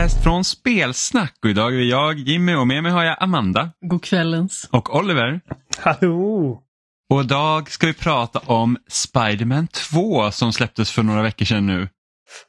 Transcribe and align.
Spoilercast 0.00 0.24
från 0.24 0.44
Spelsnack 0.44 1.34
och 1.44 1.50
idag 1.50 1.74
är 1.74 1.82
jag, 1.82 2.18
Jimmy 2.18 2.54
och 2.54 2.66
med 2.66 2.82
mig 2.82 2.92
har 2.92 3.04
jag 3.04 3.16
Amanda 3.20 3.70
God 3.80 4.02
kvällens. 4.02 4.68
och 4.72 4.96
Oliver. 4.96 5.40
Hallå! 5.78 6.62
Och 7.10 7.20
idag 7.20 7.70
ska 7.70 7.86
vi 7.86 7.94
prata 7.94 8.38
om 8.38 8.76
Spider-Man 8.88 9.66
2 9.66 10.30
som 10.30 10.52
släpptes 10.52 10.90
för 10.90 11.02
några 11.02 11.22
veckor 11.22 11.44
sedan 11.44 11.66
nu. 11.66 11.88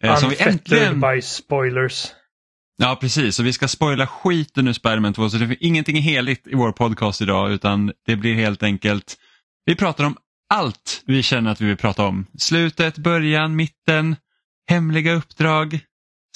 Eh, 0.04 0.16
som 0.16 0.30
vi 0.30 0.42
äntligen... 0.42 1.02
by 1.02 1.22
spoilers. 1.22 2.08
Ja 2.78 2.98
precis, 3.02 3.40
och 3.40 3.46
vi 3.46 3.54
ska 3.54 3.68
spoila 3.68 4.08
skiten 4.08 4.68
ur 4.68 4.74
Spider-Man 4.74 5.14
2 5.14 5.30
så 5.30 5.38
det 5.38 5.46
är 5.46 5.58
ingenting 5.60 5.96
heligt 5.96 6.48
i 6.48 6.56
vår 6.56 6.72
podcast 6.72 7.22
idag 7.22 7.52
utan 7.52 7.92
det 8.06 8.16
blir 8.16 8.36
helt 8.36 8.64
enkelt, 8.64 9.18
vi 9.66 9.76
pratar 9.76 10.04
om 10.04 10.18
allt 10.54 11.02
vi 11.06 11.24
känner 11.24 11.52
att 11.52 11.62
vi 11.62 11.66
vill 11.66 11.78
prata 11.78 12.06
om. 12.06 12.26
Slutet, 12.38 12.98
början, 12.98 13.56
mitten, 13.56 14.16
hemliga 14.70 15.14
uppdrag, 15.14 15.80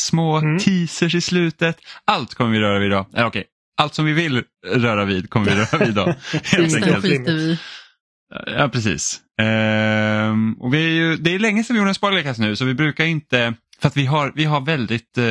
små 0.01 0.37
Mm. 0.37 0.59
teasers 0.59 1.15
i 1.15 1.21
slutet. 1.21 1.77
Allt 2.05 2.33
kommer 2.33 2.51
vi 2.51 2.59
röra 2.59 2.79
vid 2.79 2.87
idag. 2.87 3.05
Äh, 3.15 3.25
okej, 3.27 3.43
allt 3.77 3.93
som 3.93 4.05
vi 4.05 4.13
vill 4.13 4.43
röra 4.67 5.05
vid 5.05 5.29
kommer 5.29 5.45
vi 5.45 5.55
röra 5.55 5.77
vid 5.79 5.89
idag. 5.89 6.15
helt 6.43 6.75
enkelt. 6.75 7.05
vi. 7.05 7.57
Ja, 8.47 8.69
precis. 8.73 9.21
Ehm, 9.41 10.53
och 10.59 10.73
vi 10.73 10.85
är 10.85 10.89
ju, 10.89 11.15
det 11.17 11.35
är 11.35 11.39
länge 11.39 11.63
sedan 11.63 11.73
vi 11.73 11.77
gjorde 11.79 11.89
en 11.91 11.95
spoilercast 11.95 12.39
nu 12.39 12.55
så 12.55 12.65
vi 12.65 12.73
brukar 12.73 13.05
inte, 13.05 13.53
för 13.79 13.87
att 13.87 13.97
vi 13.97 14.05
har, 14.05 14.31
vi 14.35 14.43
har 14.43 14.61
väldigt, 14.61 15.17
eh, 15.17 15.23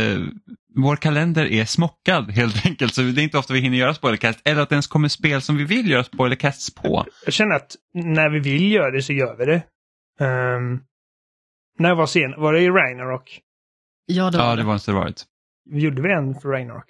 vår 0.76 0.96
kalender 0.96 1.44
är 1.46 1.64
smockad 1.64 2.30
helt 2.30 2.66
enkelt 2.66 2.94
så 2.94 3.02
det 3.02 3.20
är 3.20 3.22
inte 3.22 3.38
ofta 3.38 3.52
vi 3.54 3.60
hinner 3.60 3.78
göra 3.78 3.94
spoilercast 3.94 4.40
eller 4.44 4.62
att 4.62 4.68
det 4.68 4.74
ens 4.74 4.86
kommer 4.86 5.08
spel 5.08 5.42
som 5.42 5.56
vi 5.56 5.64
vill 5.64 5.90
göra 5.90 6.04
spoilercasts 6.04 6.74
på. 6.74 7.06
Jag 7.24 7.34
känner 7.34 7.54
att 7.54 7.76
när 7.94 8.30
vi 8.30 8.38
vill 8.38 8.72
göra 8.72 8.90
det 8.90 9.02
så 9.02 9.12
gör 9.12 9.36
vi 9.38 9.44
det. 9.44 9.62
Um, 10.24 10.80
när 11.78 11.94
var 11.94 12.06
sen? 12.06 12.34
Var 12.36 12.52
det 12.52 12.60
i 12.60 12.68
Ragnarok? 12.68 13.40
Ja, 14.06 14.30
det 14.30 14.38
var 14.38 14.44
Ja, 14.44 14.50
det. 14.50 14.56
det 14.62 14.66
var 14.66 14.88
en 14.88 14.94
varit. 14.94 15.24
Gjorde 15.70 16.02
vi 16.02 16.12
en 16.12 16.34
för 16.34 16.48
Ragnarok? 16.48 16.84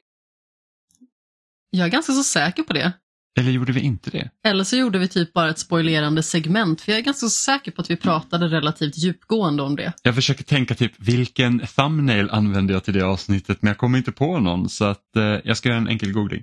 Jag 1.71 1.87
är 1.87 1.91
ganska 1.91 2.13
så 2.13 2.23
säker 2.25 2.63
på 2.63 2.73
det. 2.73 2.93
Eller 3.39 3.51
gjorde 3.51 3.73
vi 3.73 3.81
inte 3.81 4.11
det? 4.11 4.31
Eller 4.45 4.65
så 4.65 4.77
gjorde 4.77 4.99
vi 4.99 5.09
typ 5.09 5.33
bara 5.33 5.51
ett 5.51 5.59
spoilerande 5.59 6.23
segment, 6.23 6.81
för 6.81 6.93
jag 6.93 6.99
är 6.99 7.03
ganska 7.03 7.21
så 7.27 7.31
säker 7.31 7.71
på 7.73 7.81
att 7.83 7.91
vi 7.91 7.97
pratade 7.97 8.47
relativt 8.49 8.97
djupgående 8.99 9.63
om 9.63 9.77
det. 9.77 9.93
Jag 10.03 10.15
försöker 10.15 10.45
tänka 10.45 10.75
typ 10.75 10.93
vilken 10.99 11.59
thumbnail 11.67 12.31
använde 12.31 12.73
jag 12.73 12.85
till 12.85 12.95
det 12.95 13.03
avsnittet 13.03 13.63
men 13.63 13.69
jag 13.69 13.79
kommer 13.79 13.99
inte 13.99 14.13
på 14.13 14.41
någon 14.41 14.69
så 14.69 14.85
att 14.85 15.17
eh, 15.17 15.23
jag 15.45 15.57
ska 15.57 15.69
göra 15.69 15.79
en 15.79 15.89
enkel 15.89 16.13
googling. 16.13 16.43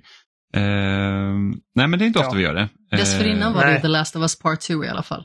Ehm, 0.54 1.50
nej 1.74 1.88
men 1.88 1.98
det 1.98 2.04
är 2.04 2.06
inte 2.06 2.18
ofta 2.18 2.30
Ja. 2.30 2.36
vi 2.36 2.42
gör 2.42 2.54
det. 2.54 2.68
Dessförinnan 2.96 3.48
Eh, 3.52 3.54
var 3.54 3.64
det 3.66 3.72
nej. 3.72 3.80
The 3.82 3.88
Last 3.88 4.16
of 4.16 4.20
Us 4.22 4.38
Part 4.38 4.60
2 4.60 4.84
i 4.84 4.88
alla 4.88 5.02
fall. 5.02 5.24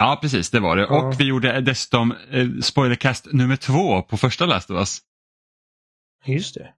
Ja, 0.00 0.18
precis, 0.20 0.50
det 0.50 0.60
var 0.60 0.76
det. 0.76 0.82
Ja. 0.82 1.08
Och 1.08 1.20
vi 1.20 1.24
gjorde 1.24 1.60
dessutom 1.60 2.12
eh, 2.30 2.48
spoilercast 2.62 3.32
nummer 3.32 3.56
två 3.56 4.02
på 4.02 4.16
första 4.16 4.46
Last 4.46 4.70
of 4.70 4.78
Us. 4.78 4.98
Just 6.24 6.54
det. 6.54 6.74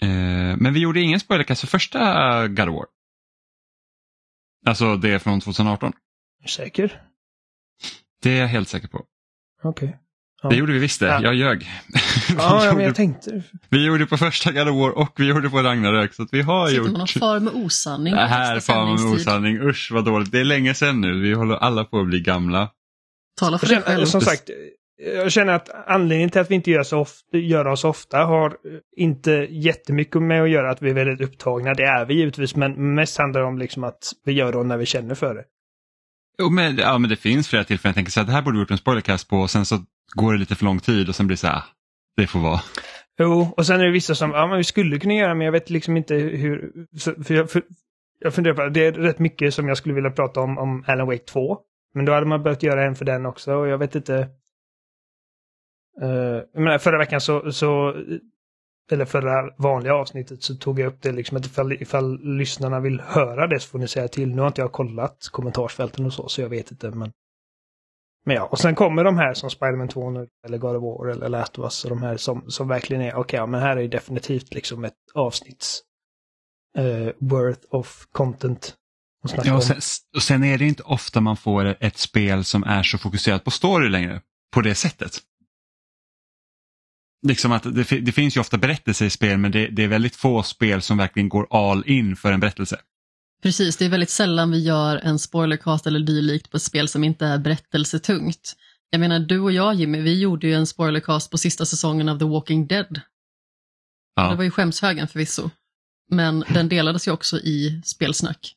Eh, 0.00 0.56
men 0.56 0.74
vi 0.74 0.80
gjorde 0.80 1.00
ingen 1.00 1.20
spoilercast 1.20 1.60
för 1.60 1.68
första 1.68 2.48
God 2.48 2.68
of 2.68 2.74
War. 2.74 2.86
Alltså 4.66 4.96
det 4.96 5.10
är 5.10 5.18
från 5.18 5.40
2018. 5.40 5.92
Säker? 6.48 7.02
Det 8.22 8.30
är 8.30 8.40
jag 8.40 8.48
helt 8.48 8.68
säker 8.68 8.88
på. 8.88 9.04
Okej. 9.62 9.98
Ja. 10.42 10.48
Det 10.48 10.56
gjorde 10.56 10.72
vi 10.72 10.78
visst 10.78 11.00
det, 11.00 11.06
Ja. 11.06 11.20
jag 11.22 11.34
ljög. 11.34 11.70
Ja, 12.38 12.64
ja, 12.64 12.72
men 12.74 12.84
jag 12.84 12.94
tänkte... 12.94 13.42
vi 13.68 13.84
gjorde 13.86 14.06
på 14.06 14.16
första 14.16 14.52
God 14.52 14.68
of 14.68 14.76
War 14.76 14.90
och 14.90 15.12
vi 15.16 15.26
gjorde 15.26 15.50
på 15.50 15.58
Ragnarök 15.62 16.14
så 16.14 16.22
att 16.22 16.28
vi 16.32 16.42
har 16.42 16.68
Sitter 16.68 16.82
man 16.82 16.94
och 16.94 17.00
gjort... 17.00 17.10
far 17.10 17.40
med 17.40 17.52
osanning. 17.54 18.14
Det 18.14 18.26
här 18.26 18.54
första 18.54 18.72
fan 18.72 18.94
med 18.94 19.14
osanning, 19.14 19.60
usch 19.60 19.90
vad 19.92 20.04
dåligt. 20.04 20.32
Det 20.32 20.40
är 20.40 20.44
länge 20.44 20.74
sedan 20.74 21.00
nu, 21.00 21.20
vi 21.20 21.32
håller 21.32 21.54
alla 21.54 21.84
på 21.84 22.00
att 22.00 22.06
bli 22.06 22.20
gamla. 22.20 22.70
Tala 23.40 23.58
för 23.58 23.66
dig 23.66 23.82
själv. 23.82 24.04
som 24.04 24.20
sagt, 24.20 24.50
jag 25.16 25.32
känner 25.32 25.52
att 25.52 25.70
anledningen 25.86 26.30
till 26.30 26.40
att 26.40 26.50
vi 26.50 26.54
inte 26.54 26.70
gör, 26.70 26.82
så 26.82 26.98
ofta, 26.98 27.38
gör 27.38 27.66
oss 27.66 27.84
ofta 27.84 28.18
har 28.18 28.56
inte 28.96 29.30
jättemycket 29.50 30.22
med 30.22 30.42
att 30.42 30.50
göra 30.50 30.70
att 30.70 30.82
vi 30.82 30.90
är 30.90 30.94
väldigt 30.94 31.28
upptagna. 31.28 31.74
Det 31.74 31.84
är 31.84 32.06
vi 32.06 32.14
givetvis, 32.14 32.56
men 32.56 32.94
mest 32.94 33.18
handlar 33.18 33.40
det 33.40 33.46
om 33.46 33.58
liksom 33.58 33.84
att 33.84 34.12
vi 34.24 34.32
gör 34.32 34.52
det 34.52 34.62
när 34.62 34.76
vi 34.76 34.86
känner 34.86 35.14
för 35.14 35.34
det. 35.34 35.44
Jo, 36.38 36.50
men, 36.50 36.76
ja, 36.76 36.98
men 36.98 37.10
det 37.10 37.16
finns 37.16 37.48
flera 37.48 37.64
tillfällen 37.64 37.90
jag 37.90 37.94
tänker 37.94 38.12
så 38.12 38.20
här, 38.20 38.26
det 38.26 38.32
här 38.32 38.42
borde 38.42 38.56
vi 38.56 38.60
gjort 38.60 38.70
en 38.70 38.78
spoilercast 38.78 39.28
på 39.28 39.36
och 39.36 39.50
sen 39.50 39.66
så 39.66 39.78
går 40.14 40.32
det 40.32 40.38
lite 40.38 40.54
för 40.54 40.64
lång 40.64 40.80
tid 40.80 41.08
och 41.08 41.14
sen 41.14 41.26
blir 41.26 41.36
det 41.36 41.40
så 41.40 41.46
här, 41.46 41.62
det 42.16 42.26
får 42.26 42.40
vara. 42.40 42.60
Jo, 43.18 43.54
och 43.56 43.66
sen 43.66 43.80
är 43.80 43.84
det 43.84 43.92
vissa 43.92 44.14
som, 44.14 44.30
ja 44.30 44.46
men 44.46 44.56
vi 44.56 44.64
skulle 44.64 44.98
kunna 44.98 45.14
göra 45.14 45.34
men 45.34 45.44
jag 45.44 45.52
vet 45.52 45.70
liksom 45.70 45.96
inte 45.96 46.14
hur, 46.14 46.72
för 47.24 47.34
jag, 47.34 47.50
för, 47.50 47.62
jag 48.18 48.34
funderar 48.34 48.54
på 48.54 48.62
det, 48.62 48.70
det 48.70 48.86
är 48.86 48.92
rätt 48.92 49.18
mycket 49.18 49.54
som 49.54 49.68
jag 49.68 49.76
skulle 49.76 49.94
vilja 49.94 50.10
prata 50.10 50.40
om, 50.40 50.58
om 50.58 50.84
Alan 50.86 51.06
Wake 51.06 51.24
2. 51.24 51.58
Men 51.94 52.04
då 52.04 52.12
hade 52.12 52.26
man 52.26 52.42
behövt 52.42 52.62
göra 52.62 52.84
en 52.84 52.94
för 52.94 53.04
den 53.04 53.26
också 53.26 53.54
och 53.54 53.68
jag 53.68 53.78
vet 53.78 53.94
inte. 53.94 54.28
Uh, 56.02 56.42
jag 56.52 56.62
menar, 56.62 56.78
förra 56.78 56.98
veckan 56.98 57.20
så, 57.20 57.52
så, 57.52 57.94
eller 58.90 59.04
förra 59.04 59.54
vanliga 59.56 59.94
avsnittet 59.94 60.42
så 60.42 60.54
tog 60.54 60.80
jag 60.80 60.86
upp 60.86 61.02
det 61.02 61.12
liksom 61.12 61.36
att 61.36 61.46
ifall, 61.46 61.72
ifall 61.72 62.20
lyssnarna 62.22 62.80
vill 62.80 63.00
höra 63.00 63.46
det 63.46 63.60
så 63.60 63.68
får 63.68 63.78
ni 63.78 63.88
säga 63.88 64.08
till. 64.08 64.34
Nu 64.34 64.40
har 64.40 64.48
inte 64.48 64.60
jag 64.60 64.72
kollat 64.72 65.28
kommentarsfälten 65.32 66.06
och 66.06 66.12
så, 66.12 66.28
så 66.28 66.40
jag 66.40 66.48
vet 66.48 66.70
inte. 66.70 66.90
Men, 66.90 67.12
men 68.28 68.36
ja, 68.36 68.44
och 68.44 68.58
sen 68.58 68.74
kommer 68.74 69.04
de 69.04 69.16
här 69.16 69.34
som 69.34 69.50
Spider-Man 69.50 69.88
2 69.88 70.10
nu, 70.10 70.28
eller 70.46 70.58
God 70.58 70.76
of 70.76 70.82
War 70.82 71.10
eller 71.10 71.28
Last 71.28 71.58
of 71.58 71.64
Us 71.64 71.84
och 71.84 71.90
de 71.90 72.02
här 72.02 72.16
som, 72.16 72.50
som 72.50 72.68
verkligen 72.68 73.02
är, 73.02 73.14
okej, 73.14 73.36
ja, 73.36 73.46
men 73.46 73.60
här 73.60 73.76
är 73.76 73.88
definitivt 73.88 74.54
liksom 74.54 74.84
ett 74.84 74.94
avsnitts 75.14 75.82
eh, 76.78 77.08
worth 77.18 77.60
of 77.70 78.06
content. 78.12 78.74
Ja, 79.44 79.56
och, 79.56 79.64
sen, 79.64 79.76
och 80.16 80.22
sen 80.22 80.44
är 80.44 80.58
det 80.58 80.64
inte 80.64 80.82
ofta 80.82 81.20
man 81.20 81.36
får 81.36 81.76
ett 81.80 81.98
spel 81.98 82.44
som 82.44 82.64
är 82.64 82.82
så 82.82 82.98
fokuserat 82.98 83.44
på 83.44 83.50
story 83.50 83.88
längre, 83.88 84.20
på 84.54 84.60
det 84.60 84.74
sättet. 84.74 85.12
Liksom 87.26 87.52
att 87.52 87.62
det, 87.62 88.00
det 88.00 88.12
finns 88.12 88.36
ju 88.36 88.40
ofta 88.40 88.58
berättelser 88.58 89.06
i 89.06 89.10
spel 89.10 89.38
men 89.38 89.52
det, 89.52 89.68
det 89.68 89.84
är 89.84 89.88
väldigt 89.88 90.16
få 90.16 90.42
spel 90.42 90.82
som 90.82 90.96
verkligen 90.96 91.28
går 91.28 91.46
all 91.50 91.84
in 91.86 92.16
för 92.16 92.32
en 92.32 92.40
berättelse. 92.40 92.80
Precis, 93.42 93.76
det 93.76 93.84
är 93.84 93.88
väldigt 93.88 94.10
sällan 94.10 94.50
vi 94.50 94.58
gör 94.58 94.96
en 94.96 95.18
spoilercast 95.18 95.86
eller 95.86 96.00
dylikt 96.00 96.50
på 96.50 96.56
ett 96.56 96.62
spel 96.62 96.88
som 96.88 97.04
inte 97.04 97.26
är 97.26 97.38
berättelsetungt. 97.38 98.56
Jag 98.90 99.00
menar, 99.00 99.18
du 99.18 99.40
och 99.40 99.52
jag 99.52 99.74
Jimmy, 99.74 100.00
vi 100.00 100.18
gjorde 100.20 100.46
ju 100.46 100.54
en 100.54 100.66
spoilercast 100.66 101.30
på 101.30 101.38
sista 101.38 101.66
säsongen 101.66 102.08
av 102.08 102.18
The 102.18 102.24
Walking 102.24 102.66
Dead. 102.66 103.00
Ja. 104.14 104.30
Det 104.30 104.36
var 104.36 104.44
ju 104.44 104.50
skämshögen 104.50 105.08
förvisso. 105.08 105.50
Men 106.10 106.44
den 106.54 106.68
delades 106.68 107.08
ju 107.08 107.12
också 107.12 107.38
i 107.38 107.82
spelsnack. 107.84 108.54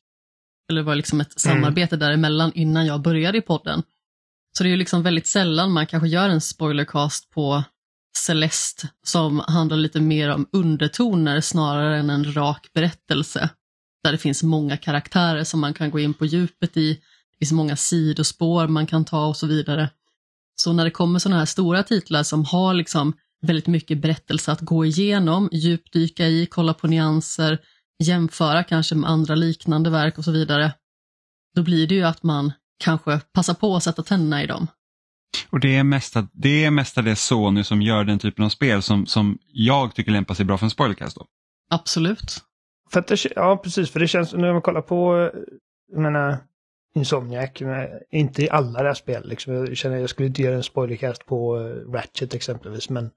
Eller 0.69 0.81
det 0.81 0.85
var 0.85 0.95
liksom 0.95 1.21
ett 1.21 1.45
Mm. 1.45 1.55
samarbete 1.61 1.95
däremellan 1.97 2.51
innan 2.55 2.85
jag 2.85 3.01
började 3.01 3.37
i 3.37 3.41
podden. 3.41 3.83
Så 4.57 4.63
det 4.63 4.69
är 4.69 4.71
ju 4.71 4.77
liksom 4.77 5.03
väldigt 5.03 5.27
sällan 5.27 5.71
man 5.71 5.87
kanske 5.87 6.09
gör 6.09 6.29
en 6.29 6.41
spoilercast 6.41 7.29
på 7.29 7.63
Celeste 8.17 8.89
som 9.03 9.39
handlar 9.39 9.77
lite 9.77 10.01
mer 10.01 10.29
om 10.29 10.47
undertoner 10.51 11.41
snarare 11.41 11.99
än 11.99 12.09
en 12.09 12.33
rak 12.33 12.69
berättelse. 12.73 13.49
Där 14.03 14.11
det 14.11 14.17
finns 14.17 14.43
många 14.43 14.77
karaktärer 14.77 15.43
som 15.43 15.59
man 15.59 15.73
kan 15.73 15.91
gå 15.91 15.99
in 15.99 16.13
på 16.13 16.25
djupet 16.25 16.77
i. 16.77 16.93
Det 16.93 17.37
finns 17.39 17.51
många 17.51 17.75
sidospår 17.75 18.67
man 18.67 18.87
kan 18.87 19.05
ta 19.05 19.25
och 19.25 19.37
så 19.37 19.47
vidare. 19.47 19.89
Så 20.55 20.73
när 20.73 20.83
det 20.83 20.91
kommer 20.91 21.19
sådana 21.19 21.39
här 21.39 21.45
stora 21.45 21.83
titlar 21.83 22.23
som 22.23 22.45
har 22.45 22.73
liksom 22.73 23.13
väldigt 23.41 23.67
mycket 23.67 24.01
berättelse 24.01 24.51
att 24.51 24.61
gå 24.61 24.85
igenom, 24.85 25.49
djupdyka 25.51 26.27
i, 26.27 26.45
kolla 26.45 26.73
på 26.73 26.87
nyanser, 26.87 27.59
jämföra 28.03 28.63
kanske 28.63 28.95
med 28.95 29.09
andra 29.09 29.35
liknande 29.35 29.89
verk 29.89 30.17
och 30.17 30.23
så 30.23 30.31
vidare. 30.31 30.73
Då 31.55 31.63
blir 31.63 31.87
det 31.87 31.95
ju 31.95 32.03
att 32.03 32.23
man 32.23 32.51
kanske 32.83 33.19
passar 33.33 33.53
på 33.53 33.75
att 33.75 33.83
sätta 33.83 34.03
tänderna 34.03 34.43
i 34.43 34.47
dem. 34.47 34.67
Och 35.49 35.59
det 35.59 35.75
är, 35.75 35.83
mesta, 35.83 36.27
det 36.33 36.65
är 36.65 36.71
mestadels 36.71 37.21
Sony 37.21 37.63
som 37.63 37.81
gör 37.81 38.03
den 38.03 38.19
typen 38.19 38.45
av 38.45 38.49
spel 38.49 38.81
som, 38.81 39.05
som 39.05 39.37
jag 39.47 39.95
tycker 39.95 40.11
lämpar 40.11 40.35
sig 40.35 40.45
bra 40.45 40.57
för 40.57 40.65
en 40.65 40.69
spoilercast. 40.69 41.15
Då. 41.15 41.25
Absolut. 41.69 42.43
För 42.91 42.99
att 42.99 43.07
det, 43.07 43.25
ja, 43.35 43.57
precis. 43.57 43.91
För 43.91 43.99
det 43.99 44.07
känns, 44.07 44.33
när 44.33 44.53
man 44.53 44.61
kollar 44.61 44.81
på, 44.81 45.17
eh, 45.17 45.39
jag 45.91 46.01
menar, 46.01 46.37
Insomniac, 46.95 47.61
men 47.61 47.89
inte 48.11 48.43
i 48.43 48.49
alla 48.49 48.83
deras 48.83 48.97
spel. 48.97 49.29
Liksom. 49.29 49.53
Jag 49.53 49.77
känner 49.77 49.97
jag 49.97 50.09
skulle 50.09 50.27
inte 50.27 50.41
göra 50.41 50.55
en 50.55 50.63
spoilercast 50.63 51.25
på 51.25 51.59
eh, 51.59 51.91
Ratchet 51.91 52.33
exempelvis. 52.33 52.89
Men, 52.89 53.09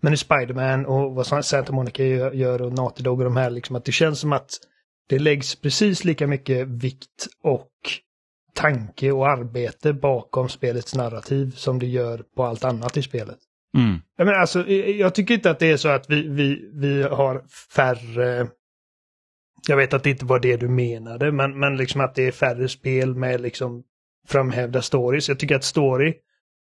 men 0.00 0.12
i 0.12 0.16
Spider-Man 0.16 0.86
och 0.86 1.14
vad 1.14 1.44
Santa 1.44 1.72
Monica 1.72 2.04
gör, 2.04 2.62
och 2.62 2.72
Naughty 2.72 3.02
Dog 3.02 3.18
och 3.18 3.24
de 3.24 3.36
här, 3.36 3.50
liksom, 3.50 3.76
att 3.76 3.84
det 3.84 3.92
känns 3.92 4.20
som 4.20 4.32
att 4.32 4.50
det 5.08 5.18
läggs 5.18 5.56
precis 5.56 6.04
lika 6.04 6.26
mycket 6.26 6.68
vikt 6.68 7.26
och 7.42 7.70
tanke 8.54 9.12
och 9.12 9.28
arbete 9.28 9.92
bakom 9.92 10.48
spelets 10.48 10.94
narrativ 10.94 11.50
som 11.50 11.78
det 11.78 11.86
gör 11.86 12.24
på 12.36 12.44
allt 12.44 12.64
annat 12.64 12.96
i 12.96 13.02
spelet. 13.02 13.38
Mm. 13.78 13.98
Jag, 14.16 14.24
menar, 14.24 14.38
alltså, 14.38 14.68
jag 14.68 15.14
tycker 15.14 15.34
inte 15.34 15.50
att 15.50 15.58
det 15.58 15.70
är 15.70 15.76
så 15.76 15.88
att 15.88 16.10
vi, 16.10 16.28
vi, 16.28 16.70
vi 16.72 17.02
har 17.02 17.42
färre... 17.76 18.48
Jag 19.68 19.76
vet 19.76 19.94
att 19.94 20.04
det 20.04 20.10
inte 20.10 20.24
var 20.24 20.40
det 20.40 20.56
du 20.56 20.68
menade, 20.68 21.32
men, 21.32 21.58
men 21.58 21.76
liksom 21.76 22.00
att 22.00 22.14
det 22.14 22.26
är 22.26 22.32
färre 22.32 22.68
spel 22.68 23.14
med 23.14 23.40
liksom 23.40 23.82
framhävda 24.28 24.82
stories. 24.82 25.28
Jag 25.28 25.38
tycker 25.38 25.56
att 25.56 25.64
story 25.64 26.14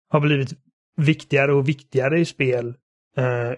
har 0.09 0.19
blivit 0.19 0.49
viktigare 0.97 1.53
och 1.53 1.69
viktigare 1.69 2.19
i 2.19 2.25
spel 2.25 2.67
eh, 3.17 3.51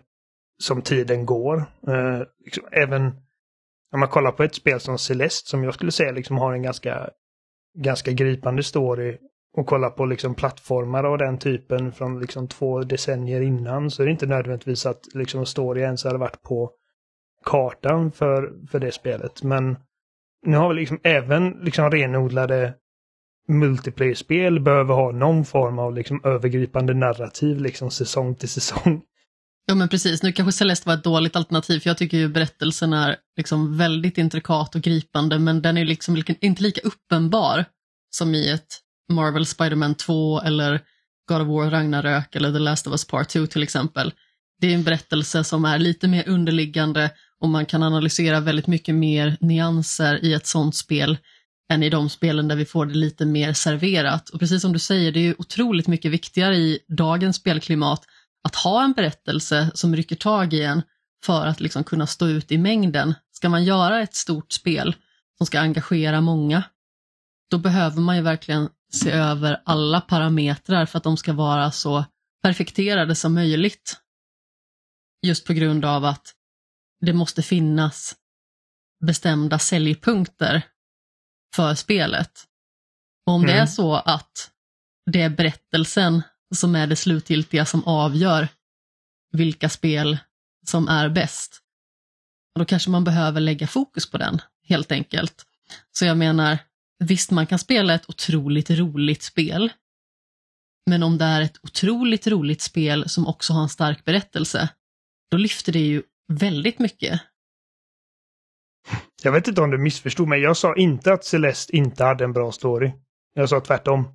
som 0.57 0.81
tiden 0.81 1.25
går. 1.25 1.57
Eh, 1.88 2.21
liksom, 2.45 2.63
även 2.71 3.06
om 3.94 4.00
man 4.00 4.09
kollar 4.09 4.31
på 4.31 4.44
ett 4.44 4.56
spel 4.56 4.80
som 4.80 4.97
Celeste 4.97 5.50
som 5.50 5.63
jag 5.63 5.74
skulle 5.74 5.91
säga 5.91 6.12
liksom 6.12 6.38
har 6.38 6.53
en 6.53 6.63
ganska, 6.63 7.09
ganska 7.77 8.12
gripande 8.12 8.63
story 8.63 9.18
och 9.57 9.68
kollar 9.68 9.89
på 9.89 10.06
liksom 10.06 10.36
plattformar 10.36 11.03
av 11.03 11.18
den 11.18 11.38
typen 11.38 11.91
från 11.91 12.19
liksom 12.19 12.47
två 12.47 12.83
decennier 12.83 13.41
innan 13.41 13.91
så 13.91 14.01
är 14.01 14.06
det 14.06 14.12
inte 14.12 14.25
nödvändigtvis 14.25 14.86
att 14.86 15.01
liksom 15.13 15.45
story 15.45 15.81
ens 15.81 16.03
hade 16.03 16.18
varit 16.18 16.41
på 16.41 16.71
kartan 17.44 18.12
för, 18.12 18.54
för 18.72 18.80
det 18.80 18.92
spelet. 18.92 19.44
Men 19.44 19.78
nu 20.45 20.57
har 20.57 20.69
vi 20.69 20.75
liksom 20.75 21.00
även 21.04 21.50
liksom 21.50 21.92
renodlade 21.92 22.74
multiplayer-spel 23.48 24.60
behöver 24.60 24.94
ha 24.94 25.12
någon 25.12 25.45
form 25.45 25.80
av 25.80 25.94
liksom 25.94 26.22
övergripande 26.24 26.94
narrativ 26.94 27.62
liksom 27.62 27.92
säsong 27.92 28.36
till 28.36 28.50
säsong. 28.50 29.01
Ja 29.66 29.75
men 29.75 29.90
precis, 29.90 30.24
nu 30.24 30.31
kanske 30.31 30.51
Celeste 30.51 30.88
var 30.90 30.95
ett 30.95 31.04
dåligt 31.04 31.36
alternativ 31.36 31.80
för 31.80 31.90
jag 31.90 31.98
tycker 31.98 32.18
ju 32.18 32.28
berättelsen 32.28 32.94
är 32.94 33.18
liksom 33.38 33.78
väldigt 33.78 34.18
intrikat 34.18 34.75
och 34.75 34.81
gripande 34.81 35.39
men 35.39 35.62
den 35.62 35.78
är 35.78 35.86
liksom 35.86 36.24
inte 36.39 36.63
lika 36.63 36.81
uppenbar 36.81 37.66
som 38.10 38.36
i 38.36 38.50
ett 38.50 38.80
Marvel 39.12 39.46
Spiderman 39.46 39.96
2 39.96 40.42
eller 40.42 40.81
God 41.30 41.42
of 41.42 41.48
War 41.48 41.72
Ragnarök 41.72 42.36
eller 42.36 42.51
The 42.51 42.60
Last 42.60 42.88
of 42.88 42.92
Us 42.92 43.07
Part 43.07 43.30
2 43.30 43.48
till 43.48 43.63
exempel. 43.63 44.13
Det 44.60 44.68
är 44.68 44.75
en 44.75 44.84
berättelse 44.84 45.44
som 45.44 45.66
är 45.66 45.80
lite 45.80 46.07
mer 46.07 46.30
underliggande 46.30 47.12
och 47.44 47.50
man 47.50 47.66
kan 47.66 47.84
analysera 47.84 48.40
väldigt 48.40 48.68
mycket 48.68 48.95
mer 48.95 49.38
nyanser 49.42 50.25
i 50.25 50.34
ett 50.34 50.48
sånt 50.48 50.75
spel 50.75 51.18
än 51.72 51.84
i 51.84 51.90
de 51.90 52.10
spelen 52.10 52.48
där 52.48 52.56
vi 52.56 52.66
får 52.66 52.86
det 52.86 52.94
lite 52.94 53.25
mer 53.25 53.54
serverat. 53.54 54.30
Och 54.30 54.40
precis 54.40 54.62
som 54.62 54.74
du 54.74 54.80
säger, 54.80 55.12
det 55.12 55.19
är 55.19 55.24
ju 55.24 55.36
otroligt 55.38 55.88
mycket 55.88 56.12
viktigare 56.12 56.56
i 56.56 56.80
dagens 56.88 57.36
spelklimat 57.36 58.06
att 58.44 58.56
ha 58.56 58.84
en 58.84 58.94
berättelse 58.94 59.72
som 59.74 59.95
rycker 59.95 60.16
tag 60.16 60.54
i 60.54 60.62
en 60.62 60.81
för 61.25 61.48
att 61.48 61.60
liksom 61.60 61.84
kunna 61.84 62.07
stå 62.07 62.28
ut 62.28 62.51
i 62.51 62.57
mängden. 62.57 63.13
Ska 63.31 63.50
man 63.50 63.63
göra 63.63 64.01
ett 64.01 64.16
stort 64.16 64.51
spel 64.51 64.96
som 65.38 65.48
ska 65.48 65.60
engagera 65.60 66.22
många, 66.22 66.63
då 67.50 67.57
behöver 67.57 68.01
man 68.01 68.16
ju 68.16 68.22
verkligen 68.22 68.69
se 68.94 69.12
över 69.12 69.62
alla 69.66 70.01
parametrar 70.01 70.86
för 70.86 70.98
att 70.98 71.04
de 71.04 71.18
ska 71.18 71.34
vara 71.34 71.72
så 71.72 72.06
perfekterade 72.44 73.16
som 73.16 73.34
möjligt. 73.34 73.98
Just 75.25 75.48
på 75.48 75.54
grund 75.54 75.86
av 75.86 76.06
att 76.06 76.36
det 77.05 77.13
måste 77.13 77.41
finnas 77.41 78.15
bestämda 79.05 79.59
säljpunkter 79.59 80.61
för 81.55 81.75
spelet. 81.75 82.44
Och 83.25 83.33
om 83.33 83.41
mm. 83.41 83.47
det 83.47 83.53
är 83.53 83.57
mm. 83.57 83.67
så 83.67 83.95
att 83.95 84.51
det 85.11 85.21
är 85.21 85.29
berättelsen 85.29 86.21
som 86.55 86.75
är 86.75 86.88
det 86.88 86.95
slutgiltiga 86.95 87.65
som 87.65 87.83
avgör 87.83 88.47
vilka 89.31 89.69
spel 89.69 90.17
som 90.65 90.88
är 90.88 91.09
bäst, 91.09 91.61
då 92.59 92.65
kanske 92.65 92.89
man 92.89 93.03
behöver 93.03 93.41
lägga 93.41 93.67
fokus 93.67 94.11
på 94.11 94.17
den 94.17 94.41
helt 94.67 94.91
enkelt. 94.91 95.45
Så 95.91 96.05
jag 96.05 96.17
menar, 96.17 96.57
visst 97.00 97.31
man 97.31 97.47
kan 97.47 97.59
spela 97.59 97.94
ett 97.94 98.09
otroligt 98.09 98.69
roligt 98.69 99.23
spel, 99.23 99.73
men 100.85 101.03
om 101.03 101.17
det 101.17 101.25
är 101.25 101.41
ett 101.41 101.59
otroligt 101.63 102.27
roligt 102.27 102.61
spel 102.61 103.09
som 103.09 103.27
också 103.27 103.53
har 103.53 103.63
en 103.63 103.69
stark 103.69 104.05
berättelse, 104.05 104.69
då 105.31 105.38
lyfter 105.38 105.71
det 105.71 105.79
ju 105.79 106.03
väldigt 106.28 106.80
mycket. 106.80 107.22
Jag 109.24 109.31
vet 109.31 109.48
inte 109.48 109.62
om 109.62 109.72
du 109.72 109.78
missförstod 109.78 110.28
mig. 110.28 110.42
Jag 110.42 110.58
sa 110.58 110.75
inte 110.75 111.14
att 111.14 111.25
Celeste 111.25 111.75
inte 111.75 112.04
hade 112.04 112.24
en 112.24 112.34
bra 112.34 112.52
story. 112.52 112.94
Jag 113.34 113.50
sa 113.50 113.60
tvärtom. 113.60 114.08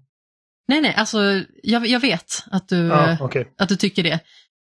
Nej, 0.69 0.81
nej, 0.81 0.95
alltså 0.95 1.45
jag, 1.63 1.87
jag 1.87 2.01
vet 2.01 2.45
att 2.51 2.69
du, 2.69 2.93
ah, 2.93 3.25
okay. 3.25 3.45
att 3.59 3.69
du 3.69 3.77
tycker 3.77 4.03
det. 4.03 4.21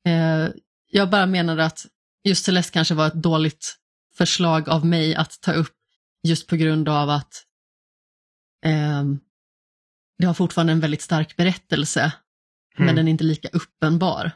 Eh, 0.07 0.49
jag 0.91 1.09
bara 1.09 1.25
menade 1.25 1.65
att 1.65 1.85
just 2.23 2.45
Celeste 2.45 2.73
kanske 2.73 2.93
var 2.93 3.07
ett 3.07 3.13
dåligt 3.13 3.75
förslag 4.17 4.69
av 4.69 4.85
mig 4.85 5.15
att 5.15 5.41
ta 5.41 5.53
upp 5.53 5.75
just 6.27 6.47
på 6.47 6.55
grund 6.55 6.89
av 6.89 7.09
att 7.09 7.33
eh, 8.65 9.03
det 10.17 10.25
har 10.25 10.33
fortfarande 10.33 10.73
en 10.73 10.79
väldigt 10.79 11.01
stark 11.01 11.35
berättelse, 11.35 12.01
mm. 12.01 12.85
men 12.85 12.95
den 12.95 13.07
är 13.07 13.11
inte 13.11 13.23
lika 13.23 13.47
uppenbar. 13.47 14.31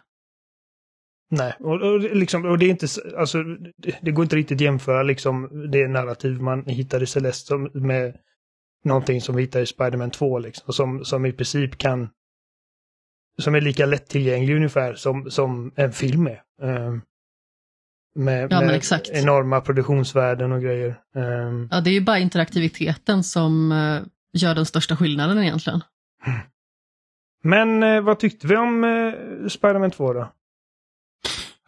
Nej, 1.37 1.53
och, 1.59 1.81
och, 1.81 1.99
liksom, 1.99 2.45
och 2.45 2.57
det 2.57 2.65
är 2.65 2.69
inte, 2.69 2.87
alltså, 3.17 3.43
det, 3.77 3.95
det, 4.01 4.11
går 4.11 4.23
inte 4.23 4.35
riktigt 4.35 4.61
jämföra 4.61 5.03
liksom 5.03 5.49
det 5.71 5.87
narrativ 5.87 6.41
man 6.41 6.65
hittar 6.65 7.03
i 7.03 7.05
Celeste 7.05 7.57
med 7.73 8.17
någonting 8.83 9.21
som 9.21 9.35
vi 9.35 9.41
hittar 9.41 9.61
i 9.61 9.65
Spiderman 9.65 10.11
2 10.11 10.39
liksom, 10.39 10.73
som, 10.73 11.05
som 11.05 11.25
i 11.25 11.31
princip 11.31 11.77
kan, 11.77 12.09
som 13.41 13.55
är 13.55 13.61
lika 13.61 13.85
lättillgänglig 13.85 14.55
ungefär 14.55 14.93
som, 14.93 15.31
som 15.31 15.71
en 15.75 15.91
film 15.91 16.27
är. 16.27 16.41
Um, 16.61 17.01
med, 18.15 18.51
ja, 18.51 18.61
med 18.61 18.81
enorma 19.11 19.61
produktionsvärden 19.61 20.51
och 20.51 20.61
grejer. 20.61 20.99
Um, 21.15 21.67
ja, 21.71 21.81
det 21.81 21.89
är 21.89 21.93
ju 21.93 22.01
bara 22.01 22.19
interaktiviteten 22.19 23.23
som 23.23 23.71
uh, 23.71 24.01
gör 24.33 24.55
den 24.55 24.65
största 24.65 24.95
skillnaden 24.95 25.43
egentligen. 25.43 25.81
Men 27.43 27.83
uh, 27.83 28.01
vad 28.01 28.19
tyckte 28.19 28.47
vi 28.47 28.57
om 28.57 28.83
uh, 28.83 29.47
Spiderman 29.47 29.91
2 29.91 30.13
då? 30.13 30.31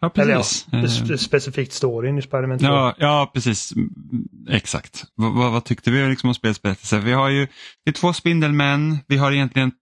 Ja, 0.00 0.08
precis. 0.10 0.66
Eller 0.72 0.82
ja, 0.82 1.12
eh. 1.12 1.16
specifikt 1.16 1.72
storyn 1.72 2.18
i 2.18 2.22
Spiderman 2.22 2.58
2. 2.58 2.66
Ja, 2.66 2.94
ja, 2.98 3.30
precis. 3.34 3.72
Exakt. 4.48 5.04
V 5.16 5.26
vad 5.34 5.64
tyckte 5.64 5.90
vi 5.90 6.08
liksom 6.08 6.28
om 6.28 6.34
spelets 6.34 6.62
berättelse? 6.62 6.98
Vi 6.98 7.12
har 7.12 7.28
ju 7.28 7.46
det 7.84 7.90
är 7.90 7.92
två 7.92 8.12
Spindelmän, 8.12 8.98
vi 9.06 9.16
har 9.16 9.32
egentligen 9.32 9.72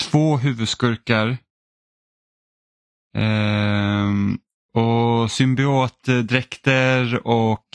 två 0.00 0.36
huvudskurkar. 0.36 1.38
Ehm, 3.16 4.38
och 4.74 5.30
symbiotdräkter 5.30 7.26
och 7.26 7.66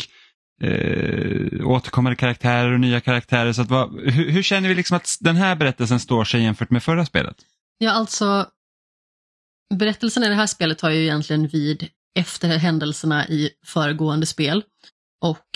eh, 0.64 1.68
återkommande 1.68 2.16
karaktärer 2.16 2.72
och 2.72 2.80
nya 2.80 3.00
karaktärer. 3.00 3.54
Så 3.54 3.62
att, 3.62 3.70
vad, 3.70 4.00
hur, 4.00 4.30
hur, 4.30 4.44
känner 4.44 4.70
vi 4.70 4.76
liksom 4.76 4.98
att 4.98 5.18
den 5.20 5.36
här 5.36 5.56
berättelsen 5.56 6.00
står 6.00 6.24
sig 6.24 6.44
jämfört 6.44 6.70
med 6.70 6.84
förra 6.84 7.06
spelet? 7.06 7.36
Ja, 7.78 7.92
alltså 7.92 8.48
berättelsen 9.78 10.24
i 10.24 10.30
det 10.30 10.36
här 10.36 10.48
spelet 10.48 10.78
tar 10.78 10.90
ju 10.90 11.02
egentligen 11.02 11.48
vid 11.48 11.88
efter 12.16 12.58
händelserna 12.58 13.28
i 13.28 13.50
föregående 13.66 14.26
spel 14.26 14.64
och 15.22 15.48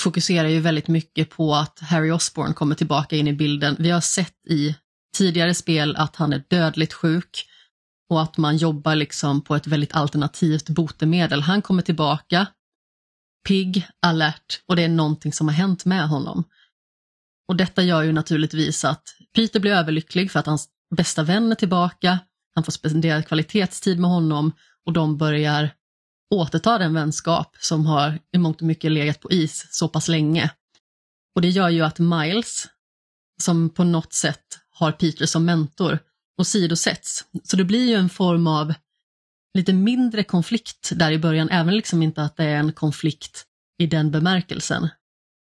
fokuserar 0.00 0.48
ju 0.48 0.60
väldigt 0.60 0.88
mycket 0.88 1.30
på 1.30 1.54
att 1.54 1.78
Harry 1.80 2.10
Osborn 2.10 2.54
kommer 2.54 2.74
tillbaka 2.74 3.16
in 3.16 3.28
i 3.28 3.32
bilden. 3.32 3.76
Vi 3.78 3.90
har 3.90 4.00
sett 4.00 4.46
i 4.48 4.76
tidigare 5.16 5.54
spel 5.54 5.96
att 5.96 6.16
han 6.16 6.32
är 6.32 6.44
dödligt 6.48 6.92
sjuk 6.92 7.46
och 8.10 8.22
att 8.22 8.36
man 8.36 8.56
jobbar 8.56 8.94
liksom 8.94 9.40
på 9.40 9.56
ett 9.56 9.66
väldigt 9.66 9.94
alternativt 9.94 10.68
botemedel. 10.68 11.42
Han 11.42 11.62
kommer 11.62 11.82
tillbaka, 11.82 12.46
pigg, 13.48 13.86
alert 14.02 14.62
och 14.66 14.76
det 14.76 14.84
är 14.84 14.88
någonting 14.88 15.32
som 15.32 15.48
har 15.48 15.54
hänt 15.54 15.84
med 15.84 16.08
honom. 16.08 16.44
Och 17.48 17.56
detta 17.56 17.82
gör 17.82 18.02
ju 18.02 18.12
naturligtvis 18.12 18.84
att 18.84 19.02
Peter 19.34 19.60
blir 19.60 19.72
överlycklig 19.72 20.30
för 20.30 20.40
att 20.40 20.46
hans 20.46 20.68
bästa 20.96 21.22
vän 21.22 21.52
är 21.52 21.56
tillbaka 21.56 22.18
han 22.58 22.64
får 22.64 22.72
spendera 22.72 23.22
kvalitetstid 23.22 23.98
med 23.98 24.10
honom 24.10 24.52
och 24.86 24.92
de 24.92 25.16
börjar 25.16 25.70
återta 26.34 26.78
den 26.78 26.94
vänskap 26.94 27.56
som 27.60 27.86
har 27.86 28.18
i 28.32 28.38
mångt 28.38 28.60
och 28.60 28.66
mycket 28.66 28.92
legat 28.92 29.20
på 29.20 29.30
is 29.30 29.66
så 29.70 29.88
pass 29.88 30.08
länge. 30.08 30.50
Och 31.34 31.42
det 31.42 31.48
gör 31.48 31.68
ju 31.68 31.82
att 31.82 31.98
Miles, 31.98 32.68
som 33.42 33.70
på 33.70 33.84
något 33.84 34.12
sätt 34.12 34.58
har 34.70 34.92
Peter 34.92 35.26
som 35.26 35.44
mentor, 35.44 35.98
och 36.38 36.46
sidosätts. 36.46 37.24
Så 37.44 37.56
det 37.56 37.64
blir 37.64 37.88
ju 37.88 37.94
en 37.94 38.08
form 38.08 38.46
av 38.46 38.74
lite 39.54 39.72
mindre 39.72 40.24
konflikt 40.24 40.92
där 40.94 41.10
i 41.12 41.18
början, 41.18 41.48
även 41.50 41.74
liksom 41.74 42.02
inte 42.02 42.22
att 42.22 42.36
det 42.36 42.44
är 42.44 42.56
en 42.56 42.72
konflikt 42.72 43.44
i 43.78 43.86
den 43.86 44.10
bemärkelsen. 44.10 44.88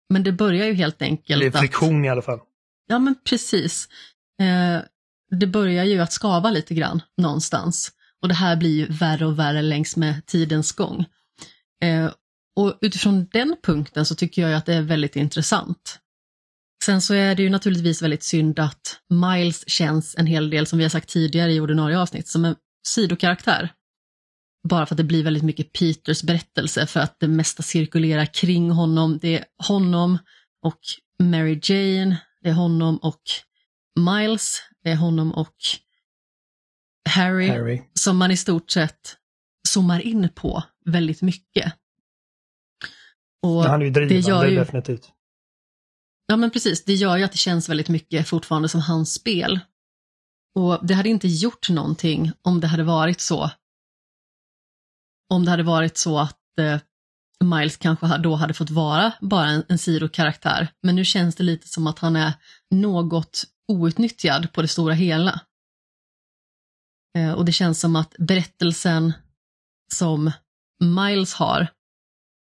Men 0.09 0.23
det 0.23 0.31
börjar 0.31 0.65
ju 0.65 0.73
helt 0.73 1.01
enkelt 1.01 1.41
Det 1.41 1.47
är 1.47 1.51
friktion 1.51 2.01
att, 2.01 2.05
i 2.05 2.09
alla 2.09 2.21
fall. 2.21 2.39
Ja 2.87 2.99
men 2.99 3.15
precis. 3.23 3.89
Eh, 4.41 4.81
det 5.31 5.47
börjar 5.47 5.83
ju 5.83 5.99
att 5.99 6.13
skava 6.13 6.51
lite 6.51 6.73
grann 6.73 7.01
någonstans. 7.17 7.91
Och 8.21 8.27
det 8.27 8.33
här 8.33 8.55
blir 8.55 8.77
ju 8.77 8.85
värre 8.85 9.25
och 9.25 9.39
värre 9.39 9.61
längs 9.61 9.97
med 9.97 10.25
tidens 10.25 10.71
gång. 10.71 11.05
Eh, 11.83 12.11
och 12.55 12.77
utifrån 12.81 13.27
den 13.31 13.55
punkten 13.63 14.05
så 14.05 14.15
tycker 14.15 14.41
jag 14.41 14.53
att 14.53 14.65
det 14.65 14.73
är 14.73 14.81
väldigt 14.81 15.15
intressant. 15.15 15.99
Sen 16.83 17.01
så 17.01 17.13
är 17.13 17.35
det 17.35 17.43
ju 17.43 17.49
naturligtvis 17.49 18.01
väldigt 18.01 18.23
synd 18.23 18.59
att 18.59 18.99
Miles 19.09 19.69
känns 19.69 20.15
en 20.17 20.27
hel 20.27 20.49
del, 20.49 20.67
som 20.67 20.77
vi 20.77 20.85
har 20.85 20.89
sagt 20.89 21.09
tidigare 21.09 21.53
i 21.53 21.59
ordinarie 21.59 21.99
avsnitt, 21.99 22.27
som 22.27 22.45
en 22.45 22.55
sidokaraktär. 22.87 23.69
Bara 24.69 24.85
för 24.85 24.93
att 24.93 24.97
det 24.97 25.03
blir 25.03 25.23
väldigt 25.23 25.43
mycket 25.43 25.73
Peters 25.73 26.23
berättelse, 26.23 26.87
för 26.87 26.99
att 26.99 27.19
det 27.19 27.27
mesta 27.27 27.63
cirkulerar 27.63 28.25
kring 28.25 28.71
honom. 28.71 29.19
Det 29.21 29.37
är 29.37 29.45
honom 29.67 30.17
och 30.61 30.79
Mary 31.19 31.59
Jane, 31.63 32.17
det 32.41 32.49
är 32.49 32.53
honom 32.53 32.97
och 32.97 33.21
Miles, 33.99 34.61
det 34.83 34.89
är 34.89 34.95
honom 34.95 35.31
och 35.33 35.55
Harry, 37.09 37.47
Harry, 37.47 37.81
som 37.93 38.17
man 38.17 38.31
i 38.31 38.37
stort 38.37 38.71
sett 38.71 39.17
zoomar 39.67 39.99
in 39.99 40.29
på 40.35 40.63
väldigt 40.85 41.21
mycket. 41.21 41.73
Och 43.41 43.63
Han 43.63 43.81
är 43.81 43.85
ju 43.85 43.91
drivande, 43.91 44.15
det 44.15 44.29
gör 44.29 44.45
ju, 44.45 44.55
definitivt. 44.55 45.11
Ja 46.27 46.37
men 46.37 46.51
precis, 46.51 46.85
det 46.85 46.93
gör 46.93 47.17
ju 47.17 47.23
att 47.23 47.31
det 47.31 47.37
känns 47.37 47.69
väldigt 47.69 47.89
mycket 47.89 48.27
fortfarande 48.27 48.69
som 48.69 48.81
hans 48.81 49.13
spel. 49.13 49.59
Och 50.55 50.85
det 50.87 50.93
hade 50.93 51.09
inte 51.09 51.27
gjort 51.27 51.69
någonting 51.69 52.31
om 52.41 52.59
det 52.59 52.67
hade 52.67 52.83
varit 52.83 53.21
så. 53.21 53.51
Om 55.29 55.45
det 55.45 55.51
hade 55.51 55.63
varit 55.63 55.97
så 55.97 56.19
att 56.19 56.59
eh, 56.59 56.79
Miles 57.43 57.77
kanske 57.77 58.17
då 58.17 58.35
hade 58.35 58.53
fått 58.53 58.69
vara 58.69 59.13
bara 59.21 59.49
en, 59.49 59.63
en 59.69 59.77
sidokaraktär. 59.77 60.67
Men 60.83 60.95
nu 60.95 61.05
känns 61.05 61.35
det 61.35 61.43
lite 61.43 61.67
som 61.67 61.87
att 61.87 61.99
han 61.99 62.15
är 62.15 62.33
något 62.71 63.43
outnyttjad 63.67 64.53
på 64.53 64.61
det 64.61 64.67
stora 64.67 64.93
hela. 64.93 65.41
Eh, 67.17 67.31
och 67.31 67.45
det 67.45 67.51
känns 67.51 67.79
som 67.79 67.95
att 67.95 68.15
berättelsen 68.19 69.13
som 69.93 70.31
Miles 70.83 71.33
har, 71.33 71.67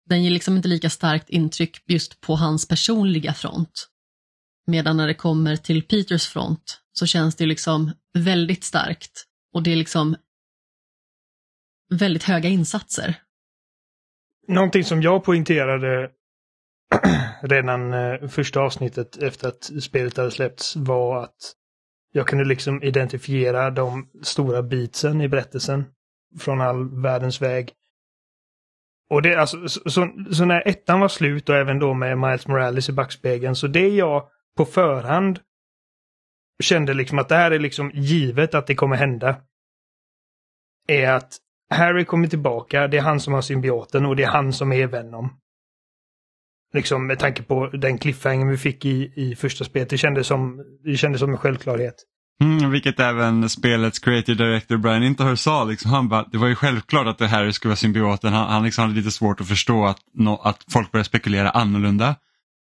den 0.10 0.24
ger 0.24 0.32
liksom 0.32 0.58
inte 0.58 0.68
lika 0.68 0.90
starkt 0.90 1.30
intryck 1.30 1.84
just 1.88 2.22
på 2.22 2.36
hans 2.36 2.68
personliga 2.68 3.34
front. 3.34 3.90
Medan 4.68 4.98
när 4.98 5.08
det 5.08 5.14
kommer 5.14 5.56
till 5.56 5.84
Peters 5.84 6.28
front 6.28 6.82
så 6.92 7.06
känns 7.06 7.36
det 7.36 7.46
liksom 7.46 7.92
väldigt 8.18 8.64
starkt 8.64 9.26
och 9.54 9.64
det 9.64 9.72
är 9.72 9.76
liksom 9.76 10.16
väldigt 11.90 12.24
höga 12.24 12.50
insatser. 12.50 13.22
Någonting 14.50 14.84
som 14.84 15.02
jag 15.02 15.24
poängterade 15.24 16.12
redan 17.42 17.94
eh, 17.94 18.28
första 18.28 18.60
avsnittet 18.62 19.18
efter 19.18 19.48
att 19.48 19.64
spelet 19.64 20.18
hade 20.18 20.32
släppts 20.32 20.76
var 20.76 21.24
att 21.24 21.54
jag 22.12 22.28
kunde 22.28 22.46
liksom 22.46 22.84
identifiera 22.84 23.72
de 23.72 24.10
stora 24.24 24.64
beatsen 24.64 25.22
i 25.22 25.28
berättelsen 25.28 25.86
från 26.40 26.62
all 26.62 27.02
världens 27.02 27.42
väg. 27.42 27.74
Och 29.10 29.22
det 29.22 29.36
alltså, 29.36 29.68
så, 29.68 29.90
så, 29.90 30.10
så, 30.32 30.46
när 30.46 30.68
ettan 30.68 31.00
var 31.00 31.08
slut 31.08 31.50
och 31.50 31.56
även 31.56 31.80
då 31.80 31.94
med 31.94 32.18
Miles 32.18 32.48
Morales 32.48 32.90
i 32.90 32.92
backspegeln, 32.92 33.56
så 33.56 33.68
det 33.68 33.88
jag 33.88 34.30
på 34.58 34.66
förhand 34.66 35.40
kände 36.64 36.94
liksom 36.94 37.20
att 37.20 37.30
det 37.30 37.36
här 37.36 37.52
är 37.52 37.60
liksom 37.60 37.92
givet 37.94 38.56
att 38.56 38.68
det 38.68 38.76
kommer 38.76 38.96
hända. 38.96 39.36
Är 40.88 41.12
att 41.12 41.38
Harry 41.70 42.06
kommer 42.06 42.28
tillbaka, 42.28 42.88
det 42.88 42.98
är 42.98 43.02
han 43.02 43.20
som 43.20 43.34
har 43.34 43.42
symbioten 43.42 44.06
och 44.06 44.16
det 44.16 44.24
är 44.24 44.28
han 44.28 44.54
som 44.54 44.72
är 44.72 44.88
Venom. 44.88 45.34
Liksom 46.74 47.08
med 47.08 47.20
tanke 47.20 47.44
på 47.44 47.68
den 47.68 47.98
cliffhanger 47.98 48.46
vi 48.46 48.58
fick 48.58 48.86
i, 48.86 49.14
i 49.16 49.36
första 49.36 49.66
spelet. 49.66 49.90
Det 49.90 49.98
kändes 49.98 50.28
som, 50.28 50.64
det 50.84 50.98
kändes 50.98 51.20
som 51.20 51.32
en 51.32 51.38
självklarhet. 51.38 51.96
Mm, 52.42 52.72
vilket 52.72 53.00
även 53.00 53.50
spelets 53.50 54.00
creative 54.00 54.44
director 54.44 54.78
Brian 54.78 55.04
Interher 55.04 55.36
sa. 55.36 55.64
Liksom, 55.64 55.92
han 55.92 56.10
bara, 56.10 56.26
det 56.32 56.38
var 56.38 56.48
ju 56.48 56.56
självklart 56.56 57.08
att 57.08 57.18
det 57.18 57.28
Harry 57.28 57.52
skulle 57.52 57.70
vara 57.70 57.76
symbioten. 57.76 58.34
Han, 58.34 58.50
han 58.50 58.64
liksom 58.64 58.82
hade 58.82 58.96
lite 58.96 59.12
svårt 59.12 59.42
att 59.42 59.48
förstå 59.48 59.86
att, 59.86 59.98
no, 60.14 60.42
att 60.44 60.66
folk 60.72 60.92
började 60.92 61.06
spekulera 61.06 61.50
annorlunda. 61.50 62.16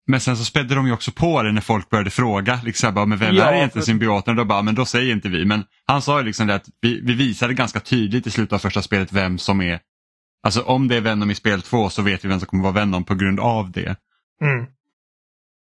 Men 0.08 0.20
sen 0.20 0.38
så 0.38 0.46
spädde 0.46 0.76
de 0.76 0.88
ju 0.88 0.94
också 0.94 1.12
på 1.12 1.44
det 1.44 1.52
när 1.52 1.62
folk 1.62 1.90
började 1.90 2.10
fråga. 2.10 2.60
Liksom, 2.64 2.94
bara, 2.94 3.06
men 3.06 3.18
vem 3.18 3.36
ja, 3.36 3.44
är 3.44 3.56
egentligen 3.56 3.84
för... 3.84 3.92
symbioten? 3.92 4.32
Och 4.32 4.38
då 4.38 4.46
bara, 4.46 4.62
men 4.62 4.76
då 4.76 4.86
säger 4.86 5.14
inte 5.14 5.30
vi. 5.30 5.46
Men 5.46 5.64
han 5.86 6.02
sa 6.02 6.20
ju 6.20 6.26
liksom 6.26 6.48
det 6.48 6.56
att 6.56 6.66
vi, 6.82 7.02
vi 7.02 7.14
visade 7.14 7.54
ganska 7.54 7.80
tydligt 7.80 8.28
i 8.28 8.32
slutet 8.32 8.54
av 8.54 8.60
första 8.60 8.82
spelet 8.82 9.14
vem 9.14 9.38
som 9.38 9.62
är 9.62 9.80
Alltså 10.44 10.62
om 10.62 10.88
det 10.88 10.98
är 10.98 11.02
Venom 11.02 11.32
i 11.32 11.36
spel 11.36 11.62
2 11.62 11.90
så 11.90 12.02
vet 12.02 12.26
vi 12.26 12.30
vem 12.30 12.40
som 12.40 12.48
kommer 12.48 12.64
vara 12.64 12.74
Venom 12.74 13.04
på 13.04 13.16
grund 13.16 13.40
av 13.40 13.72
det. 13.72 13.96
Mm. 14.42 14.66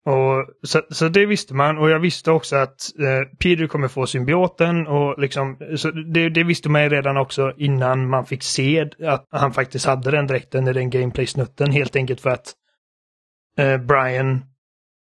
Och, 0.05 0.45
så, 0.63 0.81
så 0.89 1.09
det 1.09 1.25
visste 1.25 1.53
man 1.53 1.77
och 1.77 1.89
jag 1.89 1.99
visste 1.99 2.31
också 2.31 2.55
att 2.55 2.99
eh, 2.99 3.37
Peter 3.39 3.67
kommer 3.67 3.87
få 3.87 4.07
symbioten 4.07 4.87
och 4.87 5.19
liksom, 5.19 5.57
så 5.75 5.91
det, 5.91 6.29
det, 6.29 6.43
visste 6.43 6.69
man 6.69 6.89
redan 6.89 7.17
också 7.17 7.53
innan 7.57 8.09
man 8.09 8.25
fick 8.25 8.43
se 8.43 8.89
att 9.07 9.27
han 9.31 9.53
faktiskt 9.53 9.85
hade 9.85 10.11
den 10.11 10.27
dräkten 10.27 10.67
i 10.67 10.73
den 10.73 10.89
gameplay-snutten 10.89 11.71
helt 11.71 11.95
enkelt 11.95 12.21
för 12.21 12.29
att 12.29 12.53
Eh, 13.59 13.77
Brian 13.77 14.41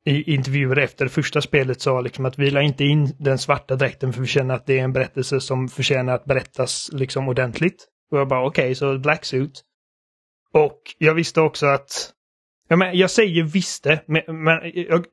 i 0.05 0.33
intervjuer 0.33 0.77
efter 0.77 1.07
första 1.07 1.41
spelet 1.41 1.81
sa 1.81 2.01
liksom 2.01 2.25
att 2.25 2.39
vi 2.39 2.51
la 2.51 2.61
inte 2.61 2.83
in 2.83 3.15
den 3.19 3.37
svarta 3.37 3.75
dräkten 3.75 4.13
för 4.13 4.21
vi 4.21 4.27
känner 4.27 4.55
att 4.55 4.65
det 4.65 4.79
är 4.79 4.83
en 4.83 4.93
berättelse 4.93 5.41
som 5.41 5.67
förtjänar 5.67 6.15
att 6.15 6.25
berättas 6.25 6.89
liksom 6.93 7.29
ordentligt. 7.29 7.87
Och 8.11 8.19
jag 8.19 8.27
bara 8.27 8.45
okej, 8.45 8.63
okay, 8.63 8.75
så 8.75 8.99
black 8.99 9.25
suit. 9.25 9.63
Och 10.51 10.81
jag 10.97 11.13
visste 11.13 11.41
också 11.41 11.65
att, 11.65 12.13
ja, 12.67 12.75
men 12.75 12.97
jag 12.97 13.11
säger 13.11 13.43
visste, 13.43 14.01
men, 14.05 14.43
men 14.43 14.59
jag, 14.73 15.05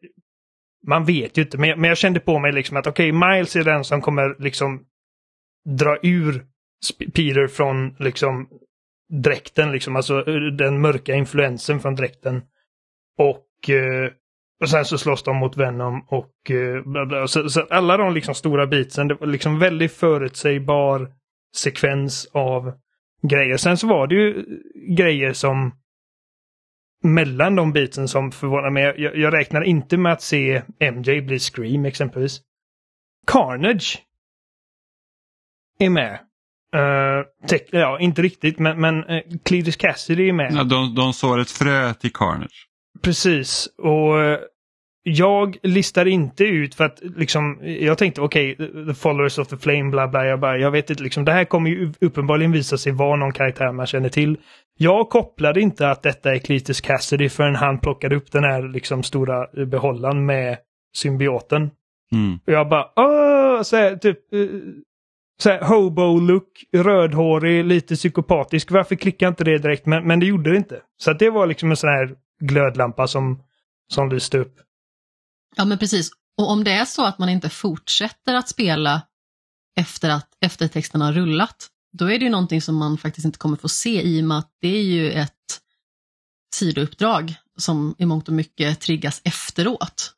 man 0.87 1.05
vet 1.05 1.39
ju 1.39 1.43
inte, 1.43 1.59
men 1.59 1.69
jag, 1.69 1.79
men 1.79 1.89
jag 1.89 1.99
kände 1.99 2.21
på 2.21 2.39
mig 2.39 2.53
liksom 2.53 2.77
att 2.77 2.87
okej, 2.87 3.13
okay, 3.13 3.29
Miles 3.29 3.57
är 3.57 3.65
den 3.65 3.85
som 3.85 4.01
kommer 4.01 4.37
liksom 4.39 4.85
dra 5.79 5.99
ur 6.03 6.47
Peter 7.15 7.47
från 7.47 7.97
liksom 7.99 8.49
dräkten, 9.23 9.73
liksom, 9.73 9.97
alltså 9.97 10.23
den 10.59 10.81
mörka 10.81 11.15
influensen 11.15 11.81
från 11.81 11.95
dräkten. 11.95 12.43
Och, 13.31 13.71
eh, 13.71 14.11
och 14.61 14.69
sen 14.71 14.85
så 14.85 14.99
slåss 14.99 15.23
de 15.23 15.37
mot 15.37 15.57
Venom 15.57 16.07
och 16.09 16.51
eh, 16.51 16.83
bla 16.83 17.07
bla. 17.07 17.29
Så, 17.29 17.49
så 17.49 17.67
alla 17.71 17.97
de 17.97 18.15
liksom 18.15 18.35
stora 18.35 18.67
beatsen. 18.67 19.09
det 19.09 19.15
var 19.15 19.27
liksom 19.27 19.59
väldigt 19.59 19.93
förutsägbar 19.93 21.13
sekvens 21.57 22.29
av 22.33 22.73
grejer. 23.23 23.57
Sen 23.57 23.77
så 23.77 23.87
var 23.87 24.07
det 24.07 24.15
ju 24.15 24.45
grejer 24.97 25.33
som 25.33 25.73
mellan 27.03 27.57
de 27.57 27.73
biten 27.73 28.09
som 28.09 28.33
förvånar 28.33 28.71
mig. 28.71 28.83
Jag, 28.83 29.17
jag 29.17 29.35
räknar 29.35 29.63
inte 29.63 29.97
med 29.97 30.13
att 30.13 30.23
se 30.23 30.63
MJ 30.79 31.21
bli 31.21 31.39
Scream 31.39 31.85
exempelvis. 31.85 32.41
Carnage 33.27 34.03
är 35.79 35.91
med. 35.91 36.19
Uh, 36.77 37.59
ja, 37.71 38.01
inte 38.01 38.23
riktigt, 38.23 38.59
men, 38.59 38.81
men 38.81 39.05
uh, 39.05 39.23
Cletus 39.45 39.77
Cassidy 39.77 40.29
är 40.29 40.33
med. 40.33 40.53
Ja, 40.53 40.65
de, 40.65 40.95
de 40.95 41.13
sår 41.13 41.41
ett 41.41 41.51
frö 41.51 41.95
till 41.95 42.13
Carnage. 42.13 42.69
Precis, 43.03 43.69
och 43.79 44.15
uh, 44.15 44.39
jag 45.03 45.57
listar 45.63 46.07
inte 46.07 46.45
ut 46.45 46.75
för 46.75 46.85
att 46.85 47.01
liksom, 47.17 47.59
jag 47.63 47.99
tänkte 47.99 48.21
okej, 48.21 48.53
okay, 48.53 48.87
the 48.87 48.95
followers 48.95 49.39
of 49.39 49.49
the 49.49 49.57
flame, 49.57 49.91
bla 49.91 50.09
bla, 50.09 50.27
jag 50.27 50.41
bara, 50.41 50.59
jag 50.59 50.71
vet 50.71 50.91
inte, 50.91 51.03
liksom, 51.03 51.25
det 51.25 51.33
här 51.33 51.45
kommer 51.45 51.71
ju 51.71 51.93
uppenbarligen 52.01 52.53
visa 52.53 52.79
sig 52.79 52.93
vara 52.93 53.17
någon 53.17 53.33
karaktär 53.33 53.73
man 53.73 53.87
känner 53.87 54.09
till. 54.09 54.37
Jag 54.79 55.09
kopplade 55.09 55.61
inte 55.61 55.91
att 55.91 56.03
detta 56.03 56.35
är 56.35 56.39
Cletus 56.39 56.81
Cassidy 56.81 57.29
förrän 57.29 57.55
han 57.55 57.79
plockade 57.79 58.17
upp 58.17 58.33
den 58.33 58.45
här 58.45 58.63
liksom 58.63 59.03
stora 59.03 59.47
behållaren 59.67 60.27
med 60.27 60.57
symbioten. 60.97 61.71
Mm. 62.13 62.39
Och 62.47 62.53
jag 62.53 62.69
bara, 62.69 62.89
åh, 62.97 63.63
så 63.63 63.77
här, 63.77 63.97
typ, 63.97 64.33
eh, 64.33 64.47
så 65.43 65.51
här, 65.51 65.61
hobo-look, 65.61 66.65
rödhårig, 66.77 67.65
lite 67.65 67.95
psykopatisk. 67.95 68.71
Varför 68.71 68.95
klickade 68.95 69.29
inte 69.29 69.45
det 69.45 69.59
direkt? 69.59 69.87
Men, 69.87 70.07
men 70.07 70.21
det 70.21 70.27
gjorde 70.27 70.51
det 70.51 70.57
inte. 70.57 70.81
Så 71.03 71.13
det 71.13 71.31
var 71.31 71.47
liksom 71.47 71.71
en 71.71 71.77
sån 71.77 71.91
här 71.91 72.11
glödlampa 72.43 73.07
som, 73.09 73.43
som 73.93 74.09
lyste 74.09 74.39
upp. 74.39 74.61
Ja, 75.57 75.65
men 75.65 75.79
precis. 75.79 76.11
Och 76.39 76.51
om 76.51 76.65
det 76.65 76.73
är 76.73 76.85
så 76.85 77.05
att 77.05 77.19
man 77.19 77.29
inte 77.29 77.49
fortsätter 77.49 78.35
att 78.35 78.49
spela 78.49 79.03
efter 79.81 80.11
att 80.11 80.29
eftertexten 80.41 81.01
har 81.01 81.13
rullat, 81.13 81.69
då 81.93 82.11
är 82.11 82.19
det 82.19 82.25
ju 82.25 82.31
någonting 82.31 82.63
som 82.63 82.77
man 82.77 82.99
faktiskt 82.99 83.25
inte 83.25 83.39
kommer 83.39 83.57
få 83.57 83.69
se 83.69 84.03
i 84.03 84.21
och 84.21 84.25
med 84.25 84.39
att 84.39 84.51
det 84.61 84.69
är 84.69 84.83
ju 84.83 85.13
ett 85.13 85.31
sidouppdrag 86.55 87.35
som 87.59 87.95
i 87.99 88.07
mångt 88.07 88.29
och 88.29 88.35
mycket 88.35 88.81
triggas 88.81 89.21
efteråt. 89.25 90.13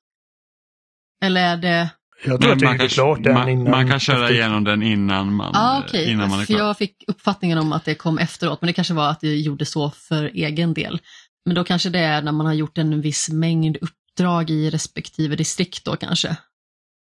Eller 1.23 1.41
är 1.41 1.57
det... 1.57 1.91
Jag 2.25 2.41
tror 2.41 2.53
att 2.53 2.59
det 2.59 2.67
är 2.67 2.89
klart 2.89 3.23
den 3.23 3.35
man, 3.35 3.49
innan. 3.49 3.71
Man 3.71 3.89
kan 3.89 4.01
köra 4.01 4.25
efter... 4.25 4.35
igenom 4.35 4.65
den 4.65 4.83
innan 4.83 5.35
man, 5.35 5.51
ah, 5.55 5.85
okay. 5.85 6.11
innan 6.11 6.31
man 6.31 6.41
är 6.41 6.47
klar. 6.47 6.59
För 6.59 6.65
jag 6.65 6.79
fick 6.79 7.05
uppfattningen 7.07 7.59
om 7.59 7.73
att 7.73 7.85
det 7.85 7.95
kom 7.95 8.19
efteråt, 8.19 8.61
men 8.61 8.67
det 8.67 8.73
kanske 8.73 8.95
var 8.95 9.11
att 9.11 9.21
det 9.21 9.37
gjorde 9.37 9.65
så 9.65 9.91
för 9.91 10.25
egen 10.25 10.75
del. 10.75 11.01
Men 11.45 11.55
då 11.55 11.65
kanske 11.65 11.91
det 11.91 11.99
är 11.99 12.23
när 12.23 12.33
man 12.33 12.47
har 12.47 12.55
gjort 12.55 12.79
en 12.79 13.01
viss 13.01 13.31
mängd 13.31 13.77
upp 13.77 13.95
uppdrag 14.15 14.51
i 14.51 14.71
respektive 14.71 15.37
distrikt 15.37 15.85
då 15.85 15.97
kanske. 15.97 16.37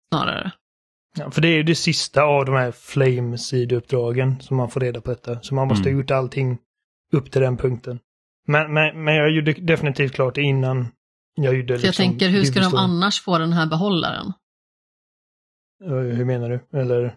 Snarare. 0.09 0.53
Ja, 1.17 1.31
för 1.31 1.41
det 1.41 1.49
är 1.49 1.57
ju 1.57 1.63
det 1.63 1.75
sista 1.75 2.23
av 2.23 2.45
de 2.45 2.55
här 2.55 2.73
Flame-sidouppdragen 2.73 4.41
som 4.41 4.57
man 4.57 4.71
får 4.71 4.81
reda 4.81 5.01
på 5.01 5.11
detta. 5.11 5.43
Så 5.43 5.55
man 5.55 5.69
måste 5.69 5.83
mm. 5.83 5.95
ha 5.95 6.01
gjort 6.01 6.11
allting 6.11 6.59
upp 7.13 7.31
till 7.31 7.41
den 7.41 7.57
punkten. 7.57 7.99
Men, 8.47 8.75
men, 8.75 9.05
men 9.05 9.15
jag 9.15 9.31
gjorde 9.31 9.53
definitivt 9.53 10.13
klart 10.13 10.35
det 10.35 10.43
innan 10.43 10.89
jag 11.35 11.55
gjorde 11.55 11.79
För 11.79 11.87
liksom, 11.87 12.05
jag 12.05 12.11
tänker, 12.11 12.29
hur 12.29 12.45
ska 12.45 12.61
de 12.61 12.75
annars 12.75 13.23
få 13.23 13.39
den 13.39 13.53
här 13.53 13.67
behållaren? 13.67 14.33
Hur 15.85 16.25
menar 16.25 16.51
du? 16.51 16.79
Eller? 16.79 17.17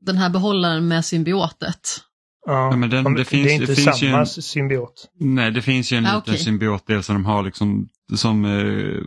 Den 0.00 0.16
här 0.16 0.30
behållaren 0.30 0.88
med 0.88 1.04
symbiotet. 1.04 2.00
Ja, 2.46 2.76
men 2.76 2.90
den, 2.90 3.14
det, 3.14 3.24
finns, 3.24 3.44
det 3.44 3.50
är 3.50 3.54
inte 3.54 3.66
det 3.66 3.76
finns 3.76 3.98
samma 3.98 4.18
en, 4.18 4.26
symbiot. 4.26 5.10
Nej, 5.20 5.50
det 5.50 5.62
finns 5.62 5.92
ju 5.92 5.96
en 5.96 6.06
ah, 6.06 6.16
liten 6.16 6.34
okay. 6.34 6.44
symbiotdel 6.44 7.02
som 7.02 7.14
de 7.14 7.24
har 7.24 7.42
liksom, 7.42 7.88
som 8.16 8.44
eh, 8.44 9.02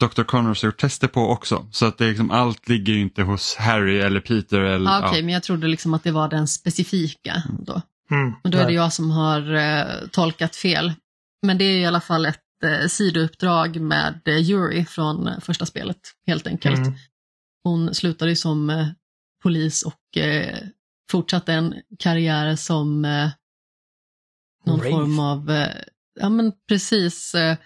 Dr. 0.00 0.22
Connors 0.22 0.62
har 0.62 0.66
gjort 0.66 0.80
tester 0.80 1.08
på 1.08 1.20
också. 1.20 1.66
Så 1.70 1.86
att 1.86 1.98
det 1.98 2.08
liksom, 2.08 2.30
allt 2.30 2.68
ligger 2.68 2.92
ju 2.92 3.00
inte 3.00 3.22
hos 3.22 3.56
Harry 3.56 3.98
eller 3.98 4.20
Peter. 4.20 4.60
Eller, 4.60 4.90
ah, 4.90 4.98
Okej, 4.98 5.08
okay, 5.08 5.20
ja. 5.20 5.24
men 5.24 5.34
jag 5.34 5.42
trodde 5.42 5.66
liksom 5.66 5.94
att 5.94 6.04
det 6.04 6.10
var 6.10 6.28
den 6.28 6.48
specifika 6.48 7.42
då. 7.66 7.82
Mm, 8.10 8.32
men 8.42 8.52
då 8.52 8.58
är 8.58 8.66
det 8.66 8.72
jag 8.72 8.92
som 8.92 9.10
har 9.10 9.54
eh, 9.54 10.08
tolkat 10.12 10.56
fel. 10.56 10.92
Men 11.42 11.58
det 11.58 11.64
är 11.64 11.78
i 11.78 11.86
alla 11.86 12.00
fall 12.00 12.26
ett 12.26 12.40
eh, 12.64 12.88
sidouppdrag 12.88 13.80
med 13.80 14.20
eh, 14.24 14.50
Yuri 14.50 14.84
från 14.84 15.28
eh, 15.28 15.40
första 15.40 15.66
spelet, 15.66 16.00
helt 16.26 16.46
enkelt. 16.46 16.78
Mm. 16.78 16.92
Hon 17.64 17.94
slutade 17.94 18.30
ju 18.30 18.36
som 18.36 18.70
eh, 18.70 18.86
polis 19.42 19.82
och 19.82 20.18
fortsatte 21.10 21.52
en 21.52 21.74
karriär 21.98 22.56
som 22.56 23.04
eh, 23.04 23.30
någon 24.64 24.80
Rave. 24.80 24.90
form 24.90 25.18
av, 25.18 25.50
eh, 25.50 25.76
ja 26.20 26.28
men 26.28 26.52
precis, 26.68 27.34
eh, 27.34 27.56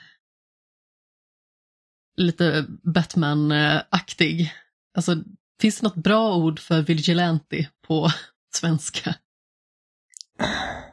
lite 2.16 2.66
Batman-aktig. 2.83 4.52
Alltså, 4.97 5.16
finns 5.61 5.80
det 5.80 5.87
något 5.87 5.95
bra 6.04 6.37
ord 6.37 6.59
för 6.59 6.83
vigilante 6.83 7.68
på 7.87 8.09
svenska? 8.54 9.14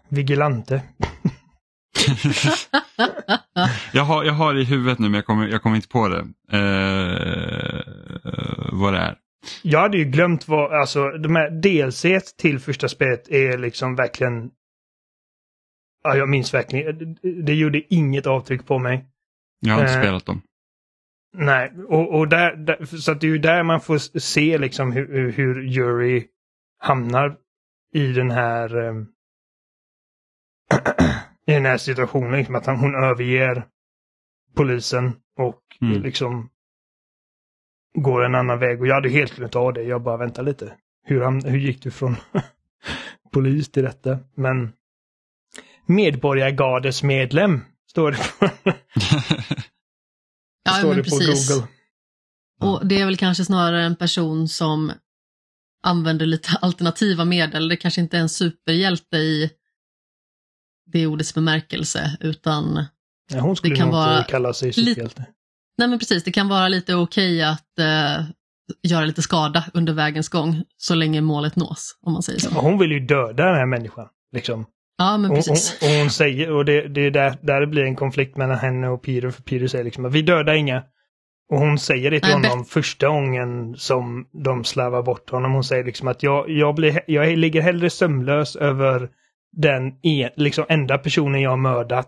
Vigilante. 0.09 0.83
jag, 3.93 4.03
har, 4.03 4.23
jag 4.23 4.33
har 4.33 4.55
i 4.55 4.63
huvudet 4.63 4.99
nu 4.99 5.09
men 5.09 5.15
jag 5.15 5.25
kommer, 5.25 5.47
jag 5.47 5.61
kommer 5.61 5.75
inte 5.75 5.87
på 5.87 6.07
det. 6.07 6.19
Eh, 6.57 7.81
vad 8.71 8.93
det 8.93 8.99
är. 8.99 9.17
Jag 9.63 9.79
hade 9.79 9.97
ju 9.97 10.05
glömt 10.05 10.47
vad, 10.47 10.73
alltså 10.73 11.11
de 11.11 11.35
här 11.35 11.49
DLC 11.49 12.33
till 12.35 12.59
första 12.59 12.87
spelet 12.87 13.27
är 13.29 13.57
liksom 13.57 13.95
verkligen... 13.95 14.51
Ja, 16.03 16.15
jag 16.15 16.29
minns 16.29 16.53
verkligen. 16.53 17.17
Det 17.45 17.53
gjorde 17.53 17.93
inget 17.93 18.27
avtryck 18.27 18.65
på 18.65 18.79
mig. 18.79 19.05
Jag 19.59 19.73
har 19.73 19.81
inte 19.81 19.93
Eh, 19.93 20.01
spelat 20.01 20.25
dem. 20.25 20.41
Nej, 21.37 21.71
och, 21.87 22.19
och 22.19 22.27
där, 22.27 22.55
där, 22.55 22.85
så 22.85 23.11
att 23.11 23.21
det 23.21 23.27
är 23.27 23.31
ju 23.31 23.37
där 23.37 23.63
man 23.63 23.81
får 23.81 24.19
se 24.19 24.57
liksom 24.57 24.91
hur, 24.91 25.31
hur- 25.31 25.63
Jury 25.63 26.27
hamnar 26.77 27.37
i 27.93 28.07
den 28.11 28.31
här 28.31 28.75
ehm, 28.77 29.07
i 31.47 31.51
den 31.51 31.65
här 31.65 31.77
situationen. 31.77 32.31
Liksom 32.39 32.55
att 32.55 32.65
hon 32.65 32.95
överger 32.95 33.67
polisen 34.55 35.13
och 35.39 35.61
Mm. 35.81 36.01
liksom 36.01 36.49
går 37.95 38.25
en 38.25 38.35
annan 38.35 38.59
väg. 38.59 38.81
Och 38.81 38.87
jag 38.87 38.95
hade 38.95 39.09
helt 39.09 39.35
glömt 39.35 39.55
av 39.55 39.73
det. 39.73 39.83
Jag 39.83 40.03
bara 40.03 40.17
väntar 40.17 40.43
lite. 40.43 40.73
Hur, 41.03 41.21
han, 41.21 41.43
hur 41.45 41.59
gick 41.59 41.83
du 41.83 41.91
från 41.91 42.15
polis 43.33 43.71
till 43.71 43.83
detta? 43.83 44.19
Men 44.35 44.71
medborgargardets 45.85 47.03
medlem 47.03 47.61
står 47.89 48.11
det 48.11 48.17
på, 48.39 48.49
Ja, 50.65 50.71
står 50.71 50.95
det 50.95 51.03
på 51.03 51.09
precis. 51.09 51.49
Google. 51.49 51.67
Och 52.61 52.87
det 52.87 53.01
är 53.01 53.05
väl 53.05 53.17
kanske 53.17 53.45
snarare 53.45 53.83
en 53.83 53.95
person 53.95 54.47
som 54.47 54.91
använder 55.83 56.25
lite 56.25 56.49
alternativa 56.61 57.25
medel. 57.25 57.67
Det 57.69 57.77
kanske 57.77 58.01
inte 58.01 58.17
är 58.17 58.21
en 58.21 58.29
superhjälte 58.29 59.17
i 59.17 59.51
det 60.85 61.07
ordets 61.07 61.33
bemärkelse, 61.33 62.17
utan 62.19 62.85
Ja, 63.33 63.39
hon 63.39 63.55
skulle 63.55 63.73
Det 63.73 63.77
kan 63.77 63.87
nog 63.87 63.95
vara 63.95 64.23
kalla 64.23 64.53
sig 64.53 64.67
lite- 64.67 64.81
superhjälte. 64.81 65.25
Nej 65.77 65.87
men 65.87 65.99
precis, 65.99 66.23
det 66.23 66.31
kan 66.31 66.47
vara 66.47 66.67
lite 66.67 66.95
okej 66.95 67.43
att 67.43 67.79
eh, 67.79 68.25
göra 68.83 69.05
lite 69.05 69.21
skada 69.21 69.63
under 69.73 69.93
vägens 69.93 70.29
gång, 70.29 70.63
så 70.77 70.95
länge 70.95 71.21
målet 71.21 71.55
nås, 71.55 71.97
om 72.01 72.13
man 72.13 72.23
säger 72.23 72.39
så. 72.39 72.49
Hon 72.49 72.77
vill 72.77 72.91
ju 72.91 72.99
döda 72.99 73.45
den 73.45 73.55
här 73.55 73.65
människan. 73.65 74.07
Liksom. 74.31 74.65
Ja, 74.97 75.17
men 75.17 75.31
precis. 75.31 75.77
och, 75.81 75.87
och 75.87 75.93
hon 75.93 76.09
säger, 76.09 76.51
och 76.51 76.65
det, 76.65 76.87
det 76.87 77.01
är 77.01 77.11
där, 77.11 77.37
där 77.41 77.61
det 77.61 77.67
blir 77.67 77.83
en 77.83 77.95
konflikt 77.95 78.37
mellan 78.37 78.57
henne 78.57 78.87
och 78.87 79.03
Peter, 79.03 79.29
för 79.29 79.43
Peter 79.43 79.67
säger 79.67 79.83
liksom 79.83 80.05
att 80.05 80.13
vi 80.13 80.21
dödar 80.21 80.53
inga. 80.53 80.83
Och 81.51 81.59
hon 81.59 81.79
säger 81.79 82.11
det 82.11 82.19
till 82.19 82.35
Nej, 82.37 82.49
honom 82.49 82.65
första 82.65 83.07
gången 83.07 83.75
som 83.75 84.27
de 84.43 84.63
slarvar 84.63 85.03
bort 85.03 85.29
honom. 85.29 85.53
Hon 85.53 85.63
säger 85.63 85.83
liksom 85.83 86.07
att 86.07 86.23
jag, 86.23 86.49
jag, 86.49 86.75
blir, 86.75 87.01
jag 87.07 87.37
ligger 87.37 87.61
hellre 87.61 87.89
sömnlös 87.89 88.55
över 88.55 89.09
den 89.51 89.93
en, 90.01 90.29
liksom 90.35 90.65
enda 90.69 90.97
personen 90.97 91.41
jag 91.41 91.49
har 91.49 91.57
mördat 91.57 92.07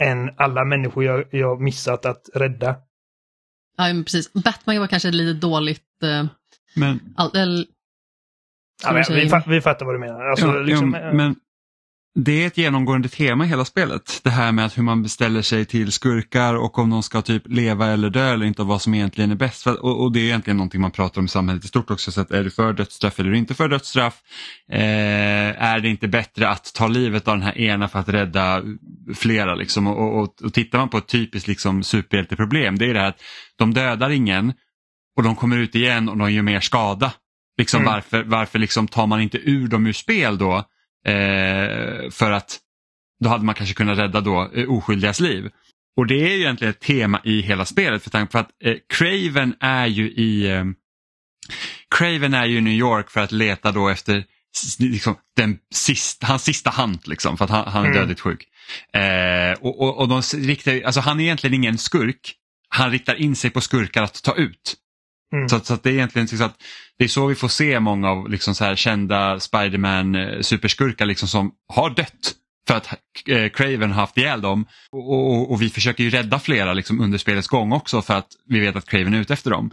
än 0.00 0.30
alla 0.36 0.64
människor 0.64 1.04
jag, 1.04 1.24
jag 1.30 1.60
missat 1.60 2.06
att 2.06 2.22
rädda. 2.34 2.76
Ja, 3.76 3.84
men 3.84 4.04
precis. 4.04 4.32
Batman 4.32 4.80
var 4.80 4.86
kanske 4.86 5.10
lite 5.10 5.32
dåligt... 5.46 6.02
Eh, 6.02 6.26
Men, 6.74 7.00
all, 7.16 7.36
eller, 7.36 7.66
Ja, 8.82 8.92
men, 8.92 9.04
vi, 9.08 9.28
fa- 9.28 9.48
vi 9.48 9.60
fattar 9.60 9.86
vad 9.86 9.94
du 9.94 9.98
menar. 9.98 10.24
Alltså, 10.26 10.46
ja, 10.46 10.52
liksom, 10.60 10.96
ja, 11.02 11.12
men 11.12 11.36
det 12.14 12.42
är 12.42 12.46
ett 12.46 12.58
genomgående 12.58 13.08
tema 13.08 13.44
i 13.44 13.48
hela 13.48 13.64
spelet. 13.64 14.20
Det 14.24 14.30
här 14.30 14.52
med 14.52 14.66
att 14.66 14.78
hur 14.78 14.82
man 14.82 15.02
beställer 15.02 15.42
sig 15.42 15.64
till 15.64 15.92
skurkar 15.92 16.54
och 16.54 16.78
om 16.78 16.90
de 16.90 17.02
ska 17.02 17.22
typ 17.22 17.42
leva 17.46 17.86
eller 17.86 18.10
dö 18.10 18.32
eller 18.32 18.46
inte 18.46 18.62
och 18.62 18.68
vad 18.68 18.82
som 18.82 18.94
egentligen 18.94 19.30
är 19.30 19.34
bäst. 19.34 19.62
För, 19.62 19.84
och, 19.84 20.02
och 20.02 20.12
det 20.12 20.20
är 20.20 20.24
egentligen 20.24 20.56
någonting 20.56 20.80
man 20.80 20.90
pratar 20.90 21.20
om 21.20 21.24
i 21.24 21.28
samhället 21.28 21.64
i 21.64 21.68
stort 21.68 21.90
också. 21.90 22.12
Så 22.12 22.20
att 22.20 22.30
är 22.30 22.44
du 22.44 22.50
för 22.50 22.72
dödsstraff 22.72 23.20
eller 23.20 23.32
inte 23.32 23.54
för 23.54 23.68
dödsstraff? 23.68 24.14
Eh, 24.70 25.62
är 25.62 25.80
det 25.80 25.88
inte 25.88 26.08
bättre 26.08 26.48
att 26.48 26.74
ta 26.74 26.86
livet 26.86 27.28
av 27.28 27.34
den 27.34 27.42
här 27.46 27.58
ena 27.58 27.88
för 27.88 27.98
att 27.98 28.08
rädda 28.08 28.62
flera? 29.14 29.54
Liksom? 29.54 29.86
Och, 29.86 30.20
och, 30.22 30.42
och, 30.42 30.54
tittar 30.54 30.78
man 30.78 30.88
på 30.88 30.98
ett 30.98 31.06
typiskt 31.08 31.48
liksom, 31.48 31.82
superhjälteproblem, 31.82 32.78
det 32.78 32.90
är 32.90 32.94
det 32.94 33.00
här 33.00 33.08
att 33.08 33.22
de 33.58 33.74
dödar 33.74 34.10
ingen 34.10 34.52
och 35.16 35.22
de 35.22 35.36
kommer 35.36 35.58
ut 35.58 35.74
igen 35.74 36.08
och 36.08 36.16
de 36.16 36.32
gör 36.32 36.42
mer 36.42 36.60
skada. 36.60 37.12
Liksom 37.58 37.80
Mm. 37.80 37.92
Varför, 37.92 38.22
varför 38.22 38.58
liksom 38.58 38.88
tar 38.88 39.06
man 39.06 39.20
inte 39.20 39.38
ur 39.38 39.68
dem 39.68 39.86
ur 39.86 39.92
spel 39.92 40.38
då? 40.38 40.56
Eh, 41.06 42.10
för 42.10 42.30
att 42.30 42.58
då 43.24 43.28
hade 43.30 43.44
man 43.44 43.54
kanske 43.54 43.74
kunnat 43.74 43.98
rädda 43.98 44.20
då 44.20 44.50
eh, 44.54 44.70
oskyldigas 44.70 45.20
liv. 45.20 45.50
Och 45.96 46.06
det 46.06 46.14
är 46.14 46.34
ju 46.34 46.40
egentligen 46.40 46.70
ett 46.70 46.80
tema 46.80 47.20
i 47.24 47.40
hela 47.40 47.64
spelet 47.64 48.02
för 48.02 48.10
tanke 48.10 48.32
på 48.32 48.38
att 48.38 48.50
eh, 48.64 48.76
Craven 48.88 49.54
är 49.60 49.86
ju 49.86 50.10
i 50.10 50.50
eh, 50.50 50.64
Craven 51.98 52.34
är 52.34 52.46
ju 52.46 52.58
i 52.58 52.60
New 52.60 52.74
York 52.74 53.10
för 53.10 53.20
att 53.20 53.32
leta 53.32 53.72
då 53.72 53.88
efter 53.88 54.24
liksom, 54.78 55.16
den 55.36 55.58
sista, 55.74 56.26
hans 56.26 56.42
sista 56.44 56.70
hand 56.70 56.98
liksom, 57.04 57.36
för 57.36 57.44
att 57.44 57.50
han, 57.50 57.68
han 57.68 57.82
är 57.82 57.88
Mm. 57.88 57.98
dödligt 57.98 58.20
sjuk. 58.20 58.48
Eh, 58.92 59.52
och, 59.60 59.80
och, 59.80 59.98
och 59.98 60.08
de 60.08 60.22
riktar, 60.34 60.82
alltså 60.82 61.00
han 61.00 61.20
är 61.20 61.24
egentligen 61.24 61.54
ingen 61.54 61.78
skurk, 61.78 62.34
han 62.68 62.90
riktar 62.90 63.14
in 63.14 63.36
sig 63.36 63.50
på 63.50 63.60
skurkar 63.60 64.02
att 64.02 64.22
ta 64.22 64.34
ut. 64.34 64.74
Mm. 65.34 65.48
Så, 65.48 65.56
att- 65.56 65.66
så 65.66 65.74
att 65.74 65.82
det 65.82 65.90
är 65.90 65.94
egentligen 65.94 66.28
så 66.28 66.44
att 66.44 66.56
det 66.98 67.04
är 67.04 67.08
så 67.08 67.26
vi 67.26 67.34
får 67.34 67.48
se 67.48 67.80
många 67.80 68.10
av 68.10 68.30
liksom 68.30 68.54
så 68.54 68.64
här 68.64 68.76
kända 68.76 69.40
Spiderman 69.40 70.14
eh, 70.14 70.40
superskurkar 70.40 71.06
liksom 71.06 71.28
som 71.28 71.50
har 71.74 71.90
dött 71.90 72.34
för 72.68 72.74
att 72.76 72.86
eh, 73.28 73.48
Craven 73.48 73.90
har 73.92 74.00
haft 74.00 74.18
ihjäl 74.18 74.40
dem. 74.40 74.66
Och, 74.92 75.12
och, 75.12 75.50
och 75.52 75.62
vi 75.62 75.70
försöker 75.70 76.04
ju 76.04 76.10
rädda 76.10 76.38
flera 76.38 76.72
liksom 76.72 77.00
under 77.00 77.18
spelets 77.18 77.48
gång 77.48 77.72
också 77.72 78.02
för 78.02 78.14
att 78.14 78.26
vi 78.48 78.60
vet 78.60 78.76
att 78.76 78.86
Craven 78.88 79.14
är 79.14 79.18
ute 79.20 79.32
efter 79.32 79.50
dem. 79.50 79.70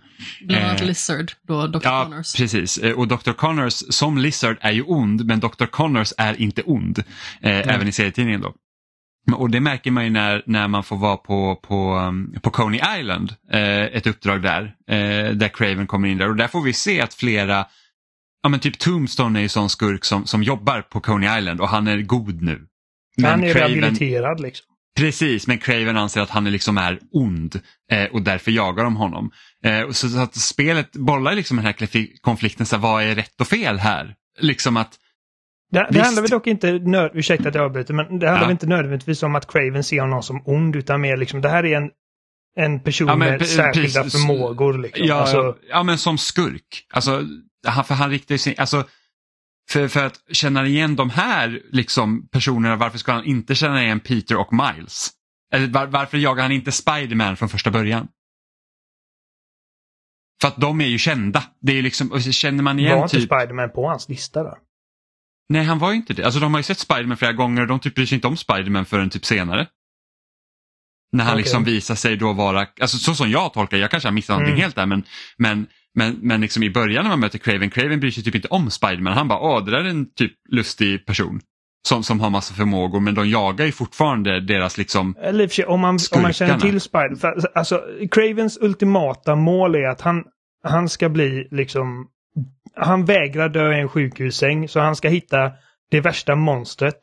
bland 0.47 0.65
annat 0.65 0.81
Eh, 0.81 0.87
Lizard, 0.87 1.31
då 1.47 1.67
Dr. 1.67 1.79
Ja, 1.83 2.03
Connors. 2.03 2.35
precis. 2.35 2.77
Eh, 2.77 2.93
Och 2.93 3.07
Dr. 3.07 3.31
Connors 3.31 3.73
som 3.73 4.17
Lizard 4.17 4.57
är 4.61 4.71
ju 4.71 4.81
ond 4.83 5.25
men 5.25 5.39
Dr. 5.39 5.65
Connors 5.65 6.13
är 6.17 6.41
inte 6.41 6.61
ond. 6.61 6.99
Eh, 7.41 7.57
Även 7.75 7.87
i 7.87 7.91
serietidningen 7.91 8.41
då. 8.41 8.53
Och 9.35 9.49
det 9.49 9.59
märker 9.59 9.91
man 9.91 10.03
ju 10.03 10.09
när, 10.09 10.43
när 10.45 10.67
man 10.67 10.83
får 10.83 10.97
vara 10.97 11.17
på, 11.17 11.55
på, 11.55 11.95
um, 11.95 12.35
på 12.41 12.49
Coney 12.49 12.81
Island, 12.99 13.35
eh, 13.51 13.81
ett 13.81 14.07
uppdrag 14.07 14.41
där, 14.41 14.63
eh, 14.89 15.31
där 15.35 15.47
Craven 15.47 15.87
kommer 15.87 16.07
in 16.07 16.17
där. 16.17 16.29
Och 16.29 16.35
där 16.35 16.47
får 16.47 16.61
vi 16.61 16.73
se 16.73 17.01
att 17.01 17.13
flera, 17.13 17.65
ja 18.43 18.49
men 18.49 18.59
typ 18.59 18.79
Tombstone 18.79 19.39
är 19.39 19.41
ju 19.41 19.49
sån 19.49 19.69
skurk 19.69 20.05
som, 20.05 20.25
som 20.25 20.43
jobbar 20.43 20.81
på 20.81 20.99
Coney 20.99 21.37
Island 21.39 21.61
och 21.61 21.69
han 21.69 21.87
är 21.87 21.97
god 22.01 22.41
nu. 22.41 22.61
Men 23.17 23.31
han 23.31 23.43
är 23.43 23.53
Craven- 23.53 23.59
rehabiliterad 23.81 24.39
liksom. 24.39 24.65
Precis, 24.97 25.47
men 25.47 25.57
Craven 25.57 25.97
anser 25.97 26.21
att 26.21 26.29
han 26.29 26.47
är 26.47 26.51
liksom 26.51 26.77
är 26.77 26.99
ond 27.11 27.59
eh, 27.91 28.05
och 28.05 28.21
därför 28.21 28.51
jagar 28.51 28.83
de 28.83 28.95
honom. 28.95 29.31
Eh, 29.65 29.81
och 29.81 29.95
så, 29.95 30.09
så 30.09 30.19
att 30.19 30.35
spelet 30.35 30.91
bollar 30.91 31.35
liksom 31.35 31.57
den 31.57 31.65
här 31.65 31.73
konflik- 31.73 32.21
konflikten, 32.21 32.65
så 32.65 32.75
här, 32.75 32.81
vad 32.83 33.03
är 33.03 33.15
rätt 33.15 33.41
och 33.41 33.47
fel 33.47 33.79
här? 33.79 34.15
Liksom 34.39 34.77
att, 34.77 34.95
Det, 35.71 35.87
det 35.91 36.01
handlar 36.01 36.21
väl 36.21 36.31
dock 36.31 36.47
inte, 36.47 36.71
nöd, 36.71 37.11
ursäkta 37.13 37.49
att 37.49 37.55
jag 37.55 37.63
avbryter, 37.63 37.93
men 37.93 38.19
det 38.19 38.27
handlar 38.29 38.47
Ja. 38.47 38.51
inte 38.51 38.67
nödvändigtvis 38.67 39.23
om 39.23 39.35
att 39.35 39.51
Craven 39.51 39.83
ser 39.83 40.01
honom 40.01 40.23
som 40.23 40.43
ond, 40.45 40.75
utan 40.75 41.01
mer 41.01 41.17
liksom, 41.17 41.41
det 41.41 41.49
här 41.49 41.65
är 41.65 41.77
en, 41.77 41.89
en 42.57 42.79
person 42.83 43.07
Ja, 43.07 43.15
med 43.15 43.47
särskilda 43.47 44.03
förmågor. 44.03 44.77
Liksom. 44.77 45.05
ja, 45.05 45.15
alltså, 45.15 45.55
ja 45.69 45.83
men 45.83 45.97
som 45.97 46.17
skurk. 46.17 46.87
Alltså, 46.93 47.23
han, 47.67 47.85
för 47.85 47.93
han 47.95 48.09
riktar 48.09 48.37
sin, 48.37 48.55
alltså, 48.57 48.83
för, 49.69 49.87
för 49.87 50.05
att 50.05 50.19
känna 50.31 50.65
igen 50.67 50.95
de 50.95 51.09
här 51.09 51.61
liksom, 51.71 52.27
personerna, 52.31 52.75
varför 52.75 52.97
ska 52.97 53.11
han 53.11 53.25
inte 53.25 53.55
känna 53.55 53.83
igen 53.83 53.99
Peter 53.99 54.37
och 54.37 54.53
Miles? 54.53 55.09
Eller 55.53 55.67
var, 55.67 55.85
varför 55.87 56.17
jagar 56.17 56.43
han 56.43 56.51
inte 56.51 56.71
Spiderman 56.71 57.37
från 57.37 57.49
första 57.49 57.71
början? 57.71 58.07
För 60.41 60.47
att 60.47 60.57
de 60.57 60.81
är 60.81 60.85
ju 60.87 60.97
kända. 60.97 61.43
Det 61.61 61.77
är 61.77 61.81
liksom, 61.81 62.19
känner 62.21 62.63
man 62.63 62.79
igen 62.79 62.95
var 62.97 63.03
inte 63.03 63.15
typ... 63.17 63.25
Spiderman 63.25 63.69
på 63.71 63.87
hans 63.87 64.09
lista 64.09 64.43
då? 64.43 64.57
Nej, 65.51 65.63
han 65.63 65.79
var 65.79 65.91
ju 65.91 65.95
inte 65.95 66.13
det. 66.13 66.23
Alltså 66.23 66.39
de 66.39 66.53
har 66.53 66.59
ju 66.59 66.63
sett 66.63 66.79
Spiderman 66.79 67.17
flera 67.17 67.33
gånger 67.33 67.61
och 67.61 67.67
de 67.67 67.79
typ 67.79 67.95
bryr 67.95 68.05
sig 68.05 68.15
inte 68.15 68.27
om 68.27 68.37
Spiderman 68.37 68.85
förrän 68.85 69.09
typ 69.09 69.25
senare. 69.25 69.67
När 71.11 71.23
han 71.23 71.33
Okej. 71.33 71.43
liksom 71.43 71.63
visar 71.63 71.95
sig 71.95 72.17
då 72.17 72.33
vara, 72.33 72.67
alltså 72.81 72.97
så 72.97 73.13
som 73.15 73.31
jag 73.31 73.53
tolkar 73.53 73.77
jag 73.77 73.91
kanske 73.91 74.09
har 74.09 74.13
missat 74.13 74.33
någonting 74.33 74.53
Mm. 74.53 74.61
helt 74.61 74.75
där 74.75 74.85
men, 74.85 75.03
men, 75.37 75.67
men, 75.95 76.17
men 76.21 76.41
liksom 76.41 76.63
i 76.63 76.69
början 76.69 77.03
när 77.03 77.09
man 77.09 77.19
möter 77.19 77.37
Craven, 77.39 77.69
Craven 77.69 77.99
bryr 77.99 78.11
sig 78.11 78.23
typ 78.23 78.35
inte 78.35 78.47
om 78.47 78.69
Spiderman. 78.71 79.13
Han 79.13 79.27
bara, 79.27 79.39
åh 79.39 79.65
det 79.65 79.71
där 79.71 79.79
är 79.79 79.89
en 79.89 80.13
typ 80.13 80.33
lustig 80.49 81.05
person. 81.05 81.41
Som, 81.87 82.03
som 82.03 82.19
har 82.19 82.29
massa 82.29 82.53
förmågor 82.53 82.99
men 82.99 83.15
de 83.15 83.29
jagar 83.29 83.65
ju 83.65 83.71
fortfarande 83.71 84.39
deras 84.39 84.77
liksom, 84.77 85.15
Eller 85.21 85.47
för 85.47 85.55
sig, 85.55 85.65
om 85.65 85.79
man, 85.79 85.99
om 86.11 86.21
man 86.21 86.33
känner 86.33 86.59
till 86.59 86.81
Spider... 86.81 87.15
För, 87.15 87.47
alltså, 87.55 87.81
Cravens 88.11 88.57
ultimata 88.61 89.35
mål 89.35 89.75
är 89.75 89.89
att 89.89 90.01
han, 90.01 90.23
han 90.63 90.89
ska 90.89 91.09
bli 91.09 91.47
liksom... 91.51 92.07
Han 92.75 93.05
vägrar 93.05 93.49
dö 93.49 93.77
i 93.77 93.79
en 93.79 93.89
sjukhussäng, 93.89 94.67
så 94.67 94.79
han 94.79 94.95
ska 94.95 95.09
hitta 95.09 95.51
det 95.91 96.01
värsta 96.01 96.35
monstret. 96.35 96.99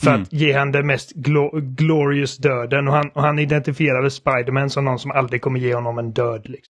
För 0.00 0.10
Mm. 0.10 0.22
att 0.22 0.32
ge 0.32 0.52
han 0.52 0.72
den 0.72 0.86
mest 0.86 1.12
glo 1.12 1.50
glorious 1.60 2.36
döden. 2.36 2.88
Och 2.88 2.94
han, 2.94 3.10
och 3.10 3.22
han 3.22 3.38
identifierade 3.38 4.10
Spiderman 4.10 4.70
som 4.70 4.84
någon 4.84 4.98
som 4.98 5.10
aldrig 5.10 5.42
kommer 5.42 5.60
ge 5.60 5.74
honom 5.74 5.98
en 5.98 6.12
död. 6.12 6.42
Liksom. 6.48 6.72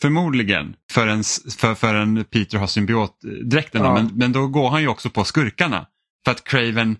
förmodligen, 0.00 0.76
förrän, 0.92 1.22
för, 1.58 1.74
förrän 1.74 2.24
Peter 2.24 2.58
har 2.58 2.66
symbiotdräkten. 2.66 3.82
då. 3.82 3.88
Ja. 3.88 3.94
Men, 3.94 4.10
men 4.14 4.32
då 4.32 4.46
går 4.48 4.70
han 4.70 4.82
ju 4.82 4.88
också 4.88 5.10
på 5.10 5.24
skurkarna. 5.24 5.86
För 6.24 6.32
att 6.32 6.44
Craven, 6.44 6.96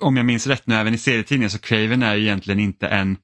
om 0.00 0.16
jag 0.16 0.26
minns 0.26 0.46
rätt 0.46 0.66
nu 0.66 0.74
även 0.74 0.94
i 0.94 0.98
serietidningen, 0.98 1.50
så 1.50 1.58
Craven 1.58 2.02
är 2.02 2.16
egentligen 2.16 2.60
inte 2.60 2.88
en 2.88 3.16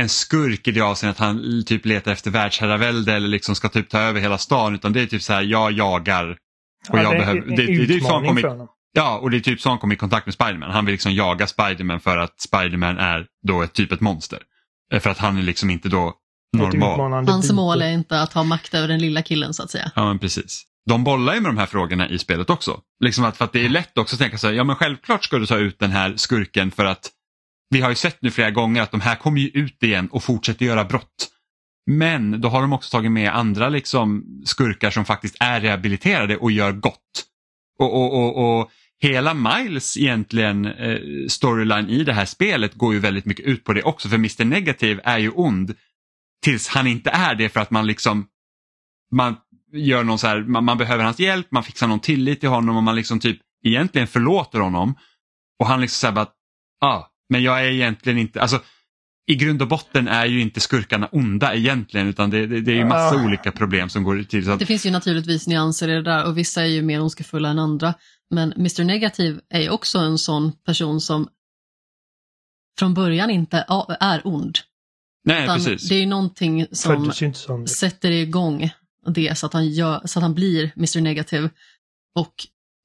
en 0.00 0.08
skurk 0.08 0.68
i 0.68 0.70
det 0.70 0.80
avseendet 0.80 1.20
att 1.20 1.26
han 1.26 1.64
typ 1.66 1.86
letar 1.86 2.12
efter 2.12 2.30
världsherravälde 2.30 3.14
eller 3.14 3.28
liksom 3.28 3.54
ska 3.54 3.68
typ 3.68 3.88
ta 3.88 3.98
över 3.98 4.20
hela 4.20 4.38
stan 4.38 4.74
utan 4.74 4.92
det 4.92 5.00
är 5.00 5.06
typ 5.06 5.22
så 5.22 5.32
här 5.32 5.42
jag 5.42 5.72
jagar 5.72 6.30
och 6.88 6.98
Ja, 6.98 7.02
jag 7.02 7.12
det 7.12 7.16
är 7.16 7.18
behöver, 7.18 7.40
en 7.42 7.48
det, 7.48 7.56
det, 7.56 7.66
det 7.66 7.72
är 7.72 7.94
ju 7.94 8.00
så 8.00 8.14
han 8.14 8.36
för 8.36 8.48
honom. 8.48 8.68
Ja, 8.92 9.18
och 9.18 9.30
det 9.30 9.36
är 9.36 9.40
typ 9.40 9.60
så 9.60 9.68
han 9.68 9.78
kommer 9.78 9.94
i 9.94 9.98
kontakt 9.98 10.26
med 10.26 10.34
Spiderman. 10.34 10.70
Han 10.70 10.84
vill 10.84 10.92
liksom 10.92 11.14
jaga 11.14 11.46
Spiderman 11.46 12.00
för 12.00 12.16
att 12.16 12.40
Spiderman 12.40 12.98
är 12.98 13.26
då 13.46 13.62
ett 13.62 13.72
typ 13.72 13.92
ett 13.92 14.00
monster. 14.00 14.38
Eh, 14.92 15.00
För 15.00 15.10
att 15.10 15.18
han 15.18 15.38
är 15.38 15.42
liksom 15.42 15.70
inte 15.70 15.88
då 15.88 16.14
normal. 16.56 17.26
Hans 17.28 17.52
mål 17.52 17.82
är 17.82 17.90
inte 17.90 18.20
att 18.20 18.32
ha 18.32 18.42
makt 18.42 18.74
över 18.74 18.88
den 18.88 18.98
lilla 18.98 19.22
killen 19.22 19.54
så 19.54 19.62
att 19.62 19.70
säga. 19.70 19.90
Ja, 19.94 20.04
men 20.04 20.18
precis. 20.18 20.64
De 20.88 21.04
bollar 21.04 21.34
ju 21.34 21.40
med 21.40 21.48
de 21.48 21.58
här 21.58 21.66
frågorna 21.66 22.08
i 22.08 22.18
spelet 22.18 22.50
också. 22.50 22.80
Liksom 23.04 23.24
att, 23.24 23.36
för 23.36 23.44
att 23.44 23.52
det 23.52 23.64
är 23.64 23.68
lätt 23.68 23.98
också 23.98 24.14
att 24.14 24.20
tänka 24.20 24.38
så 24.38 24.46
här, 24.46 24.54
ja 24.54 24.64
men 24.64 24.76
självklart 24.76 25.24
ska 25.24 25.38
du 25.38 25.46
ta 25.46 25.56
ut 25.56 25.78
den 25.78 25.90
här 25.90 26.14
skurken 26.16 26.70
för 26.70 26.84
att 26.84 27.10
vi 27.70 27.80
har 27.80 27.88
ju 27.88 27.94
sett 27.94 28.22
nu 28.22 28.30
flera 28.30 28.50
gånger 28.50 28.82
att 28.82 28.90
de 28.90 29.00
här 29.00 29.16
kommer 29.16 29.40
ju 29.40 29.48
ut 29.48 29.82
igen 29.82 30.08
och 30.08 30.24
fortsätter 30.24 30.66
göra 30.66 30.84
brott. 30.84 31.28
Men 31.86 32.40
då 32.40 32.48
har 32.48 32.60
de 32.60 32.72
också 32.72 32.90
tagit 32.90 33.12
med 33.12 33.36
andra 33.36 33.68
liksom 33.68 34.24
skurkar 34.44 34.90
som 34.90 35.04
faktiskt 35.04 35.36
är 35.40 35.60
rehabiliterade 35.60 36.36
och 36.36 36.50
gör 36.50 36.72
gott. 36.72 37.24
Och, 37.78 37.94
och, 37.94 38.14
och, 38.14 38.60
och 38.60 38.70
hela 39.00 39.34
Miles 39.34 39.96
egentligen 39.96 40.66
eh, 40.66 40.98
storyline 41.28 41.88
i 41.88 42.04
det 42.04 42.12
här 42.12 42.24
spelet 42.24 42.74
går 42.74 42.94
ju 42.94 43.00
väldigt 43.00 43.24
mycket 43.24 43.46
ut 43.46 43.64
på 43.64 43.72
det 43.72 43.82
också 43.82 44.08
för 44.08 44.16
Mr 44.16 44.44
Negative 44.44 45.00
är 45.04 45.18
ju 45.18 45.30
ond 45.30 45.74
tills 46.44 46.68
han 46.68 46.86
inte 46.86 47.10
är 47.10 47.34
det 47.34 47.48
för 47.48 47.60
att 47.60 47.70
man 47.70 47.86
liksom 47.86 48.26
man 49.10 49.36
gör 49.72 50.04
någon 50.04 50.18
så 50.18 50.26
här, 50.26 50.40
man, 50.40 50.64
man 50.64 50.78
behöver 50.78 51.04
hans 51.04 51.18
hjälp, 51.18 51.46
man 51.50 51.64
fixar 51.64 51.86
någon 51.86 52.00
tillit 52.00 52.40
till 52.40 52.48
honom 52.48 52.76
och 52.76 52.82
man 52.82 52.96
liksom 52.96 53.20
typ 53.20 53.38
egentligen 53.64 54.06
förlåter 54.06 54.60
honom. 54.60 54.94
Och 55.58 55.66
han 55.66 55.80
liksom 55.80 55.96
säger 55.96 56.14
bara, 56.14 56.28
ah, 56.80 57.06
men 57.28 57.42
jag 57.42 57.60
är 57.66 57.70
egentligen 57.70 58.18
inte, 58.18 58.40
alltså 58.42 58.60
i 59.30 59.34
grund 59.34 59.62
och 59.62 59.68
botten 59.68 60.08
är 60.08 60.26
ju 60.26 60.40
inte 60.40 60.60
skurkarna 60.60 61.06
onda 61.12 61.54
egentligen 61.54 62.06
utan 62.06 62.30
det, 62.30 62.46
det, 62.46 62.60
det 62.60 62.72
är 62.72 62.76
ju 62.76 62.84
massa 62.84 63.16
Ah. 63.16 63.24
olika 63.24 63.52
problem 63.52 63.88
som 63.88 64.04
går 64.04 64.22
till. 64.22 64.44
Så 64.44 64.50
att, 64.50 64.58
Det 64.58 64.66
finns 64.66 64.86
ju 64.86 64.90
naturligtvis 64.90 65.46
nyanser 65.46 65.88
i 65.88 65.92
det 65.92 66.02
där 66.02 66.26
och 66.26 66.38
vissa 66.38 66.62
är 66.62 66.66
ju 66.66 66.82
mer 66.82 67.00
ondskefulla 67.00 67.48
än 67.48 67.58
andra. 67.58 67.94
Men 68.30 68.52
Mr 68.52 68.84
Negativ 68.84 69.40
är 69.50 69.60
ju 69.60 69.68
också 69.70 69.98
en 69.98 70.18
sån 70.18 70.52
person 70.52 71.00
som 71.00 71.28
från 72.78 72.94
början 72.94 73.30
inte 73.30 73.64
är 74.00 74.20
ond. 74.24 74.58
nej, 75.24 75.44
Utan 75.44 75.56
precis. 75.56 75.88
det 75.88 75.94
är 75.94 76.00
ju 76.00 76.06
någonting 76.06 76.66
som 76.72 77.12
sätter 77.66 78.10
igång 78.10 78.70
det 79.06 79.38
så 79.38 79.46
att 79.46 79.52
han, 79.52 79.68
gör, 79.68 80.00
så 80.04 80.18
att 80.18 80.22
han 80.22 80.34
blir 80.34 80.72
Mr 80.76 81.00
Negativ. 81.00 81.48
Och 82.14 82.34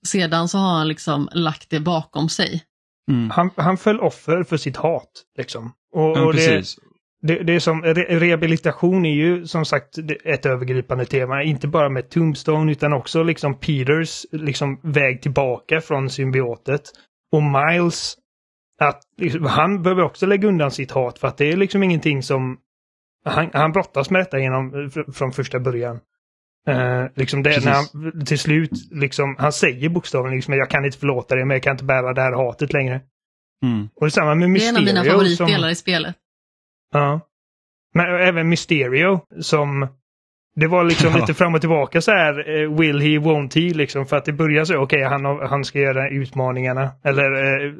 sedan 0.06 0.48
så 0.50 0.58
har 0.58 0.78
han 0.78 0.88
liksom 0.88 1.30
lagt 1.34 1.70
det 1.70 1.80
bakom 1.80 2.30
sig. 2.30 2.64
Mm. 3.12 3.30
Han, 3.30 3.50
han 3.56 3.78
föll 3.78 4.00
offer 4.00 4.44
för 4.44 4.58
sitt 4.58 4.78
hat. 4.78 5.12
Liksom. 5.38 5.74
Och, 5.94 6.18
Ja, 6.18 6.26
och 6.26 6.34
det, 6.34 6.38
precis. 6.38 6.76
det, 7.22 7.44
det 7.44 7.54
är 7.56 7.60
som, 7.60 7.84
re, 7.84 8.20
rehabilitation 8.20 9.06
är 9.06 9.14
ju 9.14 9.48
som 9.48 9.66
sagt 9.66 9.98
ett 10.24 10.46
övergripande 10.46 11.06
tema. 11.06 11.44
Inte 11.44 11.68
bara 11.68 11.90
med 11.90 12.10
Tombstone 12.10 12.72
utan 12.72 12.94
också 12.94 13.24
liksom 13.24 13.54
Peters 13.60 14.26
liksom, 14.32 14.80
väg 14.84 15.22
tillbaka 15.22 15.82
från 15.82 16.10
symbiotet. 16.10 16.82
Och 17.32 17.44
Miles, 17.44 18.16
att 18.80 19.02
liksom, 19.18 19.46
han 19.46 19.84
behöver 19.84 20.04
också 20.04 20.26
lägga 20.26 20.48
undan 20.48 20.72
sitt 20.72 20.92
hat 20.92 21.20
för 21.20 21.28
att 21.28 21.38
det 21.38 21.52
är 21.52 21.58
liksom 21.58 21.84
ingenting 21.84 22.24
som... 22.24 22.58
Han, 23.26 23.50
han 23.54 23.72
brottas 23.72 24.10
med 24.10 24.22
detta 24.22 24.40
genom, 24.40 24.72
fr- 24.74 25.12
från 25.12 25.32
första 25.32 25.60
början. 25.60 26.00
Eh, 26.68 27.06
liksom 27.16 27.44
det 27.44 27.50
Precis. 27.50 27.66
när 27.66 27.74
han 27.74 28.26
till 28.26 28.40
slut, 28.40 28.72
liksom, 28.92 29.36
han 29.40 29.52
säger 29.54 29.90
bokstavligen 29.90 30.36
liksom 30.36 30.54
jag 30.54 30.70
kan 30.70 30.86
inte 30.86 30.98
förlåta 30.98 31.36
dig 31.36 31.46
men 31.46 31.56
jag 31.56 31.64
kan 31.64 31.72
inte 31.72 31.84
bära 31.84 32.14
det 32.14 32.22
här 32.22 32.32
hatet 32.32 32.74
längre. 32.74 33.02
Mm. 33.64 33.90
Och 33.96 34.06
detsamma 34.06 34.36
med 34.36 34.42
Det 34.42 34.46
är 34.46 34.50
Mysterio. 34.50 34.70
en 34.72 34.78
av 34.78 34.84
mina 34.86 35.04
som- 35.04 35.12
favoritdelar 35.12 35.70
i 35.70 35.76
spelet. 35.76 36.16
Ja. 36.94 37.20
Men 37.94 38.06
även 38.16 38.50
Mysterio 38.50 39.20
som... 39.42 39.88
Det 40.56 40.68
var 40.68 40.84
liksom 40.84 41.12
Ja. 41.14 41.20
lite 41.20 41.34
fram 41.34 41.54
och 41.56 41.62
tillbaka 41.62 42.02
så 42.02 42.12
här, 42.12 42.62
eh, 42.64 42.78
will 42.80 43.00
he, 43.02 43.08
won't 43.08 43.56
he, 43.56 43.74
liksom. 43.74 44.06
För 44.06 44.18
att 44.18 44.26
det 44.26 44.34
börjar 44.34 44.66
så, 44.66 44.78
okej, 44.78 45.04
han, 45.04 45.26
har- 45.26 45.46
han 45.48 45.64
ska 45.66 45.80
göra 45.80 46.10
utmaningarna. 46.10 46.92
Eller 47.04 47.32
eh, 47.66 47.74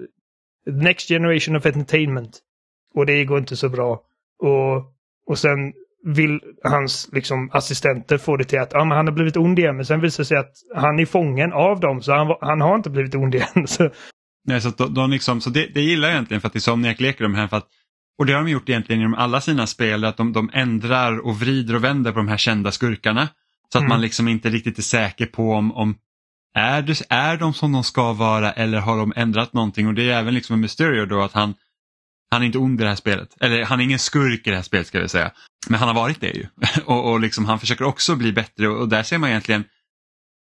Next 0.66 1.08
Generation 1.08 1.56
of 1.56 1.66
Entertainment. 1.66 2.40
Och 2.96 3.06
det 3.06 3.26
går 3.26 3.38
inte 3.40 3.56
så 3.56 3.70
bra. 3.70 4.02
Och, 4.40 4.78
och 5.28 5.38
sen 5.40 5.74
vill 6.06 6.40
hans 6.64 7.10
liksom, 7.12 7.50
assistenter 7.54 8.18
få 8.18 8.38
det 8.38 8.44
till 8.44 8.60
att 8.60 8.72
ja, 8.74 8.86
men 8.86 8.98
han 8.98 9.08
har 9.08 9.14
blivit 9.14 9.38
ond 9.38 9.60
igen. 9.60 9.76
Men 9.76 9.86
sen 9.86 10.02
visar 10.02 10.24
det 10.24 10.28
sig 10.28 10.38
att 10.38 10.54
han 10.76 11.00
är 11.00 11.06
fången 11.06 11.54
av 11.54 11.80
dem, 11.80 12.02
så 12.02 12.14
han, 12.14 12.36
han 12.42 12.62
har 12.62 12.76
inte 12.76 12.90
blivit 12.90 13.16
ond 13.16 13.36
igen. 13.36 13.68
Så, 13.68 13.90
Nej, 14.48 14.62
så 14.62 14.70
de, 14.70 14.94
de 14.94 15.10
liksom, 15.12 15.42
så 15.42 15.50
det, 15.50 15.68
det 15.74 15.82
gillar 15.82 16.08
jag 16.08 16.16
egentligen 16.16 16.42
för 16.42 16.48
att 16.48 16.56
Insomniac 16.56 17.00
leker 17.00 17.24
de 17.24 17.36
här 17.36 17.48
för 17.48 17.58
att 17.58 17.68
och 18.20 18.26
det 18.26 18.34
har 18.34 18.44
de 18.44 18.50
gjort 18.52 18.70
egentligen 18.70 19.02
inom 19.02 19.14
alla 19.14 19.42
sina 19.42 19.68
spel, 19.68 20.04
att 20.06 20.18
de, 20.18 20.34
de 20.34 20.50
ändrar 20.54 21.26
och 21.26 21.40
vrider 21.40 21.76
och 21.76 21.84
vänder 21.84 22.12
på 22.12 22.18
de 22.18 22.28
här 22.28 22.38
kända 22.38 22.72
skurkarna. 22.72 23.28
Så 23.72 23.78
att 23.78 23.82
Mm. 23.82 23.90
man 23.90 24.02
liksom 24.02 24.28
inte 24.28 24.50
riktigt 24.50 24.78
är 24.78 24.82
säker 24.82 25.26
på 25.26 25.52
om, 25.54 25.72
om 25.72 25.96
är, 26.56 26.82
det, 26.82 27.02
är 27.10 27.38
de 27.38 27.54
som 27.54 27.72
de 27.72 27.84
ska 27.84 28.14
vara 28.14 28.52
eller 28.52 28.80
har 28.80 28.98
de 28.98 29.14
ändrat 29.16 29.54
någonting 29.54 29.88
och 29.88 29.94
det 29.94 30.12
är 30.12 30.20
även 30.20 30.34
liksom 30.34 30.54
med 30.54 30.62
Mysterio 30.62 31.06
då 31.06 31.22
att 31.22 31.34
han, 31.34 31.54
han 32.32 32.42
är 32.42 32.46
inte 32.46 32.58
ond 32.58 32.80
i 32.82 32.84
det 32.84 32.90
här 32.90 32.96
spelet. 32.96 33.30
Eller 33.42 33.64
han 33.64 33.80
är 33.80 33.84
ingen 33.84 34.00
skurk 34.00 34.48
i 34.48 34.50
det 34.50 34.56
här 34.56 34.64
spelet 34.64 34.88
ska 34.88 35.00
vi 35.00 35.10
säga. 35.10 35.32
Men 35.70 35.80
han 35.80 35.88
har 35.88 35.96
varit 35.96 36.22
det 36.22 36.32
ju. 36.32 36.48
och 36.86 37.12
och 37.12 37.20
liksom, 37.20 37.46
han 37.46 37.60
försöker 37.60 37.86
också 37.86 38.16
bli 38.16 38.32
bättre 38.32 38.68
och, 38.68 38.80
och 38.80 38.90
där 38.90 39.04
ser 39.04 39.18
man 39.18 39.30
egentligen 39.30 39.64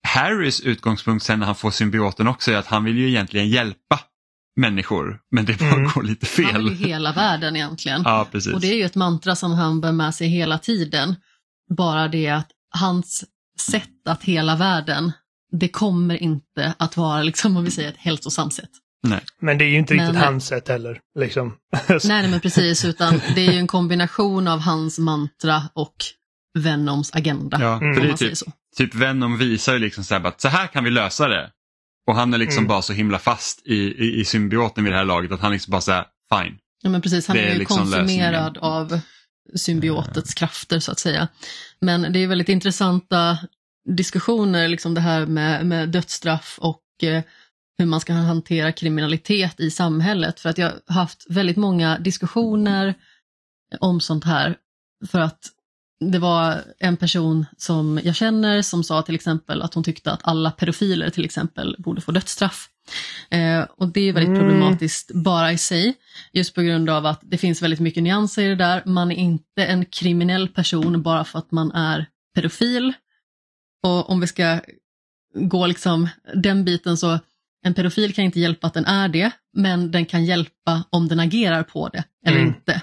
Harrys 0.07 0.61
utgångspunkt 0.61 1.25
sen 1.25 1.39
när 1.39 1.45
han 1.45 1.55
får 1.55 1.71
symbioten 1.71 2.27
också 2.27 2.51
är 2.51 2.55
att 2.57 2.67
han 2.67 2.83
vill 2.83 2.97
ju 2.97 3.07
egentligen 3.09 3.49
hjälpa 3.49 3.99
människor 4.55 5.19
men 5.31 5.45
det 5.45 5.59
bara 5.59 5.71
Mm. 5.73 5.91
går 5.93 6.03
lite 6.03 6.27
Han 6.45 6.53
fel. 6.53 6.63
vill 6.69 6.79
ju 6.81 6.87
hela 6.87 7.11
världen 7.13 7.55
egentligen. 7.55 8.01
Ja, 8.05 8.27
precis. 8.31 8.53
Och 8.53 8.61
det 8.61 8.67
är 8.67 8.75
ju 8.75 8.83
ett 8.83 8.95
mantra 8.95 9.35
som 9.35 9.51
han 9.51 9.81
bär 9.81 9.91
med 9.91 10.15
sig 10.15 10.27
hela 10.27 10.57
tiden. 10.59 11.15
Bara 11.77 12.07
det 12.07 12.27
att 12.29 12.47
hans 12.69 13.25
sätt 13.59 14.07
att 14.07 14.23
hela 14.23 14.55
världen, 14.55 15.11
det 15.51 15.67
kommer 15.69 16.23
inte 16.23 16.73
att 16.79 16.97
vara, 16.97 17.23
liksom, 17.23 17.57
om 17.57 17.63
vi 17.63 17.71
säger 17.71 17.89
ett 17.89 17.97
hälsosamt 17.97 18.53
sätt. 18.53 18.69
Men 19.41 19.57
det 19.57 19.65
är 19.65 19.69
ju 19.69 19.77
inte 19.77 19.93
riktigt 19.93 20.13
Men- 20.13 20.23
hans 20.23 20.47
sätt 20.47 20.67
heller. 20.67 20.99
Liksom. 21.19 21.53
Nej, 21.89 21.99
nej, 22.03 22.27
men 22.31 22.39
precis, 22.39 22.85
utan 22.85 23.21
det 23.35 23.47
är 23.47 23.51
ju 23.51 23.59
en 23.59 23.67
kombination 23.67 24.47
av 24.47 24.59
hans 24.59 24.99
mantra 24.99 25.63
och 25.73 25.95
Venoms 26.59 27.13
agenda. 27.13 27.57
Ja, 27.61 27.77
Mm. 27.77 27.93
för 27.93 28.01
det 28.01 28.07
är 28.07 28.09
man 28.09 28.17
säger 28.17 28.31
typ, 28.31 28.37
så. 28.37 28.51
typ 28.77 28.95
Venom 28.95 29.37
visar 29.37 29.73
ju 29.73 29.79
liksom 29.79 30.03
så 30.03 30.15
här, 30.15 30.23
att 30.27 30.41
så 30.41 30.47
här 30.47 30.67
kan 30.67 30.83
vi 30.83 30.89
lösa 30.89 31.27
det. 31.27 31.51
Och 32.07 32.15
han 32.15 32.33
är 32.33 32.37
liksom 32.37 32.57
Mm. 32.57 32.67
bara 32.67 32.81
så 32.81 32.93
himla 32.93 33.19
fast 33.19 33.67
i, 33.67 33.75
i, 33.75 34.19
i 34.19 34.25
symbioten 34.25 34.83
vid 34.83 34.93
det 34.93 34.97
här 34.97 35.05
laget 35.05 35.31
att 35.31 35.39
han 35.41 35.51
liksom 35.51 35.71
bara 35.71 35.81
säger 35.81 36.05
fine. 36.33 36.57
Ja, 36.83 36.89
men 36.89 37.01
precis, 37.01 37.27
han 37.27 37.37
Det 37.37 37.43
är 37.43 37.47
är 37.47 37.53
ju 37.53 37.59
liksom 37.59 37.77
konsumerad 37.77 38.53
lösningen. 38.53 38.57
av 38.73 38.99
symbiotets 39.55 40.33
krafter 40.33 40.79
så 40.79 40.91
att 40.91 40.99
säga. 40.99 41.27
Men 41.81 42.13
det 42.13 42.19
är 42.19 42.27
väldigt 42.27 42.49
intressanta 42.49 43.37
diskussioner, 43.89 44.67
liksom 44.67 44.93
det 44.93 45.01
här 45.01 45.25
med, 45.25 45.65
med 45.65 45.89
dödsstraff 45.89 46.55
och 46.61 46.81
eh, 47.03 47.23
hur 47.77 47.85
man 47.85 47.99
ska 47.99 48.13
hantera 48.13 48.71
kriminalitet 48.71 49.59
i 49.59 49.71
samhället. 49.71 50.39
För 50.39 50.49
att 50.49 50.57
jag 50.57 50.71
har 50.87 50.95
haft 50.95 51.25
väldigt 51.29 51.57
många 51.57 51.99
diskussioner 51.99 52.93
om 53.79 53.99
sånt 53.99 54.23
här. 54.23 54.57
För 55.07 55.19
att 55.19 55.39
det 55.99 56.19
var 56.19 56.63
en 56.79 56.97
person 56.97 57.45
som 57.57 57.99
jag 58.03 58.15
känner 58.15 58.61
som 58.61 58.83
sa 58.83 59.01
till 59.01 59.15
exempel 59.15 59.61
att 59.61 59.73
hon 59.73 59.83
tyckte 59.83 60.11
att 60.11 60.27
alla 60.27 60.51
pedofiler 60.51 61.09
till 61.09 61.25
exempel 61.25 61.75
borde 61.79 62.01
få 62.01 62.11
dödsstraff. 62.11 62.69
Eh, 63.29 63.61
och 63.77 63.87
det 63.87 64.01
är 64.01 64.13
väldigt 64.13 64.37
Mm. 64.37 64.39
problematiskt 64.39 65.11
bara 65.13 65.51
i 65.51 65.57
sig, 65.57 65.95
just 66.33 66.55
på 66.55 66.61
grund 66.61 66.89
av 66.89 67.05
att 67.05 67.21
det 67.23 67.37
finns 67.37 67.61
väldigt 67.61 67.79
mycket 67.79 68.03
nyanser 68.03 68.43
i 68.43 68.47
det 68.47 68.55
där. 68.55 68.83
Man 68.85 69.11
är 69.11 69.15
inte 69.15 69.65
en 69.65 69.85
kriminell 69.85 70.47
person 70.47 71.01
bara 71.01 71.23
för 71.23 71.39
att 71.39 71.51
man 71.51 71.71
är 71.71 72.05
pedofil. 72.35 72.93
Och 73.83 74.09
om 74.09 74.19
vi 74.19 74.27
ska 74.27 74.59
gå 75.33 75.67
liksom 75.67 76.09
den 76.33 76.65
biten 76.65 76.97
så, 76.97 77.19
en 77.65 77.73
pedofil 77.73 78.13
kan 78.13 78.25
inte 78.25 78.39
hjälpa 78.39 78.67
att 78.67 78.73
den 78.73 78.85
är 78.85 79.07
det, 79.09 79.31
men 79.53 79.91
den 79.91 80.05
kan 80.05 80.25
hjälpa 80.25 80.83
om 80.89 81.07
den 81.07 81.19
agerar 81.19 81.63
på 81.63 81.89
det 81.89 82.03
eller 82.25 82.37
Mm. 82.37 82.47
inte. 82.47 82.81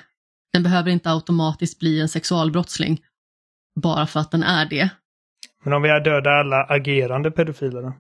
Den 0.53 0.63
behöver 0.63 0.91
inte 0.91 1.11
automatiskt 1.11 1.79
bli 1.79 2.01
en 2.01 2.09
sexualbrottsling 2.09 3.03
bara 3.81 4.07
för 4.07 4.21
att 4.21 4.31
den 4.31 4.43
är 4.43 4.67
det. 4.67 4.91
Men 5.65 5.73
om 5.73 5.83
vi 5.83 5.89
har 5.89 6.01
dödat 6.01 6.27
alla 6.45 6.65
agerande 6.65 7.31
pedofilerna. 7.31 7.95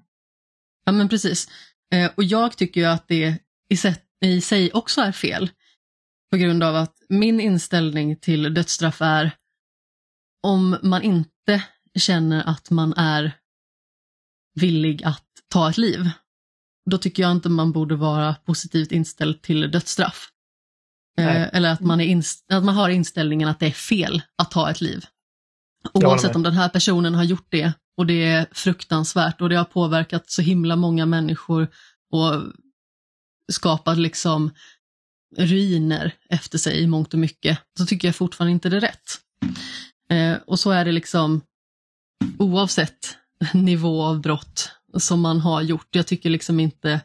Ja 0.85 0.93
men 0.93 1.09
precis. 1.09 1.49
Eh, 1.95 2.11
och 2.17 2.25
jag 2.25 2.57
tycker 2.57 2.81
ju 2.81 2.87
att 2.87 3.09
det 3.09 3.39
i 4.21 4.41
sig 4.41 4.73
också 4.73 5.01
är 5.01 5.13
fel. 5.13 5.51
På 6.31 6.37
grund 6.37 6.63
av 6.63 6.77
att 6.77 6.95
min 7.09 7.41
inställning 7.41 8.17
till 8.17 8.55
dödsstraff 8.55 9.03
är 9.03 9.31
om 10.43 10.77
man 10.83 11.03
inte 11.03 11.65
känner 11.99 12.49
att 12.49 12.71
man 12.71 12.93
är 12.97 13.33
villig 14.55 15.05
att 15.05 15.25
ta 15.49 15.71
ett 15.71 15.79
liv, 15.79 16.11
då 16.91 16.99
tycker 16.99 17.23
jag 17.23 17.33
inte 17.33 17.49
man 17.49 17.73
borde 17.73 17.97
vara 17.97 18.35
positivt 18.35 18.93
inställd 18.93 19.43
till 19.43 19.71
dödsstraff. 19.71 20.29
Eh, 21.19 21.55
eller 21.57 21.73
att 21.73 21.81
man, 21.81 22.01
är 22.01 22.23
att 22.49 22.65
man 22.65 22.75
har 22.75 22.89
inställningen 22.89 23.49
att 23.49 23.61
det 23.61 23.67
är 23.67 23.71
fel 23.71 24.23
att 24.39 24.51
ta 24.51 24.71
ett 24.71 24.81
liv. 24.81 25.05
Oavsett 25.93 26.37
om 26.37 26.43
den 26.43 26.53
här 26.53 26.69
personen 26.69 27.15
har 27.15 27.25
gjort 27.25 27.47
det 27.49 27.73
och 27.97 28.07
det 28.07 28.25
är 28.25 28.47
fruktansvärt 28.53 29.41
och 29.41 29.49
det 29.49 29.57
har 29.57 29.65
påverkat 29.65 30.31
så 30.31 30.43
himla 30.43 30.77
många 30.77 31.07
människor 31.07 31.69
och 32.11 32.43
skapat 33.53 33.99
liksom 33.99 34.51
ruiner 35.37 36.15
efter 36.29 36.59
sig 36.59 36.81
i 36.81 36.87
mångt 36.87 37.13
och 37.15 37.21
mycket, 37.21 37.59
så 37.79 37.87
tycker 37.87 38.09
jag 38.09 38.17
fortfarande 38.17 38.53
inte 38.53 38.69
det 38.69 38.77
är 38.77 38.81
rätt. 38.81 39.21
Eh, 40.11 40.43
och 40.47 40.59
så 40.59 40.71
är 40.71 40.85
det 40.85 40.93
liksom 40.93 41.41
oavsett 42.39 43.17
nivå 43.55 44.03
av 44.03 44.21
brott 44.21 44.71
som 44.97 45.21
man 45.21 45.41
har 45.41 45.63
gjort. 45.63 45.89
Jag 45.91 46.07
tycker 46.07 46.31
liksom 46.31 46.61
inte 46.61 47.01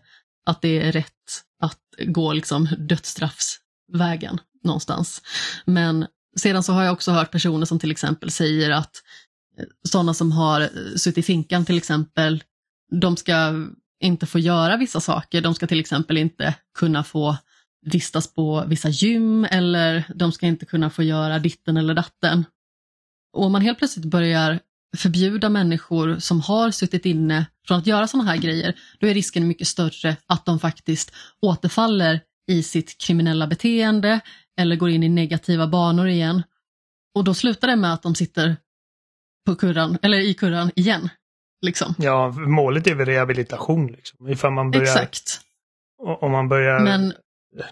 att 0.45 0.61
det 0.61 0.81
är 0.81 0.91
rätt 0.91 1.43
att 1.61 1.79
gå 2.05 2.33
liksom 2.33 2.67
dödsstraffsvägen 2.77 4.39
någonstans. 4.63 5.21
Men 5.65 6.05
sedan 6.37 6.63
så 6.63 6.73
har 6.73 6.83
jag 6.83 6.93
också 6.93 7.11
hört 7.11 7.31
personer 7.31 7.65
som 7.65 7.79
till 7.79 7.91
exempel 7.91 8.31
säger 8.31 8.69
att 8.71 9.03
eh, 9.59 9.65
sådana 9.89 10.13
som 10.13 10.31
har 10.31 10.61
eh, 10.61 10.67
suttit 10.95 11.17
i 11.17 11.23
finkan 11.23 11.65
till 11.65 11.77
exempel, 11.77 12.43
de 12.91 13.17
ska 13.17 13.53
inte 13.99 14.25
få 14.25 14.39
göra 14.39 14.77
vissa 14.77 14.99
saker. 14.99 15.41
De 15.41 15.55
ska 15.55 15.67
till 15.67 15.79
exempel 15.79 16.17
inte 16.17 16.55
kunna 16.79 17.03
få 17.03 17.37
vistas 17.85 18.33
på 18.33 18.63
vissa 18.67 18.89
gym 18.89 19.45
eller 19.45 20.03
de 20.15 20.31
ska 20.31 20.45
inte 20.45 20.65
kunna 20.65 20.89
få 20.89 21.03
göra 21.03 21.39
ditten 21.39 21.77
eller 21.77 21.93
datten. 21.93 22.45
Och 23.33 23.45
om 23.45 23.51
man 23.51 23.61
helt 23.61 23.77
plötsligt 23.77 24.05
börjar 24.05 24.59
förbjuda 24.97 25.49
människor 25.49 26.19
som 26.19 26.41
har 26.41 26.71
suttit 26.71 27.05
inne 27.05 27.45
från 27.67 27.79
att 27.79 27.87
göra 27.87 28.07
sådana 28.07 28.29
här 28.31 28.37
grejer, 28.37 28.75
då 28.99 29.07
är 29.07 29.13
risken 29.13 29.47
mycket 29.47 29.67
större 29.67 30.17
att 30.27 30.45
de 30.45 30.59
faktiskt 30.59 31.13
återfaller 31.41 32.21
i 32.47 32.63
sitt 32.63 32.97
kriminella 32.97 33.47
beteende 33.47 34.19
eller 34.59 34.75
går 34.75 34.89
in 34.89 35.03
i 35.03 35.09
negativa 35.09 35.67
banor 35.67 36.07
igen. 36.07 36.43
Och 37.15 37.23
då 37.23 37.33
slutar 37.33 37.67
det 37.67 37.75
med 37.75 37.93
att 37.93 38.03
de 38.03 38.15
sitter 38.15 38.57
på 39.45 39.55
kurran, 39.55 39.97
eller 40.01 40.19
i 40.19 40.33
kurran 40.33 40.71
igen. 40.75 41.09
Liksom. 41.61 41.93
Ja, 41.97 42.31
målet 42.31 42.87
är 42.87 42.95
väl 42.95 43.05
rehabilitation. 43.05 43.87
Liksom. 43.87 44.29
Ifall 44.29 44.51
man 44.51 44.71
börjar, 44.71 44.83
Exakt. 44.83 45.41
Om 46.21 46.31
man 46.31 46.49
börjar... 46.49 46.79
Men, 46.79 47.13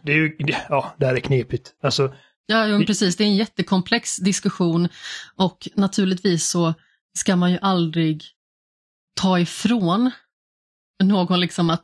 Det 0.02 0.12
är 0.12 0.16
ju, 0.16 0.38
ja, 0.70 0.96
det 0.98 1.06
här 1.06 1.16
är 1.16 1.20
knepigt. 1.20 1.74
Alltså, 1.84 2.14
ja, 2.46 2.84
precis, 2.88 3.16
det 3.16 3.24
är 3.24 3.26
en 3.26 3.36
jättekomplex 3.36 4.18
diskussion 4.18 4.90
och 5.36 5.68
naturligtvis 5.76 6.48
så 6.48 6.74
ska 7.18 7.36
man 7.36 7.52
ju 7.52 7.58
aldrig 7.62 8.24
ta 9.20 9.40
ifrån 9.40 10.12
någon 11.04 11.40
liksom 11.40 11.70
att 11.70 11.84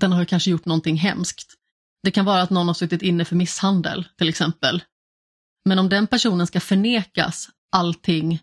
den 0.00 0.12
har 0.12 0.24
kanske 0.24 0.50
gjort 0.50 0.64
någonting 0.64 0.96
hemskt. 0.96 1.54
Det 2.02 2.10
kan 2.10 2.24
vara 2.24 2.42
att 2.42 2.50
någon 2.50 2.66
har 2.66 2.74
suttit 2.74 3.02
inne 3.02 3.24
för 3.24 3.36
misshandel 3.36 4.08
till 4.18 4.28
exempel. 4.28 4.82
Men 5.64 5.78
om 5.78 5.88
den 5.88 6.06
personen 6.06 6.46
ska 6.46 6.60
förnekas 6.60 7.48
allting 7.72 8.40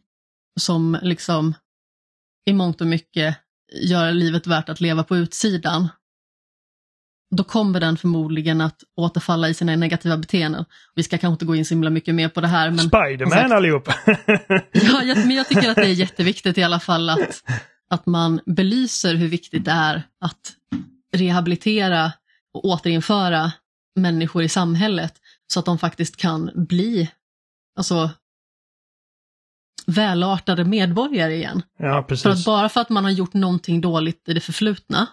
som 0.59 0.99
liksom 1.01 1.53
i 2.49 2.53
mångt 2.53 2.81
och 2.81 2.87
mycket 2.87 3.37
gör 3.81 4.11
livet 4.11 4.47
värt 4.47 4.69
att 4.69 4.81
leva 4.81 5.03
på 5.03 5.17
utsidan, 5.17 5.89
då 7.35 7.43
kommer 7.43 7.79
den 7.79 7.97
förmodligen 7.97 8.61
att 8.61 8.83
återfalla 8.95 9.49
i 9.49 9.53
sina 9.53 9.75
negativa 9.75 10.17
beteenden. 10.17 10.65
Vi 10.95 11.03
ska 11.03 11.17
kanske 11.17 11.33
inte 11.33 11.45
gå 11.45 11.55
in 11.55 11.65
så 11.65 11.73
himla 11.73 11.89
mycket 11.89 12.15
mer 12.15 12.29
på 12.29 12.41
det 12.41 12.47
här. 12.47 12.71
Men, 12.71 12.79
Spiderman 12.79 13.51
allihopa! 13.51 13.95
ja, 14.71 15.03
jag, 15.03 15.17
men 15.17 15.31
jag 15.31 15.47
tycker 15.47 15.69
att 15.69 15.75
det 15.75 15.87
är 15.87 15.93
jätteviktigt 15.93 16.57
i 16.57 16.63
alla 16.63 16.79
fall 16.79 17.09
att, 17.09 17.43
att 17.89 18.05
man 18.05 18.39
belyser 18.45 19.15
hur 19.15 19.27
viktigt 19.27 19.65
det 19.65 19.71
är 19.71 20.03
att 20.19 20.53
rehabilitera 21.13 22.11
och 22.53 22.65
återinföra 22.65 23.51
människor 23.95 24.43
i 24.43 24.49
samhället 24.49 25.13
så 25.47 25.59
att 25.59 25.65
de 25.65 25.77
faktiskt 25.77 26.15
kan 26.15 26.51
bli 26.55 27.11
alltså, 27.77 28.09
välartade 29.85 30.63
medborgare 30.63 31.35
igen. 31.35 31.61
ja, 31.77 32.07
För 32.07 32.29
att 32.29 32.45
bara 32.45 32.69
för 32.69 32.81
att 32.81 32.89
man 32.89 33.03
har 33.03 33.11
gjort 33.11 33.33
någonting 33.33 33.81
dåligt 33.81 34.29
i 34.29 34.33
det 34.33 34.41
förflutna 34.41 35.07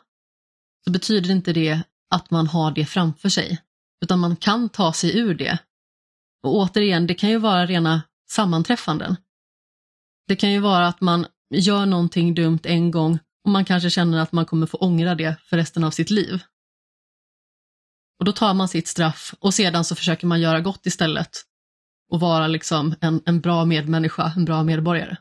så 0.84 0.90
betyder 0.90 1.30
inte 1.30 1.52
det 1.52 1.82
att 2.10 2.30
man 2.30 2.46
har 2.46 2.70
det 2.70 2.84
framför 2.84 3.28
sig. 3.28 3.58
Utan 4.02 4.18
man 4.18 4.36
kan 4.36 4.68
ta 4.68 4.92
sig 4.92 5.18
ur 5.18 5.34
det. 5.34 5.58
Och 6.42 6.54
återigen, 6.54 7.06
det 7.06 7.14
kan 7.14 7.30
ju 7.30 7.38
vara 7.38 7.66
rena 7.66 8.02
sammanträffanden. 8.30 9.16
Det 10.28 10.36
kan 10.36 10.52
ju 10.52 10.60
vara 10.60 10.86
att 10.86 11.00
man 11.00 11.26
gör 11.50 11.86
någonting 11.86 12.34
dumt 12.34 12.60
en 12.62 12.90
gång 12.90 13.18
och 13.44 13.50
man 13.50 13.64
kanske 13.64 13.90
känner 13.90 14.18
att 14.18 14.32
man 14.32 14.46
kommer 14.46 14.66
få 14.66 14.78
ångra 14.78 15.14
det 15.14 15.36
för 15.44 15.56
resten 15.56 15.84
av 15.84 15.90
sitt 15.90 16.10
liv. 16.10 16.42
Och 18.18 18.24
då 18.24 18.32
tar 18.32 18.54
man 18.54 18.68
sitt 18.68 18.88
straff 18.88 19.34
och 19.40 19.54
sedan 19.54 19.84
så 19.84 19.94
försöker 19.94 20.26
man 20.26 20.40
göra 20.40 20.60
gott 20.60 20.86
istället 20.86 21.30
och 22.12 22.20
vara 22.20 22.46
liksom 22.46 22.94
en, 23.00 23.22
en 23.26 23.40
bra 23.40 23.64
medmänniska, 23.64 24.32
en 24.36 24.44
bra 24.44 24.62
medborgare. 24.62 25.16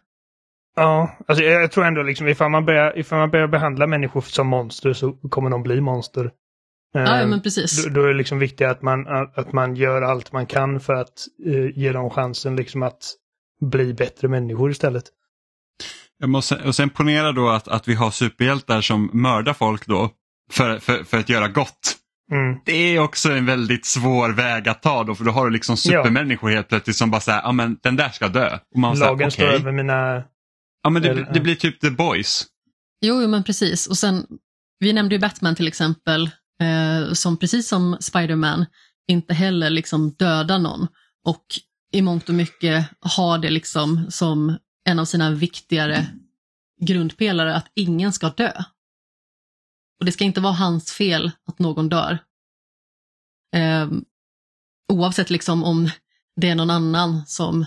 Ja, 0.75 1.17
alltså 1.27 1.43
jag, 1.43 1.63
jag 1.63 1.71
tror 1.71 1.85
ändå 1.85 2.03
liksom 2.03 2.27
ifall 2.27 2.51
man, 2.51 2.65
börjar, 2.65 2.99
ifall 2.99 3.19
man 3.19 3.31
börjar 3.31 3.47
behandla 3.47 3.87
människor 3.87 4.21
som 4.21 4.47
monster 4.47 4.93
så 4.93 5.13
kommer 5.13 5.49
de 5.49 5.63
bli 5.63 5.81
monster. 5.81 6.31
Ja, 6.95 7.01
ja 7.01 7.21
Eh, 7.21 7.27
men 7.27 7.41
precis. 7.41 7.83
Då, 7.83 7.89
då 7.89 8.03
är 8.03 8.07
det 8.07 8.13
liksom 8.13 8.39
viktigt 8.39 8.67
att 8.67 8.81
man, 8.81 9.07
att 9.35 9.53
man 9.53 9.75
gör 9.75 10.01
allt 10.01 10.31
man 10.31 10.45
kan 10.45 10.79
för 10.79 10.93
att 10.93 11.27
eh, 11.45 11.77
ge 11.79 11.91
dem 11.91 12.09
chansen 12.09 12.55
liksom 12.55 12.83
att 12.83 13.13
bli 13.61 13.93
bättre 13.93 14.27
människor 14.27 14.71
istället. 14.71 15.03
Jag 16.17 16.29
måste, 16.29 16.55
och 16.55 16.75
sen 16.75 16.89
ponera 16.89 17.31
då 17.31 17.49
att, 17.49 17.67
att 17.67 17.87
vi 17.87 17.93
har 17.93 18.11
superhjältar 18.11 18.81
som 18.81 19.09
mördar 19.13 19.53
folk 19.53 19.85
då 19.85 20.09
för, 20.51 20.79
för, 20.79 21.03
för 21.03 21.17
att 21.17 21.29
göra 21.29 21.47
gott. 21.47 21.95
Mm. 22.31 22.59
Det 22.65 22.95
är 22.95 22.99
också 22.99 23.31
en 23.31 23.45
väldigt 23.45 23.85
svår 23.85 24.29
väg 24.29 24.69
att 24.69 24.81
ta 24.81 25.03
då 25.03 25.15
för 25.15 25.23
då 25.23 25.31
har 25.31 25.45
du 25.45 25.51
liksom 25.51 25.77
supermänniskor 25.77 26.49
helt 26.49 26.67
plötsligt 26.67 26.95
som 26.95 27.11
bara 27.11 27.21
säger 27.21 27.41
ja 27.41 27.51
men 27.51 27.77
den 27.83 27.95
där 27.95 28.09
ska 28.09 28.27
dö. 28.27 28.57
Och 28.75 28.79
man 28.79 28.99
Lagen 28.99 29.31
står 29.31 29.43
okej. 29.43 29.55
över 29.55 29.71
mina... 29.71 30.23
Ja 30.83 30.89
men 30.89 31.01
det, 31.01 31.27
det 31.33 31.39
blir 31.39 31.55
typ 31.55 31.81
The 31.81 31.89
Boys. 31.89 32.45
Jo, 33.01 33.21
jo, 33.21 33.27
men 33.27 33.43
precis. 33.43 33.87
Och 33.87 33.97
sen, 33.97 34.25
vi 34.79 34.93
nämnde 34.93 35.15
ju 35.15 35.21
Batman 35.21 35.55
till 35.55 35.67
exempel, 35.67 36.29
eh, 36.61 37.13
som 37.13 37.37
precis 37.37 37.67
som 37.67 37.97
Spider-Man 37.99 38.65
inte 39.07 39.33
heller 39.33 39.69
liksom 39.69 40.09
dödar 40.09 40.59
någon 40.59 40.87
och 41.25 41.45
i 41.91 42.01
mångt 42.01 42.29
och 42.29 42.35
mycket 42.35 42.89
har 42.99 43.37
det 43.37 43.49
liksom 43.49 44.05
som 44.11 44.57
en 44.85 44.99
av 44.99 45.05
sina 45.05 45.31
viktigare 45.31 46.07
grundpelare 46.81 47.55
att 47.55 47.71
ingen 47.73 48.13
ska 48.13 48.29
dö. 48.29 48.63
Och 49.99 50.05
det 50.05 50.11
ska 50.11 50.23
inte 50.23 50.41
vara 50.41 50.53
hans 50.53 50.91
fel 50.91 51.31
att 51.47 51.59
någon 51.59 51.89
dör. 51.89 52.19
Eh, 53.55 53.89
oavsett 54.93 55.29
liksom 55.29 55.63
om 55.63 55.89
det 56.35 56.49
är 56.49 56.55
någon 56.55 56.69
annan 56.69 57.25
som 57.27 57.65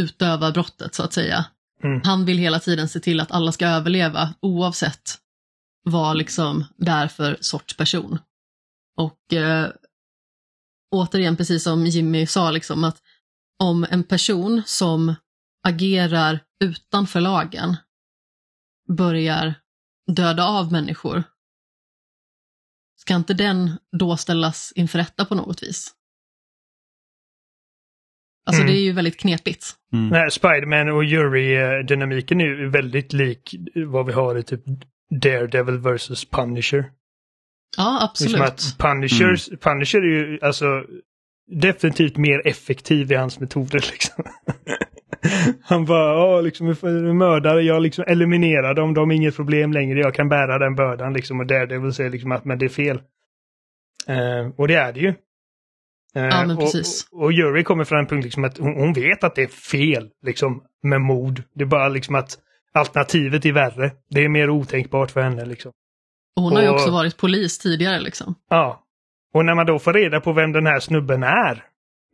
utövar 0.00 0.52
brottet 0.52 0.94
så 0.94 1.02
att 1.02 1.12
säga. 1.12 1.44
Mm. 1.84 2.00
Han 2.04 2.24
vill 2.24 2.38
hela 2.38 2.60
tiden 2.60 2.88
se 2.88 3.00
till 3.00 3.20
att 3.20 3.30
alla 3.30 3.52
ska 3.52 3.66
överleva 3.66 4.34
oavsett 4.40 5.18
vad 5.84 6.16
liksom 6.16 6.64
det 6.76 6.90
är 6.90 7.08
för 7.08 7.36
sorts 7.40 7.76
person. 7.76 8.18
Och 8.96 9.32
eh, 9.32 9.70
återigen, 10.90 11.36
precis 11.36 11.62
som 11.62 11.86
Jimmy 11.86 12.26
sa, 12.26 12.50
liksom, 12.50 12.84
att 12.84 13.02
om 13.58 13.86
en 13.90 14.04
person 14.04 14.62
som 14.66 15.14
agerar 15.66 16.40
utanför 16.64 17.20
lagen 17.20 17.76
börjar 18.96 19.54
döda 20.16 20.44
av 20.44 20.72
människor, 20.72 21.22
ska 22.96 23.14
inte 23.14 23.34
den 23.34 23.78
då 23.98 24.16
ställas 24.16 24.72
inför 24.76 24.98
rätta 24.98 25.24
på 25.24 25.34
något 25.34 25.62
vis? 25.62 25.94
Alltså 28.46 28.62
Mm. 28.62 28.72
det 28.72 28.80
är 28.80 28.82
ju 28.82 28.92
väldigt 28.92 29.20
knepigt. 29.20 29.76
Mm. 29.92 30.08
Nej, 30.08 30.30
Spiderman 30.30 30.88
och 30.88 31.04
Jury-dynamiken 31.04 32.40
är 32.40 32.44
ju 32.44 32.70
väldigt 32.70 33.12
lik 33.12 33.54
vad 33.86 34.06
vi 34.06 34.12
har 34.12 34.38
i 34.38 34.42
typ 34.42 34.64
Daredevil 35.10 35.78
vs 35.78 36.24
Punisher. 36.24 36.84
Ja, 37.76 38.04
absolut. 38.04 38.32
Liksom 38.32 38.46
att 38.46 38.78
Punishers, 38.78 39.48
Punisher 39.60 39.98
är 39.98 40.06
ju 40.06 40.38
alltså 40.42 40.84
definitivt 41.46 42.16
mer 42.16 42.46
effektiv 42.46 43.12
i 43.12 43.14
hans 43.14 43.40
metoder 43.40 43.78
liksom. 43.92 44.24
Han 45.62 45.84
bara, 45.84 46.14
ja 46.14 46.40
liksom 46.40 46.66
mördare, 47.18 47.62
jag 47.62 47.82
liksom 47.82 48.04
eliminerar 48.08 48.74
dem, 48.74 48.94
de 48.94 49.10
är 49.10 49.14
inget 49.14 49.36
problem 49.36 49.72
längre, 49.72 49.98
jag 50.00 50.14
kan 50.14 50.28
bära 50.28 50.58
den 50.58 50.74
bördan 50.74 51.12
liksom. 51.12 51.40
Och 51.40 51.46
Daredevil 51.46 51.92
säger 51.92 52.10
liksom 52.10 52.32
att 52.32 52.44
men 52.44 52.58
det 52.58 52.64
är 52.64 52.68
fel. 52.68 53.02
Eh, 54.08 54.50
och 54.56 54.68
det 54.68 54.74
är 54.74 54.92
det 54.92 55.00
ju. 55.00 55.08
Eh, 55.08 55.14
Ja, 56.14 56.46
men 56.46 56.50
och, 56.50 56.58
precis. 56.62 57.08
och, 57.12 57.22
och 57.22 57.32
Jury 57.32 57.64
kommer 57.64 57.84
från 57.84 57.98
en 57.98 58.06
punkt 58.06 58.24
liksom 58.24 58.44
att 58.44 58.58
hon, 58.58 58.74
hon 58.74 58.92
vet 58.92 59.24
att 59.24 59.34
det 59.34 59.42
är 59.42 59.46
fel 59.46 60.10
liksom 60.22 60.62
med 60.82 61.00
mord. 61.00 61.42
Det 61.54 61.64
är 61.64 61.68
bara 61.68 61.88
liksom 61.88 62.14
att 62.14 62.38
alternativet 62.78 63.44
är 63.46 63.52
värre. 63.52 63.90
Det 64.10 64.24
är 64.24 64.28
mer 64.28 64.50
otänkbart 64.50 65.10
för 65.10 65.20
henne 65.22 65.44
liksom. 65.44 65.72
Och 66.36 66.42
hon 66.42 66.52
har 66.52 66.62
ju 66.62 66.68
och- 66.68 66.74
också 66.74 66.90
varit 66.90 67.16
polis 67.16 67.58
tidigare 67.58 68.00
liksom. 68.00 68.34
Ja. 68.50 68.80
Och 69.34 69.44
när 69.44 69.54
man 69.54 69.66
då 69.66 69.78
får 69.78 69.92
reda 69.92 70.20
på 70.20 70.32
vem 70.32 70.52
den 70.52 70.66
här 70.66 70.80
snubben 70.80 71.22
är, 71.22 71.64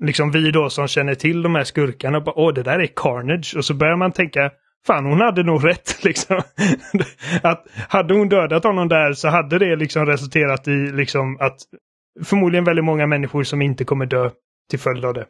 liksom 0.04 0.30
vi 0.30 0.50
då 0.50 0.70
som 0.70 0.88
känner 0.88 1.14
till 1.14 1.42
de 1.42 1.54
här 1.54 1.64
skurkarna, 1.64 2.20
bara, 2.20 2.38
åh 2.38 2.54
det 2.54 2.62
där 2.62 2.78
är 2.78 2.86
Carnage. 2.96 3.54
Och 3.56 3.64
så 3.64 3.74
börjar 3.74 3.96
man 3.96 4.12
tänka, 4.12 4.50
fan 4.86 5.04
hon 5.06 5.20
hade 5.20 5.42
nog 5.42 5.66
rätt 5.68 6.04
liksom. 6.04 6.40
att 7.42 7.66
hade 7.88 8.14
hon 8.14 8.28
dödat 8.28 8.64
honom 8.64 8.88
där 8.88 9.12
så 9.12 9.28
hade 9.28 9.58
det 9.58 9.76
liksom 9.76 10.06
resulterat 10.06 10.68
i 10.68 10.70
liksom 10.92 11.36
att 11.40 11.56
förmodligen 12.24 12.64
väldigt 12.64 12.84
många 12.84 13.06
människor 13.06 13.42
som 13.44 13.62
inte 13.62 13.84
kommer 13.84 14.06
dö 14.06 14.30
till 14.70 14.78
följd 14.78 15.04
av 15.04 15.14
det. 15.14 15.26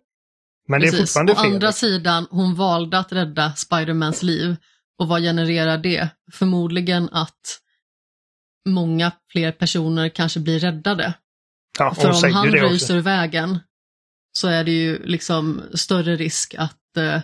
Men 0.69 0.81
det 0.81 0.87
är 0.87 0.91
Precis. 0.91 1.01
fortfarande 1.15 1.33
Å 1.33 1.37
fel. 1.37 1.45
andra 1.53 1.67
liksom. 1.69 1.89
sidan, 1.89 2.27
hon 2.31 2.55
valde 2.55 2.99
att 2.99 3.13
rädda 3.13 3.53
Spidermans 3.53 4.23
liv. 4.23 4.57
Och 5.01 5.09
vad 5.09 5.23
genererar 5.23 5.79
det? 5.79 6.09
Förmodligen 6.33 7.09
att 7.13 7.61
många 8.69 9.13
fler 9.33 9.53
personer 9.53 10.09
kanske 10.09 10.41
blir 10.41 10.59
räddade. 10.59 11.15
Ja, 11.79 11.95
För 11.95 12.09
om 12.09 12.33
han 12.33 12.65
också. 12.75 12.93
ur 12.93 13.01
vägen 13.01 13.59
så 14.33 14.49
är 14.49 14.65
det 14.65 14.71
ju 14.71 15.03
liksom 15.05 15.63
större 15.75 16.17
risk 16.17 16.55
att 16.59 16.97
eh, 16.97 17.21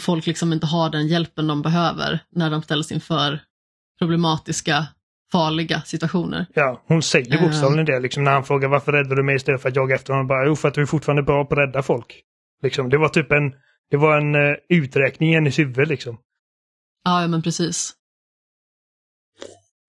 folk 0.00 0.26
liksom 0.26 0.52
inte 0.52 0.66
har 0.66 0.90
den 0.90 1.06
hjälpen 1.06 1.46
de 1.46 1.62
behöver 1.62 2.20
när 2.30 2.50
de 2.50 2.62
ställs 2.62 2.92
inför 2.92 3.40
problematiska 3.98 4.86
farliga 5.32 5.82
situationer. 5.82 6.46
Ja, 6.54 6.84
hon 6.86 7.02
säger 7.02 7.34
Eh. 7.36 7.42
bokstavligen 7.42 7.86
det 7.86 8.00
liksom 8.00 8.24
när 8.24 8.32
han 8.32 8.44
frågar 8.44 8.68
varför 8.68 8.92
räddar 8.92 9.16
du 9.16 9.22
mig 9.22 9.36
istället 9.36 9.62
för 9.62 9.68
att 9.68 9.76
jaga 9.76 9.94
efter 9.94 10.12
honom. 10.12 10.26
Bara, 10.26 10.46
jo, 10.46 10.56
för 10.56 10.68
att 10.68 10.74
du 10.74 10.82
är 10.82 10.86
fortfarande 10.86 11.22
bra 11.22 11.44
på 11.44 11.54
att 11.54 11.58
rädda 11.58 11.82
folk. 11.82 12.22
Liksom, 12.62 12.88
det 12.88 12.98
var 12.98 13.08
typ 13.08 13.32
en, 13.32 13.52
det 13.90 13.96
var 13.96 14.18
en 14.18 14.34
uh, 14.34 14.56
uträkning 14.68 15.30
i 15.30 15.34
hennes 15.34 15.58
huvud 15.58 15.88
liksom. 15.88 16.18
Ja, 17.08 17.20
ja 17.20 17.28
men 17.28 17.42
precis. 17.42 17.94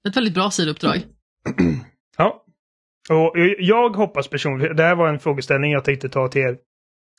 Ett 0.08 0.18
väldigt 0.18 0.34
bra 0.34 0.52
sidouppdrag. 0.52 1.04
Ja. 2.18 2.46
Och 3.10 3.34
jag 3.60 3.90
hoppas 3.90 4.28
personligen, 4.28 4.76
det 4.76 4.84
här 4.84 4.96
var 4.96 5.10
en 5.10 5.20
frågeställning 5.20 5.72
jag 5.72 5.86
tänkte 5.86 6.10
ta 6.10 6.28
till 6.28 6.42
er. 6.42 6.58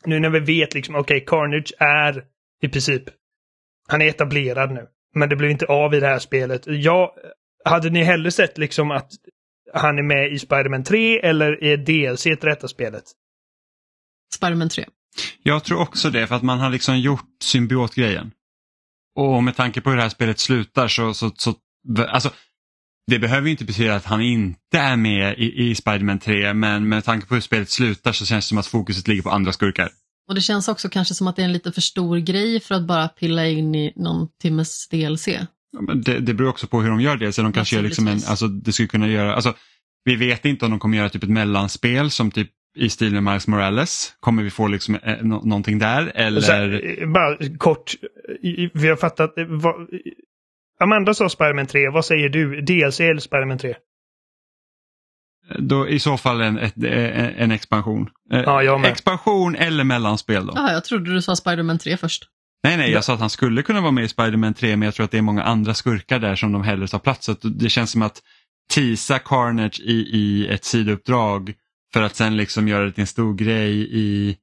Nu 0.05 0.21
när 0.21 0.31
vi 0.31 0.41
vet 0.41 0.75
liksom, 0.75 0.95
okej, 0.95 1.25
Carnage 1.27 1.73
är 1.79 2.25
i 2.63 2.69
princip, 2.69 3.03
han 3.89 4.03
är 4.03 4.07
etablerad 4.07 4.73
nu. 4.73 4.87
Men 5.15 5.29
det 5.29 5.37
blev 5.37 5.51
inte 5.51 5.67
av 5.67 5.95
i 5.95 6.01
det 6.01 6.07
här 6.07 6.19
spelet. 6.19 6.63
Jag, 6.67 7.11
hade 7.65 7.91
ni 7.91 8.03
hellre 8.03 8.31
sett 8.31 8.59
liksom 8.59 8.91
att 8.91 9.13
han 9.75 9.99
är 9.99 10.03
med 10.03 10.33
i 10.33 10.39
Spider-Man 10.39 10.85
3 10.85 11.19
eller 11.19 11.65
är 11.65 11.77
DLC 11.77 12.27
ett 12.27 12.45
rätta 12.45 12.69
spelet? 12.69 13.05
Spiderman 14.35 14.69
3. 14.69 14.85
Jag 15.43 15.65
tror 15.65 15.81
också 15.81 16.11
det 16.11 16.27
för 16.27 16.35
att 16.35 16.43
man 16.43 16.59
har 16.59 16.71
liksom 16.71 16.99
gjort 16.99 17.29
symbiotgrejen. 17.43 18.33
Och 19.17 19.45
med 19.45 19.57
tanke 19.57 19.81
på 19.81 19.91
hur 19.91 19.97
det 19.97 20.03
här 20.03 20.11
spelet 20.11 20.39
slutar 20.39 20.89
så, 20.89 21.15
så, 21.15 21.31
så 21.37 21.55
alltså, 22.09 22.31
det 23.07 23.19
behöver 23.19 23.47
ju 23.47 23.51
inte 23.51 23.65
betyda 23.65 23.95
att 23.95 24.05
han 24.05 24.21
inte 24.21 24.79
är 24.79 24.97
med 24.97 25.39
i, 25.39 25.71
i 25.71 25.75
Spiderman 25.75 26.19
3 26.19 26.55
men 26.55 26.89
med 26.89 27.05
tanke 27.05 27.27
på 27.27 27.35
hur 27.35 27.41
spelet 27.41 27.71
slutar 27.71 28.13
så 28.13 28.27
känns 28.27 28.45
det 28.45 28.49
som 28.49 28.59
att 28.59 28.67
fokuset 28.67 29.09
ligger 29.09 29.23
på 29.23 29.31
andra 29.31 29.53
skurkar. 29.53 29.91
Och 30.29 30.35
det 30.35 30.41
känns 30.41 30.69
också 30.69 30.89
kanske 30.89 31.15
som 31.15 31.29
att 31.29 31.37
det 31.37 31.43
är 31.43 31.47
en 31.47 31.53
lite 31.53 31.73
för 31.73 31.81
stor 31.81 32.19
grej 32.19 32.61
för 32.61 32.75
att 32.75 32.87
bara 32.87 33.09
pilla 33.09 33.47
in 33.47 33.75
i 33.75 33.93
någon 33.97 34.29
timmes 34.43 34.89
DLC. 34.89 35.29
Ja, 35.29 35.81
men 35.81 36.03
Det, 36.03 36.21
det 36.21 36.35
beror 36.35 36.49
också 36.49 36.67
på 36.67 36.83
hur 36.83 36.91
de 36.91 37.01
gör 37.01 37.17
det. 37.17 37.33
Så 37.33 37.43
de 37.43 37.53
kanske 37.53 37.77
gör 37.77 37.83
liksom 37.83 38.09
en, 38.09 38.21
alltså, 38.27 38.49
det 38.49 38.73
skulle 38.73 38.89
kunna 38.89 39.09
göra, 39.09 39.35
alltså, 39.35 39.55
vi 40.05 40.17
vet 40.17 40.45
inte 40.45 40.65
om 40.65 40.71
de 40.71 40.81
kommer 40.81 40.97
göra 40.97 41.09
typ 41.09 41.23
ett 41.23 41.31
mellanspel 41.31 42.11
som 42.11 42.31
typ 42.31 42.51
i 42.77 42.89
stil 42.91 43.13
med 43.13 43.23
Miles 43.23 43.47
Morales. 43.47 44.15
Kommer 44.21 44.43
vi 44.43 44.51
få 44.51 44.67
liksom 44.69 44.95
eh, 44.95 45.17
nå- 45.23 45.43
någonting 45.45 45.79
där 45.79 46.13
eller? 46.15 46.41
Så 46.41 46.53
här, 46.53 46.99
eh, 47.03 47.09
bara 47.09 47.37
kort, 47.59 47.93
vi 48.75 48.89
har 48.89 48.97
fattat. 48.97 49.39
eh, 49.39 49.45
Vad, 49.49 49.89
Amanda 50.81 51.15
sa 51.15 51.29
Spider-Man 51.29 51.67
3, 51.67 51.89
vad 51.91 52.05
säger 52.05 52.29
du? 52.29 52.61
DLC 52.61 53.01
eller 53.01 53.21
Spider-Man 53.21 53.59
3? 53.59 53.75
Då, 55.59 55.89
I 55.89 55.99
så 55.99 56.17
fall 56.17 56.41
en, 56.41 56.59
ett, 56.59 56.77
en, 56.77 56.85
en 57.37 57.51
expansion. 57.51 58.11
Eh, 58.33 58.41
Ja. 58.41 58.87
Expansion 58.87 59.55
eller 59.57 59.85
mellanspel 59.85 60.47
då. 60.47 60.53
Jaha, 60.57 60.73
jag 60.73 60.85
trodde 60.85 61.13
du 61.15 61.23
sa 61.23 61.37
Spiderman 61.37 61.79
3 61.79 61.97
först. 61.97 62.25
Nej, 62.65 62.77
nej, 62.77 62.91
jag 62.91 63.05
sa 63.05 63.15
att 63.15 63.21
han 63.21 63.31
skulle 63.31 63.63
kunna 63.63 63.81
vara 63.81 63.91
med 63.91 64.05
i 64.05 64.09
Spider-Man 64.09 64.55
3 64.55 64.77
men 64.77 64.87
jag 64.87 64.95
tror 64.95 65.05
att 65.05 65.11
det 65.11 65.19
är 65.19 65.23
många 65.23 65.43
andra 65.43 65.75
skurkar 65.75 66.19
där 66.19 66.37
som 66.37 66.53
de 66.53 66.63
hellre 66.63 66.89
tar 66.89 66.99
plats. 66.99 67.25
Så 67.27 67.33
det 67.43 67.69
känns 67.71 67.91
som 67.91 68.03
att 68.03 68.23
tisa 68.73 69.19
Carnage 69.19 69.81
i, 69.81 69.93
i 69.93 70.49
ett 70.49 70.65
sidouppdrag 70.65 71.55
för 71.93 72.03
att 72.03 72.17
sen 72.17 72.37
liksom 72.37 72.69
göra 72.69 72.85
det 72.85 72.93
till 72.93 73.01
en 73.01 73.07
stor 73.07 73.35
grej 73.35 73.73
i, 73.91 74.37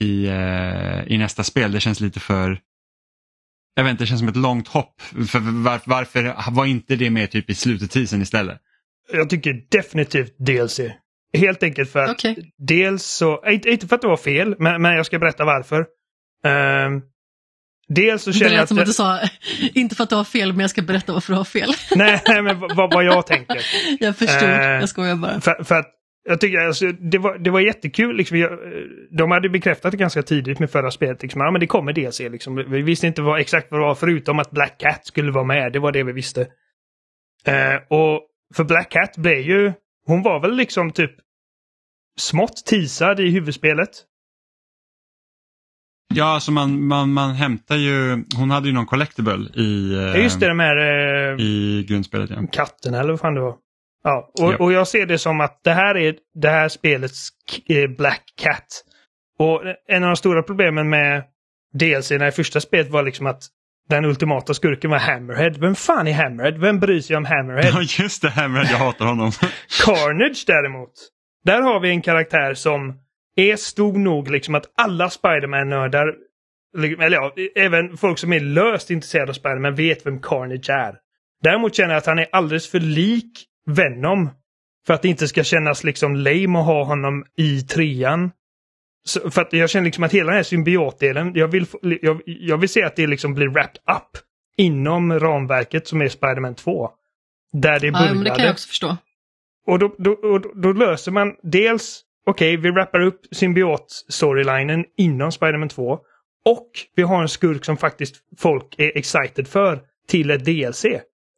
i, 0.00 0.26
eh, 0.26 1.12
i 1.12 1.18
nästa 1.18 1.44
spel. 1.44 1.72
Det 1.72 1.80
känns 1.80 2.00
lite 2.00 2.20
för 2.20 2.60
jag 3.74 3.84
vet 3.84 3.90
inte, 3.90 4.02
det 4.02 4.06
känns 4.08 4.20
som 4.20 4.28
ett 4.28 4.36
långt 4.36 4.68
hopp. 4.68 5.02
För 5.02 5.62
var, 5.62 5.80
varför 5.84 6.50
var 6.50 6.66
inte 6.66 6.96
det 6.96 7.10
med 7.10 7.30
typ 7.30 7.50
i 7.50 7.54
slutet 7.54 7.90
tisen 7.90 8.22
istället? 8.22 8.58
Jag 9.12 9.30
tycker 9.30 9.62
definitivt 9.70 10.34
DLC. 10.38 10.80
Helt 11.32 11.62
enkelt 11.62 11.90
för 11.92 11.98
att 11.98 12.10
Okej. 12.10 12.52
dels 12.58 13.04
så, 13.04 13.42
inte, 13.46 13.70
inte 13.70 13.86
för 13.88 13.96
att 13.96 14.02
det 14.02 14.08
var 14.08 14.16
fel, 14.16 14.56
men, 14.58 14.82
men 14.82 14.96
jag 14.96 15.06
ska 15.06 15.18
berätta 15.18 15.44
varför. 15.44 15.86
Ehm, 16.44 17.02
dels 17.88 18.22
så 18.22 18.30
Det 18.30 18.36
känner 18.38 18.50
jag 18.50 18.56
lät 18.56 18.62
att... 18.62 18.68
som 18.68 18.78
att 18.78 18.86
du 18.86 18.92
sa, 18.92 19.20
inte 19.74 19.94
för 19.94 20.04
att 20.04 20.10
du 20.10 20.16
har 20.16 20.24
fel, 20.24 20.52
men 20.52 20.60
jag 20.60 20.70
ska 20.70 20.82
berätta 20.82 21.12
varför 21.12 21.32
du 21.32 21.36
har 21.36 21.44
fel. 21.44 21.70
nej, 21.96 22.22
men 22.42 22.60
vad, 22.60 22.94
vad 22.94 23.04
jag 23.04 23.26
tänker. 23.26 23.60
jag 24.00 24.16
förstod, 24.16 24.48
Eh, 24.48 24.60
jag 24.60 24.88
skojar 24.88 25.16
bara. 25.16 25.40
För, 25.40 25.64
för 25.64 25.74
att 25.74 25.99
jag 26.24 26.40
tycker 26.40 26.58
alltså, 26.58 26.92
det, 26.92 27.18
var, 27.18 27.38
det 27.38 27.50
var 27.50 27.60
jättekul. 27.60 28.16
Liksom, 28.16 28.38
jag, 28.38 28.58
de 29.10 29.30
hade 29.30 29.48
bekräftat 29.48 29.90
det 29.90 29.96
ganska 29.96 30.22
tidigt 30.22 30.58
med 30.58 30.70
förra 30.70 30.90
spelet. 30.90 31.22
Liksom, 31.22 31.40
ja, 31.40 31.50
men 31.50 31.60
det 31.60 31.66
kommer 31.66 31.92
DLC. 31.92 32.20
Liksom. 32.20 32.56
Vi 32.56 32.82
visste 32.82 33.06
inte 33.06 33.22
vad, 33.22 33.40
exakt 33.40 33.70
vad 33.70 33.80
det 33.80 33.84
var 33.84 33.94
förutom 33.94 34.38
att 34.38 34.50
Black 34.50 34.78
Cat 34.78 35.06
skulle 35.06 35.32
vara 35.32 35.44
med. 35.44 35.72
Det 35.72 35.78
var 35.78 35.92
det 35.92 36.02
vi 36.02 36.12
visste. 36.12 36.40
Eh, 37.44 37.74
och 37.88 38.20
för 38.54 38.64
Black 38.64 38.90
Cat 38.90 39.16
blev 39.16 39.38
ju... 39.38 39.72
Hon 40.06 40.22
var 40.22 40.40
väl 40.40 40.56
liksom 40.56 40.92
typ 40.92 41.12
smått 42.18 42.66
teasad 42.66 43.20
i 43.20 43.30
huvudspelet. 43.30 43.90
Ja, 46.14 46.24
alltså 46.24 46.52
man, 46.52 46.86
man, 46.86 47.12
man 47.12 47.34
hämtar 47.34 47.76
ju, 47.76 48.24
hon 48.36 48.50
hade 48.50 48.66
ju 48.66 48.74
någon 48.74 48.86
collectible 48.86 49.48
i, 49.54 49.92
eh, 49.94 50.00
Ja, 50.00 50.16
Just 50.16 50.40
det, 50.40 50.48
de 50.48 50.60
här 50.60 50.76
eh, 50.76 51.40
i 51.40 51.84
grundspelet. 51.88 52.30
Ja. 52.30 52.46
katten 52.52 52.94
eller 52.94 53.10
vad 53.10 53.20
fan 53.20 53.34
det 53.34 53.40
var. 53.40 53.56
Ja, 54.04 54.30
och, 54.40 54.52
Ja. 54.52 54.56
och 54.56 54.72
jag 54.72 54.88
ser 54.88 55.06
det 55.06 55.18
som 55.18 55.40
att 55.40 55.60
det 55.64 55.72
här 55.72 55.96
är 55.96 56.14
det 56.34 56.48
här 56.50 56.68
spelets 56.68 57.28
eh, 57.68 57.90
Black 57.90 58.22
Cat. 58.36 58.84
Och 59.38 59.62
en 59.88 60.02
av 60.04 60.08
de 60.10 60.16
stora 60.16 60.42
problemen 60.42 60.88
med 60.90 61.22
DLC 61.74 62.10
i 62.12 62.30
första 62.30 62.60
spelet 62.60 62.88
var 62.90 63.02
liksom 63.02 63.26
att 63.26 63.42
den 63.88 64.04
ultimata 64.04 64.54
skurken 64.54 64.90
var 64.90 64.98
Hammerhead. 64.98 65.50
Vem 65.50 65.74
fan 65.74 66.06
är 66.06 66.12
Hammerhead? 66.12 66.58
Vem 66.58 66.80
bryr 66.80 67.00
sig 67.00 67.16
om 67.16 67.24
Hammerhead? 67.24 67.70
Ja, 67.74 67.82
just 68.02 68.22
det 68.22 68.28
att 68.28 68.70
jag 68.70 68.78
hatar 68.78 69.06
honom. 69.06 69.30
Carnage 69.84 70.44
däremot. 70.46 70.92
Där 71.44 71.62
har 71.62 71.80
vi 71.80 71.88
en 71.90 72.02
karaktär 72.02 72.54
som 72.54 72.98
är 73.36 73.56
stor 73.56 73.98
nog 73.98 74.30
liksom 74.30 74.54
att 74.54 74.64
alla 74.76 75.10
Spiderman-nördar, 75.10 76.14
eller 76.76 77.10
ja, 77.10 77.32
även 77.56 77.96
folk 77.96 78.18
som 78.18 78.32
är 78.32 78.40
löst 78.40 78.90
intresserade 78.90 79.30
av 79.30 79.34
Spiderman 79.34 79.74
vet 79.74 80.06
vem 80.06 80.20
Carnage 80.20 80.70
är. 80.70 80.94
Däremot 81.42 81.74
känner 81.74 81.90
jag 81.90 81.98
att 81.98 82.06
han 82.06 82.18
är 82.18 82.26
alldeles 82.32 82.70
för 82.70 82.80
lik 82.80 83.46
Venom 83.66 84.30
för 84.86 84.94
att 84.94 85.02
det 85.02 85.08
inte 85.08 85.28
ska 85.28 85.44
kännas 85.44 85.84
liksom 85.84 86.16
lame 86.16 86.58
att 86.58 86.66
ha 86.66 86.84
honom 86.84 87.24
i 87.36 87.60
trean. 87.60 88.30
Så, 89.04 89.30
för 89.30 89.42
att 89.42 89.52
jag 89.52 89.70
känner 89.70 89.84
liksom 89.84 90.04
att 90.04 90.12
hela 90.12 90.26
den 90.26 90.36
här 90.36 90.42
symbiotdelen, 90.42 91.32
jag 91.34 91.48
vill, 91.48 91.66
jag, 91.82 92.22
jag 92.26 92.58
vill 92.58 92.68
se 92.68 92.82
att 92.82 92.96
det 92.96 93.06
liksom 93.06 93.34
blir 93.34 93.48
wrapped 93.48 93.82
up 93.96 94.22
inom 94.56 95.20
ramverket 95.20 95.86
som 95.86 96.00
är 96.00 96.08
Spiderman 96.08 96.54
2. 96.54 96.90
Där 97.52 97.80
det 97.80 97.86
Ja, 97.86 97.92
började. 97.92 98.14
men 98.14 98.24
det 98.24 98.30
kan 98.30 98.44
jag 98.44 98.52
också 98.52 98.68
förstå. 98.68 98.96
Och 99.66 99.78
då, 99.78 99.94
då, 99.98 100.12
och 100.12 100.60
då, 100.60 100.72
löser 100.72 101.12
man 101.12 101.34
dels, 101.42 102.00
okej, 102.26 102.56
vi 102.56 102.70
wrappar 102.70 103.00
upp 103.00 103.20
symbiot-storylinen 103.30 104.84
inom 104.96 105.32
Spider-Man 105.32 105.68
2. 105.68 105.98
Och 106.44 106.70
vi 106.96 107.02
har 107.02 107.22
en 107.22 107.28
skurk 107.28 107.64
som 107.64 107.76
faktiskt 107.76 108.16
folk 108.38 108.74
är 108.78 108.98
excited 108.98 109.48
för 109.48 109.80
till 110.08 110.30
ett 110.30 110.44
DLC. 110.44 110.84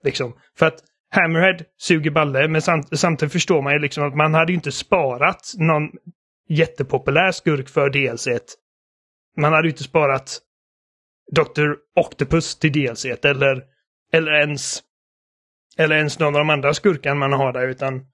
Liksom. 0.04 0.32
För 0.58 0.66
att 0.66 0.78
Hammerhead 1.14 1.64
suger 1.78 2.10
balle, 2.10 2.48
men 2.48 2.62
samt, 2.62 2.98
samtidigt 2.98 3.32
förstår 3.32 3.62
man 3.62 3.72
ju 3.72 3.78
liksom 3.78 4.04
att 4.04 4.16
man 4.16 4.34
hade 4.34 4.52
ju 4.52 4.56
inte 4.56 4.72
sparat 4.72 5.52
någon 5.58 5.90
jättepopulär 6.48 7.32
skurk 7.32 7.68
för 7.68 7.90
DLC. 7.90 8.28
Man 9.36 9.52
hade 9.52 9.68
ju 9.68 9.70
inte 9.70 9.84
sparat 9.84 10.38
Dr. 11.32 11.72
Octopus 12.00 12.58
till 12.58 12.72
DLC 12.72 13.04
eller, 13.04 13.62
eller 14.12 14.32
ens 14.32 14.82
eller 15.78 15.96
ens 15.96 16.18
någon 16.18 16.34
av 16.34 16.38
de 16.38 16.50
andra 16.50 16.74
skurkarna 16.74 17.14
man 17.14 17.32
har 17.32 17.52
där 17.52 17.68
utan 17.68 18.06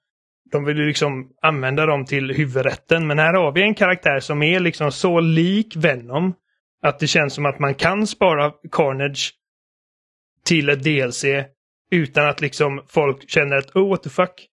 de 0.51 0.65
vill 0.65 0.77
ju 0.77 0.87
liksom 0.87 1.31
använda 1.43 1.87
dem 1.87 2.05
till 2.05 2.35
huvudrätten. 2.35 3.07
Men 3.07 3.19
här 3.19 3.35
har 3.35 3.53
vi 3.53 3.63
en 3.63 3.75
karaktär 3.75 4.21
som 4.21 4.43
är 4.43 4.61
liksom 4.61 4.93
så 4.93 5.21
lik 5.21 5.77
Venom 5.77 6.35
att 6.83 6.99
det 6.99 7.07
känns 7.07 7.35
som 7.35 7.47
att 7.47 7.59
man 7.59 7.75
kan 7.75 8.07
spara 8.07 8.53
Carnage 8.73 9.33
till 10.45 10.69
ett 10.69 10.85
DLC 10.85 11.25
utan 11.91 12.29
att 12.29 12.41
liksom 12.41 12.83
folk 12.89 13.31
känner 13.31 13.57
att 13.57 13.77
oh 13.77 13.89
what 13.89 14.03
the 14.03 14.11
fuck. 14.11 14.47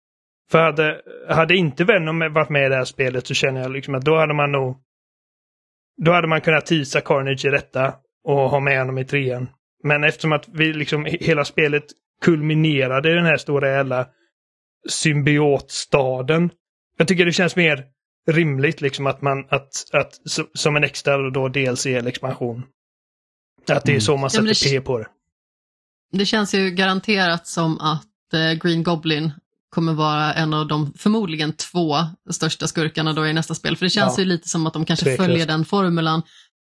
För 0.52 0.60
hade, 0.60 1.02
hade 1.30 1.56
inte 1.56 1.84
Venom 1.84 2.20
varit 2.20 2.50
med 2.50 2.66
i 2.66 2.70
det 2.70 2.76
här 2.76 2.86
spelet 2.86 3.28
så 3.28 3.34
känner 3.34 3.62
jag 3.62 3.72
liksom 3.72 3.96
att 3.96 4.06
då 4.06 4.16
hade 4.18 4.34
man 4.34 4.52
nog 4.52 4.78
då 6.06 6.12
hade 6.12 6.28
man 6.28 6.42
kunnat 6.42 6.66
teasa 6.66 7.02
Carnage 7.02 7.46
i 7.46 7.50
detta 7.50 7.94
och 8.24 8.50
ha 8.50 8.60
med 8.60 8.80
honom 8.80 8.98
i 8.98 9.06
trean. 9.06 9.50
Men 9.84 10.04
eftersom 10.04 10.32
att 10.32 10.48
vi 10.48 10.74
liksom 10.74 11.06
hela 11.06 11.46
spelet 11.46 11.84
kulminerade 12.22 13.12
i 13.12 13.14
den 13.16 13.26
här 13.26 13.38
stora 13.38 13.70
jävla 13.70 14.08
symbiotstaden. 14.90 16.50
Jag 16.98 17.08
tycker 17.08 17.26
det 17.26 17.32
känns 17.32 17.56
mer 17.56 17.86
rimligt 18.32 18.82
liksom 18.82 19.08
att 19.08 19.22
man, 19.22 19.46
att, 19.50 19.72
att 19.94 20.14
som 20.54 20.76
en 20.76 20.84
extra 20.84 21.30
då 21.30 21.48
DLC 21.48 21.86
eller 21.86 22.10
expansion. 22.10 22.64
Att 23.72 23.84
det 23.84 23.92
är 23.92 23.94
Mm. 23.94 24.02
så 24.02 24.12
man 24.18 24.30
Ja, 24.34 24.42
men 24.42 24.56
sätter 24.56 24.70
det- 24.76 24.80
P 24.80 24.86
på 24.86 24.98
det. 25.00 25.08
Det 26.14 26.26
känns 26.26 26.54
ju 26.54 26.70
garanterat 26.72 27.48
som 27.48 27.80
att 27.80 28.34
eh, 28.34 28.52
Green 28.54 28.84
Goblin 28.84 29.32
kommer 29.70 29.94
vara 29.94 30.34
en 30.34 30.54
av 30.54 30.68
de 30.68 30.94
förmodligen 30.98 31.54
två 31.54 31.96
största 32.32 32.68
skurkarna 32.68 33.14
då 33.14 33.28
i 33.28 33.34
nästa 33.34 33.56
spel. 33.56 33.78
För 33.78 33.86
det 33.86 33.90
känns 33.90 34.18
Ja. 34.18 34.24
ju 34.24 34.30
lite 34.30 34.50
som 34.50 34.68
att 34.68 34.74
de 34.74 34.86
kanske 34.86 35.06
Tveklöst. 35.06 35.28
följer 35.30 35.48
den 35.48 35.66
formulan. 35.66 36.22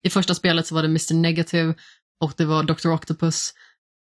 I 0.06 0.10
första 0.10 0.34
spelet 0.34 0.66
så 0.66 0.74
var 0.74 0.82
det 0.82 0.88
Mr 0.88 1.14
Negative 1.14 1.74
och 2.20 2.32
det 2.36 2.44
var 2.44 2.62
Dr. 2.62 2.88
Octopus. 2.88 3.52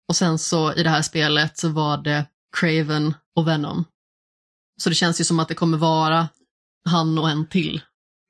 Och 0.08 0.16
sen 0.16 0.38
så 0.38 0.74
i 0.74 0.82
det 0.82 0.90
här 0.90 1.02
spelet 1.02 1.58
så 1.58 1.68
var 1.68 1.96
det 1.98 2.26
Craven 2.56 3.14
och 3.36 3.48
Venom. 3.48 3.84
Så 4.82 4.88
det 4.88 4.94
känns 4.94 5.20
ju 5.20 5.24
som 5.24 5.40
att 5.40 5.48
det 5.48 5.54
kommer 5.54 5.78
vara 5.78 6.28
han 6.88 7.18
och 7.18 7.30
en 7.30 7.46
till. 7.46 7.80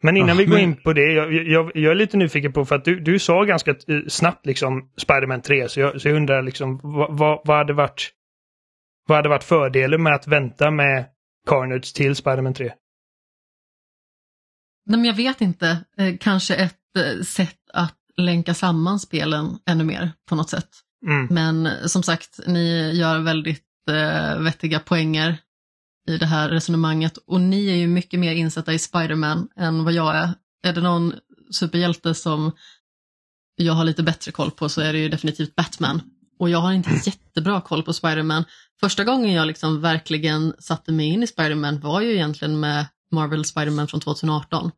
Men 0.04 0.16
innan 0.16 0.28
Ja, 0.28 0.34
vi 0.34 0.44
går 0.44 0.54
men- 0.54 0.62
in 0.64 0.76
på 0.76 0.92
det, 0.92 1.12
jag, 1.12 1.32
jag, 1.32 1.70
jag 1.74 1.90
är 1.90 1.94
lite 1.94 2.16
nyfiken 2.16 2.52
på 2.52 2.64
för 2.64 2.76
att 2.76 2.84
du, 2.84 3.00
du 3.00 3.18
sa 3.18 3.44
ganska 3.44 3.70
eh, 3.70 3.76
snabbt 4.08 4.46
liksom 4.46 4.90
Spider-Man 4.96 5.42
3, 5.42 5.68
så 5.68 5.80
jag, 5.80 6.00
så 6.00 6.08
jag 6.08 6.16
undrar 6.16 6.42
liksom 6.42 6.80
vad, 6.82 7.18
vad, 7.18 7.40
vad 7.44 7.56
hade 7.56 7.72
varit 7.72 8.10
vad 9.06 9.18
hade 9.18 9.28
varit 9.28 9.44
fördelen 9.44 10.02
med 10.02 10.14
att 10.14 10.26
vänta 10.26 10.70
med 10.70 11.06
Carnage 11.48 11.94
till 11.94 12.16
Spider-Man 12.16 12.54
3? 12.54 12.64
Nej, 14.86 14.98
men 14.98 15.04
jag 15.04 15.14
vet 15.14 15.40
inte. 15.40 15.84
Eh, 15.98 16.14
kanske 16.20 16.54
ett 16.54 16.96
eh, 16.98 17.22
sätt 17.22 17.58
att 17.72 17.96
länka 18.16 18.54
samman 18.54 18.98
spelen 19.00 19.58
ännu 19.66 19.84
mer 19.84 20.12
på 20.28 20.34
något 20.36 20.50
sätt. 20.50 20.68
Mm. 21.06 21.26
Men 21.30 21.66
eh, 21.66 21.86
som 21.86 22.02
sagt, 22.02 22.40
ni 22.46 22.90
gör 22.94 23.18
väldigt 23.18 23.64
eh, 23.90 24.38
vettiga 24.40 24.80
poänger 24.80 25.36
i 26.06 26.16
det 26.16 26.26
här 26.26 26.48
resonemanget 26.48 27.16
och 27.16 27.40
ni 27.40 27.66
är 27.70 27.76
ju 27.76 27.86
mycket 27.86 28.20
mer 28.20 28.32
insatta 28.32 28.72
i 28.72 28.78
Spider-Man 28.78 29.48
än 29.56 29.84
vad 29.84 29.92
jag 29.92 30.16
är. 30.16 30.34
Är 30.62 30.72
det 30.72 30.80
någon 30.80 31.14
superhjälte 31.50 32.14
som 32.14 32.52
jag 33.56 33.72
har 33.72 33.84
lite 33.84 34.02
bättre 34.02 34.32
koll 34.32 34.50
på 34.50 34.68
så 34.68 34.80
är 34.80 34.92
det 34.92 34.98
ju 34.98 35.08
definitivt 35.08 35.54
Batman. 35.54 36.00
Och 36.38 36.50
jag 36.50 36.58
har 36.58 36.72
inte 36.72 36.90
jättebra 37.04 37.60
koll 37.60 37.82
på 37.82 37.92
Spider-Man. 37.92 38.44
Första 38.80 39.04
gången 39.04 39.32
jag 39.32 39.46
liksom 39.46 39.80
verkligen 39.80 40.54
satte 40.58 40.92
mig 40.92 41.06
in 41.06 41.22
i 41.22 41.26
Spider-Man 41.26 41.80
var 41.80 42.00
ju 42.00 42.12
egentligen 42.14 42.60
med 42.60 42.86
Marvel 43.10 43.44
Spider-Man 43.44 43.88
från 43.88 44.00
2018. 44.00 44.70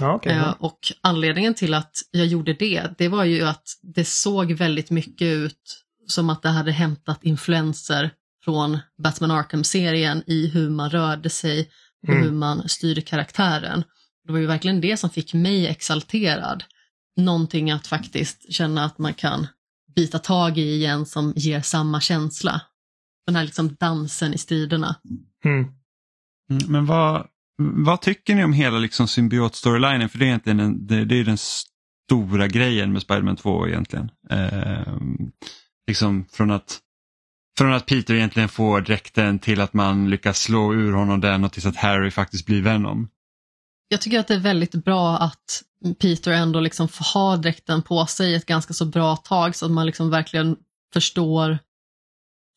Ja, 0.00 0.14
okej. 0.14 0.32
Eh, 0.32 0.54
och 0.58 0.78
anledningen 1.00 1.54
till 1.54 1.74
att 1.74 1.96
jag 2.10 2.26
gjorde 2.26 2.52
det, 2.52 2.90
det 2.98 3.08
var 3.08 3.24
ju 3.24 3.42
att 3.42 3.68
det 3.82 4.04
såg 4.04 4.52
väldigt 4.52 4.90
mycket 4.90 5.26
ut 5.26 5.84
som 6.06 6.30
att 6.30 6.42
det 6.42 6.48
hade 6.48 6.72
hämtat 6.72 7.24
influenser 7.24 8.10
från 8.44 8.78
Batman 9.02 9.30
Arkham-serien 9.30 10.22
i 10.26 10.46
hur 10.48 10.70
man 10.70 10.90
rörde 10.90 11.30
sig 11.30 11.70
och 12.02 12.08
Mm. 12.08 12.22
hur 12.22 12.32
man 12.32 12.68
styrde 12.68 13.00
karaktären. 13.00 13.84
Det 14.26 14.32
var 14.32 14.38
ju 14.38 14.46
verkligen 14.46 14.80
det 14.80 14.96
som 14.96 15.10
fick 15.10 15.34
mig 15.34 15.66
exalterad. 15.66 16.64
Någonting 17.16 17.70
att 17.70 17.86
faktiskt 17.86 18.52
känna 18.52 18.84
att 18.84 18.98
man 18.98 19.14
kan 19.14 19.46
bita 19.96 20.18
tag 20.18 20.58
i 20.58 20.74
igen 20.74 21.06
som 21.06 21.32
ger 21.36 21.60
samma 21.60 22.00
känsla. 22.00 22.60
Den 23.26 23.36
här 23.36 23.44
liksom 23.44 23.76
dansen 23.80 24.34
i 24.34 24.38
striderna. 24.38 24.96
Mm. 25.44 25.60
Mm, 26.50 26.62
Men 26.68 26.86
vad, 26.86 27.26
vad 27.58 28.00
tycker 28.00 28.34
ni 28.34 28.44
om 28.44 28.52
hela 28.52 28.78
liksom 28.78 29.06
symbiot-storylinen? 29.06 30.08
För 30.08 30.18
det 30.18 30.24
är 30.24 30.26
egentligen 30.26 30.60
en, 30.60 30.86
det, 30.86 31.04
det 31.04 31.14
är 31.20 31.24
den 31.24 31.38
stora 31.38 32.48
grejen 32.48 32.92
med 32.92 33.02
Spider-Man 33.02 33.36
2 33.36 33.68
egentligen. 33.68 34.10
Ehm, 34.30 35.16
liksom 35.86 36.24
från 36.32 36.50
att, 36.50 36.80
från 37.58 37.72
att 37.72 37.86
Peter 37.86 38.14
egentligen 38.14 38.48
får 38.48 38.80
dräkten 38.80 39.38
till 39.38 39.60
att 39.60 39.74
man 39.74 40.10
lyckas 40.10 40.38
slå 40.38 40.74
ur 40.74 40.92
honom 40.92 41.20
den 41.20 41.44
och 41.44 41.52
tills 41.52 41.66
att 41.66 41.76
Harry 41.76 42.10
faktiskt 42.10 42.46
blir 42.46 42.62
Venom. 42.62 43.08
Jag 43.88 44.00
tycker 44.00 44.20
att 44.20 44.28
det 44.28 44.34
är 44.34 44.40
väldigt 44.40 44.72
bra 44.72 45.18
att 45.18 45.62
Peter 45.98 46.32
ändå 46.32 46.60
liksom 46.60 46.88
får 46.88 47.04
ha 47.14 47.36
dräkten 47.36 47.82
på 47.82 48.06
sig 48.06 48.34
ett 48.34 48.46
ganska 48.46 48.74
så 48.74 48.84
bra 48.84 49.16
tag 49.16 49.56
så 49.56 49.66
att 49.66 49.72
man 49.72 49.86
liksom 49.86 50.10
verkligen 50.10 50.56
förstår 50.92 51.58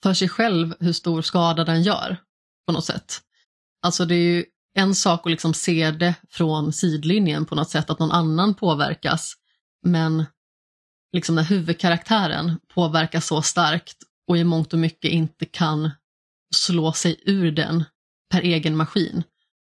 för 0.03 0.13
sig 0.13 0.29
själv 0.29 0.75
hur 0.79 0.93
stor 0.93 1.21
skada 1.21 1.63
den 1.63 1.83
gör 1.83 2.17
på 2.67 2.73
något 2.73 2.85
sätt. 2.85 3.21
Alltså 3.81 4.05
det 4.05 4.15
är 4.15 4.35
ju 4.35 4.45
en 4.77 4.95
sak 4.95 5.19
att 5.19 5.31
liksom 5.31 5.53
se 5.53 5.91
det 5.91 6.15
från 6.29 6.73
sidlinjen 6.73 7.45
på 7.45 7.55
något 7.55 7.69
sätt, 7.69 7.89
att 7.89 7.99
någon 7.99 8.11
annan 8.11 8.53
påverkas. 8.53 9.33
Men 9.83 10.25
liksom 11.13 11.35
när 11.35 11.43
huvudkaraktären 11.43 12.59
påverkas 12.73 13.27
så 13.27 13.41
starkt 13.41 13.97
och 14.27 14.37
i 14.37 14.43
mångt 14.43 14.73
och 14.73 14.79
mycket 14.79 15.11
inte 15.11 15.45
kan 15.45 15.91
slå 16.55 16.93
sig 16.93 17.19
ur 17.25 17.51
den 17.51 17.83
per 18.31 18.41
egen 18.41 18.77
maskin, 18.77 19.23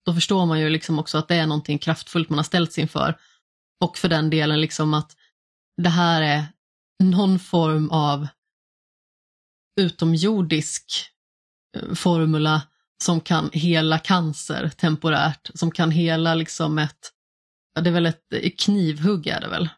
då 0.06 0.14
förstår 0.14 0.46
man 0.46 0.60
ju 0.60 0.68
liksom 0.68 0.98
också 0.98 1.18
att 1.18 1.28
det 1.28 1.34
är 1.34 1.46
någonting 1.46 1.78
kraftfullt 1.78 2.28
man 2.28 2.38
har 2.38 2.44
ställts 2.44 2.78
inför. 2.78 3.18
Och 3.84 3.98
för 3.98 4.08
den 4.08 4.30
delen 4.30 4.60
liksom 4.60 4.94
att 4.94 5.16
det 5.82 5.88
här 5.88 6.22
är 6.22 6.44
någon 7.02 7.38
form 7.38 7.90
av 7.90 8.28
utomjordisk 9.80 11.10
eh, 11.76 11.94
formula 11.94 12.62
som 13.04 13.20
kan 13.20 13.50
hela 13.52 13.98
cancer 13.98 14.68
temporärt, 14.68 15.50
som 15.54 15.70
kan 15.70 15.90
hela 15.90 16.34
liksom 16.34 16.78
ett, 16.78 17.12
ja, 17.74 17.80
det 17.80 17.90
är 17.90 17.94
väl 17.94 18.06
ett 18.06 18.32
ett 18.32 18.60
knivhugg 18.60 19.26
är 19.26 19.40
det 19.40 19.48
väl? 19.48 19.68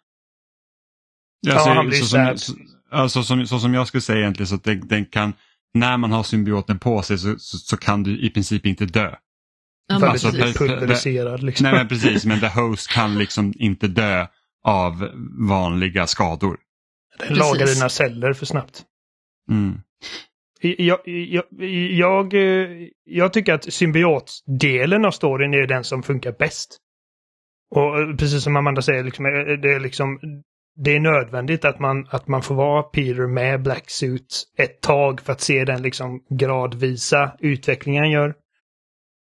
Ja, 1.40 1.74
han 1.74 1.88
blir 1.88 1.98
så, 1.98 2.38
som, 2.38 2.77
alltså, 2.90 3.22
som, 3.22 3.46
så 3.46 3.58
som 3.58 3.74
jag 3.74 3.86
skulle 3.88 4.00
säga 4.00 4.18
egentligen 4.18 4.46
så 4.46 4.54
att 4.54 4.64
den, 4.64 4.88
den 4.88 5.04
kan, 5.06 5.32
när 5.74 5.96
man 5.96 6.12
har 6.12 6.22
symbioten 6.22 6.78
på 6.78 7.02
sig 7.02 7.18
så, 7.18 7.38
så, 7.38 7.58
så 7.58 7.76
kan 7.76 8.02
du 8.02 8.20
i 8.20 8.30
princip 8.30 8.66
inte 8.66 8.86
dö. 8.86 9.14
Ja, 9.88 9.98
men 9.98 10.08
Alltså, 10.08 10.30
precis. 10.30 10.58
per- 10.58 10.66
pulveriserad 10.68 11.42
liksom. 11.42 11.64
Nej 11.64 11.72
men 11.72 11.88
precis, 11.88 12.24
men 12.24 12.40
the 12.40 12.48
host 12.48 12.90
kan 12.90 13.18
liksom 13.18 13.52
inte 13.56 13.88
dö 13.88 14.26
av 14.64 15.08
vanliga 15.48 16.06
skador. 16.06 16.56
Den 17.18 17.36
lagar 17.36 17.60
precis. 17.60 17.78
dina 17.78 17.88
celler 17.88 18.32
för 18.32 18.46
snabbt. 18.46 18.82
Mm. 19.50 19.80
Jag, 20.60 21.00
jag, 21.04 21.44
jag, 21.90 22.34
jag 23.04 23.32
tycker 23.32 23.54
att 23.54 23.72
symbiotdelen 23.72 25.04
av 25.04 25.10
storyn 25.10 25.54
är 25.54 25.66
den 25.66 25.84
som 25.84 26.02
funkar 26.02 26.32
bäst. 26.38 26.78
Och 27.70 28.18
precis 28.18 28.44
som 28.44 28.56
Amanda 28.56 28.82
säger, 28.82 29.04
liksom, 29.04 29.24
det 29.62 29.74
är 29.74 29.80
liksom 29.80 30.18
det 30.84 30.96
är 30.96 31.00
nödvändigt 31.00 31.64
att 31.64 31.78
man, 31.78 32.08
att 32.10 32.28
man 32.28 32.42
får 32.42 32.54
vara 32.54 32.82
Peter 32.82 33.26
med 33.26 33.62
Black 33.62 33.90
Suit 33.90 34.44
ett 34.58 34.80
tag 34.80 35.20
för 35.20 35.32
att 35.32 35.40
se 35.40 35.64
den 35.64 35.82
liksom 35.82 36.20
gradvisa 36.30 37.32
utvecklingen 37.38 38.02
han 38.02 38.10
gör. 38.10 38.28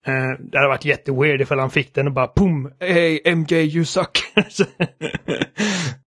Eh, 0.08 0.39
det 0.51 0.58
hade 0.58 0.68
varit 0.68 0.86
jätteweird 0.86 1.41
ifall 1.41 1.60
han 1.60 1.72
fick 1.72 1.93
den 1.93 2.08
och 2.08 2.14
bara 2.14 2.28
pum, 2.28 2.72
hey 2.80 3.36
MJ 3.36 3.76
you 3.76 3.86
suck. 3.86 4.20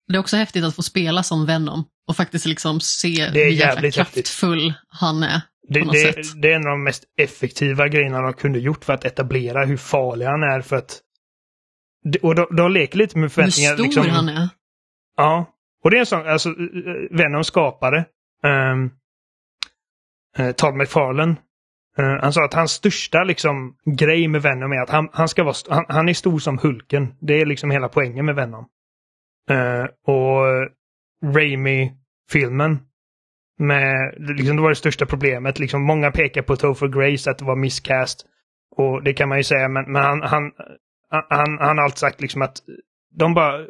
Det 0.07 0.15
är 0.15 0.19
också 0.19 0.37
häftigt 0.37 0.63
att 0.63 0.75
få 0.75 0.83
spela 0.83 1.23
som 1.23 1.45
Venom 1.45 1.85
och 2.07 2.15
faktiskt 2.15 2.45
liksom 2.45 2.79
se 2.79 3.25
hur 3.25 3.39
jäkla 3.39 3.65
jävligt 3.65 3.97
häftigt. 3.97 4.25
kraftfull 4.25 4.73
han 4.87 5.23
är. 5.23 5.41
Det, 5.67 5.79
det, 5.79 6.41
det 6.41 6.51
är 6.51 6.55
en 6.55 6.67
av 6.67 6.71
de 6.71 6.83
mest 6.83 7.03
effektiva 7.17 7.87
grejerna 7.87 8.21
de 8.21 8.33
kunde 8.33 8.59
gjort 8.59 8.85
för 8.85 8.93
att 8.93 9.05
etablera 9.05 9.65
hur 9.65 9.77
farlig 9.77 10.25
han 10.25 10.43
är 10.43 10.61
för 10.61 10.75
att... 10.75 11.01
Och 12.21 12.35
de, 12.35 12.47
de 12.55 12.71
leker 12.71 12.97
lite 12.97 13.17
med 13.17 13.23
Hur 13.23 13.29
förväntningar. 13.29 13.73
stor 13.73 13.83
liksom, 13.83 14.09
han 14.09 14.29
är. 14.29 14.49
Ja. 15.17 15.45
Och 15.83 15.91
det 15.91 15.97
är 15.97 15.99
en 15.99 16.05
sån, 16.05 16.27
alltså 16.27 16.49
eh, 16.49 16.55
eh, 16.55 17.17
Venom 17.17 17.43
skapare. 17.43 18.05
Um, 18.43 18.91
Todd 20.55 20.75
McFarlane. 20.75 21.35
Uh, 21.99 22.19
han 22.21 22.33
sa 22.33 22.45
att 22.45 22.53
hans 22.53 22.71
största 22.71 23.23
liksom 23.23 23.77
grej 23.85 24.27
med 24.27 24.41
Venom 24.41 24.71
är 24.71 24.81
att 24.81 24.89
han, 24.89 25.09
han 25.13 25.27
ska 25.27 25.43
vara, 25.43 25.51
st- 25.51 25.73
han, 25.73 25.85
han 25.87 26.09
är 26.09 26.13
stor 26.13 26.39
som 26.39 26.57
Hulken. 26.57 27.15
Det 27.21 27.41
är 27.41 27.45
liksom 27.45 27.71
hela 27.71 27.89
poängen 27.89 28.25
med 28.25 28.35
Venom. 28.35 28.65
Uh, 29.51 29.85
och 30.05 30.45
Raimi-filmen 31.35 32.79
med, 33.57 34.15
liksom 34.17 34.55
det 34.55 34.61
var 34.61 34.69
det 34.69 34.75
största 34.75 35.05
problemet. 35.05 35.59
Liksom 35.59 35.81
många 35.81 36.11
pekar 36.11 36.41
på 36.41 36.55
Topher 36.55 36.87
Grace 36.87 37.31
att 37.31 37.37
det 37.37 37.45
var 37.45 37.55
miscast. 37.55 38.25
Och 38.75 39.03
det 39.03 39.13
kan 39.13 39.29
man 39.29 39.37
ju 39.37 39.43
säga, 39.43 39.67
men, 39.69 39.91
men 39.91 40.03
han, 40.03 40.21
han, 40.21 40.51
han, 41.09 41.57
han 41.59 41.77
har 41.77 41.83
alltid 41.83 41.97
sagt 41.97 42.21
liksom 42.21 42.41
att 42.41 42.57
de 43.11 43.33
bara, 43.33 43.65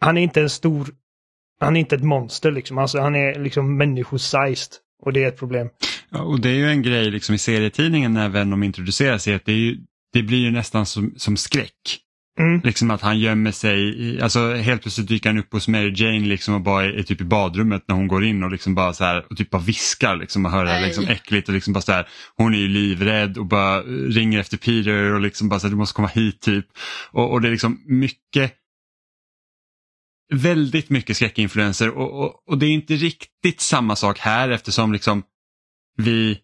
han 0.00 0.18
är 0.18 0.22
inte 0.22 0.40
en 0.40 0.50
stor, 0.50 0.88
han 1.60 1.76
är 1.76 1.80
inte 1.80 1.96
ett 1.96 2.04
monster 2.04 2.50
liksom. 2.50 2.78
Alltså 2.78 3.00
han 3.00 3.14
är 3.14 3.38
liksom 3.38 3.76
människosized. 3.76 4.72
Och 5.02 5.12
det 5.12 5.24
är 5.24 5.28
ett 5.28 5.38
problem. 5.38 5.68
Ja, 6.10 6.22
och 6.22 6.40
det 6.40 6.48
är 6.48 6.54
ju 6.54 6.70
en 6.70 6.82
grej 6.82 7.10
liksom 7.10 7.34
i 7.34 7.38
serietidningen 7.38 8.14
när 8.14 8.28
Venom 8.28 8.62
introduceras 8.62 9.28
att 9.28 9.44
det, 9.44 9.52
är 9.52 9.56
ju, 9.56 9.78
det 10.12 10.22
blir 10.22 10.38
ju 10.38 10.50
nästan 10.50 10.86
som, 10.86 11.14
som 11.16 11.36
skräck. 11.36 12.00
Mm. 12.38 12.60
Liksom 12.64 12.90
att 12.90 13.00
han 13.00 13.18
gömmer 13.18 13.52
sig, 13.52 13.78
i, 13.78 14.20
alltså 14.20 14.54
helt 14.54 14.82
plötsligt 14.82 15.08
dyker 15.08 15.28
han 15.28 15.38
upp 15.38 15.52
hos 15.52 15.68
Mary 15.68 15.92
Jane 15.96 16.26
liksom 16.26 16.54
och 16.54 16.60
bara 16.60 16.84
är, 16.84 16.88
är 16.88 17.02
typ 17.02 17.20
i 17.20 17.24
badrummet 17.24 17.84
när 17.86 17.94
hon 17.94 18.08
går 18.08 18.24
in 18.24 18.42
och 18.42 18.50
liksom 18.50 18.74
bara 18.74 18.92
så 18.92 19.04
här 19.04 19.24
och 19.30 19.36
typ 19.36 19.50
bara 19.50 19.62
viskar 19.62 20.16
liksom 20.16 20.44
och 20.44 20.50
hör 20.50 20.64
det 20.64 20.70
här 20.70 20.86
liksom 20.86 21.08
äckligt 21.08 21.48
och 21.48 21.54
liksom 21.54 21.72
bara 21.72 21.80
så 21.80 21.92
här, 21.92 22.08
hon 22.36 22.54
är 22.54 22.58
ju 22.58 22.68
livrädd 22.68 23.38
och 23.38 23.46
bara 23.46 23.82
ringer 23.82 24.40
efter 24.40 24.56
Peter 24.56 25.12
och 25.14 25.20
liksom 25.20 25.48
bara 25.48 25.60
så 25.60 25.66
här, 25.66 25.70
du 25.70 25.76
måste 25.76 25.94
komma 25.94 26.08
hit 26.08 26.40
typ. 26.40 26.66
Och, 27.10 27.32
och 27.32 27.40
det 27.40 27.48
är 27.48 27.52
liksom 27.52 27.80
mycket 27.86 28.54
väldigt 30.32 30.90
mycket 30.90 31.16
skräckinfluenser 31.16 31.90
och, 31.90 32.22
och, 32.24 32.48
och 32.48 32.58
det 32.58 32.66
är 32.66 32.70
inte 32.70 32.94
riktigt 32.94 33.60
samma 33.60 33.96
sak 33.96 34.18
här 34.18 34.48
eftersom 34.48 34.92
liksom 34.92 35.22
vi 35.96 36.38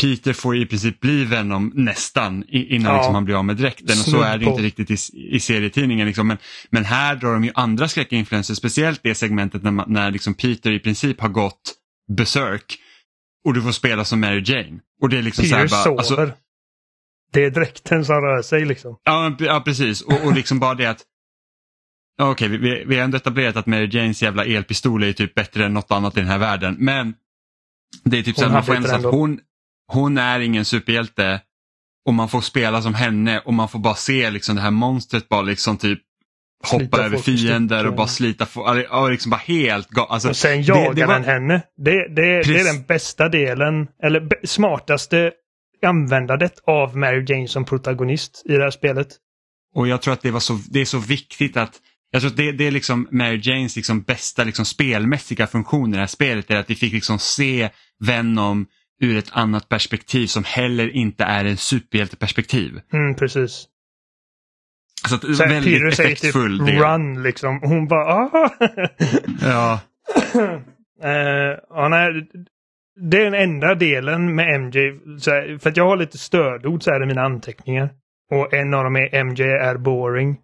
Peter 0.00 0.32
får 0.32 0.56
i 0.56 0.66
princip 0.66 1.00
bli 1.00 1.24
Venom 1.24 1.72
nästan 1.74 2.44
innan 2.48 2.92
Ja. 2.92 2.96
liksom 2.98 3.14
han 3.14 3.24
blir 3.24 3.34
av 3.34 3.44
med 3.44 3.56
dräkten 3.56 3.98
och 3.98 4.04
så 4.04 4.20
är 4.20 4.38
det 4.38 4.44
inte 4.44 4.62
riktigt 4.62 4.90
i, 4.90 4.96
i 5.36 5.40
serietidningen. 5.40 6.06
Liksom. 6.06 6.26
Men, 6.28 6.38
men 6.70 6.84
här 6.84 7.16
drar 7.16 7.32
de 7.32 7.44
ju 7.44 7.50
andra 7.54 7.88
skräckinfluenser, 7.88 8.54
speciellt 8.54 9.00
det 9.02 9.14
segmentet 9.14 9.62
när, 9.62 9.70
man, 9.70 9.92
när 9.92 10.10
liksom 10.10 10.34
Peter 10.34 10.72
i 10.72 10.78
princip 10.80 11.20
har 11.20 11.28
gått 11.28 11.74
berserk 12.16 12.78
och 13.44 13.54
du 13.54 13.62
får 13.62 13.72
spela 13.72 14.04
som 14.04 14.20
Mary 14.20 14.42
Jane. 14.46 14.78
Och 15.02 15.08
det 15.08 15.18
är 15.18 15.22
liksom 15.22 15.44
så 15.44 15.54
här 15.54 15.62
Peter 15.62 15.76
bara, 15.76 16.04
sover. 16.04 16.22
alltså, 16.22 16.38
Det 17.32 17.44
är 17.44 17.50
dräkten 17.50 18.04
som 18.04 18.14
rör 18.14 18.42
sig 18.42 18.64
liksom. 18.64 18.96
Ja, 19.04 19.36
ja 19.38 19.62
precis. 19.64 20.00
Och, 20.02 20.24
och 20.24 20.34
liksom 20.34 20.58
bara 20.58 20.74
det 20.74 20.86
att 20.86 21.02
Okej, 22.22 22.48
vi, 22.48 22.56
vi, 22.56 22.84
vi 22.86 22.96
har 22.96 23.04
ändå 23.04 23.16
etablerat 23.16 23.56
att 23.56 23.66
Mary 23.66 23.88
Janes 23.92 24.22
jävla 24.22 24.44
elpistol 24.44 25.02
är 25.02 25.12
typ 25.12 25.34
bättre 25.34 25.64
än 25.66 25.74
något 25.74 25.90
annat 25.92 26.16
i 26.16 26.20
den 26.20 26.28
här 26.28 26.38
världen. 26.38 26.76
Men 26.78 27.14
det 28.04 28.18
är 28.18 28.22
typ 28.22 28.36
så 28.36 28.48
man 28.48 28.64
får 28.64 28.94
att 28.94 29.02
hon, 29.04 29.40
hon 29.92 30.18
är 30.18 30.40
ingen 30.40 30.64
superhjälte 30.64 31.40
och 32.06 32.14
man 32.14 32.28
får 32.28 32.40
spela 32.40 32.82
som 32.82 32.94
henne 32.94 33.38
och 33.40 33.54
man 33.54 33.68
får 33.68 33.78
bara 33.78 33.94
se 33.94 34.30
liksom 34.30 34.56
det 34.56 34.62
här 34.62 34.70
monstret 34.70 35.28
bara 35.28 35.42
liksom 35.42 35.76
typ 35.76 36.00
Slita 36.64 36.84
hoppa 36.84 36.98
över 36.98 37.16
folk 37.16 37.28
i 37.28 37.36
fiender 37.38 37.86
och 37.86 37.94
bara 37.94 38.06
slita. 38.06 38.46
Och 38.90 39.10
liksom 39.10 39.30
bara 39.30 39.36
helt 39.36 39.88
alltså, 39.98 40.28
Och 40.28 40.36
sen 40.36 40.56
det- 40.62 40.68
jagar 40.68 40.94
det 40.94 41.06
var- 41.06 41.14
den 41.14 41.24
henne. 41.24 41.62
Det, 41.76 42.08
det, 42.08 42.42
det 42.42 42.60
är 42.60 42.74
den 42.74 42.82
bästa 42.82 43.28
delen, 43.28 43.86
eller 44.02 44.46
smartaste 44.46 45.32
användandet 45.86 46.52
av 46.66 46.96
Mary 46.96 47.24
Jane 47.28 47.48
som 47.48 47.64
protagonist 47.64 48.42
i 48.44 48.52
det 48.52 48.62
här 48.62 48.70
spelet. 48.70 49.08
Och 49.74 49.88
jag 49.88 50.02
tror 50.02 50.14
att 50.14 50.22
det, 50.22 50.30
var 50.30 50.40
så, 50.40 50.58
det 50.70 50.80
är 50.80 50.84
så 50.84 50.98
viktigt 50.98 51.56
att 51.56 51.80
jag 52.14 52.20
tror 52.20 52.30
att 52.30 52.36
det, 52.36 52.52
det 52.52 52.66
är 52.66 52.70
liksom 52.70 53.08
Mary 53.10 53.40
Janes 53.42 53.76
liksom 53.76 54.02
bästa 54.02 54.44
liksom 54.44 54.64
spelmässiga 54.64 55.46
funktion 55.46 55.90
i 55.90 55.92
det 55.92 56.00
här 56.00 56.06
spelet. 56.06 56.50
Är 56.50 56.56
att 56.56 56.70
vi 56.70 56.74
fick 56.74 56.92
liksom 56.92 57.18
se 57.18 57.70
Venom 57.98 58.66
ur 59.00 59.16
ett 59.16 59.30
annat 59.32 59.68
perspektiv 59.68 60.26
som 60.26 60.44
heller 60.44 60.96
inte 60.96 61.24
är 61.24 61.44
en 61.44 61.56
superhjälteperspektiv. 61.56 62.80
Mm, 62.92 63.14
precis. 63.14 63.66
Så 65.08 65.14
att, 65.14 65.22
här, 65.22 65.48
väldigt 65.48 65.74
Peter 65.74 65.90
säger 65.90 66.08
typ 66.10 66.18
effektfull 66.18 66.58
del. 66.58 66.78
run 66.78 67.22
liksom. 67.22 67.60
Hon 67.62 67.88
bara 67.88 68.14
ah! 68.14 68.50
Ja, 69.42 69.80
Eh, 71.02 71.58
ja, 71.68 71.88
nej, 71.88 72.28
det 73.10 73.16
är 73.16 73.24
den 73.24 73.34
enda 73.34 73.74
delen 73.74 74.34
med 74.34 74.60
MJ. 74.60 74.78
Här, 75.26 75.58
för 75.58 75.70
att 75.70 75.76
jag 75.76 75.86
har 75.86 75.96
lite 75.96 76.18
stödord 76.18 76.82
så 76.82 76.90
här 76.90 77.02
i 77.02 77.06
mina 77.06 77.22
anteckningar. 77.22 77.90
Och 78.30 78.54
en 78.54 78.74
av 78.74 78.84
dem 78.84 78.96
är 78.96 79.24
MJ 79.24 79.42
är 79.42 79.76
boring. 79.76 80.36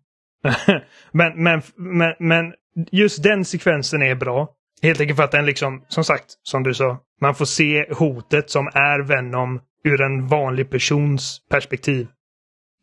men, 1.12 1.42
men, 1.42 1.62
men, 1.76 2.14
men 2.18 2.52
just 2.92 3.22
den 3.22 3.44
sekvensen 3.44 4.02
är 4.02 4.14
bra. 4.14 4.48
Helt 4.82 5.00
enkelt 5.00 5.16
för 5.16 5.24
att 5.24 5.32
den 5.32 5.46
liksom, 5.46 5.84
som 5.88 6.04
sagt, 6.04 6.24
som 6.42 6.62
du 6.62 6.74
sa, 6.74 6.98
man 7.20 7.34
får 7.34 7.44
se 7.44 7.94
hotet 7.94 8.50
som 8.50 8.66
är 8.66 9.08
Venom 9.08 9.60
ur 9.84 10.00
en 10.00 10.26
vanlig 10.26 10.70
persons 10.70 11.40
perspektiv. 11.50 12.08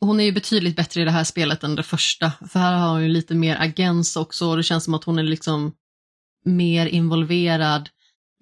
Hon 0.02 0.20
är 0.20 0.24
ju 0.24 0.32
betydligt 0.32 0.76
bättre 0.76 1.02
i 1.02 1.06
det 1.06 1.12
här 1.12 1.24
spelet 1.24 1.64
än 1.64 1.76
det 1.76 1.84
första. 1.84 2.32
För 2.50 2.60
här 2.60 2.78
har 2.78 2.90
hon 2.90 3.04
ju 3.04 3.08
lite 3.08 3.36
mer 3.36 3.58
agens 3.60 4.16
också 4.16 4.50
och 4.50 4.58
det 4.58 4.64
känns 4.64 4.84
som 4.84 4.94
att 4.94 5.04
hon 5.04 5.20
är 5.20 5.24
liksom 5.24 5.74
mer 6.46 6.86
involverad 6.86 7.90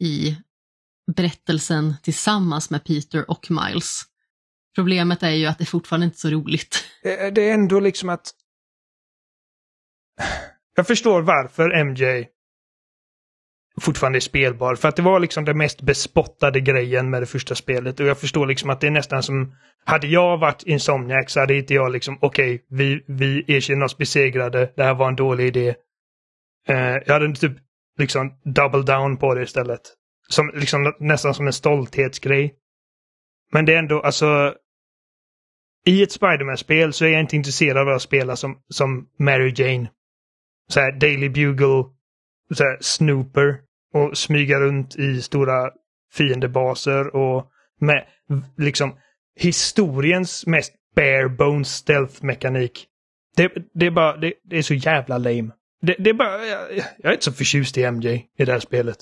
i 0.02 0.38
berättelsen 1.16 1.94
tillsammans 2.04 2.70
med 2.70 2.84
Peter 2.84 3.32
och 3.32 3.48
Miles. 3.50 4.04
Problemet 4.76 5.24
är 5.24 5.32
ju 5.32 5.46
att 5.46 5.60
det 5.60 5.66
fortfarande 5.66 6.06
inte 6.06 6.16
är 6.16 6.20
så 6.20 6.30
roligt. 6.30 6.84
Det 7.04 7.32
det 7.32 7.50
är 7.50 7.54
ändå 7.54 7.80
liksom 7.80 8.10
att... 8.10 8.32
Jag 10.76 10.88
förstår 10.88 11.22
varför 11.22 11.84
MJ 11.84 12.28
fortfarande 13.82 14.18
är 14.18 14.22
spelbar. 14.22 14.76
För 14.76 14.88
att 14.88 14.96
det 14.96 15.02
var 15.02 15.20
liksom 15.20 15.46
den 15.46 15.58
mest 15.58 15.82
bespottade 15.82 16.60
grejen 16.60 17.10
med 17.10 17.22
det 17.22 17.26
första 17.26 17.56
spelet. 17.56 18.00
Och 18.00 18.06
jag 18.06 18.20
förstår 18.20 18.46
liksom 18.46 18.70
att 18.70 18.82
det 18.82 18.88
är 18.88 18.92
nästan 18.92 19.24
som... 19.24 19.56
Hade 19.86 20.08
jag 20.08 20.38
varit 20.38 20.64
Insomniac 20.64 21.32
så 21.32 21.40
hade 21.40 21.56
inte 21.58 21.74
jag 21.74 21.92
liksom, 21.92 22.18
okej, 22.22 22.66
vi, 22.70 23.04
vi 23.08 23.44
erkänner 23.48 23.86
oss 23.86 23.98
besegrade. 23.98 24.72
Det 24.76 24.84
här 24.84 24.94
var 24.94 25.08
en 25.08 25.16
dålig 25.16 25.48
idé. 25.48 25.76
Eh, 26.68 26.98
jag 27.06 27.14
hade 27.14 27.36
typ 27.36 27.58
liksom 27.98 28.40
double 28.44 28.94
down 28.94 29.18
på 29.18 29.36
det 29.36 29.42
istället. 29.42 29.82
Som, 30.28 30.52
liksom, 30.56 30.94
nästan 31.00 31.34
som 31.34 31.48
en 31.48 31.54
stolthetsgrej. 31.54 32.56
Men 33.52 33.66
det 33.66 33.74
är 33.74 33.80
ändå, 33.80 34.02
alltså... 34.02 34.54
I 35.88 36.04
ett 36.04 36.12
Spiderman-spel 36.12 36.94
så 36.94 37.06
är 37.06 37.10
jag 37.10 37.22
inte 37.22 37.36
intresserad 37.36 37.88
av 37.88 37.96
att 37.96 38.02
spela 38.02 38.36
som, 38.36 38.58
som 38.70 39.08
Mary 39.20 39.54
Jane. 39.56 39.90
Så 40.68 40.80
här 40.80 40.92
Daily 40.92 41.30
Bugle, 41.30 41.84
så 42.54 42.64
här 42.64 42.78
Snooper 42.82 43.60
och 43.94 44.18
smyga 44.18 44.60
runt 44.60 44.96
i 44.96 45.22
stora 45.22 45.72
fiendebaser 46.14 47.16
och 47.16 47.52
med 47.80 48.06
liksom 48.58 48.98
historiens 49.36 50.46
mest 50.46 50.74
bare 50.96 51.30
bones 51.30 51.68
stealth-mekanik. 51.68 52.88
Det, 53.36 53.52
det 53.74 53.86
är 53.86 53.92
bara, 53.92 54.18
det, 54.18 54.34
det 54.44 54.58
är 54.58 54.62
så 54.62 54.74
jävla 54.74 55.18
lame. 55.18 55.52
Det, 55.82 55.96
det 56.00 56.10
är 56.10 56.14
bara, 56.14 56.46
jag, 56.46 56.60
jag 56.98 57.10
är 57.10 57.12
inte 57.12 57.26
så 57.26 57.32
förtjust 57.32 57.78
i 57.78 57.92
MJ 57.92 58.26
i 58.38 58.46
det 58.46 58.52
här 58.52 58.60
spelet. 58.60 58.98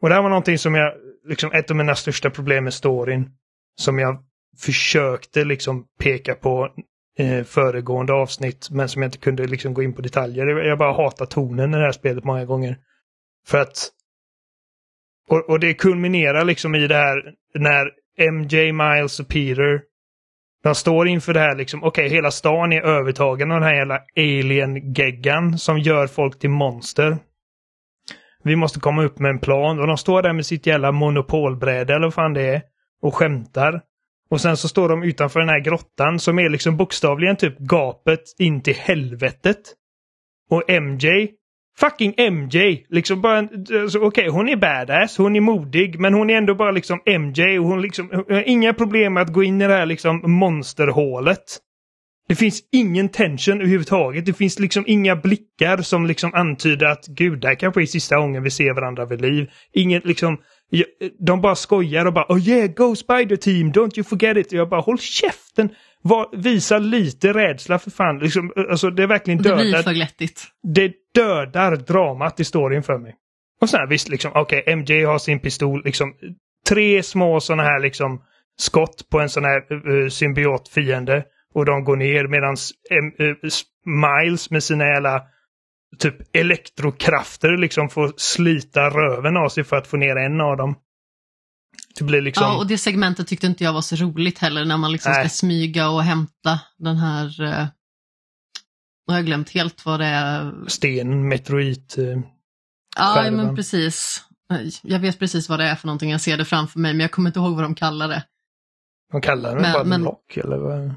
Och 0.00 0.08
det 0.08 0.14
här 0.14 0.22
var 0.22 0.28
någonting 0.28 0.58
som 0.58 0.74
jag, 0.74 0.94
liksom 1.28 1.52
ett 1.52 1.70
av 1.70 1.76
mina 1.76 1.94
största 1.94 2.30
problem 2.30 2.64
med 2.64 2.74
storyn. 2.74 3.30
Som 3.78 3.98
jag 3.98 4.24
försökte 4.58 5.44
liksom 5.44 5.86
peka 5.98 6.34
på 6.34 6.68
eh, 7.18 7.44
föregående 7.44 8.12
avsnitt 8.12 8.68
men 8.70 8.88
som 8.88 9.02
jag 9.02 9.08
inte 9.08 9.18
kunde 9.18 9.46
liksom 9.46 9.74
gå 9.74 9.82
in 9.82 9.94
på 9.94 10.02
detaljer. 10.02 10.46
Jag 10.46 10.78
bara 10.78 10.92
hatar 10.92 11.26
tonen 11.26 11.74
i 11.74 11.76
det 11.76 11.84
här 11.84 11.92
spelet 11.92 12.24
många 12.24 12.44
gånger. 12.44 12.76
För 13.46 13.58
att... 13.58 13.90
Och, 15.28 15.50
och 15.50 15.60
det 15.60 15.74
kulminerar 15.74 16.44
liksom 16.44 16.74
i 16.74 16.86
det 16.86 16.96
här 16.96 17.34
när 17.54 17.90
MJ, 18.32 18.72
Miles 18.72 19.20
och 19.20 19.28
Peter 19.28 19.80
de 20.66 20.74
står 20.74 21.08
inför 21.08 21.34
det 21.34 21.40
här 21.40 21.56
liksom, 21.56 21.84
okej 21.84 22.08
hela 22.08 22.30
stan 22.30 22.72
är 22.72 22.82
övertagen 22.82 23.50
av 23.50 23.60
den 23.60 23.68
här 23.68 23.74
jävla 23.74 24.00
alien-geggan 24.16 25.58
som 25.58 25.78
gör 25.78 26.06
folk 26.06 26.38
till 26.38 26.50
monster. 26.50 27.18
Vi 28.42 28.56
måste 28.56 28.80
komma 28.80 29.04
upp 29.04 29.18
med 29.18 29.30
en 29.30 29.38
plan 29.38 29.80
och 29.80 29.86
de 29.86 29.96
står 29.96 30.22
där 30.22 30.32
med 30.32 30.46
sitt 30.46 30.66
jävla 30.66 30.92
monopolbräde 30.92 31.94
eller 31.94 32.06
vad 32.06 32.14
fan 32.14 32.34
det 32.34 32.42
är 32.42 32.62
och 33.02 33.14
skämtar. 33.14 33.80
Och 34.30 34.40
sen 34.40 34.56
så 34.56 34.68
står 34.68 34.88
de 34.88 35.02
utanför 35.02 35.40
den 35.40 35.48
här 35.48 35.60
grottan 35.60 36.18
som 36.18 36.38
är 36.38 36.48
liksom 36.48 36.76
bokstavligen 36.76 37.36
typ 37.36 37.58
gapet 37.58 38.22
in 38.38 38.62
till 38.62 38.74
helvetet. 38.74 39.74
Och 40.50 40.70
MJ, 40.82 41.28
fucking 41.78 42.14
MJ, 42.32 42.84
liksom 42.88 43.20
bara, 43.20 43.48
alltså, 43.82 43.98
okej 43.98 44.28
hon 44.28 44.48
är 44.48 44.56
badass, 44.56 45.18
hon 45.18 45.36
är 45.36 45.40
modig, 45.40 46.00
men 46.00 46.14
hon 46.14 46.30
är 46.30 46.34
ändå 46.34 46.54
bara 46.54 46.70
liksom 46.70 47.00
MJ 47.06 47.58
och 47.58 47.64
hon 47.64 47.82
liksom, 47.82 48.10
hon 48.12 48.36
har 48.36 48.48
inga 48.48 48.74
problem 48.74 49.14
med 49.14 49.22
att 49.22 49.32
gå 49.32 49.42
in 49.42 49.60
i 49.60 49.66
det 49.66 49.74
här 49.74 49.86
liksom 49.86 50.22
monsterhålet. 50.24 51.60
Det 52.28 52.34
finns 52.34 52.62
ingen 52.72 53.08
tension 53.08 53.60
överhuvudtaget. 53.60 54.26
Det 54.26 54.32
finns 54.32 54.58
liksom 54.58 54.84
inga 54.86 55.16
blickar 55.16 55.76
som 55.76 56.06
liksom 56.06 56.34
antyder 56.34 56.86
att 56.86 57.06
gud, 57.06 57.40
det 57.40 57.48
här 57.48 57.54
kanske 57.54 57.82
är 57.82 57.86
sista 57.86 58.16
gången 58.16 58.42
vi 58.42 58.50
ser 58.50 58.74
varandra 58.74 59.04
vid 59.04 59.20
liv. 59.20 59.50
Inget 59.72 60.04
liksom, 60.04 60.38
de 61.18 61.40
bara 61.40 61.54
skojar 61.54 62.06
och 62.06 62.12
bara 62.12 62.26
oh 62.28 62.48
yeah, 62.48 62.70
go 62.70 62.96
Spider 62.96 63.36
Team, 63.36 63.72
don't 63.72 63.98
you 63.98 64.04
forget 64.04 64.36
it. 64.36 64.52
Jag 64.52 64.68
bara 64.68 64.80
håll 64.80 64.98
käften! 64.98 65.70
Var, 66.02 66.36
visa 66.36 66.78
lite 66.78 67.32
rädsla 67.32 67.78
för 67.78 67.90
fan. 67.90 68.18
Liksom, 68.18 68.52
alltså 68.70 68.90
det 68.90 69.02
är 69.02 69.06
verkligen 69.06 69.42
Det 69.42 69.54
blir 69.54 69.64
dödar, 69.64 69.82
för 69.82 69.92
glättigt. 69.92 70.42
det 70.62 70.92
dödar 71.14 71.76
dramat 71.76 72.40
i 72.40 72.44
storyn 72.44 72.82
för 72.82 72.98
mig. 72.98 73.14
Och 73.60 73.70
sen 73.70 73.88
visst, 73.88 74.08
liksom, 74.08 74.32
okej, 74.34 74.76
MJ 74.76 75.04
har 75.04 75.18
sin 75.18 75.40
pistol, 75.40 75.82
liksom 75.84 76.14
tre 76.68 77.02
små 77.02 77.40
sådana 77.40 77.62
här 77.62 77.80
liksom 77.80 78.22
skott 78.58 79.08
på 79.10 79.20
en 79.20 79.28
sån 79.28 79.44
här 79.44 79.88
uh, 79.88 80.08
symbiotfiende. 80.08 81.24
Och 81.54 81.64
de 81.64 81.84
går 81.84 81.96
ner 81.96 82.26
medan 82.26 82.56
Miles 83.84 84.50
med 84.50 84.62
sina 84.62 84.84
jävla 84.84 85.22
typ 85.98 86.36
elektrokrafter 86.36 87.56
liksom 87.56 87.88
får 87.88 88.12
slita 88.16 88.80
röven 88.90 89.36
av 89.36 89.48
sig 89.48 89.64
för 89.64 89.76
att 89.76 89.86
få 89.86 89.96
ner 89.96 90.16
en 90.16 90.40
av 90.40 90.56
dem. 90.56 90.74
Det 91.98 92.04
blir 92.04 92.20
liksom... 92.22 92.44
Ja, 92.44 92.56
och 92.58 92.66
det 92.66 92.78
segmentet 92.78 93.26
tyckte 93.28 93.46
inte 93.46 93.64
jag 93.64 93.72
var 93.72 93.80
så 93.80 93.96
roligt 93.96 94.38
heller 94.38 94.64
när 94.64 94.76
man 94.76 94.92
liksom 94.92 95.12
Nej. 95.12 95.20
ska 95.20 95.28
smyga 95.28 95.88
och 95.90 96.02
hämta 96.02 96.60
den 96.78 96.96
här... 96.96 97.42
Eh, 97.42 97.66
jag 99.06 99.14
har 99.14 99.22
glömt 99.22 99.50
helt 99.50 99.84
vad 99.86 100.00
det 100.00 100.06
är. 100.06 100.52
sten, 100.66 101.28
meteorit. 101.28 101.98
eh, 101.98 102.04
Ja, 102.96 103.30
men 103.30 103.56
precis. 103.56 104.24
Jag 104.82 104.98
vet 104.98 105.18
precis 105.18 105.48
vad 105.48 105.58
det 105.58 105.64
är 105.64 105.74
för 105.74 105.86
någonting, 105.86 106.10
jag 106.10 106.20
ser 106.20 106.36
det 106.36 106.44
framför 106.44 106.78
mig, 106.78 106.92
men 106.94 107.00
jag 107.00 107.10
kommer 107.10 107.30
inte 107.30 107.38
ihåg 107.38 107.54
vad 107.54 107.64
de 107.64 107.74
kallar 107.74 108.08
det. 108.08 108.24
De 109.12 109.20
kallar 109.20 109.52
den 109.52 109.62
Men- 109.62 109.72
bara 109.72 109.84
men- 109.84 110.02
block 110.02 110.36
eller 110.36 110.56
vad? 110.58 110.94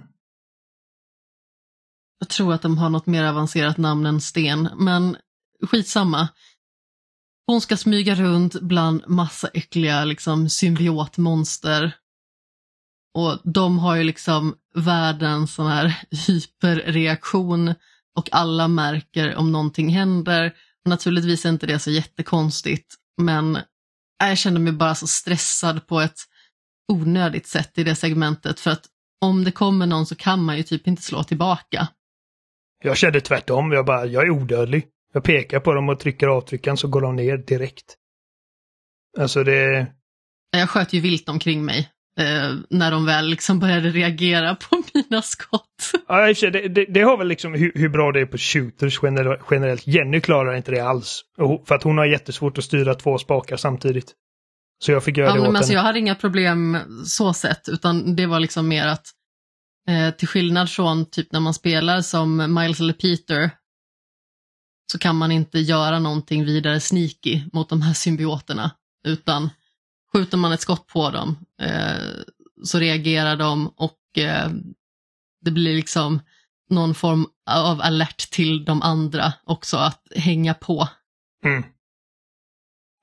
Jag 2.19 2.29
tror 2.29 2.53
att 2.53 2.61
de 2.61 2.77
har 2.77 2.89
något 2.89 3.05
mer 3.05 3.23
avancerat 3.23 3.77
namn 3.77 4.05
än 4.05 4.21
sten, 4.21 4.69
men 4.77 5.17
skitsamma. 5.67 6.27
Hon 7.47 7.61
ska 7.61 7.77
smyga 7.77 8.15
runt 8.15 8.61
bland 8.61 9.03
massa 9.07 9.47
äckliga 9.47 10.05
liksom, 10.05 10.49
symbiotmonster. 10.49 11.95
Och 13.13 13.39
de 13.43 13.79
har 13.79 13.95
ju 13.95 14.03
liksom 14.03 14.55
världens 14.75 15.53
sån 15.53 15.67
här 15.67 15.95
hyperreaktion 16.27 17.73
och 18.15 18.29
alla 18.31 18.67
märker 18.67 19.35
om 19.35 19.51
någonting 19.51 19.89
händer. 19.89 20.53
Naturligtvis 20.85 21.45
är 21.45 21.49
inte 21.49 21.67
det 21.67 21.79
så 21.79 21.91
jättekonstigt, 21.91 22.95
men 23.21 23.57
jag 24.19 24.37
känner 24.37 24.59
mig 24.59 24.73
bara 24.73 24.95
så 24.95 25.07
stressad 25.07 25.87
på 25.87 25.99
ett 26.01 26.19
onödigt 26.91 27.47
sätt 27.47 27.77
i 27.77 27.83
det 27.83 27.95
segmentet 27.95 28.59
för 28.59 28.71
att 28.71 28.85
om 29.21 29.43
det 29.43 29.51
kommer 29.51 29.85
någon 29.85 30.05
så 30.05 30.15
kan 30.15 30.43
man 30.43 30.57
ju 30.57 30.63
typ 30.63 30.87
inte 30.87 31.01
slå 31.01 31.23
tillbaka. 31.23 31.87
Jag 32.83 32.97
kände 32.97 33.21
tvärtom. 33.21 33.71
Jag 33.71 33.85
bara, 33.85 34.05
jag 34.05 34.23
är 34.23 34.29
odödlig. 34.29 34.87
Jag 35.13 35.23
pekar 35.23 35.59
på 35.59 35.73
dem 35.73 35.89
och 35.89 35.99
trycker 35.99 36.27
avtryckaren 36.27 36.77
så 36.77 36.87
går 36.87 37.01
de 37.01 37.15
ner 37.15 37.37
direkt. 37.37 37.95
Alltså 39.19 39.43
det... 39.43 39.87
Jag 40.51 40.69
sköt 40.69 40.93
ju 40.93 40.99
vilt 40.99 41.29
omkring 41.29 41.65
mig 41.65 41.89
eh, 42.17 42.55
när 42.69 42.91
de 42.91 43.05
väl 43.05 43.27
liksom 43.27 43.59
började 43.59 43.89
reagera 43.89 44.55
på 44.55 44.83
mina 44.93 45.21
skott. 45.21 45.91
Ja, 46.07 46.33
det, 46.41 46.67
det, 46.67 46.85
det 46.85 47.01
har 47.01 47.17
väl 47.17 47.27
liksom 47.27 47.53
hur, 47.53 47.71
hur 47.75 47.89
bra 47.89 48.11
det 48.11 48.21
är 48.21 48.25
på 48.25 48.37
shooters 48.37 48.99
generellt. 49.51 49.87
Jenny 49.87 50.21
klarar 50.21 50.55
inte 50.55 50.71
det 50.71 50.79
alls. 50.79 51.21
För 51.67 51.75
att 51.75 51.83
hon 51.83 51.97
har 51.97 52.05
jättesvårt 52.05 52.57
att 52.57 52.63
styra 52.63 52.95
två 52.95 53.17
spakar 53.17 53.57
samtidigt. 53.57 54.13
Så 54.83 54.91
jag 54.91 55.03
fick 55.03 55.17
göra 55.17 55.27
Ja, 55.27 55.33
det 55.33 55.41
men 55.41 55.49
åt 55.49 55.57
alltså, 55.57 55.71
henne. 55.71 55.79
jag 55.79 55.83
hade 55.83 55.99
inga 55.99 56.15
problem 56.15 56.77
så 57.05 57.33
sett, 57.33 57.69
utan 57.69 58.15
det 58.15 58.25
var 58.25 58.39
liksom 58.39 58.67
mer 58.67 58.87
att 58.87 59.05
eh, 59.87 60.11
till 60.11 60.27
skillnad 60.27 60.69
från 60.69 61.05
typ 61.05 61.31
när 61.31 61.39
man 61.39 61.53
spelar 61.53 62.01
som 62.01 62.53
Miles 62.53 62.79
eller 62.79 62.93
Peter 62.93 63.51
så 64.91 64.99
kan 64.99 65.15
man 65.15 65.31
inte 65.31 65.59
göra 65.59 65.99
någonting 65.99 66.45
vidare 66.45 66.79
sneaky 66.79 67.41
mot 67.53 67.69
de 67.69 67.81
här 67.81 67.93
symbioterna. 67.93 68.71
Utan 69.03 69.49
skjuter 70.13 70.37
man 70.37 70.51
ett 70.51 70.61
skott 70.61 70.87
på 70.87 71.09
dem 71.09 71.45
eh, 71.61 72.23
så 72.63 72.79
reagerar 72.79 73.35
de 73.35 73.67
och 73.67 74.17
eh, 74.17 74.49
det 75.41 75.51
blir 75.51 75.75
liksom 75.75 76.19
någon 76.69 76.95
form 76.95 77.25
av 77.49 77.81
alert 77.81 78.31
till 78.31 78.65
de 78.65 78.81
andra 78.81 79.33
också 79.43 79.77
att 79.77 80.07
hänga 80.15 80.53
på. 80.53 80.87
Mm. 81.45 81.63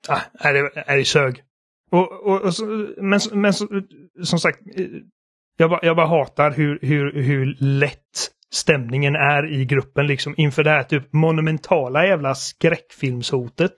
Ah, 0.07 0.21
är 0.33 0.53
det, 0.53 0.71
är 0.75 0.97
det 0.97 1.05
sög. 1.05 1.43
Och, 1.91 2.11
och, 2.11 2.41
och 2.41 2.53
men 2.97 3.19
men 3.33 3.53
som 4.23 4.39
sagt, 4.39 4.59
jag 5.57 5.69
bara, 5.69 5.79
jag 5.83 5.95
bara 5.95 6.07
hatar 6.07 6.51
hur, 6.51 6.79
hur, 6.81 7.21
hur 7.21 7.57
lätt 7.59 8.31
stämningen 8.51 9.15
är 9.15 9.53
i 9.53 9.65
gruppen 9.65 10.07
liksom 10.07 10.33
inför 10.37 10.63
det 10.63 10.69
här 10.69 10.83
typ 10.83 11.13
monumentala 11.13 12.05
jävla 12.05 12.35
skräckfilmshotet. 12.35 13.73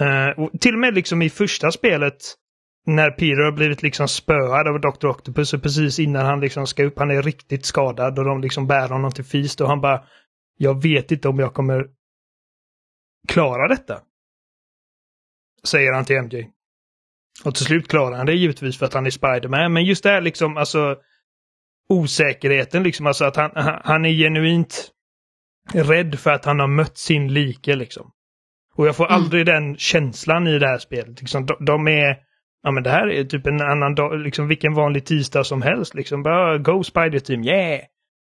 Uh, 0.00 0.44
och 0.44 0.60
till 0.60 0.74
och 0.74 0.80
med 0.80 0.94
liksom 0.94 1.22
i 1.22 1.30
första 1.30 1.70
spelet 1.70 2.16
när 2.86 3.10
Peter 3.10 3.44
har 3.44 3.52
blivit 3.52 3.82
liksom 3.82 4.08
spöad 4.08 4.68
av 4.68 4.80
Dr. 4.80 5.06
Octopus 5.06 5.54
och 5.54 5.62
precis 5.62 5.98
innan 5.98 6.26
han 6.26 6.40
liksom 6.40 6.66
ska 6.66 6.84
upp, 6.84 6.98
han 6.98 7.10
är 7.10 7.22
riktigt 7.22 7.64
skadad 7.64 8.18
och 8.18 8.24
de 8.24 8.40
liksom 8.40 8.66
bär 8.66 8.88
honom 8.88 9.10
till 9.10 9.24
fist 9.24 9.60
och 9.60 9.68
han 9.68 9.80
bara 9.80 10.04
Jag 10.58 10.82
vet 10.82 11.12
inte 11.12 11.28
om 11.28 11.38
jag 11.38 11.54
kommer 11.54 11.86
klara 13.28 13.68
detta. 13.68 14.00
Säger 15.64 15.92
han 15.92 16.04
till 16.04 16.16
MJ. 16.16 16.50
Och 17.44 17.54
till 17.54 17.64
slut 17.64 17.88
klarar 17.88 18.16
han 18.16 18.26
det 18.26 18.34
givetvis 18.34 18.78
för 18.78 18.86
att 18.86 18.94
han 18.94 19.06
är 19.06 19.10
Spiderman. 19.10 19.72
Men 19.72 19.84
just 19.84 20.02
det 20.02 20.10
här 20.10 20.20
liksom, 20.20 20.56
alltså 20.56 20.96
osäkerheten 21.88 22.82
liksom, 22.82 23.06
alltså 23.06 23.24
att 23.24 23.36
han, 23.36 23.50
han 23.84 24.04
är 24.04 24.10
genuint 24.10 24.90
rädd 25.72 26.18
för 26.18 26.30
att 26.30 26.44
han 26.44 26.60
har 26.60 26.66
mött 26.66 26.98
sin 26.98 27.34
like 27.34 27.76
liksom. 27.76 28.12
Och 28.74 28.86
jag 28.86 28.96
får 28.96 29.06
mm. 29.06 29.14
aldrig 29.14 29.46
den 29.46 29.76
känslan 29.76 30.46
i 30.46 30.58
det 30.58 30.68
här 30.68 30.78
spelet. 30.78 31.20
Liksom, 31.20 31.46
de, 31.46 31.64
de, 31.64 31.88
är, 31.88 32.16
ja 32.62 32.70
men 32.70 32.82
det 32.82 32.90
här 32.90 33.08
är 33.08 33.24
typ 33.24 33.46
en 33.46 33.60
annan 33.60 33.94
dag, 33.94 34.20
liksom 34.20 34.48
vilken 34.48 34.74
vanlig 34.74 35.06
tisdag 35.06 35.44
som 35.44 35.62
helst. 35.62 35.94
Liksom 35.94 36.22
bara 36.22 36.58
Go 36.58 36.82
Spider 36.82 37.18
Team, 37.18 37.44
yeah! 37.44 37.80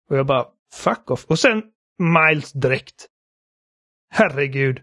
Och 0.10 0.18
jag 0.18 0.26
bara 0.26 0.46
fuck 0.74 1.12
off. 1.12 1.26
Och 1.26 1.40
sen 1.40 1.64
Miles 2.00 2.52
direkt. 2.52 3.08
Herregud. 4.10 4.82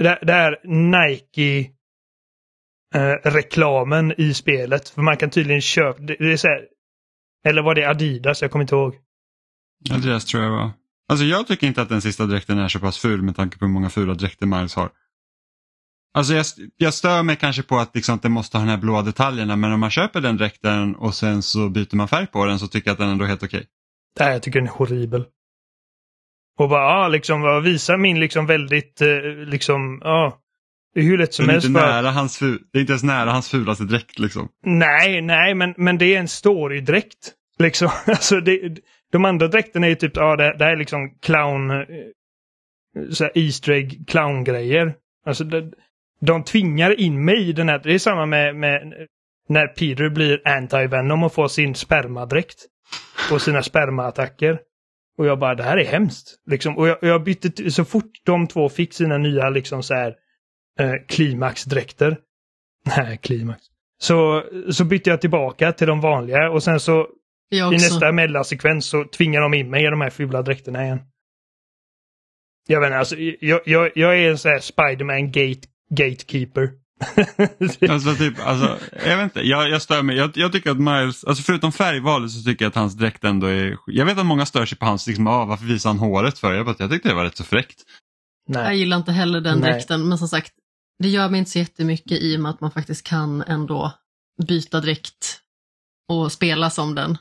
Det, 0.00 0.18
det 0.22 0.32
är 0.32 0.60
Nike 0.64 1.75
eh, 2.94 3.30
reklamen 3.30 4.14
i 4.18 4.34
spelet. 4.34 4.88
För 4.88 5.02
man 5.02 5.16
kan 5.16 5.30
tydligen 5.30 5.60
köpa, 5.60 6.02
det, 6.02 6.16
det 6.18 6.32
är 6.32 6.36
så 6.36 6.48
här, 6.48 6.66
eller 7.46 7.62
var 7.62 7.74
det 7.74 7.84
Adidas? 7.88 8.42
Jag 8.42 8.50
kommer 8.50 8.62
inte 8.62 8.74
ihåg. 8.74 8.94
Adidas 9.90 10.24
tror 10.24 10.42
jag 10.42 10.50
var. 10.50 10.70
Alltså 11.08 11.24
jag 11.24 11.46
tycker 11.46 11.66
inte 11.66 11.82
att 11.82 11.88
den 11.88 12.02
sista 12.02 12.26
dräkten 12.26 12.58
är 12.58 12.68
så 12.68 12.78
pass 12.78 12.98
ful 12.98 13.22
med 13.22 13.36
tanke 13.36 13.58
på 13.58 13.64
hur 13.64 13.72
många 13.72 13.90
fula 13.90 14.14
dräkter 14.14 14.46
Miles 14.46 14.74
har. 14.74 14.90
Alltså 16.14 16.34
jag, 16.34 16.46
jag 16.76 16.94
stör 16.94 17.22
mig 17.22 17.36
kanske 17.36 17.62
på 17.62 17.78
att 17.78 17.94
liksom, 17.94 18.18
det 18.22 18.28
måste 18.28 18.58
ha 18.58 18.64
de 18.64 18.70
här 18.70 18.78
blåa 18.78 19.02
detaljerna 19.02 19.56
men 19.56 19.72
om 19.72 19.80
man 19.80 19.90
köper 19.90 20.20
den 20.20 20.36
dräkten 20.36 20.96
och 20.96 21.14
sen 21.14 21.42
så 21.42 21.68
byter 21.68 21.96
man 21.96 22.08
färg 22.08 22.26
på 22.26 22.44
den 22.44 22.58
så 22.58 22.68
tycker 22.68 22.88
jag 22.88 22.92
att 22.92 22.98
den 22.98 23.08
ändå 23.08 23.24
är 23.24 23.28
helt 23.28 23.42
okej. 23.42 23.58
Okay. 23.58 23.68
Nej, 24.20 24.32
jag 24.32 24.42
tycker 24.42 24.60
den 24.60 24.68
är 24.68 24.72
horribel. 24.72 25.24
Och 26.58 26.68
bara, 26.68 26.82
ja, 26.82 27.08
liksom 27.08 27.62
visa 27.62 27.96
min 27.96 28.20
liksom 28.20 28.46
väldigt, 28.46 29.00
eh, 29.00 29.22
liksom, 29.46 30.00
ja, 30.04 30.40
det 30.96 31.02
är 31.02 31.04
hur 31.04 31.18
lätt 31.18 31.34
som 31.34 31.48
helst. 31.48 31.66
Inte 31.66 31.80
för... 31.80 31.86
nära 31.86 32.10
hans 32.10 32.38
ful... 32.38 32.58
Det 32.72 32.78
är 32.78 32.80
inte 32.80 32.92
ens 32.92 33.02
nära 33.02 33.30
hans 33.30 33.50
fulaste 33.50 33.84
dräkt 33.84 34.18
liksom. 34.18 34.48
Nej, 34.64 35.20
nej, 35.22 35.54
men, 35.54 35.74
men 35.76 35.98
det 35.98 36.14
är 36.14 36.18
en 36.18 36.28
storydräkt. 36.28 37.32
Liksom. 37.58 37.90
Alltså 38.06 38.40
det, 38.40 38.78
de 39.12 39.24
andra 39.24 39.48
dräkterna 39.48 39.86
är 39.86 39.90
ju 39.90 39.96
typ, 39.96 40.16
ja 40.16 40.36
det, 40.36 40.56
det 40.58 40.64
är 40.64 40.76
liksom 40.76 41.18
clown, 41.22 41.70
eh, 41.70 41.86
så 43.10 43.24
här 43.24 43.32
Easter 43.34 43.72
egg 43.72 44.04
clown-grejer. 44.08 44.94
Alltså 45.26 45.44
det, 45.44 45.70
de 46.20 46.44
tvingar 46.44 47.00
in 47.00 47.24
mig 47.24 47.48
i 47.48 47.52
den 47.52 47.68
här, 47.68 47.80
det 47.84 47.94
är 47.94 47.98
samma 47.98 48.26
med, 48.26 48.56
med 48.56 49.06
när 49.48 49.66
Peter 49.66 50.08
blir 50.08 50.42
anti-venom 50.44 51.24
och 51.24 51.32
får 51.32 51.48
sin 51.48 51.74
spermadräkt. 51.74 52.58
Och 53.32 53.42
sina 53.42 53.62
spermaattacker. 53.62 54.58
Och 55.18 55.26
jag 55.26 55.38
bara, 55.38 55.54
det 55.54 55.62
här 55.62 55.76
är 55.76 55.84
hemskt. 55.84 56.34
Liksom. 56.46 56.78
Och 56.78 56.88
jag, 56.88 56.98
jag 57.00 57.24
bytte, 57.24 57.70
så 57.70 57.84
fort 57.84 58.10
de 58.24 58.46
två 58.46 58.68
fick 58.68 58.94
sina 58.94 59.18
nya 59.18 59.50
liksom 59.50 59.82
så 59.82 59.94
här 59.94 60.14
klimaxdräkter. 61.08 62.18
Nej, 62.96 63.18
klimax. 63.22 63.62
Så, 63.98 64.44
så 64.70 64.84
bytte 64.84 65.10
jag 65.10 65.20
tillbaka 65.20 65.72
till 65.72 65.86
de 65.86 66.00
vanliga 66.00 66.50
och 66.50 66.62
sen 66.62 66.80
så 66.80 67.08
i 67.50 67.60
nästa 67.70 68.12
mellansekvens 68.12 68.86
så 68.86 69.04
tvingar 69.04 69.40
de 69.40 69.54
in 69.54 69.70
mig 69.70 69.86
i 69.86 69.90
de 69.90 70.00
här 70.00 70.10
fula 70.10 70.42
dräkterna 70.42 70.84
igen. 70.84 71.00
Jag 72.68 72.80
vet 72.80 72.86
inte, 72.86 72.98
alltså, 72.98 73.16
jag, 73.40 73.60
jag, 73.64 73.90
jag 73.94 74.18
är 74.18 74.30
en 74.30 74.38
sån 74.38 74.50
här 74.50 74.60
Spiderman 74.60 75.26
gate, 75.32 75.68
gatekeeper. 75.90 76.70
alltså, 77.90 78.14
typ, 78.14 78.34
alltså, 78.46 78.78
jag 79.06 79.16
vet 79.16 79.24
inte, 79.24 79.40
jag, 79.40 79.70
jag 79.70 79.82
stör 79.82 80.02
mig. 80.02 80.16
Jag, 80.16 80.30
jag, 80.34 80.52
tycker 80.52 80.70
att 80.70 80.78
Miles, 80.78 81.24
alltså 81.24 81.42
förutom 81.42 81.72
färgvalet 81.72 82.30
så 82.30 82.42
tycker 82.42 82.64
jag 82.64 82.70
att 82.70 82.74
hans 82.74 82.94
dräkt 82.94 83.24
ändå 83.24 83.46
är... 83.46 83.78
Jag 83.86 84.06
vet 84.06 84.18
att 84.18 84.26
många 84.26 84.46
stör 84.46 84.66
sig 84.66 84.78
på 84.78 84.86
hans, 84.86 85.06
liksom, 85.06 85.26
ah, 85.26 85.44
varför 85.44 85.64
visar 85.64 85.90
han 85.90 85.98
håret 85.98 86.38
för? 86.38 86.54
Jag, 86.54 86.66
bara, 86.66 86.76
jag 86.78 86.90
tyckte 86.90 87.08
det 87.08 87.14
var 87.14 87.24
rätt 87.24 87.36
så 87.36 87.44
fräckt. 87.44 87.82
Nej. 88.48 88.64
Jag 88.64 88.76
gillar 88.76 88.96
inte 88.96 89.12
heller 89.12 89.40
den 89.40 89.58
Nej. 89.58 89.72
dräkten, 89.72 90.08
men 90.08 90.18
som 90.18 90.28
sagt, 90.28 90.52
det 90.98 91.08
gör 91.08 91.28
mig 91.28 91.38
inte 91.38 91.50
så 91.50 91.58
jättemycket 91.58 92.12
i 92.12 92.36
och 92.36 92.40
med 92.40 92.50
att 92.50 92.60
man 92.60 92.70
faktiskt 92.70 93.06
kan 93.06 93.42
ändå 93.42 93.92
byta 94.48 94.80
dräkt 94.80 95.40
och 96.08 96.32
spela 96.32 96.70
som 96.70 96.94
den. 96.94 97.18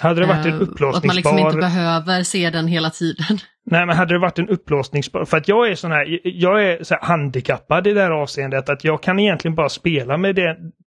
Hade 0.00 0.20
det 0.20 0.26
varit 0.26 0.46
en 0.46 0.52
upplåsningsbar... 0.52 0.98
Att 0.98 1.04
man 1.04 1.16
liksom 1.16 1.38
inte 1.38 1.56
behöver 1.56 2.22
se 2.22 2.50
den 2.50 2.66
hela 2.66 2.90
tiden. 2.90 3.38
Nej, 3.70 3.86
men 3.86 3.96
hade 3.96 4.14
det 4.14 4.18
varit 4.18 4.38
en 4.38 4.48
upplåsningsbar... 4.48 5.24
För 5.24 5.36
att 5.36 5.48
jag 5.48 5.70
är 5.70 5.74
sån 5.74 5.92
här, 5.92 6.20
jag 6.24 6.64
är 6.64 6.84
så 6.84 6.96
handikappad 7.02 7.86
i 7.86 7.92
det 7.92 8.00
här 8.00 8.10
avseendet 8.10 8.68
att 8.68 8.84
jag 8.84 9.02
kan 9.02 9.18
egentligen 9.18 9.54
bara 9.54 9.68
spela 9.68 10.16
med 10.16 10.34
den, 10.34 10.56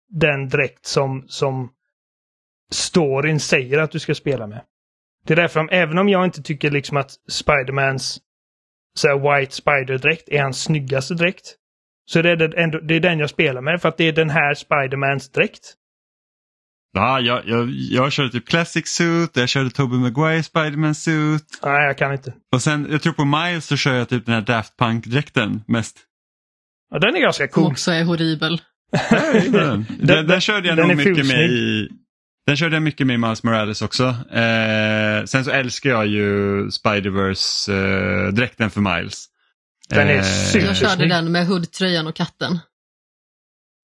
den 0.10 0.50
dräkt 0.50 0.86
som, 0.86 1.26
som 1.28 1.70
storyn 2.72 3.40
säger 3.40 3.80
att 3.80 3.92
du 3.92 4.00
ska 4.00 4.16
spela 4.16 4.48
med. 4.48 4.62
Det 5.26 5.34
är 5.34 5.36
därför, 5.36 5.74
även 5.74 5.98
om 5.98 6.10
jag 6.10 6.26
inte 6.26 6.42
tycker 6.42 6.72
liksom 6.72 6.98
att 6.98 7.12
Spidermans 7.30 8.20
så 8.98 9.08
här, 9.08 9.40
White 9.40 9.56
Spider-dräkt 9.56 10.30
är 10.30 10.42
hans 10.42 10.64
snyggaste 10.64 11.14
dräkt, 11.14 11.56
så 12.12 12.22
det 12.22 12.30
är, 12.30 12.36
det, 12.36 12.64
ändå, 12.64 12.80
det 12.80 12.96
är 12.96 13.00
den 13.00 13.20
jag 13.20 13.30
spelar 13.30 13.62
med 13.62 13.82
för 13.82 13.90
att 13.90 13.98
det 13.98 14.04
är 14.04 14.14
den 14.14 14.30
här 14.30 14.54
Spidermans 14.54 15.32
dräkt. 15.32 15.76
Ja, 16.94 17.20
jag, 17.20 17.48
jag, 17.48 17.70
jag 17.70 18.12
körde 18.12 18.30
typ 18.30 18.48
Classic 18.48 18.88
Suit, 18.88 19.30
jag 19.34 19.50
körde 19.50 19.70
Tobey 19.70 20.00
Maguire 20.00 20.44
Spiderman 20.44 20.96
Suit. 20.96 21.60
Nej, 21.64 21.86
jag 21.86 21.98
kan 21.98 22.12
inte. 22.12 22.34
Och 22.52 22.62
sen, 22.62 22.88
jag 22.92 23.02
tror 23.02 23.14
på 23.14 23.26
Miles 23.26 23.66
så 23.66 23.78
kör 23.78 23.94
jag 23.94 24.10
typ 24.10 24.26
den 24.26 24.36
här 24.36 24.42
Daft 24.42 24.78
Punk-dräkten 24.78 25.64
mest. 25.68 25.98
Ja, 26.92 27.00
den 27.00 27.16
är 27.16 27.20
ganska 27.20 27.48
cool. 27.48 27.64
Som 27.64 27.72
också 27.72 27.92
är 27.92 28.04
horribel. 28.04 28.62
den. 29.12 29.52
den, 29.52 29.86
den, 30.08 30.28
den 30.28 30.42
körde 30.42 30.68
jag 30.68 30.78
nog 30.78 30.98
mycket 30.98 31.28
med 31.28 31.50
i... 31.50 31.90
Den 32.50 32.58
körde 32.58 32.76
jag 32.76 32.84
mycket 32.84 33.08
med 33.08 33.20
Miles 33.20 33.44
Morales 33.44 33.82
också. 33.82 34.04
Eh, 34.32 35.26
sen 35.26 35.46
så 35.46 35.52
älskar 35.52 35.90
jag 35.90 36.08
ju 36.08 36.72
Spiderverse-dräkten 36.72 38.66
eh, 38.66 38.70
för 38.70 38.82
Miles. 38.82 39.26
Den 39.90 40.08
är 40.08 40.18
eh, 40.56 40.66
Jag 40.66 40.76
körde 40.76 41.08
den 41.08 41.32
med 41.32 41.48
hoodtröjan 41.48 42.08
och 42.08 42.16
katten. 42.16 42.60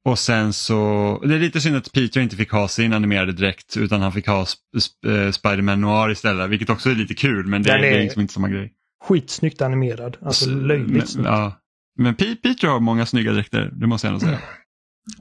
Och 0.05 0.19
sen 0.19 0.53
så, 0.53 1.21
det 1.25 1.35
är 1.35 1.39
lite 1.39 1.61
synd 1.61 1.75
att 1.75 1.91
Peter 1.91 2.21
inte 2.21 2.35
fick 2.35 2.51
ha 2.51 2.67
sin 2.67 2.93
animerade 2.93 3.31
dräkt 3.31 3.77
utan 3.77 4.01
han 4.01 4.11
fick 4.11 4.27
ha 4.27 4.45
Sp 4.53 4.61
Sp 4.85 5.01
Spiderman 5.33 5.81
Noir 5.81 6.11
istället, 6.11 6.49
vilket 6.49 6.69
också 6.69 6.89
är 6.89 6.95
lite 6.95 7.13
kul 7.13 7.45
men 7.47 7.63
det, 7.63 7.71
är, 7.71 7.81
det 7.81 7.87
är 7.87 8.01
liksom 8.01 8.21
inte 8.21 8.33
samma 8.33 8.49
grej. 8.49 8.73
Skitsnyggt 9.03 9.61
animerad, 9.61 10.17
alltså 10.21 10.49
löjligt 10.49 11.09
snyggt. 11.09 11.27
Ja. 11.27 11.61
Men 11.97 12.15
Peter 12.15 12.67
har 12.67 12.79
många 12.79 13.05
snygga 13.05 13.31
dräkter, 13.31 13.71
det 13.73 13.87
måste 13.87 14.07
jag 14.07 14.13
ändå 14.13 14.25
säga. 14.25 14.39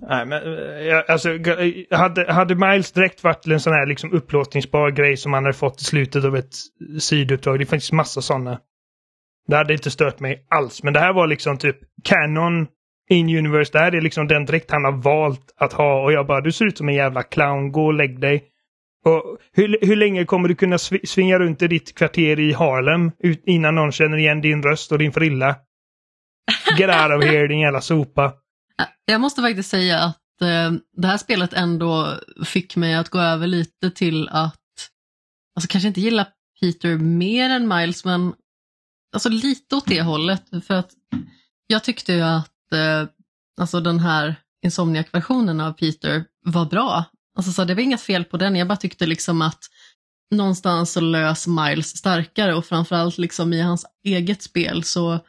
Nej, 0.08 0.26
men 0.26 0.42
eh, 0.88 1.02
alltså, 1.08 1.30
eh, 1.30 1.98
hade, 1.98 2.32
hade 2.32 2.54
Miles 2.54 2.92
direkt 2.92 3.24
varit 3.24 3.46
en 3.46 3.60
sån 3.60 3.72
här 3.72 3.86
liksom 3.86 4.12
upplåsningsbar 4.12 4.90
grej 4.90 5.16
som 5.16 5.32
han 5.32 5.44
hade 5.44 5.56
fått 5.56 5.80
i 5.80 5.84
slutet 5.84 6.24
av 6.24 6.36
ett 6.36 6.54
sidouppdrag, 6.98 7.58
det 7.58 7.66
finns 7.66 7.92
massa 7.92 8.22
sådana. 8.22 8.60
Det 9.46 9.56
hade 9.56 9.72
inte 9.72 9.90
stört 9.90 10.20
mig 10.20 10.46
alls, 10.50 10.82
men 10.82 10.92
det 10.92 11.00
här 11.00 11.12
var 11.12 11.26
liksom 11.26 11.58
typ 11.58 11.76
Canon 12.04 12.66
in 13.10 13.38
universe. 13.38 13.72
Det 13.72 13.78
här 13.78 13.94
är 13.94 14.00
liksom 14.00 14.28
den 14.28 14.44
dräkt 14.44 14.70
han 14.70 14.84
har 14.84 14.92
valt 14.92 15.54
att 15.56 15.72
ha 15.72 16.02
och 16.02 16.12
jag 16.12 16.26
bara, 16.26 16.40
du 16.40 16.52
ser 16.52 16.64
ut 16.64 16.78
som 16.78 16.88
en 16.88 16.94
jävla 16.94 17.22
clown, 17.22 17.72
gå 17.72 17.86
och 17.86 17.94
lägg 17.94 18.20
dig. 18.20 18.44
Och 19.04 19.38
hur, 19.52 19.78
hur 19.86 19.96
länge 19.96 20.24
kommer 20.24 20.48
du 20.48 20.54
kunna 20.54 20.78
sv 20.78 20.96
svinga 21.04 21.38
runt 21.38 21.62
i 21.62 21.68
ditt 21.68 21.98
kvarter 21.98 22.40
i 22.40 22.52
Harlem 22.52 23.10
ut, 23.18 23.42
innan 23.46 23.74
någon 23.74 23.92
känner 23.92 24.16
igen 24.16 24.40
din 24.40 24.62
röst 24.62 24.92
och 24.92 24.98
din 24.98 25.12
frilla? 25.12 25.56
Get 26.78 26.90
out 26.90 27.18
of 27.18 27.24
here 27.30 27.46
din 27.46 27.58
jävla 27.58 27.80
sopa. 27.80 28.32
Jag 29.04 29.20
måste 29.20 29.42
faktiskt 29.42 29.70
säga 29.70 29.98
att 30.02 30.42
eh, 30.42 30.72
det 30.96 31.08
här 31.08 31.18
spelet 31.18 31.52
ändå 31.52 32.20
fick 32.44 32.76
mig 32.76 32.94
att 32.94 33.08
gå 33.08 33.18
över 33.18 33.46
lite 33.46 33.90
till 33.90 34.28
att, 34.28 34.60
alltså 35.56 35.68
kanske 35.68 35.88
inte 35.88 36.00
gilla 36.00 36.26
Peter 36.60 36.96
mer 36.96 37.50
än 37.50 37.68
Miles, 37.68 38.04
men 38.04 38.34
alltså 39.14 39.28
lite 39.28 39.76
åt 39.76 39.86
det 39.86 40.02
hållet. 40.02 40.42
För 40.66 40.74
att 40.74 40.90
jag 41.66 41.84
tyckte 41.84 42.12
ju 42.12 42.20
att 42.20 42.72
eh, 42.72 43.08
alltså 43.60 43.80
den 43.80 43.98
här 44.00 44.36
Insomniac-versionen 44.64 45.60
av 45.60 45.72
Peter 45.72 46.24
var 46.44 46.66
bra. 46.66 47.04
Alltså 47.36 47.52
så 47.52 47.64
det 47.64 47.74
var 47.74 47.82
inget 47.82 48.00
fel 48.00 48.24
på 48.24 48.36
den, 48.36 48.56
jag 48.56 48.68
bara 48.68 48.76
tyckte 48.76 49.06
liksom 49.06 49.42
att 49.42 49.64
någonstans 50.30 50.92
så 50.92 51.00
lös 51.00 51.46
Miles 51.46 51.96
starkare 51.96 52.54
och 52.54 52.66
framförallt 52.66 53.18
liksom 53.18 53.52
i 53.52 53.60
hans 53.60 53.86
eget 54.04 54.42
spel 54.42 54.84
så 54.84 55.20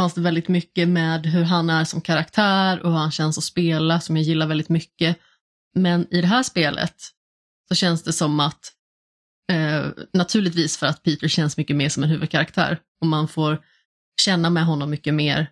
fanns 0.00 0.14
det 0.14 0.20
väldigt 0.20 0.48
mycket 0.48 0.88
med 0.88 1.26
hur 1.26 1.42
han 1.42 1.70
är 1.70 1.84
som 1.84 2.00
karaktär 2.00 2.82
och 2.82 2.90
hur 2.90 2.98
han 2.98 3.10
känns 3.10 3.38
att 3.38 3.44
spela 3.44 4.00
som 4.00 4.16
jag 4.16 4.24
gillar 4.24 4.46
väldigt 4.46 4.68
mycket. 4.68 5.18
Men 5.74 6.14
i 6.14 6.20
det 6.20 6.26
här 6.26 6.42
spelet 6.42 6.94
så 7.68 7.74
känns 7.74 8.02
det 8.02 8.12
som 8.12 8.40
att 8.40 8.72
eh, 9.52 9.86
naturligtvis 10.12 10.76
för 10.76 10.86
att 10.86 11.02
Peter 11.02 11.28
känns 11.28 11.56
mycket 11.56 11.76
mer 11.76 11.88
som 11.88 12.02
en 12.02 12.08
huvudkaraktär 12.08 12.80
och 13.00 13.06
man 13.06 13.28
får 13.28 13.64
känna 14.20 14.50
med 14.50 14.64
honom 14.64 14.90
mycket 14.90 15.14
mer. 15.14 15.50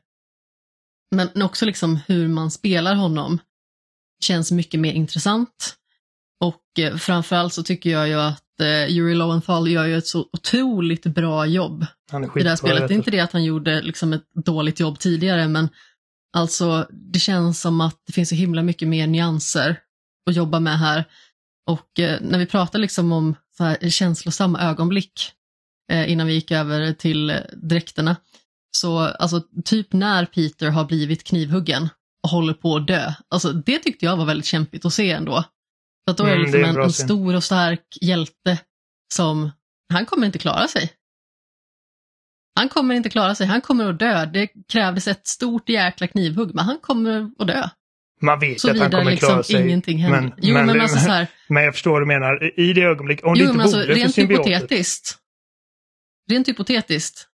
Men 1.15 1.43
också 1.43 1.67
liksom 1.67 1.99
hur 2.07 2.29
man 2.29 2.51
spelar 2.51 2.95
honom 2.95 3.39
känns 4.25 4.53
mycket 4.53 4.81
mer 4.81 4.93
intressant. 4.93 5.77
Och 6.41 6.79
eh, 6.79 6.97
framförallt 6.97 7.55
så 7.55 7.63
tycker 7.63 7.91
jag 7.91 8.09
ju 8.09 8.15
att 8.15 8.48
eh, 8.61 8.89
Yuri 8.89 9.15
Lowenthal 9.15 9.69
gör 9.69 9.87
ju 9.87 9.99
ett 9.99 10.07
så 10.07 10.29
otroligt 10.33 11.07
bra 11.07 11.47
jobb 11.47 11.87
Han 12.11 12.25
är 12.25 12.39
i 12.39 12.43
det 12.43 12.49
här 12.49 12.57
spelet. 12.57 12.89
Det 12.89 12.95
är 12.95 12.97
inte 12.97 13.11
det 13.11 13.21
att 13.21 13.33
han 13.33 13.45
gjorde 13.45 13.83
liksom 13.83 14.13
ett 14.13 14.25
dåligt 14.45 14.81
jobb 14.81 14.99
tidigare, 14.99 15.49
men 15.49 15.69
alltså 16.33 16.87
det 16.91 17.19
känns 17.19 17.61
som 17.61 17.81
att 17.81 18.03
det 18.07 18.13
finns 18.13 18.29
så 18.29 18.35
himla 18.35 18.63
mycket 18.63 18.89
mer 18.89 19.07
nyanser 19.07 19.81
att 20.31 20.37
jobba 20.37 20.61
med 20.61 20.79
här. 20.79 21.05
Och 21.67 22.01
eh, 22.01 22.21
när 22.21 22.39
vi 22.39 22.47
pratar 22.47 22.79
liksom 22.79 23.13
om 23.13 23.35
så 23.57 23.65
här 23.65 23.91
känslosamma 23.91 24.61
ögonblick 24.61 25.33
eh, 25.93 26.13
innan 26.13 26.27
vi 26.27 26.33
gick 26.33 26.51
över 26.51 26.93
till 26.93 27.31
eh, 27.31 27.37
dräkterna, 27.63 28.17
så 28.71 28.99
alltså 28.99 29.43
typ 29.65 29.93
när 29.93 30.27
Peter 30.27 30.69
har 30.71 30.85
blivit 30.85 31.25
knivhuggen 31.25 31.89
och 32.23 32.31
håller 32.31 32.55
på 32.55 32.77
att 32.77 32.87
dö, 32.87 33.13
alltså 33.29 33.53
det 33.53 33.79
tyckte 33.79 34.05
jag 34.05 34.17
var 34.17 34.25
väldigt 34.25 34.47
kämpigt 34.47 34.85
att 34.85 34.93
se 34.93 35.11
ändå. 35.11 35.45
För 36.09 36.13
att 36.13 36.19
då 36.19 36.25
är 36.25 36.29
det 36.29 36.35
Mm, 36.35 36.43
liksom 36.43 36.61
det 36.63 36.67
är 36.67 36.75
en 36.75 36.85
en, 36.85 36.93
stor 36.93 37.37
och 37.37 37.45
stark 37.45 37.99
hjälte 38.01 38.59
som, 39.15 39.51
han 39.93 40.07
kommer 40.07 40.27
inte 40.27 40.39
klara 40.39 40.69
sig. 40.69 40.93
Han 42.55 42.69
kommer 42.69 42.95
inte 42.95 43.11
klara 43.11 43.35
sig, 43.35 43.47
han 43.47 43.61
kommer 43.61 43.91
att 43.91 43.99
dö. 43.99 44.27
Det 44.27 44.49
krävdes 44.73 45.09
ett 45.09 45.27
stort 45.27 45.69
jäkla 45.69 46.07
knivhugg, 46.07 46.55
men 46.55 46.65
han 46.65 46.79
kommer 46.79 47.31
att 47.39 47.47
dö. 47.47 47.69
Man 48.21 48.41
vet 48.41 48.65
att 48.65 48.79
han 48.79 48.91
kommer 48.91 49.11
liksom 49.11 49.29
klara 49.29 49.43
sig. 49.43 49.67
ingenting 49.67 49.99
händer. 49.99 50.21
Men, 50.21 50.33
jo, 50.37 50.55
men, 50.55 50.81
alltså 50.81 50.99
så 50.99 51.11
här, 51.11 51.27
men 51.49 51.65
jag 51.65 51.75
förstår 51.75 51.91
vad 51.91 52.03
du 52.03 52.07
menar. 52.07 52.61
I 52.61 52.73
det 52.73 52.83
ögonblick, 52.83 53.21
om 53.27 53.35
det 53.35 53.41
jo, 53.41 53.45
inte 53.45 53.57
men 53.57 53.63
alltså, 53.63 53.79
vore 53.79 53.87
för 53.87 53.95
rent 53.95 54.15
symbiotet. 54.15 54.47
hypotetiskt. 54.47 55.19
Rent 56.31 56.49
hypotetiskt. 56.49 57.29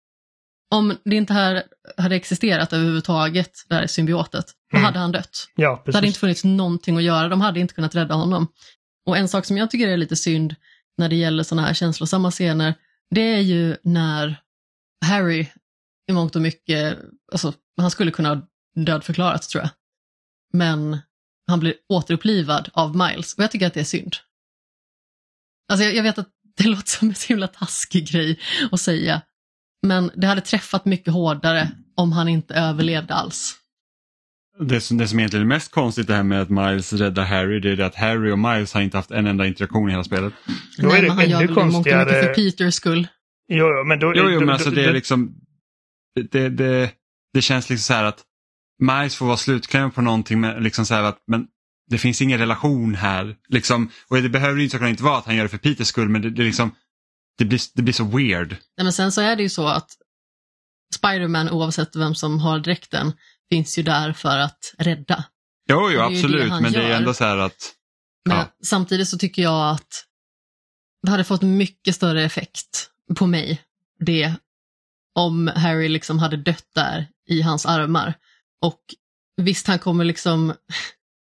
Om 0.74 0.98
det 1.04 1.16
inte 1.16 1.32
här 1.32 1.62
hade 1.96 2.16
existerat 2.16 2.72
överhuvudtaget, 2.72 3.52
det 3.68 3.74
här 3.74 3.86
symbiotet, 3.86 4.46
då 4.70 4.76
Mm. 4.76 4.84
hade 4.86 4.98
han 4.98 5.12
dött. 5.12 5.46
Ja, 5.54 5.62
Det 5.68 5.68
hade 5.76 5.82
precis. 5.92 6.04
inte 6.06 6.18
funnits 6.18 6.44
någonting 6.44 6.96
att 6.96 7.02
göra, 7.02 7.28
de 7.28 7.40
hade 7.40 7.60
inte 7.60 7.74
kunnat 7.74 7.94
rädda 7.94 8.14
honom. 8.14 8.48
Och 9.06 9.16
en 9.18 9.28
sak 9.28 9.44
som 9.44 9.56
jag 9.56 9.70
tycker 9.70 9.88
är 9.88 9.96
lite 9.96 10.16
synd 10.16 10.54
när 10.98 11.08
det 11.08 11.16
gäller 11.16 11.42
sådana 11.42 11.66
här 11.66 11.74
känslosamma 11.74 12.30
scener, 12.30 12.74
det 13.10 13.20
är 13.20 13.40
ju 13.40 13.76
när 13.82 14.40
Harry 15.06 15.46
i 16.10 16.12
mångt 16.12 16.36
och 16.36 16.42
mycket, 16.42 16.98
alltså 17.32 17.52
han 17.76 17.90
skulle 17.90 18.10
kunna 18.10 18.28
ha 18.28 18.42
dödförklarats 18.76 19.48
tror 19.48 19.62
jag. 19.62 19.70
Men 20.52 20.98
han 21.46 21.60
blir 21.60 21.74
återupplivad 21.88 22.70
av 22.72 22.96
Miles 22.96 23.34
och 23.34 23.42
jag 23.42 23.50
tycker 23.50 23.66
att 23.66 23.74
det 23.74 23.80
är 23.80 23.84
synd. 23.84 24.16
Alltså 25.68 25.84
jag, 25.84 25.94
jag 25.94 26.02
vet 26.02 26.18
att 26.18 26.28
det 26.56 26.64
låter 26.68 26.88
som 26.90 27.08
en 27.08 27.14
så 27.14 27.26
himla 27.28 27.48
taskig 27.48 28.08
grej 28.08 28.40
att 28.72 28.80
säga, 28.80 29.22
men 29.84 30.10
det 30.14 30.26
hade 30.26 30.40
träffat 30.40 30.84
mycket 30.84 31.12
hårdare 31.12 31.70
om 31.96 32.12
han 32.12 32.28
inte 32.28 32.54
överlevde 32.54 33.14
alls. 33.14 33.54
Det 34.68 34.80
som, 34.80 34.96
det 34.98 35.08
som 35.08 35.18
egentligen 35.18 35.42
är 35.46 35.48
mest 35.48 35.72
konstigt 35.72 36.06
det 36.06 36.14
här 36.14 36.22
med 36.22 36.42
att 36.42 36.50
Miles 36.50 36.92
räddar 36.92 37.24
Harry, 37.24 37.60
det 37.60 37.70
är 37.70 37.76
det 37.76 37.86
att 37.86 37.94
Harry 37.94 38.30
och 38.32 38.38
Miles 38.38 38.74
har 38.74 38.80
inte 38.80 38.96
haft 38.96 39.10
en 39.10 39.26
enda 39.26 39.46
interaktion 39.46 39.88
i 39.88 39.92
hela 39.92 40.04
spelet. 40.04 40.32
Då 40.78 40.86
är 40.88 40.92
Nej, 40.92 41.00
det 41.00 41.08
men 41.08 41.16
han 41.16 41.28
gör 41.28 41.38
väl 41.38 41.46
det 41.46 41.52
mycket 41.54 41.72
konstigare- 41.72 42.22
för 42.22 42.34
Peters 42.34 42.74
skull. 42.74 43.08
Jo, 43.48 43.66
jo, 43.78 43.84
men 43.84 43.98
då... 43.98 44.12
Jo, 44.16 44.24
jo 44.30 44.40
då- 44.40 44.46
men 44.46 44.50
alltså 44.54 44.68
då- 44.70 44.76
det 44.76 44.82
är 44.82 44.86
då- 44.86 44.92
liksom, 44.92 45.34
det, 46.30 46.48
det, 46.48 46.90
det 47.32 47.42
känns 47.42 47.70
liksom 47.70 47.82
så 47.82 47.92
här 47.94 48.04
att 48.04 48.22
Miles 48.82 49.16
får 49.16 49.26
vara 49.26 49.36
slutklämd 49.36 49.94
på 49.94 50.02
någonting 50.02 50.40
med 50.40 50.62
liksom 50.62 50.86
så 50.86 50.94
här 50.94 51.02
att, 51.02 51.18
men 51.26 51.46
det 51.90 51.98
finns 51.98 52.22
ingen 52.22 52.38
relation 52.38 52.94
här. 52.94 53.36
Liksom, 53.48 53.90
och 54.08 54.22
det 54.22 54.28
behöver 54.28 54.60
ju 54.60 54.68
såklart 54.68 54.90
inte 54.90 55.02
vara 55.02 55.18
att 55.18 55.26
han 55.26 55.36
gör 55.36 55.42
det 55.42 55.48
för 55.48 55.58
Peters 55.58 55.86
skull, 55.86 56.08
men 56.08 56.22
det, 56.22 56.30
det, 56.30 56.42
liksom, 56.42 56.70
det, 57.38 57.44
blir, 57.44 57.60
det 57.74 57.82
blir 57.82 57.94
så 57.94 58.04
weird. 58.04 58.50
Nej, 58.50 58.84
men 58.84 58.92
sen 58.92 59.12
så 59.12 59.20
är 59.20 59.36
det 59.36 59.42
ju 59.42 59.48
så 59.48 59.66
att 59.66 59.90
Spider-Man, 60.94 61.50
oavsett 61.50 61.96
vem 61.96 62.14
som 62.14 62.38
har 62.40 62.58
dräkten, 62.58 63.12
finns 63.50 63.78
ju 63.78 63.82
där 63.82 64.12
för 64.12 64.38
att 64.38 64.74
rädda. 64.78 65.24
Jo, 65.68 65.76
Det 65.76 65.82
jo 65.82 65.90
ju 65.90 65.96
det 65.96 66.04
absolut, 66.04 66.50
han 66.50 66.62
men 66.62 66.72
det 66.72 66.84
är 66.84 66.96
ändå 66.96 67.14
så 67.14 67.24
här 67.24 67.38
att, 67.38 67.74
Men 68.28 68.36
Ja. 68.36 68.46
samtidigt 68.64 69.08
så 69.08 69.18
tycker 69.18 69.42
jag 69.42 69.70
att 69.70 70.04
det 71.02 71.10
hade 71.10 71.24
fått 71.24 71.42
mycket 71.42 71.94
större 71.94 72.24
effekt 72.24 72.90
på 73.16 73.26
mig, 73.26 73.62
det, 73.98 74.34
om 75.14 75.46
Harry 75.56 75.88
liksom 75.88 76.18
hade 76.18 76.36
dött 76.36 76.66
där 76.74 77.08
i 77.28 77.42
hans 77.42 77.66
armar. 77.66 78.14
Och 78.62 78.80
visst, 79.36 79.66
han 79.66 79.78
kommer 79.78 80.04
liksom 80.04 80.54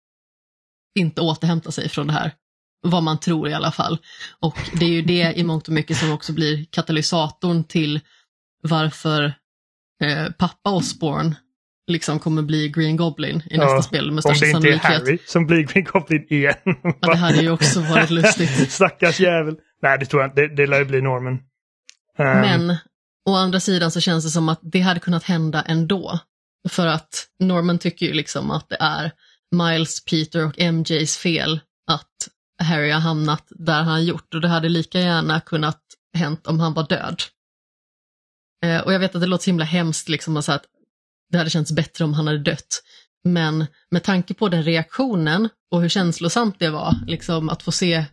inte 0.98 1.20
återhämta 1.20 1.72
sig 1.72 1.88
från 1.88 2.06
det 2.06 2.12
här. 2.12 2.34
Vad 2.82 3.02
man 3.02 3.20
tror 3.20 3.48
i 3.48 3.54
alla 3.54 3.72
fall. 3.72 3.98
Och 4.40 4.56
det 4.72 4.84
är 4.84 4.90
ju 4.90 5.02
det 5.02 5.32
i 5.36 5.44
mångt 5.44 5.68
och 5.68 5.74
mycket 5.74 5.96
som 5.96 6.12
också 6.12 6.32
blir 6.32 6.64
katalysatorn 6.70 7.64
till 7.64 8.00
varför 8.62 9.24
eh, 10.02 10.30
pappa 10.38 10.70
Osborn 10.70 11.34
liksom 11.86 12.18
kommer 12.18 12.42
bli 12.42 12.68
Green 12.68 12.96
Goblin 12.96 13.42
i 13.50 13.58
nästa 13.58 13.74
Ja, 13.74 13.82
spel 13.82 14.10
med 14.10 14.16
Om 14.26 14.34
största 14.34 14.44
det 14.44 14.50
inte 14.50 14.68
är 14.68 14.78
sannolikhet. 14.78 15.06
Harry 15.06 15.18
som 15.26 15.46
blir 15.46 15.62
Green 15.62 15.84
Goblin 15.92 16.26
igen. 16.30 16.54
Ja, 17.00 17.08
det 17.10 17.16
hade 17.16 17.42
ju 17.42 17.50
också 17.50 17.80
varit 17.80 18.10
lustigt. 18.10 18.50
Stackars 18.72 19.20
jävel. 19.20 19.56
Nej, 19.82 19.98
det 19.98 20.06
tror 20.06 20.22
jag 20.22 20.30
inte. 20.30 20.40
Det, 20.40 20.54
det 20.54 20.66
lär 20.66 20.78
ju 20.78 20.84
bli 20.84 21.00
normen. 21.02 21.34
Ehm, 22.18 22.40
Men 22.40 22.76
å 23.28 23.34
andra 23.34 23.60
sidan 23.60 23.90
så 23.90 24.00
känns 24.00 24.24
det 24.24 24.30
som 24.30 24.48
att 24.48 24.60
det 24.62 24.80
hade 24.80 25.00
kunnat 25.00 25.24
hända 25.24 25.62
ändå. 25.62 26.18
För 26.68 26.86
att 26.86 27.26
Norman 27.40 27.78
tycker 27.78 28.06
ju 28.06 28.12
liksom 28.12 28.50
att 28.50 28.68
det 28.68 28.76
är 28.80 29.12
Miles, 29.56 30.04
Peter 30.04 30.46
och 30.46 30.58
MJs 30.72 31.16
fel 31.18 31.60
att 31.86 32.28
Harry 32.60 32.90
har 32.90 33.00
hamnat 33.00 33.46
där 33.50 33.82
han 33.82 34.04
gjort 34.04 34.34
och 34.34 34.40
det 34.40 34.48
hade 34.48 34.68
lika 34.68 35.00
gärna 35.00 35.40
kunnat 35.40 35.80
hänt 36.14 36.46
om 36.46 36.60
han 36.60 36.74
var 36.74 36.88
död. 36.88 37.22
Eh, 38.64 38.80
och 38.80 38.92
jag 38.92 39.00
vet 39.00 39.14
att 39.14 39.20
det 39.20 39.26
låter 39.26 39.44
så 39.44 39.50
himla 39.50 39.64
hemskt 39.64 40.08
liksom 40.08 40.36
att 40.36 40.44
säga 40.44 40.56
att 40.56 40.66
det 41.30 41.38
hade 41.38 41.50
känts 41.50 41.72
bättre 41.72 42.04
om 42.04 42.14
han 42.14 42.26
hade 42.26 42.38
dött. 42.38 42.82
Men 43.24 43.66
med 43.90 44.02
tanke 44.02 44.34
på 44.34 44.48
den 44.48 44.62
reaktionen 44.62 45.48
och 45.70 45.82
hur 45.82 45.88
känslosamt 45.88 46.58
det 46.58 46.70
var, 46.70 46.94
liksom 47.06 47.48
att 47.48 47.62
få 47.62 47.72
se 47.72 48.04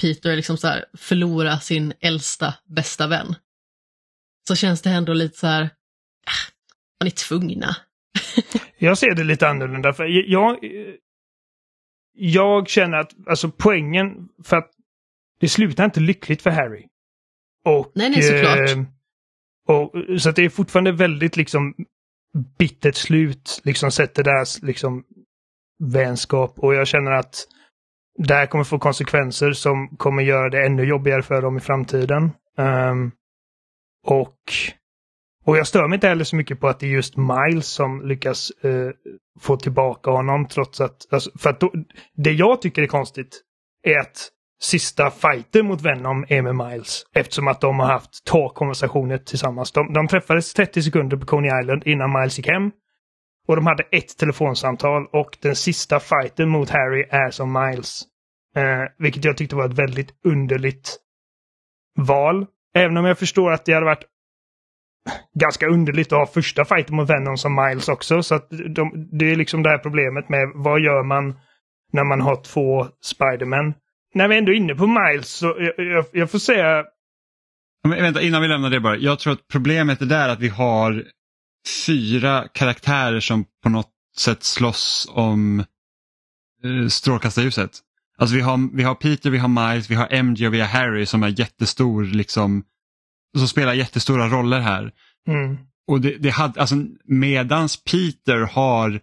Peter 0.00 0.36
liksom 0.36 0.56
så 0.56 0.66
här 0.66 0.84
förlora 0.96 1.58
sin 1.58 1.92
äldsta 2.00 2.54
bästa 2.66 3.06
vän. 3.06 3.34
Så 4.48 4.54
känns 4.54 4.82
det 4.82 4.90
ändå 4.90 5.12
lite 5.12 5.38
så 5.38 5.46
här, 5.46 5.62
ah, 6.26 6.52
man 7.00 7.06
är 7.06 7.10
tvungna. 7.10 7.76
Jag 8.78 8.98
ser 8.98 9.14
det 9.14 9.24
lite 9.24 9.48
annorlunda. 9.48 9.92
För 9.92 10.04
jag, 10.04 10.58
jag 12.18 12.68
känner 12.68 12.98
att 12.98 13.12
alltså 13.26 13.50
poängen 13.50 14.28
för 14.44 14.56
att 14.56 14.70
det 15.40 15.48
slutar 15.48 15.84
inte 15.84 16.00
lyckligt 16.00 16.42
för 16.42 16.50
Harry. 16.50 16.86
Och, 17.64 17.92
Nej, 17.94 18.10
nej, 18.10 18.22
såklart. 18.22 18.70
eh, 18.70 18.82
och, 19.76 20.20
så 20.20 20.28
att 20.30 20.36
det 20.36 20.44
är 20.44 20.48
fortfarande 20.48 20.92
väldigt 20.92 21.36
liksom 21.36 21.74
bittert 22.58 22.94
slut, 22.94 23.60
liksom 23.64 23.90
sätter 23.90 24.24
deras 24.24 24.62
liksom 24.62 25.04
vänskap. 25.84 26.58
Och 26.58 26.74
jag 26.74 26.86
känner 26.86 27.10
att 27.10 27.46
det 28.18 28.34
här 28.34 28.46
kommer 28.46 28.64
få 28.64 28.78
konsekvenser 28.78 29.52
som 29.52 29.96
kommer 29.96 30.22
göra 30.22 30.50
det 30.50 30.66
ännu 30.66 30.84
jobbigare 30.84 31.22
för 31.22 31.42
dem 31.42 31.56
i 31.56 31.60
framtiden. 31.60 32.30
Ehm, 32.58 33.10
och 34.06 34.38
och 35.48 35.56
jag 35.56 35.66
stör 35.66 35.88
mig 35.88 35.96
inte 35.96 36.08
heller 36.08 36.24
så 36.24 36.36
mycket 36.36 36.60
på 36.60 36.68
att 36.68 36.80
det 36.80 36.86
är 36.86 36.90
just 36.90 37.14
Miles 37.16 37.66
som 37.66 38.08
lyckas 38.08 38.50
eh, 38.50 38.90
få 39.40 39.56
tillbaka 39.56 40.10
honom 40.10 40.48
trots 40.48 40.80
att... 40.80 41.12
Alltså, 41.12 41.30
för 41.38 41.50
att 41.50 41.60
då, 41.60 41.72
det 42.16 42.32
jag 42.32 42.62
tycker 42.62 42.82
är 42.82 42.86
konstigt 42.86 43.42
är 43.82 43.98
att 43.98 44.28
sista 44.60 45.10
fighten 45.10 45.66
mot 45.66 45.82
Venom 45.82 46.24
är 46.28 46.42
med 46.42 46.56
Miles. 46.56 47.02
Eftersom 47.14 47.48
att 47.48 47.60
de 47.60 47.78
har 47.78 47.86
haft 47.86 48.24
två 48.24 48.48
konversationer 48.48 49.18
tillsammans. 49.18 49.72
De, 49.72 49.92
de 49.92 50.08
träffades 50.08 50.54
30 50.54 50.82
sekunder 50.82 51.16
på 51.16 51.26
Coney 51.26 51.60
Island 51.60 51.82
innan 51.86 52.20
Miles 52.20 52.38
gick 52.38 52.48
hem. 52.48 52.70
Och 53.46 53.56
de 53.56 53.66
hade 53.66 53.82
ett 53.82 54.18
telefonsamtal 54.18 55.06
och 55.12 55.38
den 55.42 55.56
sista 55.56 56.00
fighten 56.00 56.48
mot 56.48 56.70
Harry 56.70 57.06
är 57.10 57.30
som 57.30 57.52
Miles. 57.52 58.02
Eh, 58.56 58.84
vilket 58.98 59.24
jag 59.24 59.36
tyckte 59.36 59.56
var 59.56 59.66
ett 59.66 59.78
väldigt 59.78 60.10
underligt 60.24 60.96
val. 61.98 62.46
Även 62.74 62.96
om 62.96 63.04
jag 63.04 63.18
förstår 63.18 63.52
att 63.52 63.64
det 63.64 63.72
hade 63.72 63.86
varit 63.86 64.04
ganska 65.40 65.66
underligt 65.66 66.12
att 66.12 66.18
ha 66.18 66.26
första 66.26 66.64
fighten 66.64 66.96
mot 66.96 67.10
Venom 67.10 67.36
som 67.36 67.54
Miles 67.54 67.88
också. 67.88 68.22
Så 68.22 68.34
att 68.34 68.50
de, 68.50 69.08
det 69.18 69.30
är 69.30 69.36
liksom 69.36 69.62
det 69.62 69.70
här 69.70 69.78
problemet 69.78 70.28
med 70.28 70.52
vad 70.54 70.80
gör 70.80 71.04
man 71.04 71.34
när 71.92 72.04
man 72.04 72.20
har 72.20 72.42
två 72.42 72.86
Spiderman. 73.00 73.74
När 74.14 74.28
vi 74.28 74.38
ändå 74.38 74.52
är 74.52 74.56
inne 74.56 74.74
på 74.74 74.86
Miles 74.86 75.28
så 75.28 75.56
jag, 75.58 75.86
jag, 75.86 76.04
jag 76.12 76.30
får 76.30 76.38
säga 76.38 76.84
Men, 77.88 78.02
vänta, 78.02 78.22
innan 78.22 78.42
vi 78.42 78.48
lämnar 78.48 78.70
det 78.70 78.80
bara. 78.80 78.96
Jag 78.96 79.18
tror 79.18 79.32
att 79.32 79.48
problemet 79.48 80.02
är 80.02 80.06
där 80.06 80.28
att 80.28 80.40
vi 80.40 80.48
har 80.48 81.04
fyra 81.86 82.48
karaktärer 82.52 83.20
som 83.20 83.44
på 83.62 83.68
något 83.68 83.90
sätt 84.18 84.42
slåss 84.42 85.10
om 85.12 85.60
eh, 86.64 86.88
strålkastarljuset. 86.88 87.70
Alltså 88.18 88.36
vi 88.36 88.42
har, 88.42 88.76
vi 88.76 88.82
har 88.82 88.94
Peter, 88.94 89.30
vi 89.30 89.38
har 89.38 89.48
Miles, 89.48 89.90
vi 89.90 89.94
har 89.94 90.22
MJ 90.22 90.46
och 90.46 90.54
vi 90.54 90.60
har 90.60 90.68
Harry 90.68 91.06
som 91.06 91.22
är 91.22 91.40
jättestor, 91.40 92.04
liksom, 92.04 92.62
som 93.38 93.48
spelar 93.48 93.74
jättestora 93.74 94.28
roller 94.28 94.60
här. 94.60 94.92
Mm. 95.28 95.58
Och 95.88 96.00
det, 96.00 96.16
det 96.18 96.30
hade, 96.30 96.60
alltså 96.60 96.76
medans 97.04 97.84
Peter 97.84 98.38
har 98.40 99.00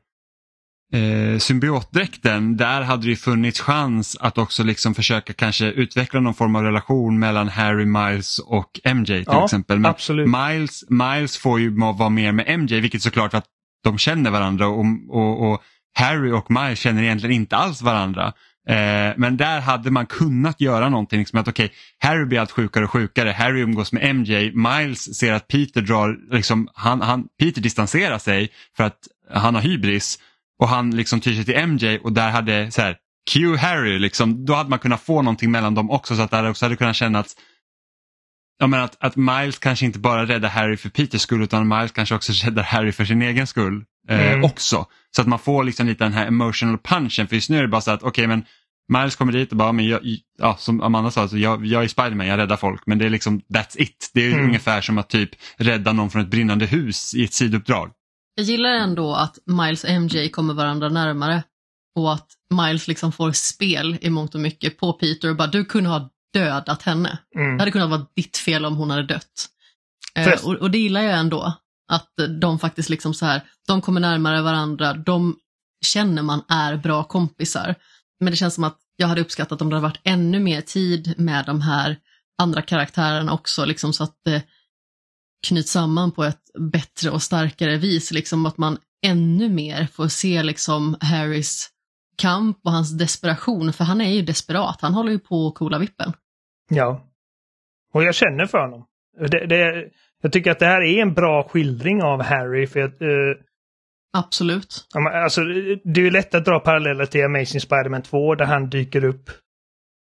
eh, 0.93 1.39
symbiotdräkten, 1.39 2.57
där 2.57 2.81
hade 2.81 3.07
det 3.07 3.15
funnits 3.15 3.59
chans 3.59 4.17
att 4.19 4.37
också 4.37 4.63
liksom 4.63 4.95
försöka 4.95 5.33
kanske 5.33 5.65
utveckla 5.65 6.19
någon 6.19 6.33
form 6.33 6.55
av 6.55 6.63
relation 6.63 7.19
mellan 7.19 7.47
Harry, 7.49 7.85
Miles 7.85 8.39
och 8.39 8.79
MJ 8.83 9.05
till 9.05 9.23
Ja, 9.27 9.45
exempel. 9.45 9.79
Men 9.79 9.91
absolut. 9.91 10.27
Miles, 10.27 10.83
Miles 10.89 11.37
får 11.37 11.59
ju 11.59 11.69
vara 11.79 12.09
mer 12.09 12.31
med 12.31 12.59
MJ, 12.59 12.79
vilket 12.79 13.01
såklart 13.01 13.33
att 13.33 13.45
de 13.83 13.97
känner 13.97 14.31
varandra 14.31 14.67
och, 14.67 14.85
och, 15.09 15.51
och 15.51 15.61
Harry 15.99 16.31
och 16.31 16.51
Miles 16.51 16.79
känner 16.79 17.03
egentligen 17.03 17.35
inte 17.35 17.55
alls 17.55 17.81
varandra. 17.81 18.33
Eh, 18.69 19.13
men 19.17 19.37
där 19.37 19.59
hade 19.59 19.91
man 19.91 20.05
kunnat 20.05 20.61
göra 20.61 20.89
någonting, 20.89 21.19
liksom 21.19 21.39
att 21.39 21.47
okej, 21.47 21.71
Harry 21.99 22.25
blir 22.25 22.39
allt 22.39 22.51
sjukare 22.51 22.83
och 22.83 22.91
sjukare, 22.91 23.31
Harry 23.31 23.61
umgås 23.61 23.91
med 23.91 24.15
MJ, 24.15 24.51
Miles 24.51 25.17
ser 25.17 25.33
att 25.33 25.47
Peter 25.47 25.81
drar, 25.81 26.17
liksom, 26.31 26.69
han, 26.73 27.01
han, 27.01 27.27
Peter 27.39 27.61
distanserar 27.61 28.17
sig 28.17 28.49
för 28.77 28.83
att 28.83 28.99
han 29.33 29.55
har 29.55 29.61
hybris. 29.61 30.19
Och 30.59 30.69
han 30.69 30.91
liksom 30.91 31.19
tyr 31.19 31.33
sig 31.33 31.45
till 31.45 31.67
MJ 31.67 31.97
och 31.97 32.13
där 32.13 32.29
hade 32.29 32.71
så 32.71 32.81
här, 32.81 32.97
Q 33.31 33.55
Harry, 33.57 33.99
liksom, 33.99 34.45
då 34.45 34.53
hade 34.53 34.69
man 34.69 34.79
kunnat 34.79 35.01
få 35.01 35.21
någonting 35.21 35.51
mellan 35.51 35.75
dem 35.75 35.91
också. 35.91 36.15
Så 36.15 36.21
att 36.21 36.31
det 36.31 36.49
också 36.49 36.65
hade 36.65 36.75
kunnat 36.75 36.95
kännas 36.95 37.35
Ja, 38.57 38.67
men 38.67 38.79
att, 38.79 38.97
att 38.99 39.15
Miles 39.15 39.59
kanske 39.59 39.85
inte 39.85 39.99
bara 39.99 40.25
räddar 40.25 40.49
Harry 40.49 40.77
för 40.77 40.89
Peters 40.89 41.21
skull 41.21 41.43
utan 41.43 41.67
Miles 41.67 41.91
kanske 41.91 42.15
också 42.15 42.33
räddar 42.45 42.63
Harry 42.63 42.91
för 42.91 43.05
sin 43.05 43.21
egen 43.21 43.47
skull 43.47 43.85
eh, 44.09 44.31
Mm. 44.31 44.43
också. 44.43 44.85
Så 45.15 45.21
att 45.21 45.27
man 45.27 45.39
får 45.39 45.63
liksom 45.63 45.87
lite 45.87 46.03
den 46.03 46.13
här 46.13 46.25
emotional 46.27 46.77
punchen 46.77 47.27
för 47.27 47.35
just 47.35 47.49
nu 47.49 47.57
är 47.57 47.61
det 47.61 47.67
bara 47.67 47.81
så 47.81 47.91
att 47.91 48.03
okej 48.03 48.27
men 48.27 48.45
Miles 48.93 49.15
kommer 49.15 49.33
dit 49.33 49.51
och 49.51 49.57
bara, 49.57 49.71
men 49.71 49.87
jag, 49.87 50.01
ja, 50.37 50.55
som 50.59 50.81
Amanda 50.81 51.11
sa, 51.11 51.21
alltså, 51.21 51.37
jag, 51.37 51.65
jag 51.65 51.83
är 51.83 51.87
Spiderman, 51.87 52.27
jag 52.27 52.37
räddar 52.37 52.57
folk 52.57 52.81
men 52.85 52.97
det 52.97 53.05
är 53.05 53.09
liksom 53.09 53.39
that's 53.39 53.75
it. 53.81 54.11
Det 54.13 54.27
är 54.27 54.31
Mm. 54.33 54.45
ungefär 54.45 54.81
som 54.81 54.97
att 54.97 55.09
typ 55.09 55.29
rädda 55.57 55.93
någon 55.93 56.09
från 56.09 56.21
ett 56.21 56.27
brinnande 56.27 56.65
hus 56.65 57.13
i 57.15 57.23
ett 57.23 57.33
sidouppdrag. 57.33 57.91
Jag 58.35 58.45
gillar 58.45 58.69
ändå 58.69 59.13
att 59.15 59.37
Miles 59.45 59.83
och 59.83 59.89
MJ 59.89 60.29
kommer 60.29 60.53
varandra 60.53 60.89
närmare 60.89 61.43
och 61.95 62.13
att 62.13 62.27
Miles 62.53 62.87
liksom 62.87 63.11
får 63.11 63.31
spel 63.31 63.97
i 64.01 64.09
mångt 64.09 64.35
och 64.35 64.41
mycket 64.41 64.77
på 64.77 64.93
Peter 64.93 65.29
och 65.29 65.35
bara 65.35 65.47
du 65.47 65.65
kunde 65.65 65.89
ha 65.89 66.09
dödat 66.33 66.81
henne. 66.81 67.17
Mm. 67.35 67.57
Det 67.57 67.61
hade 67.61 67.71
kunnat 67.71 67.89
vara 67.89 68.05
ditt 68.15 68.37
fel 68.37 68.65
om 68.65 68.75
hon 68.75 68.89
hade 68.89 69.03
dött. 69.03 69.47
Eh, 70.15 70.45
och, 70.45 70.53
och 70.53 70.71
det 70.71 70.77
gillar 70.77 71.01
jag 71.01 71.19
ändå. 71.19 71.53
Att 71.87 72.13
de 72.41 72.59
faktiskt 72.59 72.89
liksom 72.89 73.13
så 73.13 73.25
här, 73.25 73.41
de 73.67 73.81
kommer 73.81 74.01
närmare 74.01 74.41
varandra, 74.41 74.93
de 74.93 75.35
känner 75.85 76.21
man 76.21 76.43
är 76.49 76.77
bra 76.77 77.03
kompisar. 77.03 77.75
Men 78.19 78.31
det 78.31 78.37
känns 78.37 78.55
som 78.55 78.63
att 78.63 78.77
jag 78.95 79.07
hade 79.07 79.21
uppskattat 79.21 79.61
om 79.61 79.69
det 79.69 79.75
hade 79.75 79.87
varit 79.87 80.01
ännu 80.03 80.39
mer 80.39 80.61
tid 80.61 81.13
med 81.17 81.45
de 81.45 81.61
här 81.61 81.97
andra 82.37 82.61
karaktärerna 82.61 83.33
också, 83.33 83.65
liksom 83.65 83.93
så 83.93 84.03
att 84.03 84.15
det 84.25 84.43
knyts 85.47 85.71
samman 85.71 86.11
på 86.11 86.23
ett 86.23 86.41
bättre 86.59 87.09
och 87.09 87.23
starkare 87.23 87.77
vis. 87.77 88.11
Liksom 88.11 88.45
att 88.45 88.57
man 88.57 88.77
ännu 89.05 89.49
mer 89.49 89.87
får 89.87 90.07
se 90.07 90.43
liksom 90.43 90.97
Harrys 91.01 91.69
kamp 92.17 92.59
och 92.63 92.71
hans 92.71 92.97
desperation, 92.97 93.73
för 93.73 93.83
han 93.83 94.01
är 94.01 94.09
ju 94.09 94.21
desperat, 94.21 94.81
han 94.81 94.93
håller 94.93 95.11
ju 95.11 95.19
på 95.19 95.47
att 95.47 95.55
coola 95.55 95.79
vippen. 95.79 96.13
Ja. 96.69 97.11
Och 97.93 98.03
jag 98.03 98.15
känner 98.15 98.45
för 98.45 98.57
honom. 98.57 98.85
Det, 99.17 99.47
det, 99.47 99.89
jag 100.25 100.31
tycker 100.31 100.51
att 100.51 100.59
det 100.59 100.65
här 100.65 100.81
är 100.81 101.01
en 101.01 101.13
bra 101.13 101.43
skildring 101.43 102.03
av 102.03 102.21
Harry. 102.21 102.67
För 102.67 102.79
att, 102.79 103.01
eh, 103.01 103.07
Absolut. 104.17 104.87
alltså, 105.13 105.41
det 105.83 106.01
är 106.01 106.11
lätt 106.11 106.35
att 106.35 106.45
dra 106.45 106.59
paralleller 106.59 107.05
till 107.05 107.25
Amazing 107.25 107.61
Spider-Man 107.61 108.01
2 108.01 108.35
där 108.35 108.45
han 108.45 108.69
dyker 108.69 109.03
upp 109.03 109.29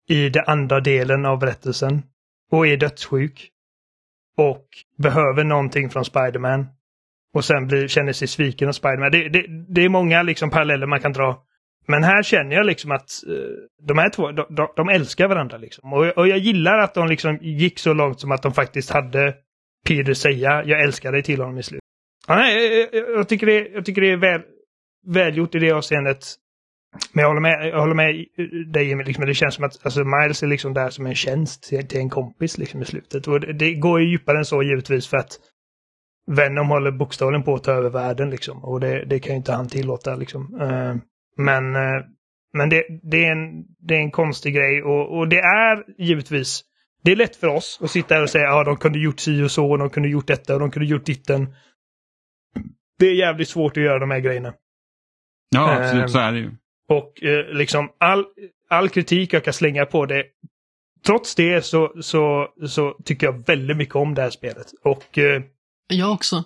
i 0.09 0.29
den 0.29 0.45
andra 0.47 0.81
delen 0.81 1.27
av 1.27 1.39
berättelsen 1.39 2.03
och 2.51 2.66
är 2.66 2.77
dödssjuk. 2.77 3.51
Och 4.37 4.66
behöver 4.99 5.45
någonting 5.45 5.91
från 5.91 6.05
Spider-Man. 6.05 6.66
Och 7.35 7.45
sen 7.45 7.66
blir, 7.66 7.89
känner 7.89 8.12
sig 8.12 8.29
sviken 8.29 8.68
av 8.68 8.72
Spider-Man. 8.72 9.11
Det, 9.11 9.29
det, 9.29 9.47
det 9.68 9.85
är 9.85 9.89
många 9.89 10.22
liksom 10.22 10.51
paralleller 10.51 10.87
man 10.87 11.01
kan 11.01 11.12
dra. 11.12 11.43
Men 11.87 12.05
här 12.05 12.22
känner 12.22 12.57
jag 12.57 12.66
liksom 12.66 12.91
att 12.91 13.11
eh, 13.29 13.87
de 13.87 13.99
här 13.99 14.11
två, 14.11 14.33
de, 14.33 14.47
de, 14.51 14.68
de 14.77 14.89
älskar 14.89 15.29
varandra. 15.29 15.57
Liksom. 15.57 15.93
Och, 15.93 16.07
och 16.07 16.29
jag 16.29 16.39
gillar 16.39 16.79
att 16.79 16.95
de 16.95 17.09
liksom 17.09 17.39
gick 17.43 17.79
så 17.79 17.93
långt 17.93 18.20
som 18.20 18.33
att 18.33 18.43
de 18.43 18.53
faktiskt 18.53 18.91
hade 18.91 19.43
Peter 19.89 20.14
säga 20.14 20.64
jag 20.64 20.82
älskar 20.82 21.12
dig 21.12 21.22
till 21.22 21.41
honom 21.41 21.59
i 21.59 21.62
slutet. 21.62 21.85
Ja, 22.28 22.35
nej, 22.35 22.89
jag, 22.93 23.11
jag, 23.11 23.28
tycker 23.28 23.47
det, 23.47 23.68
jag 23.68 23.85
tycker 23.85 24.01
det 24.01 24.11
är 24.11 24.16
väl, 24.16 24.43
välgjort 25.07 25.55
i 25.55 25.59
det 25.59 25.72
avseendet. 25.72 26.24
Men 27.12 27.22
jag 27.22 27.28
håller 27.28 27.41
med, 27.41 27.68
jag 27.68 27.80
håller 27.80 27.95
med 27.95 28.26
dig 28.72 28.93
Emil, 28.93 29.07
liksom, 29.07 29.26
det 29.26 29.35
känns 29.35 29.55
som 29.55 29.64
att 29.64 29.87
alltså, 29.87 30.05
Miles 30.05 30.43
är 30.43 30.47
liksom 30.47 30.74
där 30.74 30.91
som 30.91 31.07
en 31.07 31.14
tjänst 31.14 31.62
till, 31.62 31.89
till 31.89 32.01
en 32.01 32.11
kompis 32.11 32.59
liksom, 32.59 32.82
i 32.82 32.85
slutet. 32.85 33.28
Och 33.28 33.41
det, 33.41 33.53
det 33.53 33.74
går 33.74 34.01
ju 34.01 34.11
djupare 34.11 34.39
än 34.39 34.45
så 34.45 34.62
givetvis 34.62 35.09
för 35.09 35.16
att 35.16 35.39
Venom 36.26 36.68
håller 36.68 36.91
bokstavligen 36.91 37.43
på 37.43 37.55
att 37.55 37.64
ta 37.64 37.72
över 37.72 37.91
världen 37.91 38.30
liksom. 38.30 38.64
Och 38.64 38.80
det, 38.80 39.05
det 39.05 39.18
kan 39.18 39.32
ju 39.32 39.37
inte 39.37 39.53
han 39.53 39.68
tillåta 39.68 40.16
liksom. 40.16 40.61
Uh, 40.61 40.97
men 41.37 41.76
uh, 41.76 42.05
men 42.55 42.68
det, 42.68 42.85
det, 43.03 43.24
är 43.24 43.32
en, 43.32 43.64
det 43.78 43.95
är 43.95 44.01
en 44.01 44.11
konstig 44.11 44.55
grej 44.55 44.82
och, 44.82 45.18
och 45.18 45.28
det 45.28 45.39
är 45.39 45.85
givetvis 45.99 46.62
det 47.05 47.13
är 47.13 47.17
lätt 47.17 47.37
för 47.37 47.47
oss 47.47 47.79
att 47.83 47.91
sitta 47.91 48.15
här 48.15 48.23
och 48.23 48.31
säga 48.31 48.45
ja 48.45 48.65
de 48.65 48.77
kunde 48.77 48.99
gjort 48.99 49.21
si 49.21 49.43
och 49.43 49.51
så 49.51 49.71
och 49.71 49.79
de 49.79 49.91
kunde 49.91 50.09
gjort 50.09 50.27
detta 50.27 50.55
och 50.55 50.61
de 50.61 50.71
kunde 50.71 50.89
gjort 50.89 51.05
ditten. 51.07 51.55
Det 52.99 53.07
är 53.07 53.15
jävligt 53.15 53.49
svårt 53.49 53.77
att 53.77 53.83
göra 53.83 53.99
de 53.99 54.11
här 54.11 54.21
grejerna. 54.21 54.55
Ja, 55.55 55.73
Ehm. 55.73 55.83
absolut, 55.83 56.11
så 56.11 56.19
är 56.19 56.33
det 56.33 56.39
ju. 56.39 56.51
Och 56.89 57.23
eh, 57.23 57.47
liksom 57.55 57.89
all, 57.99 58.25
all 58.71 58.89
kritik 58.89 59.33
jag 59.33 59.45
kan 59.45 59.53
slänga 59.53 59.87
på 59.87 60.07
det. 60.07 60.25
Trots 61.07 61.35
det 61.35 61.65
så, 61.65 61.93
så, 62.01 62.49
så 62.67 62.97
tycker 63.05 63.27
jag 63.27 63.47
väldigt 63.47 63.77
mycket 63.77 63.95
om 63.97 64.15
det 64.15 64.23
här 64.23 64.31
spelet. 64.31 64.67
Och 64.85 65.19
eh, 65.19 65.43
Jag 65.89 66.13
också. 66.13 66.45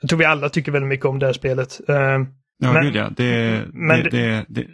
jag 0.00 0.08
tror 0.10 0.18
vi 0.18 0.24
alla 0.24 0.48
tycker 0.48 0.72
väldigt 0.72 0.88
mycket 0.88 1.06
om 1.06 1.18
det 1.18 1.26
här 1.26 1.32
spelet. 1.32 1.88
Eh, 1.88 1.96
Ja, 2.62 2.72
men- 2.72 2.84
gud 2.84 2.96
ja. 2.96 3.10
Det, 3.16 3.62
men 3.72 4.02
det, 4.04 4.10
det, 4.10 4.44
det, 4.48 4.66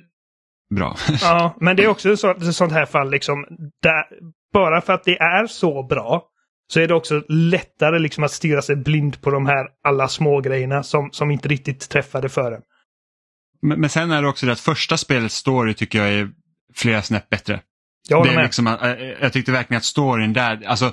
bra. 0.74 0.96
ja, 1.22 1.56
men 1.60 1.76
det 1.76 1.84
är 1.84 1.88
också 1.96 2.16
så, 2.16 2.30
ett 2.30 2.54
sånt 2.54 2.72
här 2.72 2.86
fall 2.86 3.10
liksom. 3.10 3.46
Där, 3.82 4.04
bara 4.52 4.80
för 4.80 4.92
att 4.92 5.04
det 5.04 5.16
är 5.18 5.46
så 5.46 5.82
bra 5.82 6.28
så 6.72 6.80
är 6.80 6.88
det 6.88 6.94
också 6.94 7.22
lättare 7.28 7.98
liksom 7.98 8.24
att 8.24 8.30
stirra 8.32 8.62
sig 8.62 8.76
blind 8.76 9.20
på 9.20 9.30
de 9.30 9.46
här 9.46 9.66
alla 9.84 10.08
små 10.08 10.40
grejerna 10.40 10.82
som, 10.82 11.08
som 11.12 11.30
inte 11.30 11.48
riktigt 11.48 11.88
träffade 11.88 12.28
för 12.28 12.52
en. 12.52 12.62
Men, 13.62 13.80
men 13.80 13.90
sen 13.90 14.10
är 14.10 14.22
det 14.22 14.28
också 14.28 14.46
det 14.46 14.52
att 14.52 14.60
första 14.60 14.96
spelets 14.96 15.34
story 15.34 15.74
tycker 15.74 15.98
jag 15.98 16.08
är 16.08 16.30
flera 16.74 17.02
snäpp 17.02 17.28
bättre. 17.28 17.60
Jag 18.08 18.24
det 18.24 18.30
är 18.30 18.34
med. 18.34 18.44
liksom, 18.44 18.66
att- 18.66 18.82
eh, 18.82 18.90
jag 18.98 19.32
tyckte 19.32 19.52
verkligen 19.52 19.78
att 19.78 19.84
storyn 19.84 20.32
där, 20.32 20.64
alltså 20.66 20.92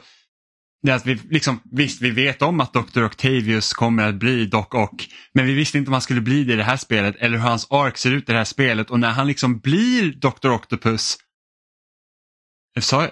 det 0.81 0.91
att 0.91 1.05
vi, 1.05 1.15
liksom, 1.15 1.61
visst, 1.71 2.01
vi 2.01 2.11
vet 2.11 2.41
om 2.41 2.59
att 2.59 2.73
Dr. 2.73 3.03
Octavius 3.03 3.73
kommer 3.73 4.09
att 4.09 4.15
bli 4.15 4.45
Doc 4.45 4.67
Ock, 4.71 5.07
men 5.33 5.45
vi 5.45 5.53
visste 5.53 5.77
inte 5.77 5.89
om 5.89 5.93
han 5.93 6.01
skulle 6.01 6.21
bli 6.21 6.43
det 6.43 6.53
i 6.53 6.55
det 6.55 6.63
här 6.63 6.77
spelet 6.77 7.15
eller 7.19 7.37
hur 7.37 7.43
hans 7.45 7.71
ark 7.71 7.97
ser 7.97 8.11
ut 8.11 8.29
i 8.29 8.31
det 8.31 8.37
här 8.37 8.45
spelet 8.45 8.89
och 8.91 8.99
när 8.99 9.09
han 9.11 9.27
liksom 9.27 9.59
blir 9.59 10.11
Dr. 10.11 10.49
Octopus, 10.49 11.17
sa 12.79 13.01
jag 13.01 13.11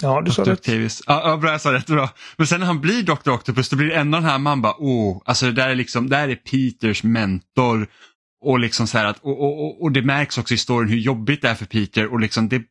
Ja, 0.00 0.20
du 0.20 0.30
sa 0.30 0.44
Dr. 0.44 0.50
rätt. 0.50 0.58
Octavius? 0.58 1.02
Ja, 1.06 1.22
ja, 1.24 1.36
bra, 1.36 1.50
jag 1.50 1.60
sa 1.60 1.72
rätt, 1.72 1.86
bra. 1.86 2.10
Men 2.36 2.46
sen 2.46 2.60
när 2.60 2.66
han 2.66 2.80
blir 2.80 3.02
Dr. 3.02 3.30
Octopus 3.30 3.68
då 3.68 3.76
blir 3.76 3.86
det 3.86 3.94
ändå 3.94 4.18
den 4.18 4.28
här 4.28 4.38
man 4.38 4.62
bara, 4.62 4.74
oh, 4.78 5.22
alltså 5.24 5.46
det 5.46 5.52
där 5.52 5.68
är 5.68 5.74
liksom, 5.74 6.08
där 6.08 6.28
är 6.28 6.36
Peters 6.36 7.02
mentor 7.02 7.88
och 8.44 8.58
liksom 8.58 8.86
så 8.86 8.98
här 8.98 9.04
att, 9.04 9.18
och, 9.18 9.40
och, 9.40 9.64
och, 9.64 9.82
och 9.82 9.92
det 9.92 10.02
märks 10.02 10.38
också 10.38 10.54
i 10.54 10.58
storyn 10.58 10.88
hur 10.88 10.98
jobbigt 10.98 11.42
det 11.42 11.48
är 11.48 11.54
för 11.54 11.66
Peter 11.66 12.12
och 12.12 12.20
liksom 12.20 12.48
det, 12.48 12.62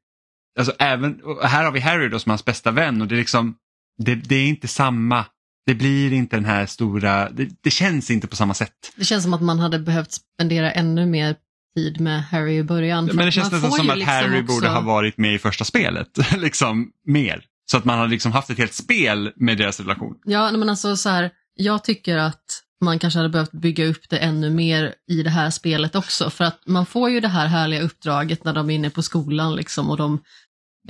alltså 0.59 0.74
även, 0.80 1.21
här 1.43 1.63
har 1.63 1.71
vi 1.71 1.80
Harry 1.80 2.09
då 2.09 2.19
som 2.19 2.30
hans 2.30 2.45
bästa 2.45 2.71
vän 2.71 3.01
och 3.01 3.07
det 3.07 3.15
är 3.15 3.19
liksom, 3.19 3.55
det, 3.97 4.15
det 4.15 4.36
är 4.36 4.47
inte 4.47 4.67
samma, 4.67 5.26
det 5.65 5.76
blir 5.76 6.13
inte 6.13 6.36
den 6.36 6.45
här 6.45 6.65
stora, 6.65 7.30
det, 7.30 7.49
det 7.61 7.71
känns 7.71 8.11
inte 8.11 8.28
på 8.28 8.36
samma 8.36 8.53
sätt. 8.53 8.74
Det 8.95 9.05
känns 9.05 9.24
som 9.24 9.34
att 9.34 9.41
man 9.41 9.59
hade 9.59 9.80
behövt 9.80 10.11
spendera 10.11 10.71
ännu 10.71 11.05
mer 11.05 11.36
tid 11.76 12.01
med 12.01 12.24
Harry 12.24 12.57
i 12.57 12.63
början. 12.63 13.05
Men 13.05 13.26
det 13.26 13.32
känns 13.32 13.51
nästan 13.51 13.71
som 13.71 13.89
att 13.89 13.97
liksom 13.97 14.13
Harry 14.13 14.41
också- 14.41 14.53
borde 14.53 14.69
ha 14.69 14.82
varit 14.82 15.17
med 15.17 15.34
i 15.36 15.39
första 15.39 15.65
spelet, 15.65 16.07
liksom 16.38 16.91
mer. 17.07 17.45
Så 17.71 17.78
att 17.78 17.86
man 17.86 17.99
har 17.99 18.07
liksom 18.07 18.32
haft 18.32 18.49
ett 18.49 18.57
helt 18.57 18.74
spel 18.74 19.32
med 19.36 19.57
deras 19.57 19.80
relation. 19.80 20.15
Ja, 20.26 20.51
men 20.51 20.69
alltså 20.69 20.97
så 20.97 21.09
här, 21.09 21.32
jag 21.55 21.84
tycker 21.84 22.17
att 22.17 22.63
man 22.84 22.99
kanske 22.99 23.19
hade 23.19 23.30
behövt 23.30 23.51
bygga 23.51 23.86
upp 23.86 24.09
det 24.09 24.17
ännu 24.17 24.49
mer 24.49 24.95
i 25.07 25.24
det 25.24 25.30
här 25.30 25.49
spelet 25.49 25.95
också. 25.95 26.30
För 26.30 26.43
att 26.43 26.61
man 26.65 26.86
får 26.86 27.09
ju 27.09 27.19
det 27.19 27.28
här 27.28 27.47
härliga 27.47 27.82
uppdraget 27.82 28.43
när 28.43 28.53
de 28.53 28.69
är 28.69 28.76
inne 28.76 28.89
på 28.89 29.01
skolan 29.03 29.55
liksom 29.55 29.89
och 29.89 29.97
de 29.97 30.19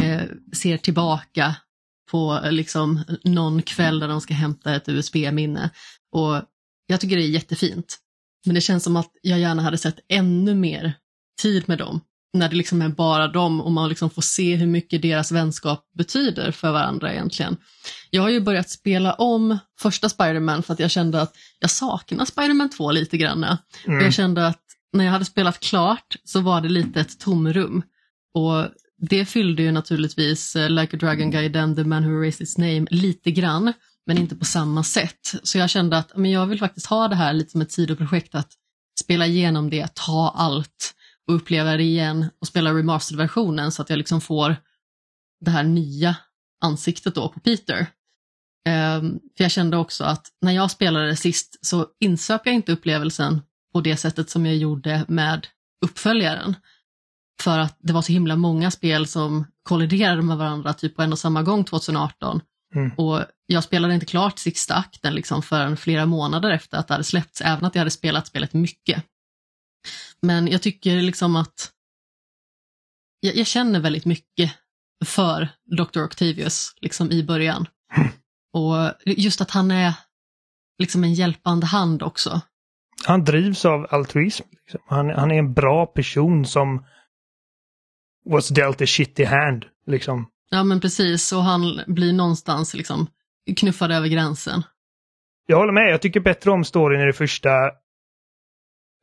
eh, 0.02 0.22
ser 0.56 0.78
tillbaka 0.78 1.56
på 2.12 2.40
liksom 2.50 3.04
någon 3.24 3.62
kväll 3.62 4.00
där 4.00 4.08
de 4.08 4.22
ska 4.22 4.34
hämta 4.34 4.76
ett 4.76 4.90
USB-minne. 4.90 5.70
Och 6.12 6.42
jag 6.88 7.00
tycker 7.02 7.16
det 7.16 7.24
är 7.24 7.28
jättefint. 7.28 8.00
Men 8.46 8.56
det 8.56 8.62
känns 8.62 8.84
som 8.84 8.96
att 8.96 9.12
jag 9.22 9.40
gärna 9.40 9.62
hade 9.62 9.78
sett 9.78 10.00
ännu 10.10 10.56
mer 10.56 10.94
tid 11.42 11.64
med 11.68 11.78
dem. 11.78 12.02
När 12.34 12.50
det 12.50 12.56
liksom 12.56 12.82
är 12.82 12.90
bara 12.90 13.28
dem 13.28 13.62
och 13.62 13.72
man 13.72 13.90
liksom 13.90 14.10
får 14.10 14.22
se 14.22 14.56
hur 14.56 14.68
mycket 14.68 15.02
deras 15.02 15.32
vänskap 15.32 15.90
betyder 15.98 16.52
för 16.52 16.72
varandra 16.72 17.14
egentligen. 17.14 17.58
Jag 18.10 18.22
har 18.22 18.30
ju 18.30 18.40
börjat 18.40 18.70
spela 18.70 19.14
om 19.14 19.58
första 19.80 20.10
Spider-Man 20.10 20.64
för 20.64 20.74
att 20.74 20.80
jag 20.80 20.92
kände 20.92 21.22
att 21.22 21.36
jag 21.60 21.70
saknar 21.70 22.26
Spider-Man 22.26 22.70
2 22.70 22.92
lite 22.92 23.18
grann. 23.18 23.44
Och 23.44 23.58
Mm. 23.88 24.04
jag 24.04 24.14
kände 24.14 24.48
att 24.48 24.60
när 24.94 25.06
jag 25.06 25.12
hade 25.12 25.26
spelat 25.26 25.60
klart 25.60 26.16
så 26.24 26.40
var 26.42 26.62
det 26.62 26.70
lite 26.70 27.00
ett 27.02 27.20
tomrum. 27.20 27.84
Och 28.34 28.66
det 28.98 29.26
fyllde 29.26 29.64
ju 29.64 29.72
naturligtvis 29.72 30.56
uh, 30.56 30.70
Like 30.70 30.96
a 30.98 31.00
Dragon 31.00 31.32
Gaiden, 31.32 31.76
The 31.76 31.84
Man 31.84 32.04
Who 32.04 32.22
Raised 32.22 32.42
Its 32.42 32.58
Name 32.58 32.86
lite 32.90 33.32
grann, 33.32 33.74
men 34.06 34.18
inte 34.18 34.36
på 34.36 34.46
samma 34.46 34.84
sätt. 34.84 35.34
Så 35.44 35.58
jag 35.58 35.70
kände 35.70 35.98
att 35.98 36.18
men 36.18 36.32
jag 36.32 36.46
vill 36.46 36.60
faktiskt 36.60 36.86
ha 36.86 37.08
det 37.08 37.16
här 37.16 37.34
lite 37.34 37.52
som 37.52 37.62
ett 37.62 37.72
sidoprojekt, 37.72 38.36
att 38.36 38.54
spela 39.00 39.28
igenom 39.28 39.70
det, 39.70 39.96
ta 39.96 40.34
allt 40.36 40.94
och 41.28 41.36
uppleva 41.36 41.78
det 41.78 41.84
igen 41.84 42.30
och 42.42 42.48
spela 42.48 42.74
remastered-versionen 42.74 43.72
så 43.72 43.82
att 43.82 43.90
jag 43.90 43.98
liksom 43.98 44.22
får 44.22 44.56
det 45.46 45.52
här 45.52 45.64
nya 45.64 46.16
ansiktet 46.62 47.16
då 47.16 47.30
på 47.30 47.40
Peter. 47.40 47.88
Um, 48.70 49.20
för 49.38 49.44
jag 49.44 49.52
kände 49.52 49.78
också 49.78 50.04
att 50.04 50.28
när 50.42 50.52
jag 50.52 50.72
spelade 50.72 51.16
sist 51.16 51.66
så 51.66 51.88
insöp 52.00 52.42
jag 52.46 52.56
inte 52.56 52.72
upplevelsen 52.72 53.42
på 53.74 53.82
det 53.82 53.98
sättet 53.98 54.30
som 54.30 54.46
jag 54.46 54.56
gjorde 54.56 55.06
med 55.08 55.48
uppföljaren. 55.86 56.56
För 57.42 57.60
att 57.60 57.78
det 57.80 57.94
var 57.94 58.02
så 58.02 58.12
himla 58.12 58.36
många 58.36 58.72
spel 58.72 59.08
som 59.08 59.46
kolliderade 59.64 60.22
med 60.22 60.38
varandra 60.38 60.74
typ 60.74 60.96
på 60.96 61.02
en 61.02 61.12
och 61.12 61.20
samma 61.20 61.44
gång 61.44 61.64
2018. 61.64 62.42
Mm. 62.76 62.92
Och 62.98 63.26
jag 63.46 63.64
spelade 63.64 63.94
inte 63.94 64.06
klart 64.06 64.40
sista 64.40 64.76
akten 64.76 65.16
liksom 65.16 65.42
förrän 65.42 65.78
flera 65.78 66.06
månader 66.06 66.52
efter 66.52 66.78
att 66.78 66.88
det 66.88 66.94
hade 66.94 67.04
släppts, 67.04 67.42
även 67.42 67.66
att 67.66 67.76
jag 67.76 67.80
hade 67.80 67.92
spelat 67.92 68.28
spelet 68.28 68.54
mycket. 68.54 69.04
Men 70.22 70.48
jag 70.48 70.62
tycker 70.62 71.02
liksom 71.02 71.36
att 71.36 71.72
jag, 73.20 73.36
jag 73.36 73.48
känner 73.48 73.80
väldigt 73.80 74.06
mycket 74.06 74.52
för 75.06 75.50
Dr. 75.66 76.04
Octavius 76.04 76.74
liksom 76.82 77.12
i 77.12 77.24
början. 77.24 77.68
Och 78.54 78.94
just 79.06 79.42
att 79.42 79.52
han 79.52 79.72
är 79.72 79.94
liksom 80.80 81.04
en 81.04 81.14
hjälpande 81.14 81.66
hand 81.66 82.04
också. 82.04 82.42
Han 83.06 83.24
drivs 83.24 83.66
av 83.66 83.88
altruism. 83.90 84.44
Liksom. 84.52 84.82
Han, 84.88 85.10
han 85.10 85.32
är 85.32 85.36
en 85.36 85.54
bra 85.54 85.86
person 85.86 86.46
som 86.46 86.86
was 88.26 88.48
dealt 88.50 88.82
a 88.82 88.86
shitty 88.86 89.26
hand. 89.26 89.66
Liksom. 89.88 90.28
Ja 90.54 90.64
men 90.64 90.80
precis, 90.80 91.32
och 91.32 91.44
han 91.44 91.82
blir 91.88 92.14
någonstans 92.14 92.74
liksom 92.74 93.08
knuffad 93.58 93.92
över 93.92 94.08
gränsen. 94.08 94.64
Jag 95.48 95.58
håller 95.58 95.74
med, 95.74 95.92
jag 95.92 96.02
tycker 96.02 96.20
bättre 96.20 96.52
om 96.52 96.64
storyn 96.64 97.02
i 97.02 97.06
det 97.06 97.14
första. 97.14 97.50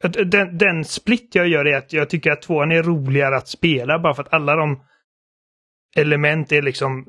Den, 0.02 0.58
den 0.58 0.84
split 0.84 1.30
jag 1.32 1.48
gör 1.48 1.64
är 1.64 1.76
att 1.76 1.92
jag 1.92 2.10
tycker 2.10 2.30
att 2.30 2.42
tvåan 2.42 2.72
är 2.72 2.82
roligare 2.82 3.36
att 3.36 3.48
spela 3.48 3.98
bara 3.98 4.14
för 4.14 4.22
att 4.22 4.32
alla 4.32 4.56
de 4.56 4.82
element 5.96 6.52
är 6.52 6.62
liksom 6.62 7.06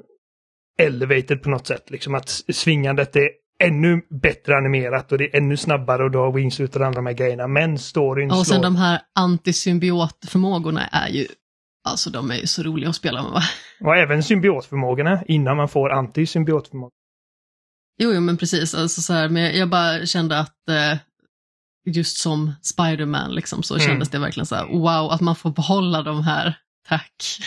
elevated 0.80 1.44
på 1.44 1.50
något 1.50 1.68
sätt. 1.68 1.90
Liksom 1.90 2.16
att 2.16 2.30
svingandet 2.54 3.16
är 3.16 3.30
ännu 3.64 4.02
bättre 4.22 4.58
animerat 4.58 5.12
och 5.12 5.18
det 5.18 5.24
är 5.24 5.38
ännu 5.38 5.58
snabbare 5.58 6.04
och 6.04 6.12
du 6.12 6.18
har 6.18 6.32
wingsuit 6.32 6.76
och 6.76 6.86
andra 6.86 7.02
med 7.02 7.18
grejerna. 7.18 7.48
Men 7.48 7.78
storyn 7.78 8.32
Och 8.32 8.38
sen 8.38 8.46
slår... 8.46 8.64
de 8.64 8.76
här 8.76 9.02
antisymbiotförmågorna 9.16 10.88
är 10.88 11.10
ju, 11.10 11.28
alltså 11.84 12.10
de 12.10 12.32
är 12.32 12.36
ju 12.36 12.48
så 12.48 12.64
roliga 12.64 12.90
att 12.90 12.96
spela 12.96 13.24
med 13.24 13.32
va? 13.32 13.42
Och 13.82 13.98
även 13.98 14.24
symbiotförmågorna 14.24 15.24
innan 15.28 15.58
man 15.58 15.70
får 15.70 15.90
antisymbiotförmågor. 15.90 16.92
Jo, 17.98 18.12
jo, 18.14 18.22
men 18.22 18.38
precis. 18.38 18.76
Alltså, 18.76 19.02
så 19.02 19.14
här, 19.14 19.30
men 19.30 19.58
jag 19.58 19.70
bara 19.70 20.06
kände 20.06 20.40
att 20.40 20.70
eh, 20.70 20.98
just 21.86 22.18
som 22.18 22.52
Spiderman 22.62 23.36
liksom, 23.36 23.64
så 23.64 23.76
mm. 23.76 23.88
kändes 23.88 24.10
det 24.10 24.20
verkligen 24.20 24.46
så 24.46 24.56
här, 24.56 24.66
wow, 24.66 25.12
att 25.12 25.22
man 25.22 25.36
får 25.36 25.50
behålla 25.50 26.02
de 26.02 26.24
här. 26.24 26.58
Tack. 26.88 27.40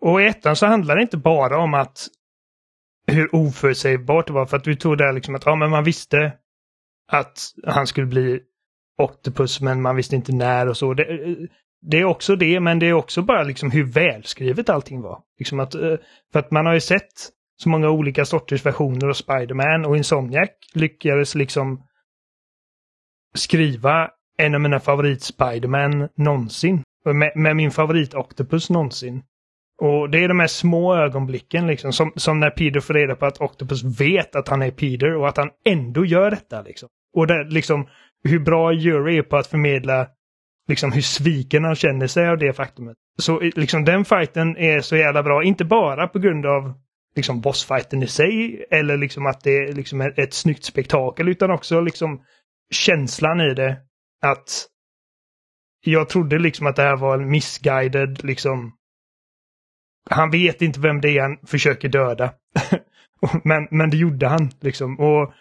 Och 0.00 0.22
i 0.22 0.26
ettan 0.26 0.56
så 0.56 0.66
handlar 0.66 0.96
det 0.96 1.02
inte 1.02 1.16
bara 1.16 1.58
om 1.58 1.74
att 1.74 2.08
hur 3.12 3.34
oförutsägbart 3.34 4.26
det 4.26 4.32
var. 4.32 4.46
För 4.46 4.56
att 4.56 4.66
vi 4.66 4.76
tog 4.76 4.98
där 4.98 5.12
liksom 5.12 5.34
att 5.34 5.46
ja, 5.46 5.56
men 5.56 5.70
man 5.70 5.84
visste 5.84 6.32
att 7.12 7.38
han 7.66 7.86
skulle 7.86 8.06
bli 8.06 8.40
Octopus 9.02 9.60
men 9.60 9.82
man 9.82 9.96
visste 9.96 10.16
inte 10.16 10.32
när 10.32 10.68
och 10.68 10.76
så. 10.76 10.94
Det, 10.94 11.04
det, 11.80 11.96
är 11.96 12.04
också 12.04 12.36
det, 12.36 12.60
men 12.60 12.78
det 12.78 12.86
är 12.86 12.92
också 12.92 13.22
bara 13.22 13.42
liksom 13.42 13.70
hur 13.70 13.84
välskrivet 13.84 14.68
allting 14.68 15.02
var. 15.02 15.20
Liksom 15.38 15.60
att, 15.60 15.74
eh, 15.74 15.96
för 16.32 16.38
att 16.38 16.50
man 16.50 16.66
har 16.66 16.74
ju 16.74 16.80
sett 16.80 17.12
så 17.56 17.68
många 17.68 17.90
olika 17.90 18.24
sorters 18.24 18.66
versioner 18.66 19.08
av 19.08 19.12
Spiderman 19.12 19.84
och 19.84 19.96
Insomniac 19.96 20.50
lyckades 20.74 21.34
liksom 21.34 21.82
skriva 23.34 24.10
en 24.38 24.54
av 24.54 24.60
mina 24.60 24.80
favorit 24.80 25.22
Spiderman 25.22 26.08
någonsin. 26.16 26.82
Med, 27.04 27.32
med 27.34 27.56
min 27.56 27.70
favorit 27.70 28.14
Octopus 28.14 28.70
någonsin. 28.70 29.22
Och 29.82 30.10
det 30.10 30.24
är 30.24 30.28
de 30.28 30.40
här 30.40 30.46
små 30.46 30.96
ögonblicken 30.96 31.66
liksom, 31.66 31.92
som, 31.92 32.12
som 32.16 32.40
när 32.40 32.50
Peter 32.50 32.80
får 32.80 32.94
reda 32.94 33.14
på 33.14 33.26
att 33.26 33.40
Octopus 33.40 34.00
vet 34.00 34.36
att 34.36 34.48
han 34.48 34.62
är 34.62 34.70
Peter 34.70 35.16
och 35.16 35.28
att 35.28 35.36
han 35.36 35.50
ändå 35.64 36.04
gör 36.04 36.30
detta. 36.30 36.62
Liksom. 36.62 36.88
Och 37.16 37.26
det, 37.26 37.44
liksom, 37.44 37.88
hur 38.24 38.38
bra 38.38 38.72
Jury 38.72 39.18
är 39.18 39.22
på 39.22 39.36
att 39.36 39.46
förmedla 39.46 40.06
liksom, 40.68 40.92
hur 40.92 41.00
sviken 41.00 41.64
han 41.64 41.74
känner 41.74 42.06
sig 42.06 42.28
av 42.28 42.38
det 42.38 42.52
faktumet. 42.52 42.96
Så 43.18 43.40
liksom, 43.40 43.84
den 43.84 44.04
fighten 44.04 44.56
är 44.56 44.80
så 44.80 44.96
jävla 44.96 45.22
bra, 45.22 45.44
inte 45.44 45.64
bara 45.64 46.08
på 46.08 46.18
grund 46.18 46.46
av 46.46 46.74
liksom, 47.16 47.40
bossfighten 47.40 48.02
i 48.02 48.06
sig 48.06 48.64
eller 48.70 48.96
liksom, 48.96 49.26
att 49.26 49.40
det 49.40 49.56
är 49.56 49.72
liksom, 49.72 50.00
ett, 50.00 50.18
ett 50.18 50.34
snyggt 50.34 50.64
spektakel 50.64 51.28
utan 51.28 51.50
också 51.50 51.80
liksom, 51.80 52.22
känslan 52.70 53.40
i 53.40 53.54
det. 53.54 53.76
Att 54.22 54.66
jag 55.80 56.08
trodde 56.08 56.38
liksom 56.38 56.66
att 56.66 56.76
det 56.76 56.82
här 56.82 56.96
var 56.96 57.18
en 57.18 57.30
missguided 57.30 58.24
liksom 58.24 58.78
han 60.10 60.30
vet 60.30 60.62
inte 60.62 60.80
vem 60.80 61.00
det 61.00 61.08
är 61.08 61.22
han 61.22 61.38
försöker 61.46 61.88
döda. 61.88 62.32
men, 63.44 63.68
men 63.70 63.90
det 63.90 63.96
gjorde 63.96 64.28
han 64.28 64.50
liksom. 64.60 65.00
Och, 65.00 65.32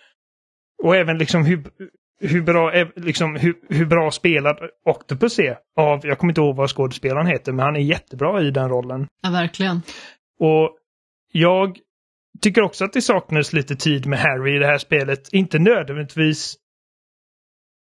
och 0.84 0.96
även 0.96 1.18
liksom 1.18 1.46
hur, 1.46 1.64
hur 2.20 2.42
bra, 2.42 2.86
liksom, 2.96 3.36
hur, 3.36 3.56
hur 3.70 3.86
bra 3.86 4.12
spelad 4.12 4.58
Octopus 4.86 5.40
är 5.40 5.58
av, 5.78 6.00
jag 6.04 6.18
kommer 6.18 6.32
inte 6.32 6.42
ihåg 6.42 6.56
vad 6.56 6.70
skådespelaren 6.70 7.28
heter, 7.28 7.52
men 7.52 7.66
han 7.66 7.76
är 7.76 7.80
jättebra 7.80 8.42
i 8.42 8.52
den 8.52 8.70
rollen. 8.70 9.08
Ja, 9.22 9.30
verkligen. 9.30 9.82
Och 10.40 10.78
jag 11.32 11.78
tycker 12.42 12.62
också 12.62 12.86
att 12.86 12.94
det 12.94 13.02
saknades 13.02 13.54
lite 13.54 13.76
tid 13.76 14.06
med 14.06 14.20
Harry 14.20 14.56
i 14.56 14.60
det 14.60 14.68
här 14.68 14.78
spelet. 14.78 15.34
Inte 15.34 15.60
nödvändigtvis 15.60 16.56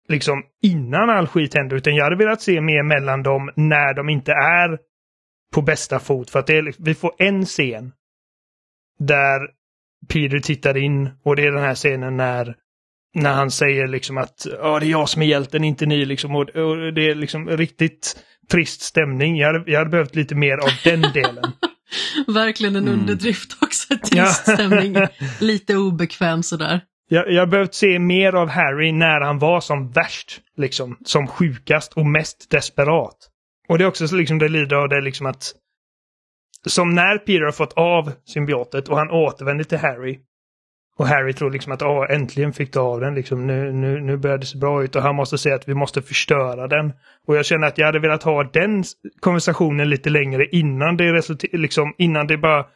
liksom 0.08 0.42
innan 0.62 1.10
all 1.10 1.26
skit 1.26 1.54
hände, 1.54 1.76
utan 1.76 1.94
jag 1.94 2.04
hade 2.04 2.16
velat 2.16 2.42
se 2.42 2.60
mer 2.60 2.82
mellan 2.82 3.22
dem 3.22 3.50
när 3.56 3.94
de 3.94 4.08
inte 4.08 4.32
är 4.32 4.78
på 5.54 5.62
bästa 5.62 5.98
fot. 5.98 6.30
För 6.30 6.38
att 6.38 6.50
är, 6.50 6.74
vi 6.78 6.94
får 6.94 7.12
en 7.18 7.44
scen 7.44 7.92
där 8.98 9.48
Peter 10.08 10.38
tittar 10.38 10.76
in 10.76 11.10
och 11.22 11.36
det 11.36 11.42
är 11.42 11.52
den 11.52 11.62
här 11.62 11.74
scenen 11.74 12.16
när 12.16 12.56
när 13.14 13.32
han 13.32 13.50
säger 13.50 13.86
liksom 13.86 14.18
att 14.18 14.46
ja, 14.60 14.78
det 14.78 14.86
är 14.86 14.90
jag 14.90 15.08
som 15.08 15.22
är 15.22 15.26
hjälten, 15.26 15.64
inte 15.64 15.86
ni. 15.86 16.04
Liksom, 16.04 16.36
och, 16.36 16.48
och 16.48 16.94
det 16.94 17.10
är 17.10 17.14
liksom 17.14 17.48
riktigt 17.48 18.24
trist 18.50 18.82
stämning. 18.82 19.36
Jag 19.36 19.52
hade, 19.52 19.70
jag 19.70 19.78
hade 19.78 19.90
behövt 19.90 20.14
lite 20.14 20.34
mer 20.34 20.56
av 20.56 20.70
den 20.84 21.00
delen. 21.00 21.52
Verkligen 22.26 22.76
en 22.76 22.88
mm. 22.88 23.00
underdrift 23.00 23.56
också, 23.62 23.98
trist 24.10 24.42
stämning. 24.42 24.96
lite 25.40 25.76
obekväm 25.76 26.42
sådär. 26.42 26.80
Jag, 27.08 27.32
jag 27.32 27.50
behövt 27.50 27.74
se 27.74 27.98
mer 27.98 28.34
av 28.34 28.48
Harry 28.48 28.92
när 28.92 29.20
han 29.20 29.38
var 29.38 29.60
som 29.60 29.90
värst, 29.90 30.40
liksom, 30.56 30.96
som 31.04 31.26
sjukast 31.26 31.92
och 31.92 32.06
mest 32.06 32.50
desperat. 32.50 33.16
Och 33.68 33.78
det 33.78 33.84
är 33.84 33.88
också 33.88 34.16
liksom 34.16 34.38
det 34.38 34.48
lider 34.48 34.76
av 34.76 34.88
det 34.88 35.00
liksom 35.00 35.26
att 35.26 35.54
som 36.66 36.94
när 36.94 37.18
Peter 37.18 37.44
har 37.44 37.52
fått 37.52 37.72
av 37.72 38.12
symbiotet 38.24 38.88
och 38.88 38.98
han 38.98 39.10
återvänder 39.10 39.64
till 39.64 39.78
Harry. 39.78 40.18
Och 40.98 41.06
Harry 41.06 41.32
tror 41.32 41.50
liksom 41.50 41.72
att 41.72 41.82
oh, 41.82 42.06
äntligen 42.10 42.52
fick 42.52 42.72
du 42.72 42.78
av 42.78 43.00
den, 43.00 43.14
liksom, 43.14 43.46
nu, 43.46 43.72
nu, 43.72 44.00
nu 44.00 44.16
börjar 44.16 44.38
det 44.38 44.46
se 44.46 44.58
bra 44.58 44.84
ut 44.84 44.96
och 44.96 45.02
han 45.02 45.14
måste 45.14 45.38
säga 45.38 45.54
att 45.54 45.68
vi 45.68 45.74
måste 45.74 46.02
förstöra 46.02 46.68
den. 46.68 46.92
Och 47.26 47.36
jag 47.36 47.46
känner 47.46 47.66
att 47.66 47.78
jag 47.78 47.86
hade 47.86 47.98
velat 47.98 48.22
ha 48.22 48.44
den 48.44 48.84
konversationen 49.20 49.88
lite 49.88 50.10
längre 50.10 50.46
innan 50.46 50.96
det 50.96 51.42
liksom 51.52 51.94
innan 51.98 52.26
det 52.26 52.38
bara 52.38 52.66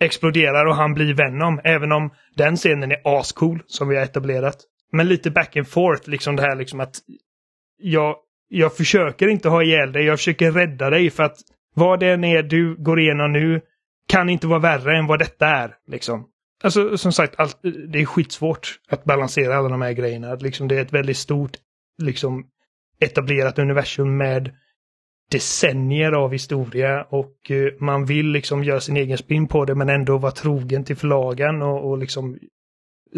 exploderar 0.00 0.66
och 0.66 0.76
han 0.76 0.94
blir 0.94 1.14
Venom. 1.14 1.60
Även 1.64 1.92
om 1.92 2.10
den 2.36 2.56
scenen 2.56 2.92
är 2.92 3.18
ascool 3.20 3.62
som 3.66 3.88
vi 3.88 3.96
har 3.96 4.02
etablerat. 4.02 4.56
Men 4.92 5.08
lite 5.08 5.30
back 5.30 5.56
and 5.56 5.68
forth, 5.68 6.08
liksom 6.08 6.36
det 6.36 6.42
här 6.42 6.56
liksom 6.56 6.80
att 6.80 6.94
jag 7.78 8.16
jag 8.48 8.76
försöker 8.76 9.28
inte 9.28 9.48
ha 9.48 9.62
ihjäl 9.62 9.92
dig, 9.92 10.04
jag 10.04 10.18
försöker 10.18 10.52
rädda 10.52 10.90
dig 10.90 11.10
för 11.10 11.22
att 11.22 11.36
vad 11.74 12.00
det 12.00 12.10
än 12.10 12.24
är 12.24 12.42
du 12.42 12.76
går 12.76 13.00
igenom 13.00 13.32
nu 13.32 13.60
kan 14.08 14.28
inte 14.28 14.46
vara 14.46 14.58
värre 14.58 14.98
än 14.98 15.06
vad 15.06 15.18
detta 15.18 15.46
är. 15.46 15.74
Liksom. 15.86 16.24
Alltså 16.64 16.98
som 16.98 17.12
sagt, 17.12 17.34
allt, 17.38 17.58
det 17.62 18.00
är 18.00 18.04
skitsvårt 18.04 18.80
att 18.88 19.04
balansera 19.04 19.56
alla 19.56 19.68
de 19.68 19.82
här 19.82 19.92
grejerna. 19.92 20.34
Liksom, 20.34 20.68
det 20.68 20.76
är 20.76 20.82
ett 20.82 20.92
väldigt 20.92 21.16
stort 21.16 21.56
liksom, 22.02 22.46
etablerat 23.00 23.58
universum 23.58 24.16
med 24.16 24.54
decennier 25.30 26.12
av 26.12 26.32
historia 26.32 27.06
och 27.10 27.50
eh, 27.50 27.72
man 27.80 28.04
vill 28.04 28.26
liksom 28.26 28.64
göra 28.64 28.80
sin 28.80 28.96
egen 28.96 29.18
spin 29.18 29.48
på 29.48 29.64
det 29.64 29.74
men 29.74 29.88
ändå 29.88 30.18
vara 30.18 30.32
trogen 30.32 30.84
till 30.84 30.96
förlagen 30.96 31.62
och, 31.62 31.90
och 31.90 31.98
liksom 31.98 32.38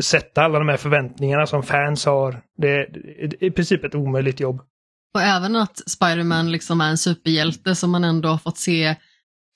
sätta 0.02 0.42
alla 0.42 0.58
de 0.58 0.68
här 0.68 0.76
förväntningarna 0.76 1.46
som 1.46 1.62
fans 1.62 2.06
har. 2.06 2.42
Det 2.58 2.68
är 2.68 3.44
i 3.44 3.50
princip 3.50 3.84
ett 3.84 3.94
omöjligt 3.94 4.40
jobb. 4.40 4.60
Och 5.14 5.22
även 5.22 5.56
att 5.56 5.90
Spiderman 5.90 6.52
liksom 6.52 6.80
är 6.80 6.90
en 6.90 6.98
superhjälte 6.98 7.74
som 7.74 7.90
man 7.90 8.04
ändå 8.04 8.28
har 8.28 8.38
fått 8.38 8.58
se 8.58 8.96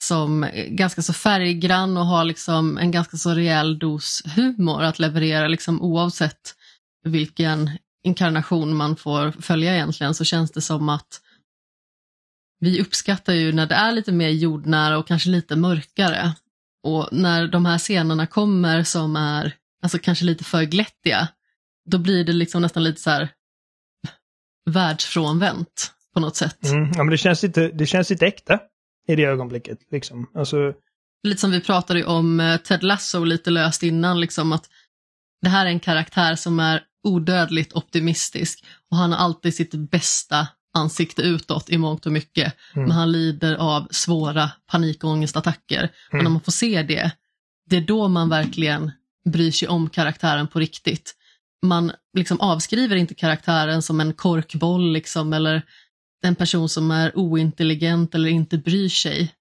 som 0.06 0.44
är 0.44 0.68
ganska 0.68 1.02
så 1.02 1.12
färggrann 1.12 1.96
och 1.96 2.06
har 2.06 2.24
liksom 2.24 2.78
en 2.78 2.90
ganska 2.90 3.16
så 3.16 3.30
rejäl 3.30 3.78
dos 3.78 4.22
humor 4.36 4.82
att 4.82 4.98
leverera 4.98 5.48
liksom 5.48 5.82
oavsett 5.82 6.54
vilken 7.04 7.70
inkarnation 8.04 8.76
man 8.76 8.96
får 8.96 9.30
följa 9.30 9.74
egentligen 9.74 10.14
så 10.14 10.24
känns 10.24 10.52
det 10.52 10.60
som 10.60 10.88
att 10.88 11.20
vi 12.60 12.80
uppskattar 12.80 13.32
ju 13.32 13.52
när 13.52 13.66
det 13.66 13.74
är 13.74 13.92
lite 13.92 14.12
mer 14.12 14.28
jordnära 14.28 14.98
och 14.98 15.08
kanske 15.08 15.30
lite 15.30 15.56
mörkare. 15.56 16.32
Och 16.82 17.08
när 17.12 17.48
de 17.48 17.66
här 17.66 17.78
scenerna 17.78 18.26
kommer 18.26 18.82
som 18.82 19.16
är 19.16 19.54
alltså 19.82 19.98
kanske 19.98 20.24
lite 20.24 20.44
för 20.44 20.62
glättiga, 20.62 21.28
då 21.90 21.98
blir 21.98 22.24
det 22.24 22.32
liksom 22.32 22.62
nästan 22.62 22.84
lite 22.84 23.00
så 23.00 23.10
här 23.10 23.28
världsfrånvänt 24.70 25.92
på 26.14 26.20
något 26.20 26.36
sätt. 26.36 26.64
Mm, 26.64 26.92
ja, 26.94 26.98
men 26.98 27.10
det 27.10 27.18
känns, 27.18 27.44
inte, 27.44 27.68
det 27.68 27.86
känns 27.86 28.10
lite 28.10 28.26
äkta 28.26 28.60
i 29.08 29.16
det 29.16 29.24
ögonblicket. 29.24 29.78
Liksom. 29.90 30.26
Alltså, 30.34 30.72
Lite 31.22 31.40
som 31.40 31.50
vi 31.50 31.60
pratade 31.60 32.04
om 32.04 32.40
eh, 32.40 32.56
Ted 32.56 32.82
Lasso 32.82 33.24
lite 33.24 33.50
löst 33.50 33.82
innan, 33.82 34.20
liksom 34.20 34.52
att 34.52 34.68
det 35.42 35.48
här 35.48 35.66
är 35.66 35.70
en 35.70 35.80
karaktär 35.80 36.34
som 36.34 36.60
är 36.60 36.82
odödligt 37.04 37.72
optimistisk 37.72 38.64
och 38.90 38.96
han 38.96 39.12
har 39.12 39.18
alltid 39.18 39.54
sitt 39.54 39.74
bästa 39.74 40.48
ansikte 40.74 41.22
utåt 41.22 41.70
i 41.70 41.78
mångt 41.78 42.06
och 42.06 42.12
mycket. 42.12 42.54
Mm. 42.74 42.88
Men 42.88 42.96
han 42.96 43.12
lider 43.12 43.54
av 43.54 43.88
svåra 43.90 44.50
panikångestattacker. 44.66 45.90
Och 46.08 46.14
Mm. 46.14 46.24
när 46.24 46.30
man 46.30 46.40
får 46.40 46.52
se 46.52 46.82
det, 46.82 47.10
det 47.70 47.76
är 47.76 47.80
då 47.80 48.08
man 48.08 48.28
verkligen 48.28 48.90
bryr 49.24 49.50
sig 49.50 49.68
om 49.68 49.88
karaktären 49.90 50.48
på 50.48 50.58
riktigt. 50.58 51.14
Man 51.62 51.92
liksom 52.16 52.40
avskriver 52.40 52.96
inte 52.96 53.14
karaktären 53.14 53.82
som 53.82 54.00
en 54.00 54.12
korkboll 54.12 54.92
liksom, 54.92 55.32
eller 55.32 55.62
en 56.24 56.34
person 56.34 56.68
som 56.68 56.90
är 56.90 57.12
ointelligent 57.18 58.14
eller 58.14 58.28
inte 58.28 58.58
bryr 58.58 58.88
sig. 58.88 59.32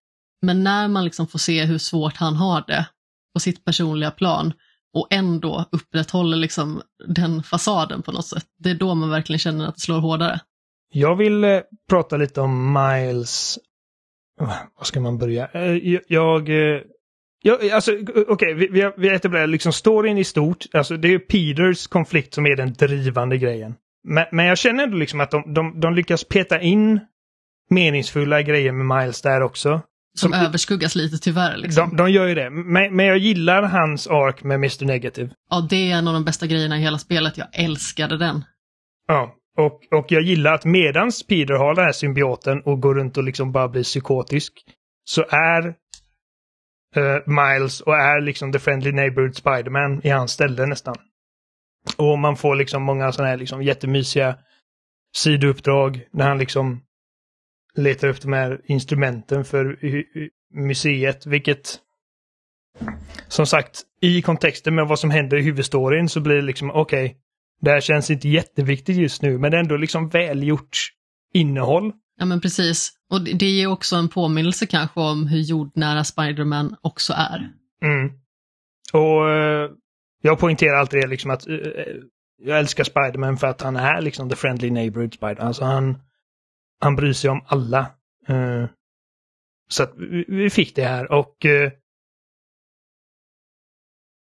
Men 0.41 0.63
när 0.63 0.87
man 0.87 1.03
liksom 1.05 1.27
får 1.27 1.39
se 1.39 1.65
hur 1.65 1.77
svårt 1.77 2.17
han 2.17 2.35
har 2.35 2.63
det 2.67 2.85
på 3.33 3.39
sitt 3.39 3.65
personliga 3.65 4.11
plan 4.11 4.53
och 4.93 5.07
ändå 5.11 5.65
upprätthåller 5.71 6.37
liksom 6.37 6.81
den 7.07 7.43
fasaden 7.43 8.01
på 8.01 8.11
något 8.11 8.25
sätt, 8.27 8.45
det 8.59 8.69
är 8.69 8.75
då 8.75 8.95
man 8.95 9.09
verkligen 9.09 9.39
känner 9.39 9.67
att 9.67 9.75
det 9.75 9.81
slår 9.81 9.99
hårdare. 9.99 10.39
Jag 10.93 11.15
vill 11.15 11.43
eh, 11.43 11.59
prata 11.89 12.17
lite 12.17 12.41
om 12.41 12.73
Miles. 12.73 13.59
Oh, 14.41 14.47
Var 14.77 14.83
ska 14.83 14.99
man 14.99 15.17
börja? 15.17 15.47
Eh, 15.53 15.99
jag... 16.07 16.49
eh, 16.49 16.81
jag, 17.45 17.69
alltså, 17.69 17.91
okej, 18.27 18.53
vi, 18.53 18.67
vi, 18.67 18.81
har- 18.81 18.93
vi 18.97 19.07
har 19.07 19.15
etablerat 19.15 19.49
liksom 19.49 19.73
storyn 19.73 20.17
i 20.17 20.23
stort. 20.23 20.65
Alltså, 20.73 20.97
det 20.97 21.07
är 21.13 21.19
Peters 21.19 21.87
konflikt 21.87 22.33
som 22.33 22.45
är 22.45 22.55
den 22.55 22.73
drivande 22.73 23.37
grejen. 23.37 23.75
Men, 24.03 24.25
men 24.31 24.45
jag 24.45 24.57
känner 24.57 24.83
ändå 24.83 24.97
liksom 24.97 25.19
att 25.21 25.31
de, 25.31 25.53
de, 25.53 25.79
de 25.79 25.93
lyckas 25.93 26.23
peta 26.23 26.61
in 26.61 26.99
meningsfulla 27.69 28.41
grejer 28.41 28.71
med 28.71 28.97
Miles 28.97 29.21
där 29.21 29.41
också. 29.41 29.81
Som 30.17 30.31
Som- 30.31 30.45
överskuggas 30.45 30.95
lite 30.95 31.17
tyvärr. 31.17 31.57
Liksom. 31.57 31.89
De, 31.89 31.97
de 31.97 32.11
gör 32.11 32.27
ju 32.27 32.35
det. 32.35 32.49
Men, 32.49 32.95
men 32.95 33.05
jag 33.05 33.17
gillar 33.17 33.63
hans 33.63 34.07
ark 34.07 34.43
med 34.43 34.55
Mr. 34.55 34.85
Negative. 34.85 35.29
Ja, 35.49 35.67
det 35.69 35.91
är 35.91 35.95
en 35.97 36.07
av 36.07 36.13
de 36.13 36.25
bästa 36.25 36.47
grejerna 36.47 36.77
i 36.77 36.81
hela 36.81 36.97
spelet. 36.97 37.37
Jag 37.37 37.47
älskade 37.53 38.17
den. 38.17 38.43
Ja, 39.07 39.35
och, 39.57 39.99
och 39.99 40.05
jag 40.09 40.21
gillar 40.21 40.53
att 40.53 40.65
medans 40.65 41.27
Peter 41.27 41.53
har 41.53 41.75
den 41.75 41.85
här 41.85 41.91
symbioten 41.91 42.61
och 42.61 42.81
går 42.81 42.95
runt 42.95 43.17
och 43.17 43.23
liksom 43.23 43.51
bara 43.51 43.67
blir 43.67 43.83
psykotisk 43.83 44.53
så 45.05 45.25
är 45.29 45.67
eh, 46.95 47.21
Miles 47.25 47.81
och 47.81 47.95
är 47.95 48.21
liksom 48.21 48.51
the 48.51 48.59
friendly 48.59 48.91
neighborhood 48.91 49.35
Spiderman 49.35 50.01
i 50.03 50.09
hans 50.09 50.31
ställe 50.31 50.65
nästan. 50.65 50.95
Och 51.97 52.19
man 52.19 52.37
får 52.37 52.55
liksom 52.55 52.83
många 52.83 53.11
sådana 53.11 53.29
här 53.29 53.37
liksom 53.37 53.63
jättemysiga 53.63 54.37
sidouppdrag 55.15 56.07
när 56.11 56.27
han 56.27 56.37
liksom 56.37 56.81
letar 57.75 58.07
upp 58.07 58.21
de 58.21 58.33
här 58.33 58.61
instrumenten 58.65 59.45
för 59.45 59.77
museet, 60.53 61.25
vilket 61.25 61.79
som 63.27 63.45
sagt, 63.45 63.81
i 64.01 64.21
kontexten 64.21 64.75
med 64.75 64.87
vad 64.87 64.99
som 64.99 65.11
händer 65.11 65.37
i 65.37 65.41
huvudstoryn 65.41 66.09
så 66.09 66.19
blir 66.21 66.35
det 66.35 66.41
liksom 66.41 66.71
okej, 66.71 67.17
det 67.61 67.71
här 67.71 67.81
känns 67.81 68.09
inte 68.11 68.29
jätteviktigt 68.29 68.97
just 68.97 69.21
nu, 69.21 69.37
men 69.37 69.53
ändå 69.53 69.77
liksom 69.77 70.09
välgjort 70.09 70.77
innehåll. 71.33 71.91
Ja, 72.19 72.25
men 72.25 72.41
precis. 72.41 72.91
Och 73.09 73.21
det- 73.21 73.33
det 73.33 73.45
är 73.61 73.67
också 73.67 73.95
en 73.95 74.09
påminnelse 74.09 74.65
kanske 74.67 74.99
om 74.99 75.27
hur 75.27 75.39
jordnära 75.39 76.03
Spiderman 76.03 76.75
också 76.81 77.13
är. 77.13 77.49
Mm. 77.85 78.11
Och 78.93 79.29
eh, 79.29 79.69
jag 80.25 80.39
poängterar 80.39 80.75
alltid 80.75 81.01
det 81.01 81.07
liksom 81.07 81.31
att 81.31 81.47
eh, 81.47 81.55
jag 82.37 82.59
älskar 82.59 82.83
Spiderman 82.83 83.37
för 83.37 83.47
att 83.47 83.61
han 83.61 83.75
är 83.75 84.01
liksom 84.01 84.29
the 84.29 84.35
friendly 84.35 84.71
neighborhood 84.71 85.13
Spider. 85.13 85.39
Alltså 85.39 85.63
han, 85.63 86.01
han 86.79 86.95
bryr 86.95 87.13
sig 87.13 87.29
om 87.29 87.45
alla. 87.47 87.79
Eh, 88.27 88.65
så 89.69 89.83
att 89.83 89.93
vi, 89.97 90.25
vi 90.27 90.49
fick 90.49 90.75
det 90.75 90.83
här 90.83 91.11
och 91.11 91.45
eh, 91.45 91.71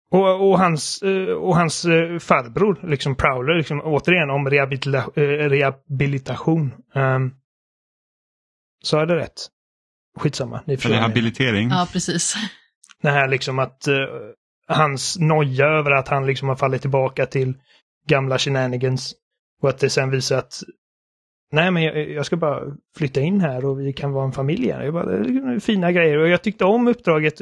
och, 0.10 0.50
och 0.50 0.60
hans, 0.60 1.02
och 1.40 1.56
hans 1.56 1.82
farbror, 2.20 2.80
liksom 2.90 3.16
Prowler, 3.16 3.56
liksom, 3.56 3.82
återigen 3.82 4.30
om 4.30 4.50
rehabilitera, 4.50 5.04
eh, 5.16 5.50
rehabilitation. 5.50 6.72
Um, 6.96 7.36
Sa 8.84 9.00
jag 9.00 9.08
det 9.08 9.16
rätt? 9.16 9.48
Skitsamma, 10.18 10.64
ni 10.66 10.78
förstår. 10.78 10.94
Rehabilitering. 10.94 11.70
Ja, 11.70 11.88
precis. 11.92 12.36
Det 13.02 13.10
här 13.10 13.28
liksom 13.28 13.60
att 13.60 13.88
hans 14.68 15.20
noja 15.20 15.66
över 15.66 15.92
att 15.92 16.08
han 16.08 16.26
liksom 16.26 16.48
har 16.50 16.56
fallit 16.56 16.82
tillbaka 16.82 17.26
till 17.26 17.54
gamla 18.08 18.38
shenanigans. 18.40 19.14
Och 19.62 19.70
att 19.70 19.80
det 19.80 19.90
sen 19.90 20.10
visar 20.12 20.38
att 20.38 20.54
nej 21.52 21.72
men 21.72 21.84
jag, 21.84 22.10
jag 22.10 22.26
ska 22.26 22.36
bara 22.36 22.64
flytta 22.98 23.22
in 23.22 23.42
här 23.42 23.66
och 23.66 23.80
vi 23.80 23.94
kan 23.94 24.12
vara 24.12 24.26
en 24.26 24.32
familj 24.32 24.72
här. 24.72 24.84
Jag 24.84 24.94
bara, 24.94 25.06
det 25.06 25.16
är 25.56 25.60
fina 25.60 25.92
grejer 25.92 26.18
och 26.18 26.30
jag 26.30 26.42
tyckte 26.42 26.66
om 26.66 26.88
uppdraget. 26.88 27.34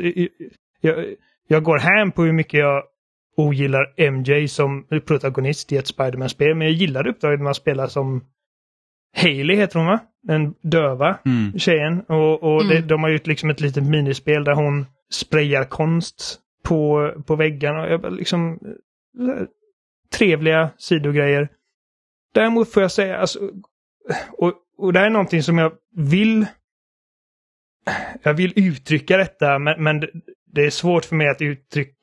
Jag, 0.81 1.05
jag 1.47 1.63
går 1.63 1.77
hem 1.77 2.11
på 2.11 2.23
hur 2.23 2.31
mycket 2.33 2.59
jag 2.59 2.83
ogillar 3.37 4.11
MJ 4.11 4.47
som 4.47 4.87
protagonist 5.05 5.71
i 5.71 5.77
ett 5.77 5.87
Spiderman-spel. 5.87 6.55
Men 6.55 6.67
jag 6.67 6.75
gillar 6.75 7.07
uppdraget 7.07 7.39
när 7.39 7.43
man 7.43 7.55
spelar 7.55 7.87
som 7.87 8.23
Hailey 9.17 9.55
heter 9.55 9.79
hon 9.79 9.87
va? 9.87 9.99
Den 10.23 10.53
döva 10.61 11.17
Mm. 11.25 11.59
tjejen. 11.59 12.01
Och, 12.01 12.43
och 12.43 12.65
det, 12.65 12.75
Mm. 12.77 12.87
de 12.87 13.03
har 13.03 13.09
gjort 13.09 13.27
liksom 13.27 13.49
ett 13.49 13.61
litet 13.61 13.83
minispel 13.83 14.43
där 14.43 14.53
hon 14.53 14.85
sprayar 15.11 15.63
konst 15.63 16.39
på, 16.63 17.11
på 17.27 17.35
väggarna. 17.35 17.81
Och 17.81 17.91
jag 17.91 18.13
liksom, 18.13 18.59
eh, 19.19 19.47
trevliga 20.11 20.69
sidogrejer. 20.77 21.49
Däremot 22.33 22.71
får 22.71 22.81
jag 22.81 22.91
säga, 22.91 23.17
alltså, 23.17 23.51
och, 24.37 24.53
och 24.77 24.93
det 24.93 24.99
här 24.99 25.05
är 25.05 25.09
någonting 25.09 25.43
som 25.43 25.57
jag 25.57 25.73
vill 25.95 26.45
jag 28.23 28.33
vill 28.33 28.53
uttrycka 28.55 29.17
detta, 29.17 29.59
men, 29.59 29.83
men 29.83 29.99
det, 29.99 30.09
det 30.45 30.65
är 30.65 30.69
svårt 30.69 31.05
för 31.05 31.15
mig 31.15 31.29
att 31.29 31.41
uttrycka 31.41 32.01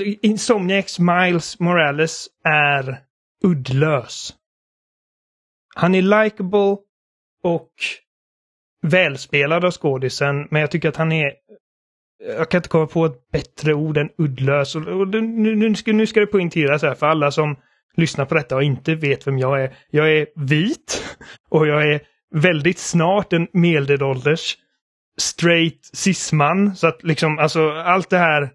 Insomniacs 0.00 0.98
Miles 0.98 1.60
Morales 1.60 2.28
är 2.44 3.04
uddlös. 3.44 4.34
Han 5.74 5.94
är 5.94 6.02
likable 6.02 6.76
och 7.42 7.72
välspelad 8.82 9.64
av 9.64 9.70
skådisen, 9.70 10.48
men 10.50 10.60
jag 10.60 10.70
tycker 10.70 10.88
att 10.88 10.96
han 10.96 11.12
är... 11.12 11.32
Jag 12.26 12.50
kan 12.50 12.58
inte 12.58 12.68
komma 12.68 12.86
på 12.86 13.06
ett 13.06 13.30
bättre 13.32 13.74
ord 13.74 13.96
än 13.96 14.10
uddlös. 14.18 14.76
Och, 14.76 14.82
och 14.86 15.08
nu, 15.08 15.54
nu, 15.56 15.74
ska, 15.74 15.92
nu 15.92 16.06
ska 16.06 16.20
det 16.20 16.26
poängteras 16.26 16.82
här 16.82 16.94
för 16.94 17.06
alla 17.06 17.30
som 17.30 17.56
lyssnar 17.96 18.24
på 18.24 18.34
detta 18.34 18.56
och 18.56 18.62
inte 18.62 18.94
vet 18.94 19.26
vem 19.26 19.38
jag 19.38 19.62
är. 19.62 19.76
Jag 19.90 20.12
är 20.16 20.26
vit 20.36 21.16
och 21.50 21.66
jag 21.66 21.94
är 21.94 22.00
väldigt 22.34 22.78
snart 22.78 23.32
en 23.32 23.48
medelålders 23.52 24.56
straight 25.20 25.90
cisman. 25.92 26.76
Så 26.76 26.86
att 26.86 27.02
liksom, 27.02 27.38
alltså 27.38 27.70
allt 27.70 28.10
det 28.10 28.18
här 28.18 28.50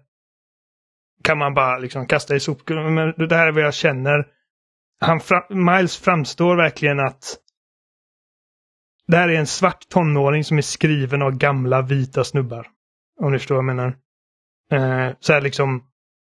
kan 1.24 1.38
man 1.38 1.54
bara 1.54 1.78
liksom 1.78 2.06
kasta 2.06 2.36
i 2.36 2.40
sopkunnan. 2.40 2.94
Men 2.94 3.28
det 3.28 3.36
här 3.36 3.46
är 3.48 3.52
vad 3.52 3.62
jag 3.62 3.74
känner. 3.74 4.26
Han 5.00 5.18
fra- 5.20 5.76
Miles 5.76 5.96
framstår 5.96 6.56
verkligen 6.56 7.00
att 7.00 7.36
det 9.06 9.16
här 9.16 9.28
är 9.28 9.38
en 9.38 9.46
svart 9.46 9.88
tonåring 9.88 10.44
som 10.44 10.58
är 10.58 10.62
skriven 10.62 11.22
av 11.22 11.36
gamla 11.36 11.82
vita 11.82 12.24
snubbar. 12.24 12.66
Om 13.18 13.32
ni 13.32 13.38
förstår 13.38 13.54
vad 13.54 13.64
jag 13.64 13.76
menar. 13.76 13.96
Eh, 14.72 15.14
så 15.20 15.32
här 15.32 15.40
liksom 15.40 15.84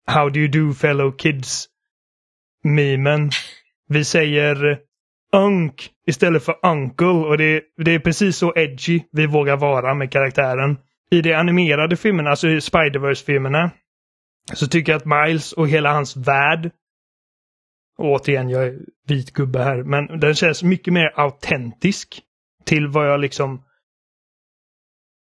How 0.07 0.30
do 0.30 0.40
you 0.40 0.48
do 0.48 0.74
fellow 0.74 1.12
kids? 1.18 1.68
Memen. 2.64 3.32
Vi 3.88 4.06
säger 4.06 4.80
unk 5.34 5.90
istället 6.07 6.44
för 6.44 6.56
uncle 6.64 7.07
och 7.07 7.38
det, 7.38 7.64
det 7.78 7.91
är 7.91 7.99
precis 7.99 8.38
så 8.38 8.53
edgy 8.56 9.02
vi 9.12 9.26
vågar 9.26 9.57
vara 9.57 9.94
med 9.94 10.12
karaktären. 10.12 10.78
I 11.12 11.22
de 11.22 11.34
animerade 11.34 11.98
filmerna, 11.98 12.30
alltså 12.30 12.48
i 12.48 12.62
Spider-Verse-filmerna, 12.62 13.72
så 14.53 14.68
tycker 14.68 14.91
jag 14.91 14.99
att 14.99 15.28
Miles 15.28 15.53
och 15.53 15.70
hela 15.70 15.94
hans 15.94 16.18
värld 16.18 16.72
och 17.98 18.12
återigen, 18.12 18.49
jag 18.49 18.64
är 18.64 18.80
vit 19.07 19.34
gubbe 19.34 19.64
här, 19.64 19.84
men 19.84 20.20
den 20.20 20.36
känns 20.36 20.64
mycket 20.64 20.94
mer 20.94 21.14
autentisk 21.16 22.22
till 22.66 22.88
vad 22.88 23.10
jag 23.10 23.20
liksom 23.20 23.64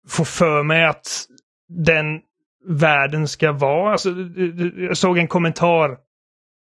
får 0.08 0.26
för 0.26 0.64
mig 0.64 0.86
att 0.86 1.28
den 1.72 2.22
världen 2.66 3.28
ska 3.28 3.52
vara. 3.52 3.92
Alltså, 3.92 4.10
jag 4.78 4.98
såg 4.98 5.18
en 5.18 5.28
kommentar 5.28 5.98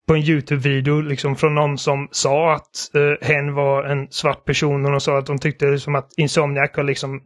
på 0.07 0.15
en 0.15 0.23
YouTube-video 0.23 1.01
liksom 1.01 1.37
från 1.37 1.55
någon 1.55 1.79
som 1.79 2.09
sa 2.11 2.55
att 2.55 2.95
eh, 2.95 3.29
hen 3.29 3.55
var 3.55 3.85
en 3.85 4.09
svart 4.11 4.45
person 4.45 4.85
och 4.85 4.91
de 4.91 5.01
sa 5.01 5.19
att 5.19 5.27
de 5.27 5.39
tyckte 5.39 5.67
det 5.67 5.79
som 5.79 5.95
att 5.95 6.13
Insomniac 6.17 6.71
har 6.75 6.83
liksom 6.83 7.23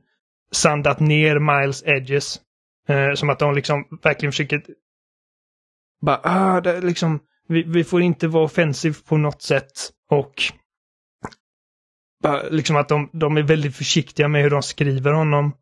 sandat 0.53 1.01
ner 1.01 1.39
Miles 1.39 1.83
edges. 1.87 2.41
Eh, 2.89 3.15
som 3.15 3.31
att 3.31 3.39
de 3.39 3.55
liksom 3.55 3.85
verkligen 4.03 4.33
försöker 4.33 4.63
bara, 6.01 6.21
ah, 6.23 6.61
det 6.61 6.77
är 6.77 6.83
liksom, 6.83 7.21
vi, 7.49 7.63
vi 7.63 7.85
får 7.85 8.03
inte 8.03 8.29
vara 8.29 8.45
offensiv 8.45 8.97
på 9.09 9.17
något 9.17 9.43
sätt. 9.43 9.73
Och 10.11 10.43
liksom 12.51 12.77
att 12.77 12.89
de, 12.89 13.11
de 13.13 13.37
är 13.37 13.43
väldigt 13.43 13.77
försiktiga 13.77 14.29
med 14.29 14.43
hur 14.43 14.51
de 14.51 14.63
skriver 14.63 15.13
honom. 15.13 15.53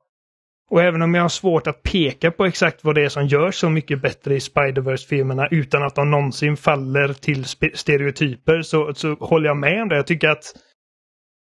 Och 0.71 0.83
även 0.83 1.03
om 1.03 1.15
jag 1.15 1.23
har 1.23 1.29
svårt 1.29 1.67
att 1.67 1.83
peka 1.83 2.31
på 2.31 2.45
exakt 2.45 2.85
vad 2.85 2.95
det 2.95 3.05
är 3.05 3.09
som 3.09 3.27
gör 3.27 3.51
så 3.51 3.71
mycket 3.71 4.03
bättre 4.03 4.35
i 4.35 4.41
Spider-Verse-filmerna 4.41 5.49
utan 5.51 5.83
att 5.83 5.95
de 5.95 6.11
någonsin 6.11 6.57
faller 6.57 7.13
till 7.13 7.45
stereotyper 7.75 8.63
så, 8.63 8.95
så 8.95 9.15
håller 9.15 9.47
jag 9.47 9.57
med 9.57 9.83
om 9.83 9.89
det. 9.89 9.97
Jag 9.97 10.07
tycker 10.07 10.29
att 10.29 10.55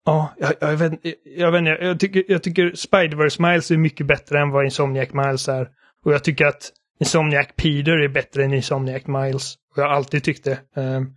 Ja, 0.06 0.34
jag, 0.38 0.54
jag, 0.60 0.78
vet, 0.78 1.00
jag, 1.38 1.52
vet, 1.52 1.82
jag, 1.82 2.00
tycker, 2.00 2.24
jag 2.28 2.44
tycker 2.44 2.72
Spider-Verse 2.72 3.42
Miles 3.42 3.72
är 3.72 3.78
mycket 3.78 4.08
bättre 4.08 4.40
än 4.40 4.50
vad 4.50 4.66
Insomniac 4.66 5.14
Miles 5.14 5.50
är. 5.50 5.68
Och 6.06 6.14
jag 6.14 6.24
tycker 6.24 6.46
att 6.46 6.72
Insomniac 7.00 7.48
Peter 7.56 8.04
är 8.04 8.08
bättre 8.08 8.44
än 8.44 8.54
Insomniac 8.54 9.08
Miles. 9.08 9.56
Och 9.72 9.78
jag 9.78 9.84
har 9.84 9.96
alltid 9.96 10.24
tyckt 10.24 10.44
det. 10.44 10.60
Um, 10.76 11.16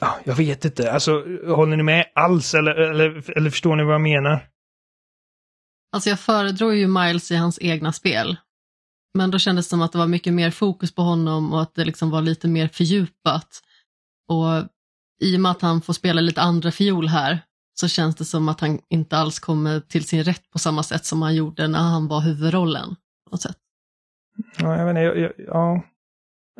ja, 0.00 0.14
jag 0.24 0.34
vet 0.34 0.64
inte, 0.64 0.92
alltså 0.92 1.12
håller 1.46 1.76
ni 1.76 1.82
med 1.82 2.06
alls 2.14 2.54
eller, 2.54 2.74
eller, 2.74 3.36
eller 3.36 3.50
förstår 3.50 3.76
ni 3.76 3.84
vad 3.84 3.94
jag 3.94 4.00
menar? 4.00 4.46
Alltså 5.94 6.10
jag 6.10 6.20
föredrog 6.20 6.76
ju 6.76 6.86
Miles 6.86 7.30
i 7.30 7.36
hans 7.36 7.58
egna 7.60 7.92
spel. 7.92 8.36
Men 9.14 9.30
då 9.30 9.38
kändes 9.38 9.66
det 9.66 9.70
som 9.70 9.82
att 9.82 9.92
det 9.92 9.98
var 9.98 10.06
mycket 10.06 10.32
mer 10.32 10.50
fokus 10.50 10.94
på 10.94 11.02
honom 11.02 11.52
och 11.52 11.62
att 11.62 11.74
det 11.74 11.84
liksom 11.84 12.10
var 12.10 12.22
lite 12.22 12.48
mer 12.48 12.68
fördjupat. 12.68 13.62
Och 14.28 14.68
i 15.20 15.36
och 15.36 15.40
med 15.40 15.50
att 15.50 15.62
han 15.62 15.82
får 15.82 15.92
spela 15.92 16.20
lite 16.20 16.40
andra 16.40 16.70
fiol 16.70 17.08
här 17.08 17.44
så 17.74 17.88
känns 17.88 18.16
det 18.16 18.24
som 18.24 18.48
att 18.48 18.60
han 18.60 18.78
inte 18.90 19.16
alls 19.16 19.38
kommer 19.38 19.80
till 19.80 20.04
sin 20.04 20.24
rätt 20.24 20.50
på 20.50 20.58
samma 20.58 20.82
sätt 20.82 21.04
som 21.04 21.22
han 21.22 21.34
gjorde 21.34 21.68
när 21.68 21.78
han 21.78 22.08
var 22.08 22.20
huvudrollen. 22.20 22.96
På 23.24 23.30
något 23.30 23.42
sätt. 23.42 23.56
Ja, 24.58 24.76
jag 24.76 24.84
vet 24.84 24.90
inte, 24.90 25.00
jag, 25.00 25.18
jag, 25.18 25.32
ja. 25.46 25.84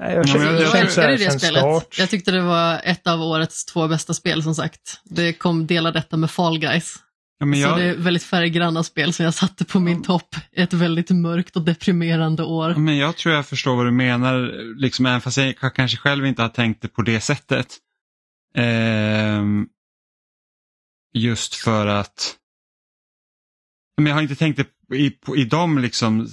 Nej, 0.00 0.14
jag, 0.14 0.28
känner, 0.28 0.44
jag, 0.44 0.54
jag, 0.54 0.62
jag 0.62 0.78
älskade 0.80 1.16
det 1.16 1.38
spelet. 1.38 1.60
Start. 1.60 1.98
Jag 1.98 2.10
tyckte 2.10 2.30
det 2.30 2.40
var 2.40 2.80
ett 2.84 3.06
av 3.06 3.22
årets 3.22 3.64
två 3.64 3.88
bästa 3.88 4.14
spel 4.14 4.42
som 4.42 4.54
sagt. 4.54 5.00
Det 5.04 5.32
kom 5.32 5.66
dela 5.66 5.90
detta 5.90 6.16
med 6.16 6.30
Fall 6.30 6.58
Guys. 6.58 7.04
Ja, 7.38 7.46
jag... 7.46 7.70
Så 7.70 7.76
det 7.76 7.84
är 7.84 7.96
väldigt 7.96 8.22
färggranna 8.22 8.82
spel 8.82 9.12
som 9.12 9.24
jag 9.24 9.34
satte 9.34 9.64
på 9.64 9.80
min 9.80 10.02
topp. 10.02 10.36
Ett 10.52 10.72
väldigt 10.72 11.10
mörkt 11.10 11.56
och 11.56 11.62
deprimerande 11.64 12.42
år. 12.42 12.74
Men 12.74 12.96
jag 12.96 13.16
tror 13.16 13.34
jag 13.34 13.46
förstår 13.46 13.76
vad 13.76 13.86
du 13.86 13.90
menar, 13.90 14.52
liksom, 14.76 15.06
även 15.06 15.20
fast 15.20 15.36
jag 15.36 15.74
kanske 15.74 15.96
själv 15.96 16.26
inte 16.26 16.42
har 16.42 16.48
tänkt 16.48 16.82
det 16.82 16.88
på 16.88 17.02
det 17.02 17.20
sättet. 17.20 17.78
Ehm, 18.56 19.66
just 21.14 21.54
för 21.54 21.86
att 21.86 22.36
men 23.96 24.06
jag 24.06 24.14
har 24.14 24.22
inte 24.22 24.36
tänkt 24.36 24.56
det 24.88 24.96
i, 24.96 25.10
på, 25.10 25.36
i 25.36 25.44
de 25.44 25.78
liksom 25.78 26.28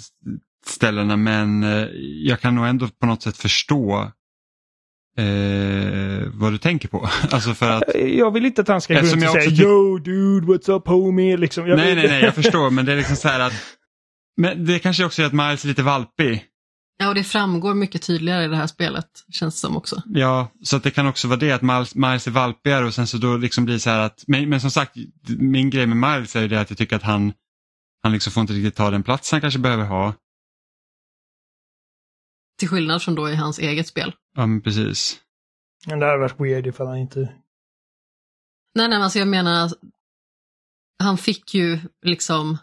ställena 0.65 1.18
men 1.18 1.64
eh, 1.64 1.88
jag 2.26 2.40
kan 2.40 2.56
nog 2.56 2.68
ändå 2.68 2.88
på 2.88 3.06
något 3.06 3.23
sätt 3.23 3.38
förstå 3.38 4.11
eh, 5.18 6.28
vad 6.34 6.52
du 6.52 6.58
tänker 6.58 6.88
på. 6.88 7.10
alltså 7.32 7.54
för 7.54 7.70
att, 7.70 7.84
jag 7.96 8.32
vill 8.32 8.46
inte 8.46 8.62
att 8.62 8.68
han 8.68 8.82
ska 8.82 8.94
gå 8.94 9.00
runt 9.00 9.14
och 9.14 9.32
säga. 9.32 9.64
Yo 9.64 9.98
dude, 9.98 10.48
what's 10.48 10.72
up 10.72 10.88
homie? 10.88 11.38
Liksom, 11.38 11.66
nej, 11.66 11.96
nej, 11.96 12.08
nej, 12.08 12.24
jag 12.24 12.36
förstår 12.44 12.70
men 12.70 12.86
det 12.86 12.92
är 12.92 12.98
liksom 12.98 13.16
så 13.16 13.28
här 13.28 13.40
att 13.40 13.54
men 14.38 14.66
det 14.66 14.80
kanske 14.80 15.06
också 15.06 15.22
är 15.22 15.26
att 15.26 15.34
Miles 15.34 15.64
är 15.64 15.68
lite 15.68 15.84
valpig. 15.84 16.46
Ja, 16.98 17.10
och 17.10 17.16
det 17.16 17.24
framgår 17.24 17.74
mycket 17.74 18.02
tydligare 18.02 18.46
i 18.46 18.48
det 18.48 18.56
här 18.56 18.68
spelet, 18.68 19.06
känns 19.32 19.56
det 19.56 19.60
som 19.60 19.78
också. 19.78 20.02
Ja, 20.06 20.52
så 20.64 20.78
att 20.78 20.84
det 20.84 20.92
kan 20.92 21.08
också 21.08 21.28
vara 21.28 21.40
det 21.40 21.52
att 21.52 21.62
Miles, 21.62 21.96
Miles 21.96 22.28
är 22.28 22.32
valpigare 22.32 22.86
och 22.86 22.94
sen 22.94 23.08
så 23.08 23.18
då 23.18 23.38
liksom 23.38 23.66
blir 23.66 23.76
det 23.76 23.80
så 23.80 23.90
här 23.90 24.00
att, 24.00 24.24
men, 24.28 24.50
men 24.50 24.62
som 24.62 24.72
sagt, 24.72 24.96
min 25.28 25.70
grej 25.70 25.88
med 25.88 25.98
Miles 25.98 26.36
är 26.36 26.42
ju 26.42 26.48
det 26.48 26.62
att 26.62 26.70
jag 26.70 26.78
tycker 26.78 26.96
att 26.96 27.04
han, 27.04 27.34
han 28.04 28.12
liksom 28.12 28.34
får 28.34 28.42
inte 28.42 28.54
riktigt 28.54 28.76
ta 28.76 28.92
den 28.92 29.04
plats 29.04 29.32
han 29.32 29.42
kanske 29.42 29.60
behöver 29.60 29.86
ha. 29.86 30.14
Till 32.62 32.70
skillnad 32.70 33.02
från 33.02 33.16
då 33.16 33.30
i 33.30 33.36
hans 33.36 33.60
eget 33.60 33.88
spel. 33.88 34.14
Ja, 34.36 34.46
men 34.46 34.62
precis. 34.62 35.20
Men 35.88 36.00
det 36.00 36.06
hade 36.06 36.18
varit 36.18 36.40
weird 36.40 36.68
ifall 36.68 36.88
han 36.88 36.98
inte... 36.98 37.20
Nej, 38.76 38.90
nej, 38.90 39.02
alltså 39.02 39.20
jag 39.20 39.28
menar, 39.28 39.72
han 41.04 41.18
fick 41.18 41.54
ju 41.54 41.80
liksom 42.06 42.58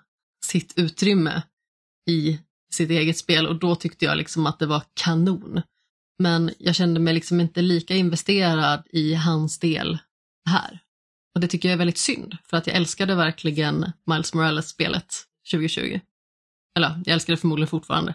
sitt 0.46 0.78
utrymme 0.78 1.42
i 2.10 2.40
sitt 2.72 2.90
eget 2.90 3.18
spel 3.18 3.46
och 3.46 3.58
då 3.58 3.74
tyckte 3.74 4.04
jag 4.04 4.18
liksom 4.18 4.46
att 4.46 4.58
det 4.58 4.66
var 4.66 4.82
kanon. 4.94 5.62
Men 6.18 6.50
jag 6.58 6.74
kände 6.74 7.00
mig 7.00 7.14
liksom 7.14 7.40
inte 7.40 7.62
lika 7.62 7.94
investerad 7.94 8.86
i 8.90 9.14
hans 9.14 9.58
del 9.58 9.98
här. 10.50 10.80
Och 11.34 11.40
det 11.40 11.48
tycker 11.48 11.68
jag 11.68 11.74
är 11.74 11.78
väldigt 11.78 11.98
synd, 11.98 12.36
för 12.44 12.56
att 12.56 12.66
jag 12.66 12.76
älskade 12.76 13.14
verkligen 13.14 13.92
Miles 14.06 14.34
Morales-spelet 14.34 15.14
2020. 15.52 16.00
Eller, 16.76 17.02
jag 17.06 17.14
älskar 17.14 17.32
det 17.32 17.36
förmodligen 17.36 17.68
fortfarande. 17.68 18.14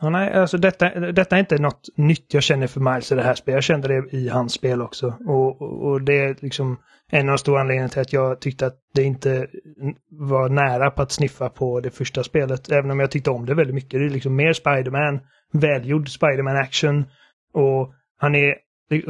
Ja, 0.00 0.10
nej, 0.10 0.32
alltså 0.32 0.58
detta, 0.58 1.00
detta 1.00 1.36
är 1.36 1.40
inte 1.40 1.58
något 1.58 1.88
nytt 1.96 2.34
jag 2.34 2.42
känner 2.42 2.66
för 2.66 2.80
Miles 2.80 3.12
i 3.12 3.14
det 3.14 3.22
här 3.22 3.34
spelet. 3.34 3.56
Jag 3.56 3.64
kände 3.64 3.88
det 3.88 4.16
i 4.16 4.28
hans 4.28 4.52
spel 4.52 4.82
också. 4.82 5.14
Och, 5.26 5.62
och, 5.62 5.90
och 5.90 6.02
det 6.02 6.18
är 6.18 6.36
liksom 6.40 6.76
en 7.10 7.28
av 7.28 7.32
de 7.32 7.38
stora 7.38 7.60
anledningarna 7.60 7.88
till 7.88 8.00
att 8.00 8.12
jag 8.12 8.40
tyckte 8.40 8.66
att 8.66 8.78
det 8.94 9.02
inte 9.02 9.46
var 10.10 10.48
nära 10.48 10.90
på 10.90 11.02
att 11.02 11.12
sniffa 11.12 11.48
på 11.48 11.80
det 11.80 11.90
första 11.90 12.24
spelet. 12.24 12.72
Även 12.72 12.90
om 12.90 13.00
jag 13.00 13.10
tyckte 13.10 13.30
om 13.30 13.46
det 13.46 13.54
väldigt 13.54 13.74
mycket. 13.74 14.00
Det 14.00 14.06
är 14.06 14.10
liksom 14.10 14.36
mer 14.36 14.52
Spiderman, 14.52 15.20
välgjord 15.52 16.08
Spiderman 16.08 16.56
action. 16.56 17.04
Och 17.52 17.94
han 18.16 18.34
är, 18.34 18.54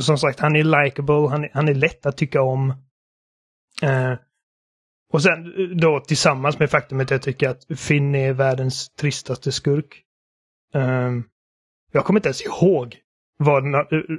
som 0.00 0.18
sagt, 0.18 0.40
han 0.40 0.56
är 0.56 0.84
likable, 0.84 1.28
han 1.28 1.44
är, 1.44 1.50
han 1.54 1.68
är 1.68 1.74
lätt 1.74 2.06
att 2.06 2.16
tycka 2.16 2.42
om. 2.42 2.70
Eh, 3.82 4.12
och 5.12 5.22
sen 5.22 5.52
då 5.76 6.00
tillsammans 6.00 6.58
med 6.58 6.70
faktumet 6.70 7.04
att 7.04 7.10
jag 7.10 7.22
tycker 7.22 7.48
att 7.48 7.78
Finn 7.78 8.14
är 8.14 8.32
världens 8.32 8.88
tristaste 8.88 9.52
skurk. 9.52 10.04
Um, 10.74 11.24
jag 11.92 12.04
kommer 12.04 12.18
inte 12.18 12.28
ens 12.28 12.46
ihåg 12.46 12.96
vad, 13.38 13.64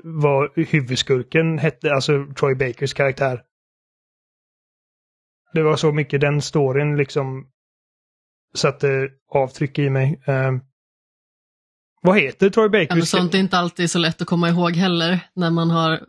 vad 0.03 0.51
huvudskurken 0.55 1.57
hette, 1.57 1.93
alltså 1.93 2.25
Troy 2.39 2.55
Bakers 2.55 2.93
karaktär. 2.93 3.41
Det 5.53 5.63
var 5.63 5.75
så 5.75 5.91
mycket 5.91 6.21
den 6.21 6.41
storyn 6.41 6.97
liksom 6.97 7.47
satte 8.55 9.09
avtryck 9.31 9.79
i 9.79 9.89
mig. 9.89 10.21
Um, 10.27 10.61
vad 12.01 12.19
heter 12.19 12.49
Troy 12.49 12.69
Bakers? 12.69 12.89
Ja, 12.89 12.95
men 12.95 13.05
sånt 13.05 13.33
är 13.33 13.37
inte 13.37 13.57
alltid 13.57 13.91
så 13.91 13.99
lätt 13.99 14.21
att 14.21 14.27
komma 14.27 14.49
ihåg 14.49 14.71
heller 14.71 15.19
när 15.33 15.51
man 15.51 15.69
har 15.69 16.05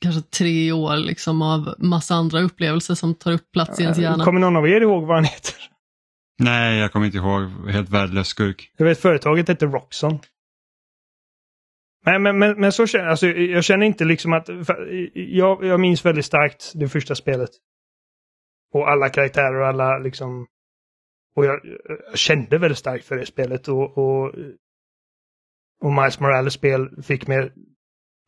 kanske 0.00 0.22
tre 0.22 0.72
år 0.72 0.96
liksom 0.96 1.42
av 1.42 1.74
massa 1.78 2.14
andra 2.14 2.40
upplevelser 2.40 2.94
som 2.94 3.14
tar 3.14 3.32
upp 3.32 3.52
plats 3.52 3.80
i 3.80 3.82
ens 3.82 3.98
hjärna. 3.98 4.24
Kommer 4.24 4.40
någon 4.40 4.56
av 4.56 4.68
er 4.68 4.80
ihåg 4.80 5.06
vad 5.06 5.16
han 5.16 5.24
heter? 5.24 5.54
Nej, 6.40 6.78
jag 6.78 6.92
kommer 6.92 7.06
inte 7.06 7.18
ihåg. 7.18 7.70
Helt 7.70 7.90
värdelös 7.90 8.28
skurk. 8.28 8.72
Jag 8.76 8.86
vet 8.86 8.98
företaget 8.98 9.48
hette 9.48 9.66
Roxon. 9.66 10.18
Nej, 12.06 12.18
men, 12.18 12.38
men, 12.38 12.60
men 12.60 12.72
så 12.72 12.86
känner 12.86 13.06
alltså, 13.06 13.26
jag 13.26 13.64
känner 13.64 13.86
inte 13.86 14.04
liksom 14.04 14.32
att... 14.32 14.48
Jag, 15.14 15.64
jag 15.64 15.80
minns 15.80 16.04
väldigt 16.04 16.24
starkt 16.24 16.72
det 16.74 16.88
första 16.88 17.14
spelet. 17.14 17.50
Och 18.72 18.90
alla 18.90 19.08
karaktärer 19.08 19.60
och 19.60 19.66
alla 19.66 19.98
liksom... 19.98 20.46
Och 21.36 21.44
jag, 21.44 21.60
jag 22.08 22.18
kände 22.18 22.58
väldigt 22.58 22.78
starkt 22.78 23.04
för 23.04 23.16
det 23.16 23.26
spelet 23.26 23.68
och, 23.68 23.98
och, 23.98 24.34
och 25.82 25.92
Miles 25.92 26.20
Morales 26.20 26.54
spel 26.54 27.02
fick 27.02 27.26
mig 27.26 27.52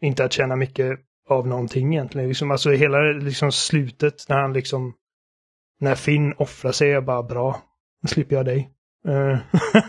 inte 0.00 0.24
att 0.24 0.32
känna 0.32 0.56
mycket 0.56 1.00
av 1.28 1.46
någonting 1.46 1.94
egentligen. 1.94 2.28
Liksom, 2.28 2.50
alltså 2.50 2.70
hela 2.70 2.98
liksom 2.98 3.52
slutet 3.52 4.28
när 4.28 4.38
han 4.38 4.52
liksom... 4.52 4.94
När 5.80 5.94
Finn 5.94 6.32
offrar 6.32 6.72
sig 6.72 6.92
är 6.92 7.00
bara 7.00 7.22
bra. 7.22 7.62
Nu 8.02 8.08
slipper 8.08 8.36
jag 8.36 8.44
dig. 8.44 8.70
Uh. 9.08 9.38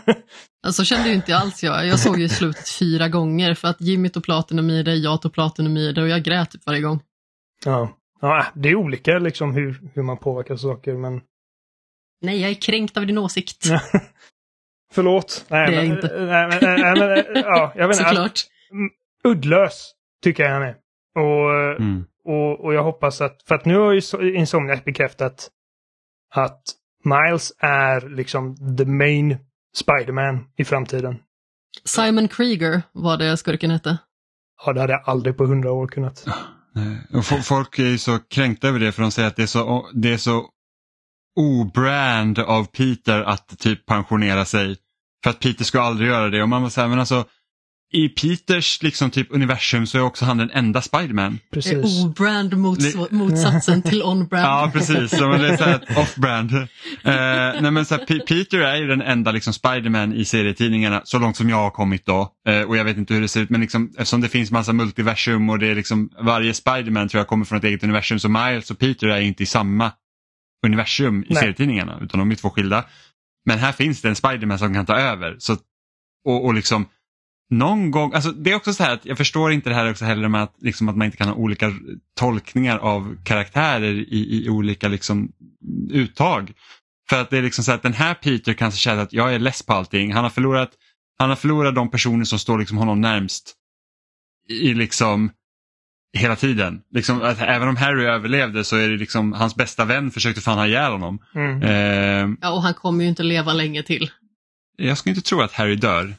alltså 0.66 0.84
kände 0.84 1.08
ju 1.08 1.14
inte 1.14 1.36
alls 1.36 1.62
jag. 1.62 1.86
Jag 1.86 1.98
såg 1.98 2.20
ju 2.20 2.28
slutet 2.28 2.68
fyra 2.68 3.08
gånger 3.08 3.54
för 3.54 3.68
att 3.68 3.80
Jimmy 3.80 4.08
tog 4.08 4.24
Platinum 4.24 4.70
i 4.70 4.82
det, 4.82 4.94
jag 4.94 5.22
tog 5.22 5.32
Platinum 5.32 5.76
i 5.76 5.92
det 5.92 6.02
och 6.02 6.08
jag 6.08 6.22
grät 6.22 6.50
typ 6.50 6.66
varje 6.66 6.80
gång. 6.80 7.00
Ja, 7.64 7.98
ja 8.20 8.46
det 8.54 8.68
är 8.68 8.74
olika 8.74 9.18
liksom 9.18 9.54
hur, 9.54 9.80
hur 9.94 10.02
man 10.02 10.16
påverkar 10.16 10.56
saker 10.56 10.94
men... 10.94 11.20
Nej, 12.20 12.40
jag 12.40 12.50
är 12.50 12.54
kränkt 12.54 12.96
av 12.96 13.06
din 13.06 13.18
åsikt. 13.18 13.64
Förlåt. 14.92 15.44
Nej, 15.48 15.70
det 15.70 15.76
är 15.76 15.76
jag 15.76 15.86
inte. 15.86 16.06
Nej, 16.18 16.48
men, 16.48 16.58
nej, 16.60 17.24
men, 17.34 17.42
ja, 17.42 17.72
jag 17.76 17.88
vet 17.88 17.98
inte. 17.98 18.08
Såklart. 18.08 18.40
Uddlös 19.24 19.92
tycker 20.22 20.42
jag 20.42 20.50
han 20.50 20.62
är. 20.62 20.76
Och, 21.14 21.76
mm. 21.80 22.04
och, 22.24 22.64
och 22.64 22.74
jag 22.74 22.82
hoppas 22.82 23.20
att, 23.20 23.42
för 23.42 23.54
att 23.54 23.64
nu 23.64 23.76
har 23.76 23.92
ju 23.92 24.36
Insomniac 24.36 24.84
bekräftat 24.84 25.50
att 26.34 26.62
Miles 27.04 27.52
är 27.58 28.08
liksom 28.08 28.76
the 28.76 28.84
main 28.84 29.36
Spiderman 29.76 30.44
i 30.56 30.64
framtiden. 30.64 31.18
Simon 31.84 32.28
Krieger 32.28 32.82
var 32.92 33.16
det 33.16 33.36
skurken 33.36 33.70
hette. 33.70 33.98
Ja, 34.66 34.72
det 34.72 34.80
hade 34.80 34.92
jag 34.92 35.02
aldrig 35.04 35.36
på 35.36 35.46
hundra 35.46 35.72
år 35.72 35.86
kunnat. 35.86 36.26
Folk 37.42 37.78
är 37.78 37.86
ju 37.86 37.98
så 37.98 38.18
kränkta 38.18 38.68
över 38.68 38.80
det 38.80 38.92
för 38.92 39.02
de 39.02 39.10
säger 39.10 39.28
att 39.28 39.36
det 39.36 39.42
är 39.42 39.46
så, 39.46 39.90
det 39.94 40.12
är 40.12 40.16
så 40.16 40.48
obrand 41.40 42.38
av 42.38 42.64
Peter 42.64 43.22
att 43.22 43.58
typ 43.58 43.86
pensionera 43.86 44.44
sig. 44.44 44.76
För 45.24 45.30
att 45.30 45.40
Peter 45.40 45.64
skulle 45.64 45.82
aldrig 45.82 46.08
göra 46.08 46.28
det. 46.28 46.42
Och 46.42 46.48
man 46.48 46.62
var 46.62 46.68
så 46.68 46.80
här, 46.80 46.88
men 46.88 46.98
alltså 46.98 47.24
i 47.92 48.08
Peters 48.08 48.82
liksom 48.82 49.10
typ 49.10 49.26
universum 49.30 49.86
så 49.86 49.98
är 49.98 50.02
också 50.02 50.24
han 50.24 50.36
den 50.38 50.50
enda 50.50 50.82
Spiderman. 50.82 51.32
Det 51.50 51.58
är 51.58 51.62
Precis. 51.62 52.04
O-brand 52.04 52.54
mots- 52.54 53.06
motsatsen 53.10 53.82
till 53.82 54.02
on-brand. 54.02 54.44
Ja, 54.46 54.70
precis. 54.72 55.10
Så 55.10 55.28
det 55.32 55.48
är 55.48 55.56
så 55.56 55.64
här 55.64 55.80
off-brand. 55.98 56.52
Eh, 56.54 56.66
nej, 57.62 57.70
men 57.70 57.84
så 57.84 57.94
här, 57.96 58.06
P- 58.06 58.20
Peter 58.28 58.58
är 58.58 58.76
ju 58.76 58.86
den 58.86 59.02
enda 59.02 59.32
liksom, 59.32 59.52
Spiderman 59.52 60.12
i 60.12 60.24
serietidningarna, 60.24 61.00
så 61.04 61.18
långt 61.18 61.36
som 61.36 61.48
jag 61.50 61.56
har 61.56 61.70
kommit 61.70 62.06
då. 62.06 62.32
Eh, 62.48 62.62
och 62.62 62.76
jag 62.76 62.84
vet 62.84 62.96
inte 62.96 63.14
hur 63.14 63.20
det 63.20 63.28
ser 63.28 63.40
ut, 63.40 63.50
men 63.50 63.60
liksom, 63.60 63.90
eftersom 63.98 64.20
det 64.20 64.28
finns 64.28 64.50
massa 64.50 64.72
multiversum 64.72 65.50
och 65.50 65.58
det 65.58 65.66
är 65.66 65.74
liksom, 65.74 66.10
varje 66.20 66.54
Spiderman 66.54 67.08
tror 67.08 67.20
jag 67.20 67.28
kommer 67.28 67.44
från 67.44 67.58
ett 67.58 67.64
eget 67.64 67.84
universum, 67.84 68.18
så 68.18 68.28
Miles 68.28 68.70
och 68.70 68.78
Peter 68.78 69.06
är 69.08 69.20
inte 69.20 69.42
i 69.42 69.46
samma 69.46 69.92
universum 70.66 71.22
i 71.24 71.26
Nej. 71.30 71.40
serietidningarna, 71.40 71.98
utan 72.02 72.18
de 72.20 72.30
är 72.30 72.34
två 72.34 72.50
skilda. 72.50 72.84
Men 73.46 73.58
här 73.58 73.72
finns 73.72 74.02
det 74.02 74.08
en 74.08 74.16
Spiderman 74.16 74.58
som 74.58 74.74
kan 74.74 74.86
ta 74.86 74.96
över. 74.96 75.36
Så, 75.38 75.52
och, 76.24 76.44
och 76.44 76.54
liksom 76.54 76.86
någon 77.50 77.90
gång, 77.90 78.14
alltså 78.14 78.30
det 78.30 78.50
är 78.50 78.54
också 78.54 78.72
så 78.72 78.82
här 78.82 78.94
att 78.94 79.06
jag 79.06 79.16
förstår 79.16 79.52
inte 79.52 79.68
det 79.68 79.74
här 79.74 79.90
också 79.90 80.04
heller 80.04 80.28
med 80.28 80.42
att, 80.42 80.54
liksom, 80.60 80.88
att 80.88 80.96
man 80.96 81.04
inte 81.04 81.16
kan 81.16 81.28
ha 81.28 81.34
olika 81.34 81.72
tolkningar 82.16 82.78
av 82.78 83.16
karaktärer 83.24 83.94
i, 83.94 84.44
i 84.44 84.48
olika 84.48 84.88
liksom, 84.88 85.32
uttag. 85.90 86.52
För 87.08 87.20
att 87.20 87.30
det 87.30 87.38
är 87.38 87.42
liksom 87.42 87.64
så 87.64 87.70
här 87.70 87.76
att 87.76 87.82
den 87.82 87.92
här 87.92 88.14
Peter 88.14 88.54
kan 88.54 88.72
känna 88.72 89.02
att 89.02 89.12
jag 89.12 89.34
är 89.34 89.38
less 89.38 89.62
på 89.62 89.72
allting. 89.72 90.12
Han 90.12 90.22
har 90.24 90.30
förlorat, 90.30 90.70
han 91.18 91.28
har 91.28 91.36
förlorat 91.36 91.74
de 91.74 91.90
personer 91.90 92.24
som 92.24 92.38
står 92.38 92.58
liksom 92.58 92.78
honom 92.78 93.00
närmst 93.00 93.54
i 94.48 94.74
liksom 94.74 95.30
hela 96.16 96.36
tiden. 96.36 96.80
Liksom, 96.90 97.22
att 97.22 97.40
även 97.40 97.68
om 97.68 97.76
Harry 97.76 98.04
överlevde 98.04 98.64
så 98.64 98.76
är 98.76 98.88
det 98.88 98.96
liksom 98.96 99.32
hans 99.32 99.56
bästa 99.56 99.84
vän 99.84 100.10
försökte 100.10 100.40
fan 100.40 100.58
ha 100.58 100.66
ihjäl 100.66 100.92
honom. 100.92 101.18
Mm. 101.34 101.62
Eh, 101.62 102.36
Ja, 102.40 102.50
och 102.50 102.62
han 102.62 102.74
kommer 102.74 103.04
ju 103.04 103.10
inte 103.10 103.22
leva 103.22 103.52
länge 103.52 103.82
till. 103.82 104.10
jag 104.76 104.98
skulle 104.98 105.14
inte 105.14 105.28
tro 105.28 105.40
att 105.40 105.52
Harry 105.52 105.76
dör. 105.76 106.14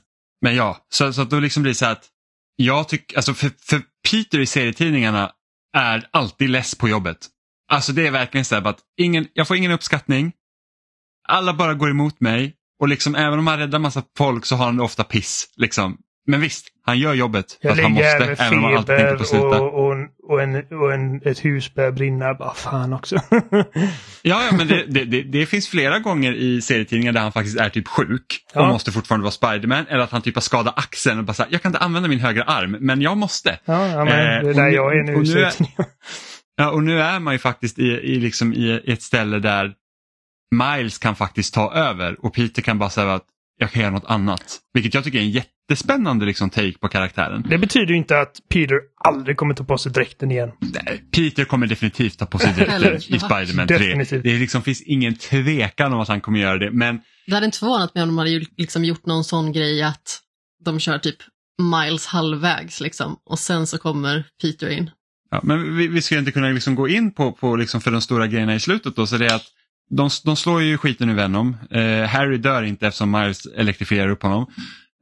Men 0.45 0.55
ja, 0.55 0.77
så, 0.89 1.13
så 1.13 1.21
att 1.21 1.29
då 1.29 1.39
liksom 1.39 1.63
blir 1.63 1.71
det 1.71 1.75
så 1.75 1.85
här 1.85 1.91
att 1.91 2.09
jag 2.55 2.89
tycker, 2.89 3.17
alltså 3.17 3.33
för, 3.33 3.51
för 3.61 3.81
Peter 4.09 4.39
i 4.39 4.45
serietidningarna 4.45 5.31
är 5.77 6.09
alltid 6.11 6.49
less 6.49 6.75
på 6.75 6.89
jobbet. 6.89 7.17
Alltså 7.71 7.91
det 7.91 8.07
är 8.07 8.11
verkligen 8.11 8.45
så 8.45 8.55
här 8.55 8.67
att 8.67 8.79
ingen, 8.97 9.27
jag 9.33 9.47
får 9.47 9.57
ingen 9.57 9.71
uppskattning. 9.71 10.31
Alla 11.27 11.53
bara 11.53 11.73
går 11.73 11.89
emot 11.89 12.19
mig 12.19 12.55
och 12.79 12.87
liksom 12.87 13.15
även 13.15 13.39
om 13.39 13.47
han 13.47 13.59
räddar 13.59 13.79
massa 13.79 14.03
folk 14.17 14.45
så 14.45 14.55
har 14.55 14.65
han 14.65 14.79
ofta 14.79 15.03
piss. 15.03 15.49
Liksom. 15.55 15.97
Men 16.27 16.41
visst, 16.41 16.67
han 16.85 16.99
gör 16.99 17.13
jobbet 17.13 17.57
Jag 17.61 17.71
att 17.71 17.79
han 17.83 17.91
måste, 17.91 18.05
här 18.07 18.19
med 18.19 18.39
även 18.39 18.63
om 18.77 18.83
tänker 18.85 19.15
på 19.15 19.21
att 19.21 19.27
sluta. 19.27 19.45
och, 19.61 19.87
och, 19.87 19.95
och, 20.23 20.41
en, 20.41 20.55
och 20.55 20.93
en, 20.93 21.21
ett 21.25 21.45
hus 21.45 21.73
börjar 21.73 21.91
brinna. 21.91 22.33
Bara 22.33 22.53
fan 22.53 22.93
också. 22.93 23.15
Ja, 24.21 24.43
ja 24.51 24.57
men 24.57 24.67
det, 24.67 25.05
det, 25.05 25.21
det, 25.23 25.45
finns 25.45 25.67
flera 25.67 25.99
gånger 25.99 26.33
i 26.33 26.61
serietidningar 26.61 27.11
där 27.13 27.21
han 27.21 27.31
faktiskt 27.31 27.57
är 27.59 27.69
typ 27.69 27.87
sjuk 27.87 28.45
och 28.55 28.61
Ja. 28.61 28.67
måste 28.71 28.91
fortfarande 28.91 29.23
vara 29.23 29.31
Spiderman 29.31 29.85
eller 29.89 30.03
att 30.03 30.11
han 30.11 30.21
typ 30.21 30.35
har 30.35 30.41
skadat 30.41 30.77
axeln 30.79 31.19
och 31.19 31.25
bara 31.25 31.33
säger 31.33 31.51
jag 31.51 31.61
kan 31.61 31.69
inte 31.69 31.79
använda 31.79 32.09
min 32.09 32.19
högra 32.19 32.43
arm 32.43 32.77
men 32.79 33.01
jag 33.01 33.17
måste. 33.17 33.59
ja, 33.65 33.87
ja, 33.87 34.05
men 34.05 34.13
Eh, 34.13 34.15
det 34.15 34.23
är 34.23 34.43
och 34.49 34.53
där 34.55 34.63
nu- 34.69 34.75
jag 34.75 34.97
är 34.99 35.03
nu. 35.03 35.13
och 35.15 35.19
nu 35.19 35.25
så 35.25 35.37
är- 35.39 35.53
Ja, 36.57 36.69
och 36.71 36.83
nu 36.83 37.01
är 37.01 37.19
man 37.19 37.33
ju 37.33 37.37
faktiskt 37.39 37.79
i, 37.79 37.83
i, 37.87 38.19
liksom 38.19 38.53
i 38.53 38.81
ett 38.85 39.01
ställe 39.01 39.39
där 39.39 39.73
Miles 40.55 40.97
kan 40.97 41.15
faktiskt 41.15 41.53
ta 41.53 41.73
över 41.73 42.25
och 42.25 42.33
Peter 42.33 42.61
kan 42.61 42.79
bara 42.79 42.89
säga 42.89 43.13
att 43.13 43.25
jag 43.57 43.71
kan 43.71 43.81
göra 43.81 43.91
något 43.91 44.05
annat. 44.05 44.59
Vilket 44.73 44.93
jag 44.93 45.03
tycker 45.03 45.19
är 45.19 45.23
en 45.23 45.31
jättespännande 45.31 46.25
liksom, 46.25 46.49
take 46.49 46.77
på 46.77 46.87
karaktären. 46.87 47.45
Det 47.49 47.57
betyder 47.57 47.87
ju 47.87 47.97
inte 47.97 48.19
att 48.19 48.41
Peter 48.49 48.79
aldrig 49.03 49.37
kommer 49.37 49.53
ta 49.53 49.63
på 49.63 49.77
sig 49.77 49.91
dräkten 49.91 50.31
igen. 50.31 50.51
Nej, 50.59 51.03
Peter 51.11 51.45
kommer 51.45 51.67
definitivt 51.67 52.19
ta 52.19 52.25
på 52.25 52.37
sig 52.37 52.53
dräkten 52.53 52.95
i 52.95 53.19
Spider-Man 53.19 53.67
3. 53.67 53.77
Definitivt. 53.77 54.23
Det 54.23 54.39
liksom, 54.39 54.61
finns 54.61 54.81
ingen 54.81 55.15
tvekan 55.15 55.93
om 55.93 55.99
att 55.99 56.07
han 56.07 56.21
kommer 56.21 56.39
göra 56.39 56.57
det. 56.57 56.71
Men 56.71 57.01
Det 57.27 57.33
hade 57.33 57.45
inte 57.45 57.59
förvånat 57.59 57.95
mig 57.95 58.03
om 58.03 58.09
de 58.09 58.17
hade 58.17 58.29
ju 58.29 58.45
liksom 58.57 58.85
gjort 58.85 59.05
någon 59.05 59.23
sån 59.23 59.51
grej 59.51 59.83
att 59.83 60.19
de 60.65 60.79
kör 60.79 60.99
typ 60.99 61.17
miles 61.61 62.05
halvvägs 62.05 62.81
liksom 62.81 63.19
och 63.25 63.39
sen 63.39 63.67
så 63.67 63.77
kommer 63.77 64.23
Peter 64.41 64.69
in. 64.69 64.89
Ja, 65.31 65.39
men 65.43 65.77
vi, 65.77 65.87
vi 65.87 66.01
ska 66.01 66.17
inte 66.17 66.31
kunna 66.31 66.49
liksom 66.49 66.75
gå 66.75 66.87
in 66.87 67.11
på, 67.11 67.31
på 67.31 67.55
liksom 67.55 67.81
för 67.81 67.91
de 67.91 68.01
stora 68.01 68.27
grejerna 68.27 68.55
i 68.55 68.59
slutet 68.59 68.95
då. 68.95 69.07
Så 69.07 69.17
det 69.17 69.25
är 69.25 69.35
att 69.35 69.45
de, 69.89 70.09
de 70.23 70.35
slår 70.35 70.61
ju 70.61 70.77
skiten 70.77 71.09
ur 71.09 71.15
Venom. 71.15 71.57
Eh, 71.71 72.03
Harry 72.07 72.37
dör 72.37 72.63
inte 72.63 72.87
eftersom 72.87 73.11
Miles 73.11 73.45
elektrifierar 73.45 74.09
upp 74.09 74.23
honom. 74.23 74.45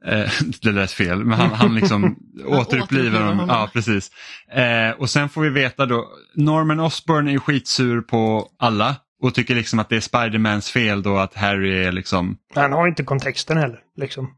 Eh, 0.06 0.30
det 0.62 0.72
lät 0.72 0.92
fel, 0.92 1.24
men 1.24 1.38
han, 1.38 1.50
han 1.50 1.74
liksom 1.74 2.16
återupplivar 2.46 3.20
honom. 3.20 3.48
Ja, 3.48 3.70
precis. 3.72 4.10
Eh, 4.52 4.90
och 4.90 5.10
sen 5.10 5.28
får 5.28 5.42
vi 5.42 5.50
veta 5.50 5.86
då, 5.86 6.08
Norman 6.34 6.80
Osborn 6.80 7.28
är 7.28 7.32
ju 7.32 7.40
skitsur 7.40 8.00
på 8.00 8.48
alla 8.58 8.96
och 9.22 9.34
tycker 9.34 9.54
liksom 9.54 9.78
att 9.78 9.88
det 9.88 9.96
är 9.96 10.00
Spidermans 10.00 10.70
fel 10.70 11.02
då 11.02 11.16
att 11.16 11.34
Harry 11.34 11.84
är 11.84 11.92
liksom 11.92 12.36
Han 12.54 12.72
har 12.72 12.88
inte 12.88 13.02
kontexten 13.02 13.56
heller. 13.56 13.78
Liksom. 13.96 14.30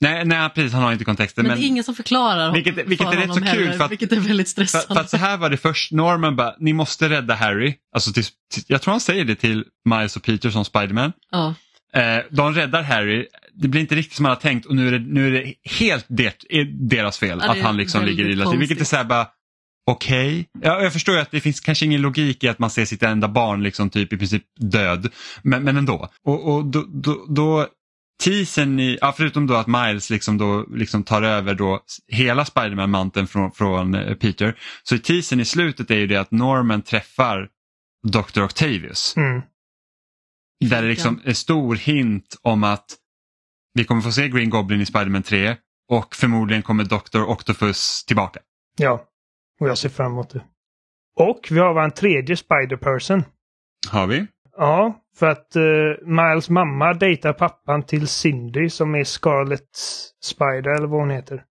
Nej, 0.00 0.24
nej 0.24 0.50
precis, 0.50 0.72
han 0.72 0.82
har 0.82 0.92
inte 0.92 1.04
kontexten. 1.04 1.42
Men, 1.42 1.50
Men, 1.50 1.60
det 1.60 1.66
är 1.66 1.68
ingen 1.68 1.84
som 1.84 1.94
förklarar 1.94 2.52
Vilket- 2.52 2.74
för 2.74 2.84
vilket 2.84 3.06
är 3.06 3.10
rätt 3.10 3.20
honom 3.20 3.34
så 3.36 3.40
kul, 3.52 3.64
heller, 3.64 3.78
för 3.78 3.84
att- 3.84 3.90
vilket 3.90 4.12
är 4.12 4.20
väldigt 4.20 4.46
för, 4.48 4.50
stressande. 4.64 4.94
för 4.94 5.00
att 5.00 5.10
så 5.10 5.16
här 5.16 5.36
var 5.36 5.50
det 5.50 5.56
först, 5.56 5.92
Norman 5.92 6.36
bara, 6.36 6.54
ni 6.58 6.72
måste 6.72 7.08
rädda 7.08 7.34
Harry. 7.34 7.74
Alltså 7.94 8.12
till, 8.12 8.24
till, 8.24 8.62
jag 8.66 8.82
tror 8.82 8.92
han 8.92 9.00
säger 9.00 9.24
det 9.24 9.34
till 9.34 9.64
Miles 9.84 10.16
och 10.16 10.22
Peter 10.22 10.50
som 10.50 10.64
Spiderman. 10.64 11.12
ja. 11.30 11.54
Eh, 11.94 12.22
de 12.30 12.54
räddar 12.54 12.82
Harry, 12.82 13.26
det 13.54 13.68
blir 13.68 13.80
inte 13.80 13.94
riktigt 13.94 14.14
som 14.16 14.24
han 14.24 14.34
har 14.34 14.40
tänkt 14.40 14.66
och 14.66 14.76
nu 14.76 14.88
är 14.88 14.92
det, 14.92 14.98
nu 14.98 15.26
är 15.26 15.30
det 15.30 15.54
helt 15.78 16.04
det, 16.08 16.34
deras 16.90 17.18
fel 17.18 17.40
Ja, 17.42 17.50
att 17.52 17.58
han 17.58 17.76
liksom 17.76 18.04
ligger 18.04 18.28
illa 18.30 18.50
till. 18.50 18.58
Vilket 18.58 18.80
är 18.80 18.84
så 18.84 18.96
här 18.96 19.04
bara, 19.04 19.26
okej. 19.90 20.46
Ja, 20.62 20.82
jag 20.82 20.92
förstår 20.92 21.14
ju 21.14 21.20
att 21.20 21.30
det 21.30 21.40
finns 21.40 21.60
kanske 21.60 21.84
ingen 21.84 22.00
logik 22.02 22.44
i 22.44 22.48
att 22.48 22.58
man 22.58 22.70
ser 22.70 22.84
sitt 22.84 23.02
enda 23.02 23.28
barn 23.28 23.62
liksom 23.62 23.90
typ 23.90 24.12
i 24.12 24.16
princip 24.16 24.42
död. 24.60 25.08
Men, 25.42 25.62
men 25.62 25.76
ändå. 25.76 26.08
Och, 26.24 26.54
och 26.54 26.64
då, 26.64 26.84
då, 26.88 27.26
då 27.28 27.66
teasern 28.22 28.80
i, 28.80 28.98
ja, 29.00 29.14
förutom 29.16 29.46
då 29.46 29.54
att 29.54 29.66
Miles 29.66 30.10
liksom 30.10 30.38
då 30.38 30.66
liksom 30.70 31.02
tar 31.02 31.22
över 31.22 31.54
då 31.54 31.80
hela 32.08 32.44
Spiderman-manteln 32.44 33.26
från, 33.26 33.52
från 33.52 33.94
eh, 33.94 34.14
Peter. 34.14 34.58
Så 34.82 34.94
i 34.94 34.98
teasern 34.98 35.40
i 35.40 35.44
slutet 35.44 35.90
är 35.90 35.98
ju 35.98 36.06
det 36.06 36.16
att 36.16 36.30
Norman 36.30 36.82
träffar 36.82 37.48
Dr. 38.06 38.42
Octavius. 38.42 39.16
Mm. 39.16 39.42
Där 40.60 40.82
det 40.82 40.88
liksom 40.88 41.20
är 41.24 41.32
stor 41.32 41.76
hint 41.76 42.36
om 42.42 42.64
att 42.64 42.96
vi 43.74 43.84
kommer 43.84 44.02
få 44.02 44.12
se 44.12 44.28
Green 44.28 44.50
Goblin 44.50 44.80
i 44.80 44.86
Spider-Man 44.86 45.22
3 45.22 45.56
och 45.88 46.14
förmodligen 46.14 46.62
kommer 46.62 46.84
Dr. 46.84 47.22
Octopus 47.22 48.04
tillbaka. 48.04 48.40
Ja, 48.76 49.04
och 49.60 49.68
jag 49.68 49.78
ser 49.78 49.88
fram 49.88 50.12
emot 50.12 50.30
det. 50.30 50.44
Och 51.16 51.48
vi 51.50 51.58
har 51.58 51.84
en 51.84 51.90
tredje 51.90 52.36
Spider-Person. 52.36 53.24
Har 53.90 54.06
vi? 54.06 54.26
Ja, 54.56 55.03
för 55.18 55.26
att 55.26 55.56
eh, 55.56 55.62
Miles 56.06 56.50
mamma 56.50 56.94
dejtar 56.94 57.32
pappan 57.32 57.82
till 57.86 58.08
Cindy 58.08 58.70
som 58.70 58.94
är 58.94 59.04
Scarlet 59.04 59.68
Spider 60.24 60.76
eller 60.76 60.86
vad 60.86 61.00
hon 61.00 61.10
heter. 61.10 61.42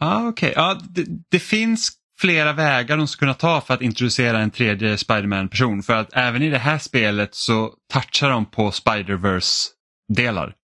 Ja, 0.00 0.28
okej. 0.28 0.52
Ja, 0.56 0.80
det, 0.90 1.04
det 1.30 1.38
finns 1.38 1.92
flera 2.20 2.52
vägar 2.52 2.96
de 2.96 3.08
ska 3.08 3.18
kunna 3.18 3.34
ta 3.34 3.60
för 3.60 3.74
att 3.74 3.82
introducera 3.82 4.38
en 4.38 4.50
tredje 4.50 4.98
Spider-Man-person. 4.98 5.82
För 5.82 5.94
att 5.94 6.08
även 6.12 6.42
i 6.42 6.50
det 6.50 6.58
här 6.58 6.78
spelet 6.78 7.34
så 7.34 7.72
touchar 7.92 8.30
de 8.30 8.46
på 8.46 8.70
Spider-Verse-delar. 8.70 10.54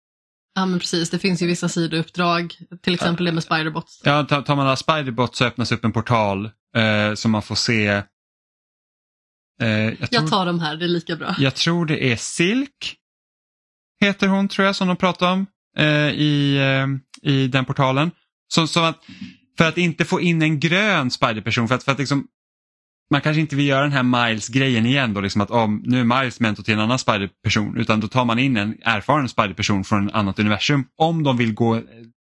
ja, 0.55 0.67
men 0.67 0.79
precis. 0.79 1.11
Det 1.11 1.19
finns 1.19 1.43
ju 1.43 1.47
vissa 1.47 1.69
sidouppdrag, 1.69 2.55
till 2.83 2.95
exempel 2.95 3.27
det 3.27 3.33
med 3.33 3.43
Spiderbots. 3.43 4.01
Ja, 4.05 4.25
tar, 4.25 4.57
man 4.57 4.67
alla 4.67 4.75
Spider-Bot 4.75 5.35
så 5.35 5.45
öppnas 5.45 5.73
upp 5.73 5.85
en 5.85 5.93
portal 5.93 6.51
eh, 6.77 7.15
som 7.15 7.31
man 7.31 7.43
får 7.43 7.55
se. 7.55 8.03
Eh, 9.63 9.69
jag, 9.69 9.99
tror, 9.99 10.09
Jag 10.11 10.31
tar 10.31 10.47
de 10.47 10.61
här, 10.61 10.77
det 10.77 10.85
är 10.85 10.89
lika 10.89 11.17
bra. 11.17 11.35
jag 11.39 11.55
tror 11.55 11.87
det 11.87 12.13
är 12.13 12.17
Silk, 12.17 12.97
heter 14.01 14.29
hon 14.29 14.49
tror 14.49 14.67
jag 14.67 14.77
som 14.77 14.89
de 14.89 14.97
pratar 14.97 15.33
om 15.33 15.47
eh, 15.79 15.87
i, 16.09 16.57
eh, 16.57 17.31
i 17.33 17.49
den 17.49 17.65
portalen. 17.65 18.11
Så, 18.49 18.67
så 18.67 18.81
att, 18.81 19.05
för 19.59 19.69
att 19.69 19.79
inte 19.79 20.05
få 20.05 20.21
in 20.21 20.43
en 20.43 20.61
grön 20.61 21.11
Spider-person, 21.11 21.69
för 21.69 21.75
att, 21.75 21.85
för 21.85 21.93
att 21.93 21.99
liksom, 21.99 22.27
man 23.11 23.21
kanske 23.21 23.41
inte 23.41 23.57
vill 23.57 23.67
göra 23.67 23.83
den 23.83 23.93
här 23.93 24.03
Miles-grejen 24.03 24.87
igen 24.87 25.15
då, 25.15 25.21
liksom 25.21 25.41
att 25.41 25.51
om, 25.51 25.83
nu 25.87 26.01
är 26.01 26.05
Miles 26.05 26.41
mentor 26.41 26.63
till 26.63 26.75
en 26.75 26.81
annan 26.81 26.99
Spider-person, 26.99 27.77
utan 27.77 28.01
då 28.01 28.09
tar 28.09 28.25
man 28.25 28.39
in 28.39 28.57
en 28.57 28.79
erfaren 28.83 29.29
Spider-person 29.29 29.85
från 29.85 30.09
ett 30.09 30.15
annat 30.15 30.39
universum 30.39 30.85
om 30.97 31.23
de 31.23 31.37
vill 31.37 31.55
gå 31.55 31.83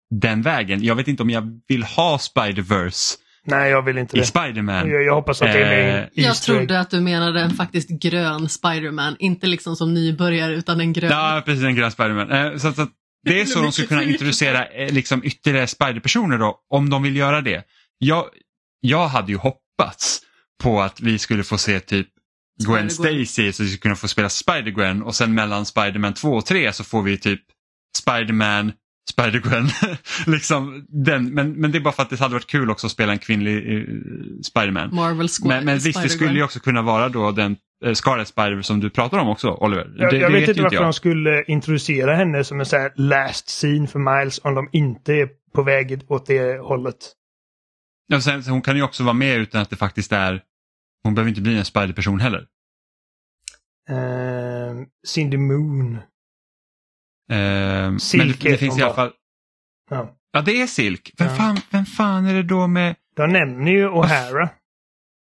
den 0.09 0.41
vägen. 0.41 0.83
Jag 0.83 0.95
vet 0.95 1.07
inte 1.07 1.23
om 1.23 1.29
jag 1.29 1.61
vill 1.67 1.83
ha 1.83 2.17
Spider-Verse 2.17 3.15
Nej, 3.47 3.71
jag 3.71 3.81
vill 3.81 3.97
inte 3.97 4.17
i 4.17 4.19
det. 4.19 4.25
Spider-Man. 4.25 4.89
Jag, 4.89 5.03
jag 5.03 5.15
hoppas 5.15 5.41
att 5.41 5.53
det 5.53 5.59
är 5.63 5.85
med 5.93 5.99
Eh, 6.15 6.23
Jag 6.25 6.35
trodde 6.41 6.79
att 6.79 6.89
du 6.89 7.01
menade 7.01 7.41
en 7.41 7.49
faktiskt 7.53 7.89
grön 7.89 8.49
Spiderman, 8.49 9.15
inte 9.19 9.47
liksom 9.47 9.75
som 9.75 9.93
nybörjare 9.93 10.53
utan 10.55 10.79
en 10.81 10.93
grön. 10.93 11.11
Ja, 11.11 11.41
precis, 11.45 11.63
en 11.63 11.75
grön 11.75 11.91
Spiderman. 11.91 12.31
Eh, 12.31 12.57
så, 12.57 12.67
att- 12.67 12.75
så, 12.75 12.81
att 12.81 12.89
det 13.25 13.41
är 13.41 13.45
så 13.45 13.61
de 13.61 13.71
ska 13.71 13.81
lite 13.81 13.89
kunna 13.95 14.03
introducera 14.03 14.65
eh, 14.65 14.93
liksom, 14.93 15.21
ytterligare 15.23 15.67
Spider-personer 15.67 16.37
då, 16.37 16.59
om 16.69 16.89
de 16.89 17.03
vill 17.03 17.15
göra 17.15 17.41
det. 17.41 17.63
Jag, 17.97 18.25
jag 18.81 19.07
hade 19.07 19.31
ju 19.31 19.37
hoppats 19.37 20.21
på 20.63 20.81
att 20.81 21.01
vi 21.01 21.19
skulle 21.19 21.43
få 21.43 21.57
se 21.57 21.79
typ 21.79 22.07
Gwen. 22.67 22.89
Stacy 22.89 23.51
så 23.51 23.63
vi 23.63 23.69
skulle 23.69 23.77
kunna 23.77 23.95
få 23.95 24.07
spela 24.07 24.27
Spider-Gwen 24.27 25.01
och 25.01 25.15
sen 25.15 25.33
mellan 25.33 25.65
Spider-Man 25.65 26.13
2 26.13 26.29
och 26.33 26.45
3 26.45 26.73
så 26.73 26.83
får 26.83 27.01
vi 27.03 27.17
typ 27.17 27.41
Spider-Man, 27.97 28.71
Spider-Gwen. 29.13 29.69
liksom 30.27 30.85
den. 30.89 31.33
Men, 31.33 31.51
men 31.51 31.71
det 31.71 31.77
är 31.77 31.79
bara 31.79 31.93
för 31.93 32.03
att 32.03 32.09
det 32.09 32.19
hade 32.19 32.33
varit 32.33 32.47
kul 32.47 32.69
också 32.69 32.87
att 32.87 32.91
spela 32.91 33.11
en 33.11 33.19
kvinnlig 33.19 33.57
eh, 33.57 33.83
Spider-Man. 34.41 34.95
Marvel 34.95 35.27
Squad. 35.27 35.47
Men, 35.47 35.65
men 35.65 35.79
visst, 35.79 36.03
det 36.03 36.09
skulle 36.09 36.33
ju 36.33 36.43
också 36.43 36.59
kunna 36.59 36.81
vara 36.81 37.09
då 37.09 37.31
den 37.31 37.57
eh, 37.85 37.93
Scarlet 37.93 38.27
Spider 38.27 38.61
som 38.61 38.79
du 38.79 38.89
pratar 38.89 39.17
om 39.17 39.29
också, 39.29 39.49
Oliver. 39.51 39.93
Jag, 39.97 40.11
det, 40.11 40.17
jag 40.17 40.31
det 40.31 40.39
vet 40.39 40.49
inte 40.49 40.61
varför 40.61 40.83
de 40.83 40.93
skulle 40.93 41.43
introducera 41.43 42.15
henne 42.15 42.43
som 42.43 42.59
en 42.59 42.65
så 42.65 42.77
här 42.77 42.93
last 42.95 43.47
scene 43.47 43.87
för 43.87 43.99
Miles 43.99 44.39
om 44.43 44.55
de 44.55 44.69
inte 44.71 45.13
är 45.13 45.29
på 45.53 45.63
väg 45.63 46.01
åt 46.07 46.25
det 46.25 46.59
hållet. 46.59 47.13
Ja, 48.07 48.21
sen, 48.21 48.43
hon 48.43 48.61
kan 48.61 48.75
ju 48.75 48.83
också 48.83 49.03
vara 49.03 49.13
med 49.13 49.37
utan 49.37 49.61
att 49.61 49.69
det 49.69 49.75
faktiskt 49.75 50.11
är, 50.11 50.41
hon 51.03 51.15
behöver 51.15 51.29
inte 51.29 51.41
bli 51.41 51.57
en 51.57 51.65
spiderperson 51.65 52.19
heller. 52.19 52.45
Uh, 53.89 54.85
Cindy 55.07 55.37
Moon. 55.37 55.97
Uh, 57.31 57.37
men 57.37 57.97
det, 58.27 58.39
det 58.41 58.57
finns 58.57 58.79
i 58.79 58.81
alla 58.81 58.93
fall, 58.93 59.11
Ja. 59.89 60.15
ja 60.31 60.41
det 60.41 60.61
är 60.61 60.67
Silk. 60.67 61.11
Vem, 61.17 61.27
Ja. 61.27 61.35
fan, 61.35 61.57
vem 61.69 61.85
fan 61.85 62.25
är 62.25 62.33
det 62.33 62.43
då 62.43 62.67
med, 62.67 62.95
De 63.15 63.27
nämner 63.33 63.71
ju 63.71 63.87
O'Hara. 63.89 64.49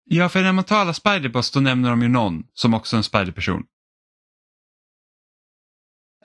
ja 0.04 0.28
för 0.28 0.42
när 0.42 0.52
man 0.52 0.64
talar 0.64 0.92
Spiderboss 0.92 1.50
då 1.50 1.60
nämner 1.60 1.90
de 1.90 2.02
ju 2.02 2.08
någon 2.08 2.42
som 2.54 2.74
också 2.74 2.96
är 2.96 2.98
en 2.98 3.04
spiderperson. 3.04 3.62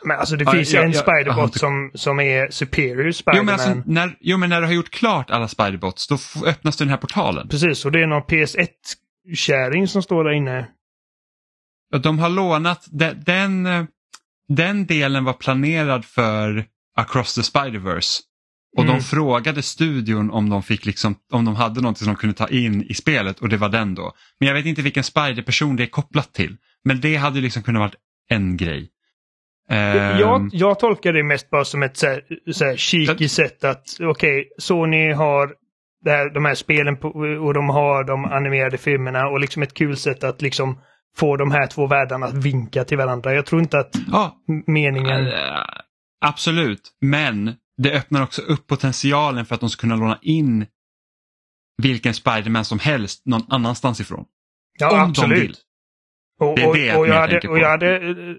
Men 0.06 0.20
alltså 0.20 0.36
det 0.36 0.44
Ja, 0.44 0.52
finns 0.52 0.74
ju 0.74 0.78
en 0.78 0.94
Spiderbot 0.94 1.44
inte- 1.44 1.60
som, 1.60 1.92
som 1.94 2.20
är 2.20 2.50
Superior 2.52 3.06
Jo 3.06 3.14
Spiderman. 3.14 3.46
men, 3.46 3.54
alltså, 3.54 3.82
när, 3.86 4.18
jo 4.20 4.38
men 4.38 4.50
när 4.50 4.62
du 4.62 4.68
har 4.68 4.74
gjort 4.74 4.90
klart 4.90 5.32
alla 5.32 5.48
Spiderbots 5.48 6.08
då 6.08 6.18
öppnas 6.48 6.78
den 6.78 6.90
här 6.90 6.98
portalen. 6.98 7.48
Precis, 7.50 7.86
och 7.86 7.92
det 7.92 8.00
är 8.04 8.08
någon 8.08 8.22
PS1-kärring 8.24 9.88
som 9.88 10.04
står 10.04 10.24
där 10.24 10.32
inne. 10.32 10.68
Och 11.94 12.02
De 12.02 12.20
har 12.20 12.30
lånat, 12.30 12.88
de, 12.92 13.14
den, 13.14 13.66
eh, 13.66 13.86
den 14.48 14.86
delen 14.86 15.24
var 15.24 15.34
planerad 15.34 16.06
för 16.06 16.66
Across 16.98 17.36
the 17.36 17.42
Spider-Verse. 17.42 18.20
Och 18.78 18.84
Mm. 18.84 18.96
de 18.96 19.02
frågade 19.04 19.62
studion 19.62 20.32
om 20.32 20.50
de, 20.50 20.64
fick 20.64 20.86
liksom, 20.86 21.16
om 21.32 21.46
de 21.46 21.56
hade 21.56 21.82
något 21.82 21.98
som 21.98 22.08
de 22.08 22.16
kunde 22.16 22.36
ta 22.36 22.48
in 22.48 22.84
i 22.84 22.94
spelet 22.94 23.40
och 23.40 23.50
det 23.50 23.58
var 23.58 23.70
den 23.70 23.96
då. 23.96 24.14
Men 24.40 24.48
jag 24.48 24.56
vet 24.56 24.66
inte 24.66 24.82
vilken 24.82 25.04
Spider-person 25.04 25.76
det 25.76 25.84
är 25.84 25.88
kopplat 25.88 26.34
till. 26.34 26.58
Men 26.84 27.02
det 27.02 27.16
hade 27.16 27.42
liksom 27.42 27.64
kunnat 27.64 27.80
varit 27.80 27.96
en 28.30 28.58
grej. 28.58 28.90
Ehm, 29.70 30.20
Jag, 30.20 30.50
jag 30.52 30.80
tolkar 30.80 31.14
det 31.14 31.24
mest 31.24 31.50
bara 31.50 31.66
som 31.66 31.84
ett 31.84 31.98
så 31.98 32.08
här, 32.08 32.24
så 32.52 32.66
här 32.66 32.78
cheeky 32.78 33.28
sätt 33.28 33.64
att 33.64 33.84
okej, 34.02 34.50
Sony 34.58 35.12
har 35.12 35.54
här, 36.06 36.34
de 36.34 36.46
här 36.46 36.56
spelen 36.56 36.98
på, 36.98 37.08
och 37.46 37.54
de 37.54 37.70
har 37.70 38.04
de 38.04 38.26
animerade 38.26 38.78
filmerna 38.78 39.28
och 39.28 39.40
liksom 39.40 39.64
ett 39.64 39.74
kul 39.74 39.98
sätt 39.98 40.24
att 40.24 40.42
liksom 40.42 40.80
få 41.18 41.38
de 41.38 41.52
här 41.52 41.68
två 41.68 41.88
världarna 41.88 42.26
att 42.26 42.34
vinka 42.34 42.84
till 42.84 42.98
varandra. 42.98 43.34
Jag 43.34 43.46
tror 43.46 43.62
inte 43.62 43.80
att 43.80 43.96
Ja, 44.12 44.38
meningen... 44.68 45.28
Absolut, 46.26 46.92
men 47.02 47.56
det 47.78 47.92
öppnar 47.98 48.24
också 48.24 48.42
upp 48.42 48.68
potentialen 48.68 49.46
för 49.46 49.56
att 49.56 49.62
de 49.62 49.70
ska 49.70 49.82
kunna 49.82 49.96
låna 49.96 50.20
in 50.22 50.66
vilken 51.82 52.14
Spiderman 52.14 52.66
som 52.66 52.80
helst 52.80 53.26
någon 53.26 53.42
annanstans 53.50 54.00
ifrån. 54.02 54.26
Ja, 54.80 54.92
om 54.92 54.98
de 54.98 55.10
absolut. 55.10 55.40
vill. 55.44 55.56
Och, 56.40 56.56
Det 56.56 56.62
är 56.64 56.68
och, 56.70 56.76
det 56.76 56.86
jag 56.86 56.98
och, 57.00 57.04
mer 57.08 57.14
jag 57.14 57.20
hade, 57.22 57.32
tänker 57.32 57.48
och 57.50 57.56
på. 57.56 57.62
jag 57.62 57.70
hade... 57.70 57.96
eh, 58.10 58.36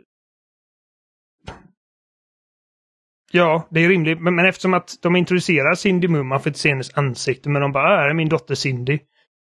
Ja, 3.33 3.69
det 3.71 3.81
är 3.85 3.89
rimligt. 3.89 4.21
Men, 4.21 4.35
men 4.35 4.47
eftersom 4.47 4.75
att 4.75 4.91
de 5.03 5.17
introducerar 5.17 5.75
Cindy 5.75 6.09
man 6.09 6.41
får 6.41 6.49
inte 6.51 6.59
se 6.59 6.69
hennes 6.69 6.99
ansikte, 6.99 7.49
men 7.49 7.63
de 7.63 7.73
bara, 7.73 7.85
"Ah, 7.85 7.97
här 8.01 8.09
är 8.09 8.15
min 8.15 8.29
dotter 8.29 8.55
Cindy. 8.55 8.99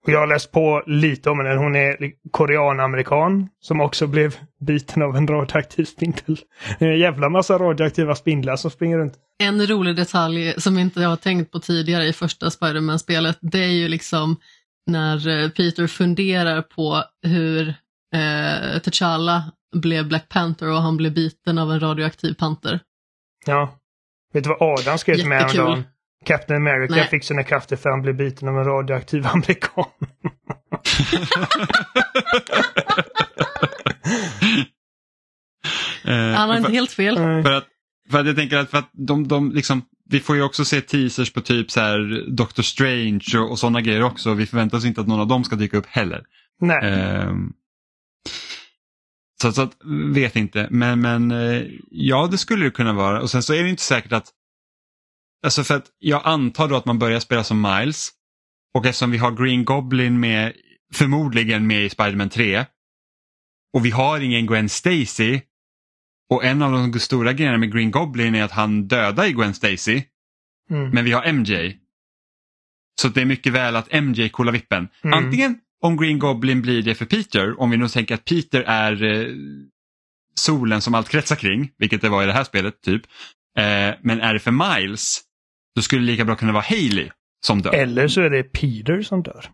Och 0.06 0.12
jag 0.12 0.18
har 0.18 0.26
läst 0.26 0.52
på 0.52 0.82
lite 0.86 1.30
om 1.30 1.38
henne. 1.38 1.56
Hon 1.56 1.76
är 1.76 1.96
korean-amerikan 2.30 3.48
som 3.60 3.80
också 3.80 4.06
blev 4.06 4.36
biten 4.60 5.02
av 5.02 5.16
en 5.16 5.26
radioaktiv 5.26 5.84
spindel. 5.84 6.38
Det 6.78 6.84
är 6.84 6.90
en 6.90 6.98
jävla 6.98 7.28
massa 7.28 7.58
radioaktiva 7.58 8.14
spindlar 8.14 8.56
som 8.56 8.70
springer 8.70 8.98
runt. 8.98 9.14
En 9.38 9.66
rolig 9.66 9.96
detalj 9.96 10.54
som 10.60 10.78
inte 10.78 11.00
jag 11.00 11.08
har 11.08 11.16
tänkt 11.16 11.52
på 11.52 11.60
tidigare 11.60 12.06
i 12.06 12.12
första 12.12 12.50
Spiderman-spelet, 12.50 13.38
det 13.40 13.64
är 13.64 13.72
ju 13.72 13.88
liksom 13.88 14.36
när 14.86 15.28
eh, 15.28 15.50
Peter 15.50 15.86
funderar 15.86 16.62
på 16.62 17.02
hur 17.22 17.68
eh, 18.14 18.80
T'Challa 18.80 19.42
blev 19.76 20.08
Black 20.08 20.28
Panther 20.28 20.70
och 20.70 20.82
han 20.82 20.96
blev 20.96 21.14
biten 21.14 21.58
av 21.58 21.72
en 21.72 21.80
radioaktiv 21.80 22.34
panter. 22.34 22.80
Ja. 23.46 23.76
Vet 24.32 24.44
du 24.44 24.50
vad 24.50 24.78
Adam 24.78 24.98
skrev 24.98 25.14
till 25.14 25.28
mig 25.28 25.38
häromdagen? 25.38 25.84
Captain 26.26 26.56
America 26.56 26.94
Nej. 26.94 27.08
fick 27.08 27.24
sina 27.24 27.42
krafter 27.42 27.76
för 27.76 27.90
han 27.90 28.02
blev 28.02 28.16
biten 28.16 28.48
av 28.48 28.58
en 28.58 28.64
radioaktiv 28.64 29.26
amerikan. 29.32 29.84
Eh, 36.04 36.14
Han 36.16 36.48
har 36.48 36.56
inte 36.56 36.72
helt 36.72 36.92
fel. 36.92 37.16
För, 37.16 37.52
att, 37.52 37.66
för 38.10 38.20
att 38.20 38.26
jag 38.26 38.36
tänker 38.36 38.56
att, 38.56 38.70
för 38.70 38.78
att 38.78 38.90
de, 38.92 39.28
de 39.28 39.52
liksom, 39.52 39.82
vi 40.10 40.20
får 40.20 40.36
ju 40.36 40.42
också 40.42 40.64
se 40.64 40.80
teasers 40.80 41.32
på 41.32 41.40
typ 41.40 41.70
så 41.70 41.80
här 41.80 42.30
Doctor 42.30 42.62
Strange 42.62 43.24
och, 43.38 43.50
och 43.50 43.58
sådana 43.58 43.80
grejer 43.80 44.02
också. 44.02 44.34
Vi 44.34 44.46
förväntar 44.46 44.78
oss 44.78 44.84
inte 44.84 45.00
att 45.00 45.06
någon 45.06 45.20
av 45.20 45.26
dem 45.26 45.44
ska 45.44 45.56
dyka 45.56 45.76
upp 45.76 45.86
heller. 45.86 46.22
Nej. 46.60 46.78
Ehm, 46.82 47.52
så, 49.42 49.52
så 49.52 49.62
att, 49.62 49.72
vet 50.14 50.36
inte, 50.36 50.68
men, 50.70 51.00
men 51.00 51.30
eh, 51.30 51.62
ja 51.90 52.28
det 52.30 52.38
skulle 52.38 52.64
det 52.64 52.70
kunna 52.70 52.92
vara. 52.92 53.20
Och 53.20 53.30
sen 53.30 53.42
så 53.42 53.54
är 53.54 53.62
det 53.62 53.70
inte 53.70 53.82
säkert 53.82 54.12
att, 54.12 54.28
alltså 55.42 55.64
för 55.64 55.76
att 55.76 55.86
jag 55.98 56.22
antar 56.24 56.68
då 56.68 56.76
att 56.76 56.84
man 56.84 56.98
börjar 56.98 57.20
spela 57.20 57.44
som 57.44 57.62
Miles. 57.62 58.10
Och 58.74 58.86
eftersom 58.86 59.10
vi 59.10 59.18
har 59.18 59.30
Green 59.30 59.64
Goblin 59.64 60.20
med, 60.20 60.52
förmodligen 60.94 61.66
med 61.66 61.84
i 61.84 61.90
Spider-Man 61.90 62.28
3. 62.28 62.64
Och 63.72 63.86
vi 63.86 63.90
har 63.90 64.20
ingen 64.20 64.46
Gwen 64.46 64.68
Stacy. 64.68 65.40
Och 66.30 66.44
en 66.44 66.62
av 66.62 66.72
de 66.72 67.00
stora 67.00 67.32
grejerna 67.32 67.58
med 67.58 67.72
Green 67.72 67.90
Goblin 67.90 68.34
är 68.34 68.44
att 68.44 68.52
han 68.52 68.88
dödar 68.88 69.26
i 69.26 69.32
Gwen 69.32 69.54
Stacy. 69.54 70.02
Mm. 70.70 70.90
Men 70.90 71.04
vi 71.04 71.12
har 71.12 71.32
MJ. 71.32 71.76
Så 73.00 73.08
det 73.08 73.20
är 73.20 73.24
mycket 73.24 73.52
väl 73.52 73.76
att 73.76 74.02
MJ 74.02 74.28
kollar 74.28 74.52
vippen. 74.52 74.88
Mm. 75.02 75.18
Antingen 75.18 75.58
om 75.80 75.96
Green 75.96 76.18
Goblin 76.18 76.62
blir 76.62 76.82
det 76.82 76.94
för 76.94 77.06
Peter, 77.06 77.60
om 77.60 77.70
vi 77.70 77.76
nu 77.76 77.88
tänker 77.88 78.14
att 78.14 78.24
Peter 78.24 78.62
är 78.62 79.02
eh, 79.02 79.34
solen 80.34 80.80
som 80.80 80.94
allt 80.94 81.08
kretsar 81.08 81.36
kring, 81.36 81.72
vilket 81.78 82.02
det 82.02 82.08
var 82.08 82.22
i 82.22 82.26
det 82.26 82.32
här 82.32 82.44
spelet 82.44 82.82
typ. 82.82 83.02
Eh, 83.58 83.94
men 84.02 84.20
är 84.20 84.34
det 84.34 84.40
för 84.40 84.50
Miles, 84.50 85.20
då 85.74 85.82
skulle 85.82 86.02
det 86.02 86.06
lika 86.06 86.24
bra 86.24 86.36
kunna 86.36 86.52
vara 86.52 86.64
Hailey 86.68 87.10
som 87.46 87.62
dör. 87.62 87.74
Eller 87.74 88.08
så 88.08 88.20
är 88.20 88.30
det 88.30 88.42
Peter 88.42 89.02
som 89.02 89.22
dör. 89.22 89.50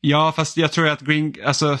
Ja, 0.00 0.32
fast 0.36 0.56
jag 0.56 0.72
tror 0.72 0.88
att 0.88 1.00
Green, 1.00 1.34
alltså, 1.44 1.78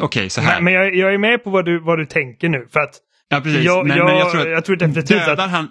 okej 0.00 0.30
så 0.30 0.40
här. 0.40 0.54
Men, 0.54 0.64
men 0.64 0.72
jag, 0.72 0.94
jag 0.94 1.14
är 1.14 1.18
med 1.18 1.44
på 1.44 1.50
vad 1.50 1.64
du, 1.64 1.78
vad 1.78 1.98
du 1.98 2.06
tänker 2.06 2.48
nu. 2.48 2.66
För 2.70 2.80
att 2.80 3.00
ja, 3.28 3.40
precis. 3.40 3.64
jag, 3.64 3.86
men, 3.86 3.96
jag, 3.96 4.06
men 4.06 4.16
jag, 4.16 4.26
jag 4.26 4.32
tror 4.32 4.54
att 4.54 4.64
tror 4.64 4.76
definitivt 4.76 5.08
dödar 5.08 5.44
att... 5.44 5.50
han, 5.50 5.68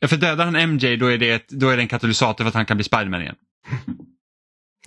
ja, 0.00 0.08
för 0.08 0.16
dödar 0.16 0.44
han 0.44 0.70
MJ 0.70 0.96
då 0.96 1.06
är, 1.06 1.18
det 1.18 1.30
ett, 1.30 1.48
då 1.48 1.68
är 1.68 1.76
det 1.76 1.82
en 1.82 1.88
katalysator 1.88 2.44
för 2.44 2.48
att 2.48 2.54
han 2.54 2.66
kan 2.66 2.76
bli 2.76 2.84
Spiderman 2.84 3.22
igen. 3.22 3.36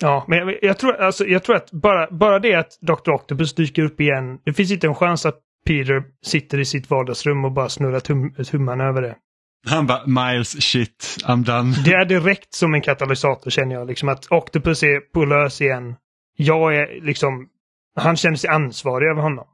Ja, 0.00 0.24
men 0.28 0.38
jag, 0.38 0.54
jag, 0.62 0.78
tror, 0.78 0.96
alltså, 0.96 1.26
jag 1.26 1.44
tror 1.44 1.56
att 1.56 1.70
bara, 1.70 2.10
bara 2.10 2.38
det 2.38 2.54
att 2.54 2.78
Dr. 2.80 3.10
Octopus 3.10 3.54
dyker 3.54 3.82
upp 3.82 4.00
igen. 4.00 4.38
Det 4.44 4.52
finns 4.52 4.70
inte 4.70 4.86
en 4.86 4.94
chans 4.94 5.26
att 5.26 5.40
Peter 5.66 6.04
sitter 6.24 6.58
i 6.58 6.64
sitt 6.64 6.90
vardagsrum 6.90 7.44
och 7.44 7.52
bara 7.52 7.68
snurrar 7.68 8.00
tum, 8.00 8.34
tummarna 8.34 8.84
över 8.84 9.02
det. 9.02 9.16
Han 9.66 9.86
bara, 9.86 10.06
Miles 10.06 10.62
shit, 10.62 11.18
I'm 11.24 11.44
done. 11.44 11.76
Det 11.84 11.92
är 11.92 12.04
direkt 12.04 12.54
som 12.54 12.74
en 12.74 12.82
katalysator 12.82 13.50
känner 13.50 13.74
jag. 13.74 13.86
Liksom 13.88 14.08
att 14.08 14.32
Octopus 14.32 14.82
är 14.82 15.00
på 15.12 15.24
lös 15.24 15.60
igen. 15.60 15.94
Jag 16.36 16.76
är 16.76 17.06
liksom... 17.06 17.46
Han 17.96 18.16
känner 18.16 18.36
sig 18.36 18.50
ansvarig 18.50 19.10
över 19.10 19.22
honom. 19.22 19.44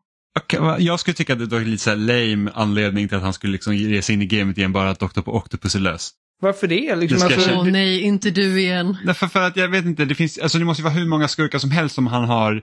Va? 0.59 0.77
Jag 0.79 1.01
skulle 1.01 1.15
tycka 1.15 1.33
att 1.33 1.39
det 1.39 1.47
var 1.47 1.61
lite 1.61 1.83
så 1.83 1.91
här 1.91 1.97
lame 1.97 2.51
anledning 2.55 3.09
till 3.09 3.17
att 3.17 3.23
han 3.23 3.33
skulle 3.33 3.53
liksom 3.53 3.75
ge 3.77 4.03
sig 4.03 4.15
in 4.15 4.23
i 4.23 4.27
gamet 4.27 4.59
igen 4.59 4.73
bara 4.73 4.91
att 4.91 4.99
Dr. 5.01 5.21
Octopus 5.27 5.75
är 5.75 5.79
lös. 5.81 6.11
Varför 6.41 6.67
det? 6.67 6.97
Liksom, 6.97 7.29
Det 7.29 7.35
alltså, 7.35 7.51
Åh 7.55 7.65
nej, 7.67 8.01
inte 8.01 8.31
du 8.31 8.61
igen. 8.61 8.97
Därför 9.07 9.27
för 9.27 9.41
att 9.47 9.57
jag 9.57 9.69
vet 9.69 9.85
inte, 9.85 10.05
det 10.05 10.15
finns, 10.15 10.39
alltså 10.39 10.59
det 10.59 10.65
måste 10.65 10.81
ju 10.81 10.85
vara 10.85 10.95
hur 10.95 11.07
många 11.07 11.29
skurkar 11.29 11.59
som 11.59 11.71
helst 11.71 11.95
som 11.95 12.07
han 12.07 12.25
har, 12.25 12.63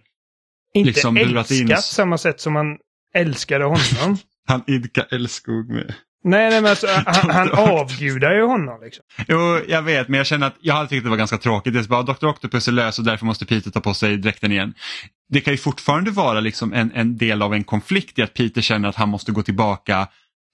inte 0.73 0.87
liksom 0.87 1.15
burat 1.15 1.51
in- 1.51 1.61
älskat 1.61 1.83
samma 1.83 2.17
sätt 2.17 2.41
som 2.41 2.53
man 2.53 2.77
älskade 3.15 3.63
honom. 3.65 4.17
han 4.47 4.63
idkar 4.67 5.07
älskog 5.11 5.69
med. 5.69 5.93
Nej, 6.23 6.49
nej, 6.49 6.61
men 6.61 6.69
alltså, 6.69 6.87
han, 7.05 7.29
han 7.29 7.51
avgudar 7.69 8.33
ju 8.33 8.45
honom. 8.45 8.81
Liksom. 8.81 9.03
Jo, 9.27 9.59
jag 9.67 9.81
vet, 9.81 10.07
men 10.07 10.17
jag 10.17 10.27
känner 10.27 10.47
att 10.47 10.57
jag 10.59 10.73
hade 10.73 10.89
tyckt 10.89 11.03
det 11.03 11.09
var 11.09 11.17
ganska 11.17 11.37
tråkigt. 11.37 11.73
Det 11.73 11.79
är 11.79 11.87
bara 11.87 12.03
Dr. 12.03 12.27
Octopus 12.27 12.67
är 12.67 12.71
lös 12.71 12.99
och 12.99 13.05
därför 13.05 13.25
måste 13.25 13.45
Peter 13.45 13.71
ta 13.71 13.79
på 13.79 13.93
sig 13.93 14.17
dräkten 14.17 14.51
igen. 14.51 14.73
Det 15.29 15.41
kan 15.41 15.53
ju 15.53 15.57
fortfarande 15.57 16.11
vara 16.11 16.39
liksom 16.39 16.73
en, 16.73 16.91
en 16.95 17.17
del 17.17 17.41
av 17.41 17.53
en 17.53 17.63
konflikt 17.63 18.19
i 18.19 18.21
att 18.21 18.33
Peter 18.33 18.61
känner 18.61 18.89
att 18.89 18.95
han 18.95 19.09
måste 19.09 19.31
gå 19.31 19.43
tillbaka 19.43 20.07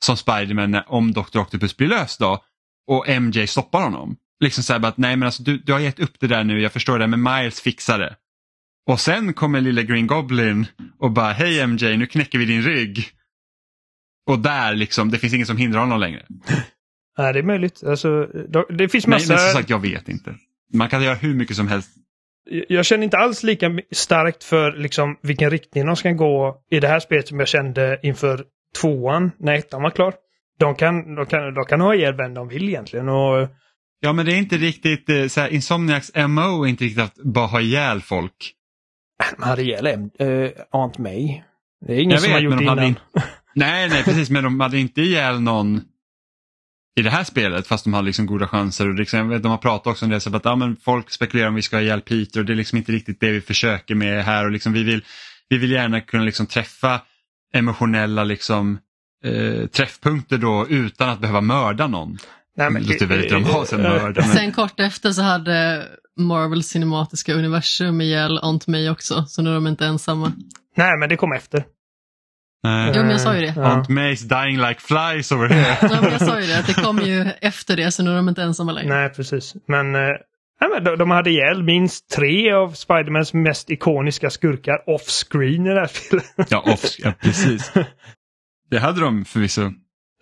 som 0.05 0.17
Spiderman 0.17 0.81
om 0.87 1.13
Dr. 1.13 1.39
Octopus 1.39 1.77
blir 1.77 1.87
lös 1.87 2.17
då 2.17 2.43
och 2.87 3.21
MJ 3.21 3.47
stoppar 3.47 3.81
honom. 3.81 4.15
Liksom 4.39 4.63
så 4.63 4.73
här 4.73 4.85
att 4.85 4.97
nej 4.97 5.15
men 5.15 5.25
alltså 5.25 5.43
du, 5.43 5.57
du 5.57 5.73
har 5.73 5.79
gett 5.79 5.99
upp 5.99 6.19
det 6.19 6.27
där 6.27 6.43
nu, 6.43 6.61
jag 6.61 6.71
förstår 6.71 6.99
det, 6.99 7.07
men 7.07 7.23
Miles 7.23 7.61
fixar 7.61 7.99
det. 7.99 8.15
Och 8.87 8.99
sen 8.99 9.33
kommer 9.33 9.61
lilla 9.61 9.81
Green 9.81 10.07
Goblin 10.07 10.65
och 10.99 11.11
bara 11.11 11.31
hej 11.31 11.67
MJ, 11.67 11.97
nu 11.97 12.07
knäcker 12.07 12.39
vi 12.39 12.45
din 12.45 12.61
rygg. 12.61 13.09
Och 14.25 14.39
där 14.39 14.73
liksom, 14.75 15.11
det 15.11 15.17
finns 15.17 15.33
ingen 15.33 15.47
som 15.47 15.57
hindrar 15.57 15.79
honom 15.79 15.99
längre. 15.99 16.25
Nej, 17.17 17.33
det 17.33 17.39
är 17.39 17.43
möjligt. 17.43 17.83
Alltså, 17.83 18.27
det 18.69 18.89
finns 18.89 19.07
massa... 19.07 19.33
men 19.33 19.39
som 19.41 19.49
sagt, 19.53 19.69
jag 19.69 19.79
vet 19.79 20.09
inte. 20.09 20.35
Man 20.73 20.89
kan 20.89 21.03
göra 21.03 21.15
hur 21.15 21.35
mycket 21.35 21.55
som 21.55 21.67
helst. 21.67 21.89
Jag 22.67 22.85
känner 22.85 23.03
inte 23.03 23.17
alls 23.17 23.43
lika 23.43 23.79
starkt 23.91 24.43
för 24.43 24.71
liksom, 24.71 25.17
vilken 25.21 25.49
riktning 25.49 25.85
de 25.85 25.95
ska 25.95 26.11
gå 26.11 26.57
i 26.71 26.79
det 26.79 26.87
här 26.87 26.99
spelet 26.99 27.27
som 27.27 27.39
jag 27.39 27.47
kände 27.47 27.99
inför 28.03 28.45
tvåan 28.81 29.31
när 29.37 29.53
ettan 29.53 29.81
var 29.81 29.89
klar. 29.91 30.13
De 30.59 30.75
kan, 30.75 31.15
de 31.15 31.25
kan, 31.25 31.53
de 31.53 31.65
kan 31.65 31.81
ha 31.81 31.95
ihjäl 31.95 32.15
vem 32.15 32.33
de 32.33 32.47
vill 32.47 32.69
egentligen. 32.69 33.09
Och, 33.09 33.47
Ja, 33.99 34.13
men 34.13 34.25
det 34.25 34.33
är 34.33 34.37
inte 34.37 34.57
riktigt, 34.57 35.09
eh, 35.09 35.27
så 35.27 35.41
här, 35.41 35.49
Insomniacs 35.53 36.11
MO 36.27 36.63
är 36.63 36.67
inte 36.67 36.83
riktigt 36.83 37.03
att 37.03 37.15
bara 37.15 37.45
ha 37.47 37.61
ihjäl 37.61 38.01
folk. 38.01 38.53
de 39.37 39.43
hade 39.43 39.61
ihjäl 39.61 39.87
äh, 39.87 40.49
Aunt 40.71 40.97
May. 40.97 41.41
Det 41.87 41.93
är 41.93 41.97
ingen 41.99 42.11
Jag 42.11 42.21
som 42.21 42.27
vet, 42.27 42.33
har 42.33 42.41
gjort 42.41 42.55
men 42.55 42.65
det 42.65 42.71
innan. 42.71 42.83
inte- 42.83 43.01
Nej, 43.55 43.89
nej, 43.89 44.03
precis, 44.03 44.29
men 44.29 44.43
de 44.43 44.59
hade 44.59 44.79
inte 44.79 45.01
ihjäl 45.01 45.41
någon 45.41 45.81
i 46.99 47.01
det 47.01 47.09
här 47.09 47.23
spelet 47.23 47.67
fast 47.67 47.83
de 47.83 47.93
har 47.93 48.01
liksom 48.01 48.25
goda 48.25 48.47
chanser. 48.47 48.89
Och 48.89 48.95
liksom, 48.95 49.19
jag 49.19 49.25
vet, 49.25 49.43
de 49.43 49.51
har 49.51 49.57
pratat 49.57 49.87
också 49.87 50.05
om 50.05 50.11
det, 50.11 50.19
så 50.19 50.35
att 50.35 50.45
ja, 50.45 50.55
men 50.55 50.75
folk 50.75 51.11
spekulerar 51.11 51.47
om 51.47 51.55
vi 51.55 51.61
ska 51.61 51.75
ha 51.75 51.81
ihjäl 51.81 52.01
Peter 52.01 52.39
och 52.39 52.45
det 52.45 52.53
är 52.53 52.57
liksom 52.57 52.77
inte 52.77 52.91
riktigt 52.91 53.19
det 53.19 53.31
vi 53.31 53.41
försöker 53.41 53.95
med 53.95 54.25
här. 54.25 54.45
Och 54.45 54.51
liksom, 54.51 54.73
vi, 54.73 54.83
vill, 54.83 55.03
vi 55.49 55.57
vill 55.57 55.71
gärna 55.71 56.01
kunna 56.01 56.23
liksom 56.23 56.45
träffa 56.45 57.01
emotionella 57.53 58.23
liksom, 58.23 58.79
eh, 59.23 59.67
träffpunkter 59.67 60.37
då 60.37 60.67
utan 60.69 61.09
att 61.09 61.19
behöva 61.19 61.41
mörda 61.41 61.87
någon. 61.87 62.17
Nej, 62.57 62.73
det 62.73 62.79
låter 62.79 63.05
väldigt 63.05 63.29
dramatiskt 63.29 63.73
att 63.73 63.79
mörda. 63.79 64.21
Men... 64.21 64.35
Sen 64.35 64.51
kort 64.51 64.79
efter 64.79 65.11
så 65.11 65.21
hade 65.21 65.87
Marvel 66.19 66.63
cinematiska 66.63 67.33
universum 67.33 68.01
ihjäl 68.01 68.37
Aunt 68.37 68.67
May 68.67 68.89
också, 68.89 69.25
så 69.27 69.41
nu 69.41 69.49
är 69.49 69.53
de 69.53 69.67
inte 69.67 69.85
ensamma. 69.85 70.31
Nej, 70.77 70.97
men 70.99 71.09
det 71.09 71.17
kom 71.17 71.33
efter. 71.33 71.65
Nej. 72.65 72.91
Jo, 72.95 73.01
men 73.01 73.11
jag 73.11 73.21
sa 73.21 73.35
ju 73.35 73.41
det. 73.41 73.61
Aunt 73.61 73.89
May's 73.89 74.43
dying 74.43 74.57
like 74.57 74.81
flies 74.81 75.31
over 75.31 75.47
here. 75.47 75.77
Ja, 75.81 76.01
men 76.01 76.11
jag 76.11 76.21
sa 76.21 76.39
ju 76.41 76.47
det, 76.47 76.59
att 76.59 76.67
det 76.67 76.73
kom 76.83 76.97
ju 76.99 77.25
efter 77.41 77.75
det, 77.77 77.91
så 77.91 78.03
nu 78.03 78.11
är 78.11 78.15
de 78.15 78.29
inte 78.29 78.41
ensamma 78.43 78.71
längre. 78.71 78.89
Nej, 78.95 79.09
precis. 79.09 79.55
Men, 79.67 79.95
eh, 79.95 80.01
nej, 80.61 80.69
men 80.73 80.83
de, 80.83 80.97
de 80.97 81.11
hade 81.11 81.29
ihjäl 81.29 81.63
minst 81.63 82.09
tre 82.09 82.51
av 82.51 82.69
Spidermans 82.71 83.33
mest 83.33 83.69
ikoniska 83.69 84.29
skurkar 84.29 84.89
off-screen 84.89 85.67
i 85.67 85.69
det 85.73 85.79
här 85.79 85.87
spelet. 85.87 86.25
ja, 86.49 86.59
off, 86.73 86.95
ja, 86.99 87.13
precis. 87.21 87.71
Det 88.69 88.79
hade 88.79 89.01
de 89.01 89.25
förvisso. 89.25 89.71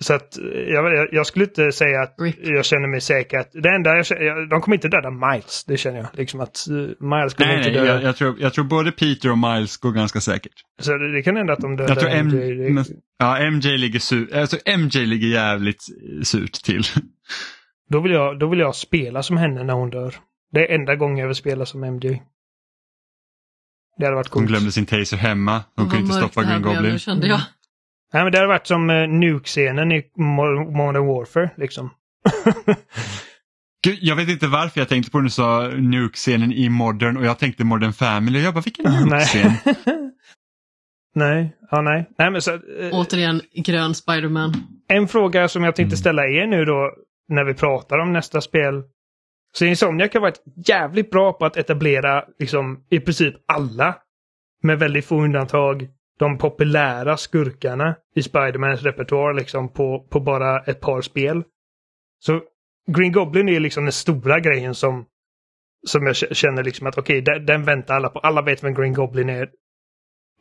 Så 0.04 0.14
att 0.14 0.38
jag, 0.68 1.08
jag- 1.12 1.28
skulle 1.28 1.46
inte 1.46 1.72
säga 1.72 2.02
att 2.02 2.16
Rip. 2.22 2.36
jag 2.42 2.66
känner 2.66 2.88
mig 2.88 3.02
säker 3.02 3.38
att 3.40 3.50
det 3.54 3.70
enda 3.70 3.96
jag 3.96 4.06
känner, 4.06 4.50
de 4.50 4.62
kommer 4.62 4.76
inte 4.78 4.88
döda 4.88 5.10
Miles. 5.12 5.64
Det 5.68 5.78
känner 5.78 5.98
jag. 5.98 6.08
Liksom 6.14 6.40
att 6.40 6.68
eh, 6.70 6.76
Miles 6.76 7.34
kommer 7.34 7.48
Nej, 7.48 7.58
inte 7.58 7.70
nej, 7.70 7.74
döda. 7.80 7.94
jag, 7.94 8.04
jag, 8.04 8.16
tror, 8.16 8.36
jag 8.40 8.54
tror 8.54 8.66
både 8.66 8.92
Peter 8.92 9.32
och 9.32 9.38
Miles 9.38 9.78
går 9.78 9.92
ganska 9.92 10.22
säkert. 10.22 10.54
Så 10.82 10.92
det, 10.98 11.12
det 11.16 11.24
kan 11.24 11.36
hända 11.36 11.54
att 11.54 11.60
de 11.60 11.76
dödar 11.76 11.90
Jag 11.96 12.00
tror 12.00 12.10
M, 12.12 12.28
MJ. 12.28 12.54
Det- 12.56 12.70
men, 12.74 12.86
ja, 13.20 13.52
MJ 13.52 13.78
ligger 13.78 14.00
sur, 14.00 14.36
alltså 14.38 14.58
MJ 14.66 15.06
ligger 15.06 15.28
jävligt 15.28 15.84
surt 16.24 16.54
till. 16.54 16.84
Då, 17.90 18.00
vill 18.02 18.12
jag, 18.12 18.40
då 18.40 18.48
vill 18.50 18.60
jag 18.60 18.76
spela 18.76 19.24
som 19.24 19.38
henne 19.38 19.64
när 19.64 19.74
hon 19.74 19.90
dör. 19.90 20.16
Det 20.52 20.60
är 20.72 20.76
enda 20.80 20.96
gången 20.96 21.18
jag 21.18 21.28
vill 21.28 21.36
spela 21.36 21.66
som 21.66 21.84
MJ. 21.84 22.22
Det 23.98 24.06
hade 24.06 24.16
varit 24.16 24.28
Hon 24.28 24.42
coolt. 24.42 24.48
glömde 24.50 24.72
sin 24.72 24.86
taser 24.86 25.18
hemma. 25.18 25.64
Hon 25.76 25.90
kunde 25.90 26.04
inte 26.06 26.14
stoppa 26.18 26.44
Green 26.44 26.62
blev 26.62 26.74
Goblin. 26.76 26.92
Nu 26.94 27.00
kände 27.00 27.28
jag. 27.28 27.42
Nej, 28.14 28.24
men 28.24 28.32
det 28.32 28.38
hade 28.38 28.48
varit 28.48 28.68
som 28.68 28.90
uh, 28.90 29.08
Nuke-scenen 29.08 29.92
i 29.92 30.02
Mo- 30.18 30.72
Modern 30.78 31.06
Warfare, 31.08 31.50
liksom. 31.58 31.90
Gud, 33.86 33.98
jag 34.02 34.16
vet 34.16 34.30
inte 34.30 34.48
varför 34.48 34.82
jag 34.82 34.90
tänkte 34.90 35.12
på 35.12 35.18
när 35.18 35.24
du 35.24 35.30
sa 35.30 35.68
Nuke-scenen 35.68 36.54
i 36.54 36.70
Modern 36.70 37.18
och 37.18 37.26
jag 37.26 37.40
tänkte 37.40 37.64
Modern 37.64 37.94
Family. 37.94 38.40
Jag 38.44 38.54
bara, 38.54 38.62
vilken 38.62 38.86
Nuke-scen? 38.92 39.52
nej, 41.16 41.56
ja 41.72 41.82
nej. 41.82 42.10
Nej, 42.18 42.32
men 42.32 42.42
så, 42.42 42.52
eh, 42.54 42.60
Återigen, 42.92 43.42
grön 43.56 43.96
Spiderman. 43.96 44.54
En 44.88 45.08
fråga 45.08 45.48
som 45.48 45.64
jag 45.64 45.68
Mm. 45.70 45.74
tänkte 45.76 45.98
ställa 45.98 46.24
er 46.28 46.48
nu 46.48 46.66
då, 46.66 46.92
när 47.28 47.44
vi 47.44 47.54
pratar 47.54 47.98
om 48.00 48.14
nästa 48.14 48.42
spel. 48.42 48.84
Så 49.56 49.66
Insomniac 49.66 50.14
har 50.14 50.22
varit 50.22 50.44
jävligt 50.68 51.12
bra 51.12 51.34
på 51.34 51.46
att 51.46 51.58
etablera 51.58 52.24
liksom 52.40 52.84
i 52.90 53.00
princip 53.00 53.36
alla, 53.48 53.96
med 54.64 54.80
väldigt 54.80 55.06
få 55.06 55.22
undantag, 55.24 55.88
de 56.24 56.38
populära 56.38 57.18
skurkarna 57.18 57.96
i 58.16 58.24
Spidermans 58.24 58.82
repertoar 58.84 59.34
liksom 59.34 59.70
på, 59.74 60.08
på 60.10 60.20
bara 60.20 60.60
ett 60.64 60.80
par 60.82 61.02
spel. 61.02 61.44
Så 62.20 62.42
Green 62.92 63.12
Goblin 63.12 63.50
är 63.50 63.60
liksom 63.60 63.84
den 63.84 63.92
stora 63.92 64.40
grejen 64.40 64.76
som, 64.76 65.06
som 65.88 66.06
jag 66.06 66.16
känner 66.16 66.64
liksom 66.64 66.88
att 66.88 66.98
okej, 66.98 67.22
den, 67.22 67.46
den 67.46 67.64
väntar 67.64 67.96
alla 67.96 68.10
på. 68.10 68.20
Alla 68.20 68.42
vet 68.42 68.64
vem 68.64 68.74
Green 68.74 68.94
Goblin 68.94 69.30
är. 69.30 69.50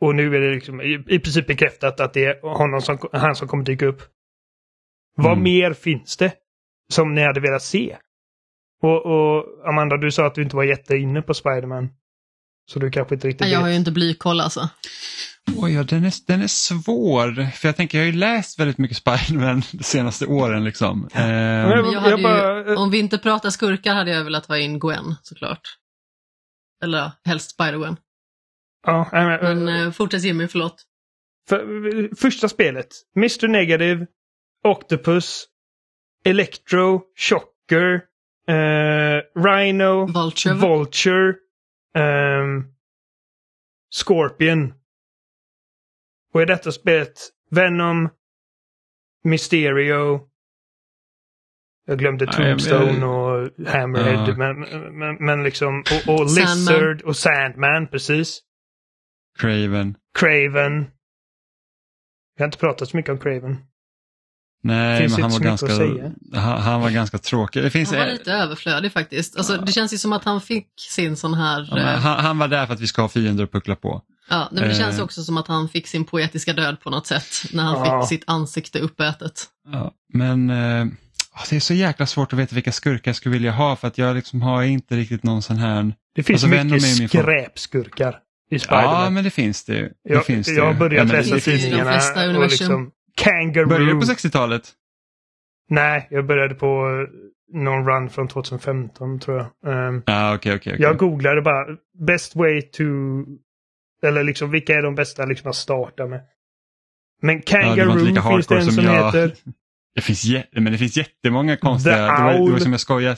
Och 0.01 0.15
nu 0.15 0.35
är 0.35 0.39
det 0.39 0.53
liksom 0.53 0.81
i, 0.81 1.03
i 1.07 1.19
princip 1.19 1.47
bekräftat 1.47 1.99
att 1.99 2.13
det 2.13 2.25
är 2.25 2.41
honom 2.41 2.81
som, 2.81 2.97
han 3.13 3.35
som 3.35 3.47
kommer 3.47 3.63
dyka 3.63 3.85
upp. 3.85 4.01
Vad 5.15 5.31
Mm. 5.31 5.43
mer 5.43 5.73
finns 5.73 6.17
det 6.17 6.33
som 6.93 7.13
ni 7.15 7.21
hade 7.23 7.39
velat 7.39 7.61
se? 7.63 7.97
Och, 8.81 9.05
och 9.05 9.67
Amanda, 9.69 9.97
du 9.97 10.11
sa 10.11 10.25
att 10.25 10.35
du 10.35 10.41
inte 10.43 10.55
var 10.55 10.63
jätteinne 10.63 11.21
på 11.21 11.33
Spiderman. 11.33 11.89
Så 12.71 12.79
du 12.79 12.91
kanske 12.91 13.15
inte 13.15 13.27
riktigt 13.27 13.47
Jag 13.47 13.59
har 13.59 13.65
vet. 13.65 13.73
ju 13.73 13.79
inte 13.79 13.91
blykoll 13.91 14.41
alltså. 14.41 14.69
Oj, 15.57 15.73
ja, 15.73 15.83
den, 15.83 16.03
är, 16.05 16.13
den 16.27 16.41
är 16.41 16.47
svår. 16.47 17.51
För 17.51 17.67
jag 17.67 17.75
tänker, 17.75 17.97
jag 17.97 18.05
har 18.05 18.11
ju 18.11 18.17
läst 18.19 18.59
väldigt 18.59 18.77
mycket 18.77 18.97
Spiderman 18.97 19.61
de 19.71 19.83
senaste 19.83 20.25
åren. 20.25 20.63
Liksom. 20.63 21.09
Men 21.13 21.29
jag- 21.29 21.83
Men 21.83 21.91
jag 21.93 22.01
hade 22.01 22.23
bara- 22.23 22.69
ju, 22.69 22.75
om 22.75 22.91
vi 22.91 22.99
inte 22.99 23.17
pratar 23.17 23.49
skurkar 23.49 23.93
hade 23.95 24.11
jag 24.11 24.23
velat 24.23 24.45
ha 24.45 24.57
in 24.57 24.79
Gwen 24.79 25.15
såklart. 25.21 25.61
Eller 26.83 26.97
ja, 26.97 27.11
helst 27.25 27.59
Spider-Gwen. 27.59 27.97
Ja, 28.85 29.09
men, 29.11 29.63
Men 29.65 29.85
eh, 29.85 29.91
fortsätt 29.91 30.23
Jimmy, 30.23 30.47
förlåt. 30.47 30.83
för, 31.49 32.15
första 32.15 32.49
spelet. 32.49 32.87
Mr 33.17 33.47
Negative, 33.47 34.07
Octopus, 34.67 35.45
Electro, 36.25 37.01
Shocker, 37.19 38.01
eh, 38.47 39.41
Rhino, 39.43 40.05
Vulture. 40.13 40.53
Vulture, 40.53 41.33
ehm, 41.97 42.63
Scorpion. 44.03 44.73
Och 46.33 46.41
i 46.41 46.45
detta 46.45 46.71
spelet 46.71 47.13
Venom, 47.49 48.09
Mysterio. 49.23 50.29
Jag 51.85 51.99
glömde 51.99 52.25
Nej, 52.25 52.35
Tombstone 52.35 52.91
men- 52.93 53.03
och 53.03 53.49
Hammerhead. 53.67 54.29
Ja. 54.29 54.37
Men, 54.37 54.59
men, 54.97 55.15
men 55.25 55.43
liksom, 55.43 55.79
och, 55.79 56.13
och 56.21 56.31
Sandman. 56.31 56.57
Lizard 56.57 57.01
och 57.01 57.17
Sandman, 57.17 57.87
precis. 57.87 58.41
Craven. 59.39 59.97
Craven. 60.19 60.79
Vi 62.35 62.43
har 62.43 62.45
inte 62.45 62.57
pratat 62.57 62.89
så 62.89 62.97
mycket 62.97 63.11
om 63.11 63.19
Craven. 63.19 63.57
Nej, 64.63 65.07
men 65.09 65.21
han 65.21 65.31
var, 65.31 65.39
ganska, 65.39 65.67
han, 66.33 66.61
han 66.61 66.81
var 66.81 66.89
ganska 66.89 67.17
tråkig. 67.17 67.63
Det 67.63 67.69
finns, 67.69 67.89
Han 67.89 67.99
var 67.99 68.05
en- 68.05 68.13
lite 68.13 68.31
överflödig 68.31 68.91
faktiskt. 68.91 69.37
Alltså, 69.37 69.57
Det 69.57 69.71
känns 69.71 69.93
ju 69.93 69.97
som 69.97 70.13
att 70.13 70.23
han 70.23 70.41
fick 70.41 70.67
sin 70.89 71.15
sån 71.15 71.33
här... 71.33 71.67
ja, 71.71 71.77
eh, 71.79 71.85
han, 71.99 72.25
han 72.25 72.37
var 72.37 72.47
där 72.47 72.65
för 72.65 72.73
att 72.73 72.79
vi 72.79 72.87
ska 72.87 73.01
ha 73.01 73.09
fiender 73.09 73.43
att 73.43 73.51
puckla 73.51 73.75
på. 73.75 74.01
Ja, 74.29 74.49
men 74.51 74.69
det 74.69 74.75
känns 74.75 74.97
Eh. 74.97 75.03
också 75.03 75.23
som 75.23 75.37
att 75.37 75.47
han 75.47 75.69
fick 75.69 75.87
sin 75.87 76.05
poetiska 76.05 76.53
död 76.53 76.79
på 76.79 76.89
något 76.89 77.07
sätt 77.07 77.25
när 77.51 77.63
han 77.63 77.85
Ja. 77.85 78.01
fick 78.01 78.09
sitt 78.19 78.23
ansikte 78.29 78.79
uppätet. 78.79 79.43
Ja, 79.71 79.91
men 80.13 80.49
eh, 80.49 80.85
det 81.49 81.55
är 81.55 81.59
så 81.59 81.73
jäkla 81.73 82.05
svårt 82.05 82.33
att 82.33 82.39
veta 82.39 82.55
vilka 82.55 82.71
skurkar 82.71 83.09
jag 83.09 83.15
skulle 83.15 83.33
vilja 83.33 83.51
ha 83.51 83.75
för 83.75 83.87
att 83.87 83.97
jag 83.97 84.15
liksom 84.15 84.41
har 84.41 84.63
inte 84.63 84.95
riktigt 84.95 85.23
någon 85.23 85.41
sån 85.41 85.57
här... 85.57 85.93
Det 86.15 86.23
finns 86.23 86.43
Alltså, 86.43 86.63
mycket 86.65 87.09
skräpskurkar 87.09 88.15
i 88.51 88.59
Spiderman. 88.59 89.03
Ja, 89.03 89.09
men 89.09 89.23
det 89.23 89.29
finns 89.29 89.63
det. 89.63 89.73
det, 89.81 89.89
jag, 90.03 90.25
finns 90.25 90.47
jag 90.47 90.65
har 90.65 90.73
börjat 90.73 91.07
Ja, 91.09 91.13
läsa 91.17 91.35
det 91.35 91.41
finns- 91.41 91.61
tidningarna. 91.61 91.91
de 91.91 91.99
flesta 91.99 92.19
och 92.23 92.29
universum. 92.29 92.49
liksom, 92.49 92.91
Kangaroo. 93.17 93.67
Började 93.69 93.85
du 93.93 93.99
på 93.99 94.05
60-talet? 94.05 94.71
Nej, 95.69 96.07
jag 96.11 96.25
började 96.25 96.55
på 96.55 96.67
eh, 96.67 97.57
någon 97.59 97.87
run 97.87 98.09
från 98.09 98.27
2015 98.27 99.19
tror 99.19 99.37
jag. 99.37 99.73
Ehm, 99.87 100.03
Ja, 100.05 100.35
okej, 100.35 100.55
okej. 100.55 100.73
okej. 100.73 100.81
Jag 100.83 100.97
googlade 100.97 101.41
bara 101.41 101.65
best 102.07 102.35
way 102.35 102.61
to... 102.61 102.83
Eller 104.03 104.23
liksom 104.23 104.51
vilka 104.51 104.73
är 104.75 104.81
de 104.81 104.95
bästa 104.95 105.25
liksom 105.25 105.49
att 105.49 105.55
starta 105.55 106.07
med. 106.07 106.21
Men 107.21 107.41
Kangaroo 107.41 107.95
lika 107.95 108.21
finns 108.21 108.47
det 108.47 108.55
en 108.55 108.63
som 108.65 108.73
som 108.73 108.83
jag. 108.85 109.05
heter. 109.05 109.33
Det 109.95 110.01
finns, 110.01 110.25
men 110.51 110.71
det 110.71 110.77
finns 110.77 110.97
jättemånga 110.97 111.57
konstiga... 111.57 111.95
The 111.95 112.01
Det 112.01 112.23
var, 112.23 112.45
det 112.45 112.51
var 112.51 112.59
som 112.59 112.71
jag 112.71 112.81
skojade. 112.81 113.17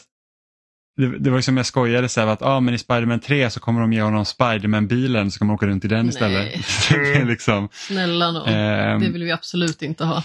Det, 0.97 1.19
det 1.19 1.29
var 1.29 1.37
ju 1.37 1.41
som 1.41 1.57
jag 1.57 1.65
skojade 1.65 2.09
så 2.09 2.21
här 2.21 2.27
att 2.27 2.41
ah, 2.41 2.59
men 2.59 2.73
i 2.73 2.77
Spiderman 2.77 3.19
3 3.19 3.49
så 3.49 3.59
kommer 3.59 3.81
de 3.81 3.93
ge 3.93 4.01
honom 4.01 4.25
Spiderman-bilen 4.25 5.31
så 5.31 5.39
kommer 5.39 5.51
de 5.53 5.55
åka 5.55 5.67
runt 5.67 5.85
i 5.85 5.87
den 5.87 6.05
Nej. 6.05 6.09
istället. 6.09 6.53
det 6.89 7.13
är 7.21 7.25
liksom, 7.25 7.69
Snälla 7.71 8.31
nån. 8.31 8.47
ehm, 8.47 9.01
Det 9.01 9.09
vill 9.09 9.23
vi 9.23 9.31
absolut 9.31 9.81
inte 9.81 10.05
ha. 10.05 10.23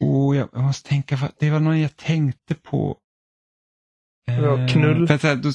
oh, 0.00 0.36
jag, 0.36 0.48
jag 0.52 0.62
måste 0.62 0.88
tänka, 0.88 1.18
det 1.40 1.50
var 1.50 1.60
någon 1.60 1.80
jag 1.80 1.96
tänkte 1.96 2.54
på. 2.54 2.96
Ja, 4.26 4.58
Eh, 4.58 4.68
knull. 4.68 5.06
För 5.06 5.14
att, 5.14 5.20
så 5.20 5.26
här, 5.26 5.36
de, 5.36 5.52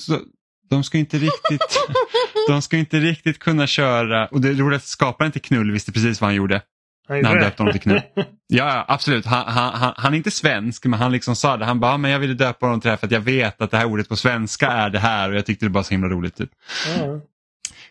de 0.69 0.84
ska 0.84 0.98
inte 0.98 1.18
riktigt 1.18 1.80
de 2.48 2.61
ska 2.61 2.78
inte 2.78 2.99
riktigt 2.99 3.40
kunna 3.40 3.68
köra, 3.68 4.28
och 4.28 4.41
det 4.41 4.49
är 4.49 4.53
roligt 4.53 4.78
att 4.78 4.84
skaparen 4.84 5.32
till 5.32 5.41
Knull 5.41 5.72
visste 5.72 5.91
precis 5.91 6.22
vad 6.22 6.28
han 6.28 6.36
gjorde. 6.36 6.61
Han 7.08 7.22
När 7.22 7.30
han 7.30 7.40
döpte 7.40 7.64
honom 7.64 7.72
till 7.74 7.82
Knull. 7.82 8.02
Ja, 8.50 8.86
absolut. 8.88 9.26
Han, 9.26 9.48
han, 9.48 9.94
han, 9.98 10.14
är 10.14 10.18
inte 10.18 10.32
svensk, 10.32 10.86
men 10.86 11.00
han 11.00 11.12
liksom 11.12 11.36
sa 11.36 11.58
det. 11.58 11.66
Han 11.66 11.80
bara, 11.80 11.92
"Ja, 11.92 11.98
men 11.98 12.12
jag 12.12 12.20
ville 12.20 12.34
döpa 12.34 12.66
honom 12.66 12.82
till 12.82 12.88
det 12.88 12.92
här 12.92 12.98
för 12.98 13.06
att 13.08 13.12
jag 13.12 13.20
vet 13.20 13.62
att 13.62 13.72
det 13.72 13.78
här 13.78 13.86
ordet 13.86 14.10
på 14.10 14.16
svenska 14.16 14.68
är 14.68 14.90
det 14.90 15.00
här 15.00 15.30
och 15.30 15.36
jag 15.36 15.46
tyckte 15.46 15.66
det 15.66 15.72
var 15.72 15.84
så 15.84 15.92
himla 15.92 16.08
roligt. 16.10 16.36
Typ. 16.36 16.50
Ja. 16.98 17.22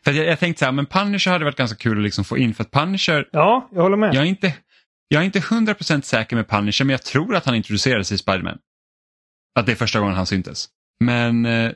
För 0.05 0.13
jag, 0.13 0.27
jag 0.27 0.39
tänkte 0.39 0.59
så 0.59 0.65
här, 0.65 0.73
men 0.73 0.87
Punisher 0.87 1.31
hade 1.33 1.45
varit 1.45 1.57
ganska 1.57 1.77
kul 1.77 1.99
att 1.99 2.05
liksom 2.05 2.25
få 2.25 2.39
in 2.39 2.55
för 2.55 2.65
att 2.65 2.71
Punisher, 2.71 3.29
ja, 3.33 3.69
jag 3.73 3.83
håller 3.83 3.97
med. 3.97 4.15
jag 4.15 4.23
är 4.23 4.27
inte, 4.29 4.55
jag 5.09 5.21
är 5.21 5.25
inte 5.27 5.39
100% 5.39 6.01
säker 6.01 6.37
med 6.37 6.49
Punisher, 6.49 6.85
men 6.85 6.91
jag 6.93 7.03
tror 7.03 7.35
att 7.37 7.47
han 7.47 7.55
introducerades 7.55 8.13
i 8.13 8.19
Spiderman. 8.19 8.59
Att 9.59 9.67
det 9.67 9.73
är 9.73 9.77
första 9.77 10.01
gången 10.01 10.15
han 10.15 10.27
syntes. 10.27 10.69
Men, 11.01 11.47
eh, 11.47 11.73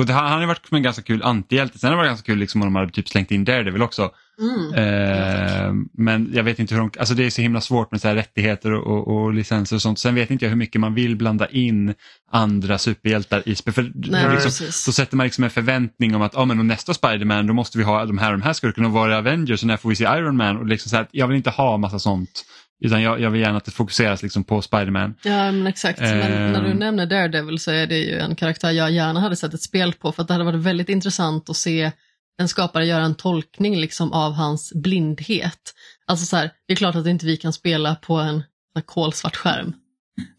och 0.00 0.06
det, 0.06 0.12
han 0.12 0.40
har 0.40 0.46
varit 0.46 0.66
som 0.66 0.76
en 0.76 0.82
ganska 0.82 1.02
kul 1.02 1.22
antihjälte. 1.22 1.78
Sen 1.78 1.88
har 1.88 1.96
det 1.96 1.96
varit 1.96 2.08
ganska 2.08 2.26
kul 2.26 2.38
liksom 2.38 2.62
om 2.62 2.66
de 2.66 2.76
hade 2.76 2.92
typ 2.92 3.08
slängt 3.08 3.30
in 3.30 3.44
Daredevil 3.44 3.82
också. 3.82 4.10
Mm. 4.40 4.74
Eh, 4.74 5.72
men 5.92 6.30
jag 6.34 6.44
vet 6.44 6.58
inte 6.58 6.74
hur 6.74 6.80
de, 6.80 6.90
alltså 6.98 7.14
det 7.14 7.26
är 7.26 7.30
så 7.30 7.42
himla 7.42 7.60
svårt 7.60 7.90
med 7.90 8.00
så 8.00 8.08
rättigheter 8.08 8.72
och, 8.72 8.86
och, 8.86 9.16
och 9.16 9.34
licenser 9.34 9.76
och 9.76 9.82
sånt. 9.82 9.98
Sen 9.98 10.14
vet 10.14 10.30
inte 10.30 10.44
jag 10.44 10.50
hur 10.50 10.56
mycket 10.56 10.80
man 10.80 10.94
vill 10.94 11.16
blanda 11.16 11.48
in 11.48 11.94
andra 12.30 12.78
superhjältar 12.78 13.42
i 13.46 13.54
spel. 13.54 13.74
För 13.74 13.92
Nej, 13.94 14.24
då, 14.24 14.32
liksom, 14.32 14.66
då 14.86 14.92
sätter 14.92 15.16
man 15.16 15.24
liksom 15.24 15.44
en 15.44 15.50
förväntning 15.50 16.14
om 16.14 16.22
att 16.22 16.36
ah, 16.36 16.44
men 16.44 16.58
och 16.58 16.66
nästa 16.66 16.94
Spiderman 16.94 17.46
då 17.46 17.54
måste 17.54 17.78
vi 17.78 17.84
ha 17.84 18.04
de 18.04 18.18
här 18.18 18.32
och 18.32 18.38
de 18.38 18.44
här 18.44 18.52
skurkarna 18.52 18.88
och 18.88 18.94
vara 18.94 19.18
Avengers 19.18 19.62
och 19.62 19.66
när 19.66 19.76
får 19.76 19.88
vi 19.88 19.96
se 19.96 20.04
Iron 20.04 20.36
Man. 20.36 20.56
Och 20.56 20.66
liksom 20.66 20.90
så 20.90 20.96
här, 20.96 21.06
jag 21.10 21.26
vill 21.26 21.36
inte 21.36 21.50
ha 21.50 21.76
massa 21.76 21.98
sånt 21.98 22.44
Utan 22.80 23.02
jag, 23.02 23.20
jag 23.20 23.30
vill 23.30 23.40
gärna 23.40 23.56
att 23.56 23.64
det 23.64 23.70
fokuseras 23.70 24.22
liksom 24.22 24.44
på 24.44 24.62
Spiderman. 24.62 25.14
Ja, 25.22 25.52
men 25.52 25.66
exakt. 25.66 26.00
Men 26.00 26.52
när 26.52 26.62
du 26.62 26.70
Ehm. 26.70 26.76
nämner 26.76 27.06
Daredevil 27.06 27.58
så 27.58 27.70
är 27.70 27.86
det 27.86 27.98
ju 27.98 28.18
en 28.18 28.34
karaktär 28.36 28.70
jag 28.70 28.90
gärna 28.90 29.20
hade 29.20 29.36
sett 29.36 29.54
ett 29.54 29.62
spel 29.62 29.92
på 29.92 30.12
för 30.12 30.22
att 30.22 30.28
det 30.28 30.34
hade 30.34 30.44
varit 30.44 30.60
väldigt 30.60 30.88
intressant 30.88 31.50
att 31.50 31.56
se 31.56 31.92
en 32.38 32.48
skapare 32.48 32.86
göra 32.86 33.04
en 33.04 33.14
tolkning 33.14 33.76
liksom 33.80 34.12
av 34.12 34.32
hans 34.32 34.72
blindhet. 34.74 35.74
Alltså 36.06 36.26
så 36.26 36.36
här, 36.36 36.50
det 36.66 36.72
är 36.72 36.76
klart 36.76 36.94
att 36.94 37.06
inte 37.06 37.26
vi 37.26 37.36
kan 37.36 37.52
spela 37.52 37.94
på 37.94 38.14
en 38.14 38.42
kolsvart 38.84 39.36
skärm. 39.36 39.72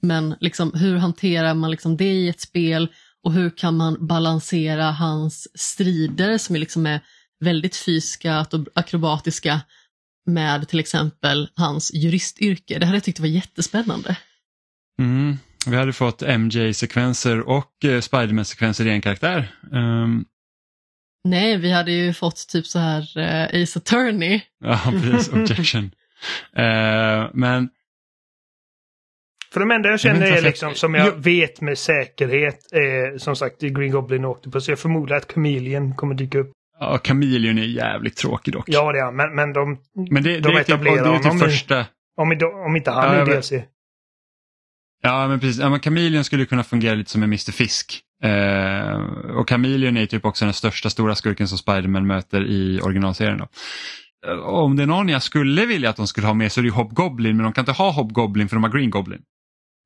Men 0.01 0.35
liksom, 0.39 0.73
hur 0.73 0.97
hanterar 0.97 1.53
man 1.53 1.71
liksom 1.71 1.97
det 1.97 2.11
i 2.11 2.29
ett 2.29 2.41
spel 2.41 2.87
och 3.23 3.33
hur 3.33 3.49
kan 3.57 3.77
man 3.77 4.07
balansera 4.07 4.91
hans 4.91 5.47
strider 5.59 6.37
som 6.37 6.55
är, 6.55 6.59
liksom 6.59 6.85
är 6.85 6.99
väldigt 7.39 7.75
fysiska 7.75 8.39
och 8.39 8.47
akrobatiska 8.75 9.61
med 10.25 10.67
till 10.67 10.79
exempel 10.79 11.49
hans 11.55 11.93
juristyrke. 11.93 12.79
Det 12.79 12.85
hade 12.85 12.95
jag 12.95 13.03
tyckt 13.03 13.19
var 13.19 13.27
jättespännande. 13.27 14.17
Mm. 14.99 15.37
Vi 15.67 15.75
hade 15.75 15.93
fått 15.93 16.21
MJ-sekvenser 16.21 17.39
och 17.49 17.85
eh, 17.85 18.01
Spiderman-sekvenser 18.01 18.87
i 18.87 18.89
en 18.89 19.01
karaktär. 19.01 19.55
Ehm, 19.73 20.25
Nej, 21.23 21.57
vi 21.57 21.71
hade 21.71 21.91
ju 21.91 22.13
fått 22.13 22.47
typ 22.47 22.65
så 22.65 22.79
här 22.79 23.17
eh, 23.17 23.61
Ace 23.63 23.79
Attorney. 23.79 24.41
ja, 24.63 24.79
precis. 25.03 25.33
Objection. 25.33 25.91
Eh, 26.55 27.29
men 27.33 27.69
För 29.53 29.59
de 29.59 29.71
enda 29.71 29.89
jag 29.89 29.99
känner 29.99 30.27
inte 30.27 30.39
är 30.39 30.41
liksom, 30.41 30.75
som 30.75 30.93
jag 30.93 31.07
Jo. 31.07 31.13
vet 31.17 31.61
med 31.61 31.77
säkerhet, 31.77 32.71
är 32.71 33.17
som 33.17 33.35
sagt 33.35 33.55
det 33.59 33.65
är 33.65 33.69
Green 33.69 33.91
Goblin 33.91 34.25
och 34.25 34.31
Octopus. 34.31 34.69
Jag 34.69 34.79
förmodar 34.79 35.15
att 35.15 35.31
Chameleon 35.31 35.95
kommer 35.95 36.15
dyka 36.15 36.39
upp. 36.39 36.51
Ja, 36.81 36.99
Chameleon 37.07 37.57
är 37.57 37.63
jävligt 37.63 38.15
tråkig 38.15 38.53
dock. 38.53 38.65
Ja, 38.67 38.91
det 38.91 38.99
är 38.99 39.03
han, 39.03 39.15
men, 39.15 39.35
men 39.35 39.53
de, 39.53 39.77
men 40.09 40.23
det, 40.23 40.39
de 40.39 40.41
det 40.41 40.49
är 40.49 40.57
typ, 40.63 40.69
etablerar 40.69 41.03
det 41.21 41.27
är 41.27 41.31
typ 41.31 41.39
första... 41.41 41.85
om, 42.17 42.31
inte- 42.31 42.45
om 42.45 42.75
inte 42.75 42.91
han 42.91 43.15
Ja, 43.15 43.21
är. 43.21 43.25
DLC. 43.35 43.51
Ja, 45.03 45.27
men 45.27 45.39
precis. 45.39 45.61
Ja, 45.61 45.69
men 45.69 45.79
Chameleon 45.79 46.23
skulle 46.23 46.45
kunna 46.45 46.63
fungera 46.63 46.95
lite 46.95 47.09
som 47.11 47.23
en 47.23 47.29
Mr 47.29 47.51
Fisk. 47.51 48.01
Eh, 48.23 48.95
och 49.37 49.49
Chameleon 49.49 49.97
är 49.97 50.05
typ 50.05 50.25
också 50.25 50.45
den 50.45 50.53
största 50.53 50.89
stora 50.89 51.15
skurken 51.15 51.47
som 51.47 51.57
Spiderman 51.57 52.07
möter 52.07 52.45
i 52.45 52.81
originalserien. 52.81 53.37
Då. 53.37 53.47
Eh, 54.31 54.39
Om 54.39 54.75
det 54.75 54.83
är 54.83 54.87
någon 54.87 55.09
jag 55.09 55.23
skulle 55.23 55.65
vilja 55.65 55.89
att 55.89 55.95
de 55.95 56.07
skulle 56.07 56.27
ha 56.27 56.33
med 56.33 56.51
så 56.51 56.59
är 56.59 56.61
det 56.61 56.67
ju 56.67 56.73
Hobgoblin, 56.73 57.37
men 57.37 57.43
de 57.43 57.53
kan 57.53 57.61
inte 57.61 57.71
ha 57.71 57.91
Hobgoblin 57.91 58.49
för 58.49 58.55
de 58.55 58.63
har 58.63 58.71
Green 58.71 58.89
Goblin. 58.89 59.21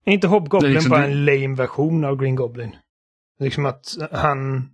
Är 0.05 0.13
inte 0.13 0.27
Hobgoblin 0.27 0.73
liksom 0.73 0.89
bara 0.89 1.01
det- 1.01 1.07
en 1.07 1.26
lame 1.26 1.55
version 1.55 2.05
av 2.05 2.17
Green 2.22 2.35
Goblin? 2.35 2.76
Liksom 3.39 3.65
att 3.65 3.85
han... 4.11 4.69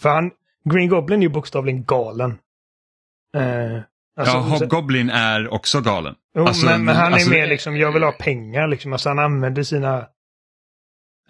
För 0.00 0.08
han... 0.08 0.30
Green 0.70 0.88
Goblin 0.88 1.18
är 1.18 1.22
ju 1.22 1.28
bokstavligen 1.28 1.84
galen. 1.84 2.30
Eh, 3.36 3.80
alltså, 4.18 4.36
ja, 4.36 4.40
Hobgoblin 4.40 5.10
är 5.10 5.48
också 5.54 5.80
galen. 5.80 6.14
jo, 6.36 6.46
alltså, 6.46 6.66
men, 6.66 6.84
men 6.84 6.96
han 6.96 7.12
alltså- 7.14 7.30
är 7.30 7.34
mer 7.34 7.46
liksom, 7.46 7.76
jag 7.76 7.92
vill 7.92 8.02
ha 8.02 8.12
pengar 8.12 8.68
liksom. 8.68 8.92
Alltså 8.92 9.08
han 9.08 9.18
använder 9.18 9.62
sina... 9.62 9.98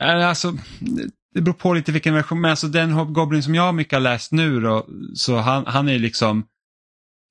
Eh, 0.01 0.29
Alltså, 0.29 0.53
det 1.35 1.41
beror 1.41 1.55
på 1.55 1.75
lite 1.75 1.93
vilken 1.93 2.15
version, 2.15 2.41
men 2.41 2.51
alltså 2.51 2.67
den 2.67 2.91
Hobgoblin 2.93 3.43
som 3.43 3.55
jag 3.55 3.75
mycket 3.75 3.93
har 3.93 4.01
läst 4.01 4.33
nu 4.33 4.61
då, 4.61 4.87
så 5.15 5.37
han, 5.37 5.67
han 5.67 5.89
är 5.89 5.99
liksom, 5.99 6.47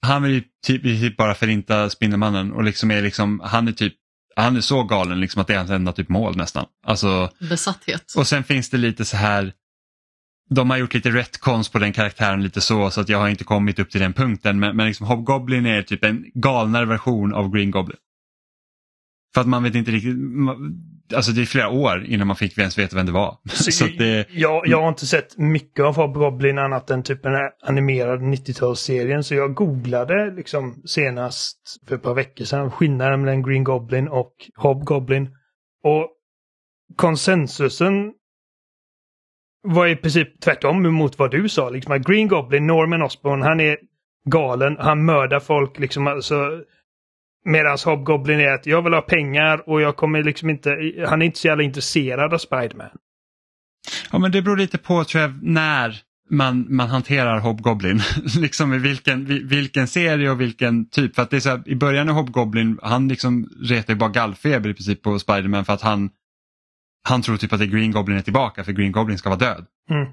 han 0.01 0.23
vill 0.23 0.31
ju 0.31 0.43
typ, 0.65 0.83
typ 0.83 1.17
bara 1.17 1.35
förinta 1.35 1.89
Spindelmannen 1.89 2.51
och 2.51 2.63
liksom 2.63 2.91
är 2.91 3.01
liksom, 3.01 3.39
han 3.43 3.67
är 3.67 3.71
typ, 3.71 3.93
han 4.35 4.55
är 4.57 4.61
så 4.61 4.83
galen 4.83 5.19
liksom 5.19 5.41
att 5.41 5.47
det 5.47 5.53
är 5.53 5.57
hans 5.57 5.71
enda 5.71 5.91
typ 5.91 6.09
mål 6.09 6.37
nästan. 6.37 6.65
Alltså, 6.85 7.29
Besatthet. 7.49 8.13
och 8.17 8.27
sen 8.27 8.43
finns 8.43 8.69
det 8.69 8.77
lite 8.77 9.05
så 9.05 9.17
här, 9.17 9.53
de 10.49 10.69
har 10.69 10.77
gjort 10.77 10.93
lite 10.93 11.09
retcons 11.09 11.69
på 11.69 11.79
den 11.79 11.93
karaktären 11.93 12.43
lite 12.43 12.61
så, 12.61 12.89
så 12.89 13.01
att 13.01 13.09
jag 13.09 13.17
har 13.17 13.29
inte 13.29 13.43
kommit 13.43 13.79
upp 13.79 13.89
till 13.91 14.01
den 14.01 14.13
punkten, 14.13 14.59
men, 14.59 14.75
men 14.77 14.87
liksom 14.87 15.07
Hobgoblin 15.07 15.65
är 15.65 15.81
typ 15.81 16.03
en 16.03 16.25
galnare 16.33 16.85
version 16.85 17.33
av 17.33 17.51
Green 17.51 17.71
Goblin. 17.71 17.97
För 19.33 19.41
att 19.41 19.47
man 19.47 19.63
vet 19.63 19.75
inte 19.75 19.91
riktigt, 19.91 20.17
man- 20.17 20.81
alltså 21.15 21.31
det 21.31 21.41
är 21.41 21.45
flera 21.45 21.69
år 21.69 22.05
innan 22.05 22.27
man 22.27 22.35
fick 22.35 22.57
ens 22.57 22.77
veta 22.77 22.95
vem 22.95 23.05
det 23.05 23.11
var. 23.11 23.37
Så 23.53 23.85
att 23.85 23.97
det, 23.97 24.27
jag, 24.31 24.67
jag 24.67 24.81
har 24.81 24.89
inte 24.89 25.05
sett 25.05 25.37
mycket 25.37 25.85
av 25.85 25.95
Hobgoblin 25.95 26.57
annat 26.57 26.89
än 26.89 27.03
typ 27.03 27.23
den 27.23 27.33
här 27.33 27.51
animerade 27.63 28.23
90-talsserien. 28.25 29.21
Så 29.21 29.35
jag 29.35 29.53
googlade 29.53 30.31
liksom 30.35 30.81
senast 30.85 31.57
för 31.87 31.95
ett 31.95 32.03
par 32.03 32.13
veckor 32.13 32.45
sedan 32.45 32.71
skillnaden 32.71 33.21
mellan 33.21 33.43
Green 33.43 33.63
Goblin 33.63 34.07
och 34.07 34.33
Hobgoblin. 34.55 35.29
Och 35.83 36.11
konsensusen 36.95 38.13
var 39.65 39.87
i 39.87 39.95
princip 39.95 40.41
tvärtom 40.41 40.93
mot 40.93 41.19
vad 41.19 41.31
du 41.31 41.49
sa. 41.49 41.69
Liksom 41.69 41.91
att 41.91 42.07
Green 42.07 42.27
Goblin, 42.27 42.67
Norman 42.67 43.01
Osborn, 43.01 43.41
han 43.41 43.59
är 43.59 43.77
galen. 44.29 44.77
Han 44.79 45.05
mördar 45.05 45.39
folk 45.39 45.79
liksom. 45.79 46.07
Alltså, 46.07 46.61
Medan 47.45 47.77
Hobgoblin 47.85 48.39
är 48.39 48.53
att 48.53 48.65
jag 48.65 48.81
vill 48.81 48.93
ha 48.93 49.01
pengar 49.01 49.69
och 49.69 49.81
jag 49.81 49.95
kommer 49.95 50.23
liksom 50.23 50.49
inte, 50.49 50.69
han 51.07 51.21
är 51.21 51.25
inte 51.25 51.39
så 51.39 51.47
jävla 51.47 51.63
intresserad 51.63 52.33
av 52.33 52.37
Spiderman. 52.37 52.89
Ja 54.11 54.19
men 54.19 54.31
det 54.31 54.41
beror 54.41 54.57
lite 54.57 54.77
på 54.77 55.03
tror 55.03 55.21
jag 55.21 55.43
när 55.43 56.01
man, 56.29 56.65
man 56.69 56.89
hanterar 56.89 57.39
Hobgoblin. 57.39 58.01
liksom 58.37 58.73
i 58.73 58.77
vilken, 58.77 59.25
vilken 59.47 59.87
serie 59.87 60.29
och 60.29 60.41
vilken 60.41 60.89
typ. 60.89 61.15
För 61.15 61.21
att 61.21 61.29
det 61.29 61.35
är 61.35 61.39
så 61.39 61.49
här, 61.49 61.69
I 61.69 61.75
början 61.75 62.09
är 62.09 62.13
Hobgoblin, 62.13 62.79
han 62.81 63.07
liksom 63.07 63.49
retar 63.61 63.93
ju 63.93 63.99
bara 63.99 64.09
gallfeber 64.09 64.69
i 64.69 64.73
princip 64.73 65.01
på 65.01 65.19
Spiderman 65.19 65.65
för 65.65 65.73
att 65.73 65.81
han, 65.81 66.09
han 67.07 67.21
tror 67.21 67.37
typ 67.37 67.53
att 67.53 67.59
det 67.59 67.65
är 67.65 67.69
Green 67.69 67.91
Goblin 67.91 68.17
är 68.17 68.21
tillbaka 68.21 68.63
för 68.63 68.71
Green 68.71 68.91
Goblin 68.91 69.17
ska 69.17 69.29
vara 69.29 69.39
död. 69.39 69.65
Mm. 69.91 70.07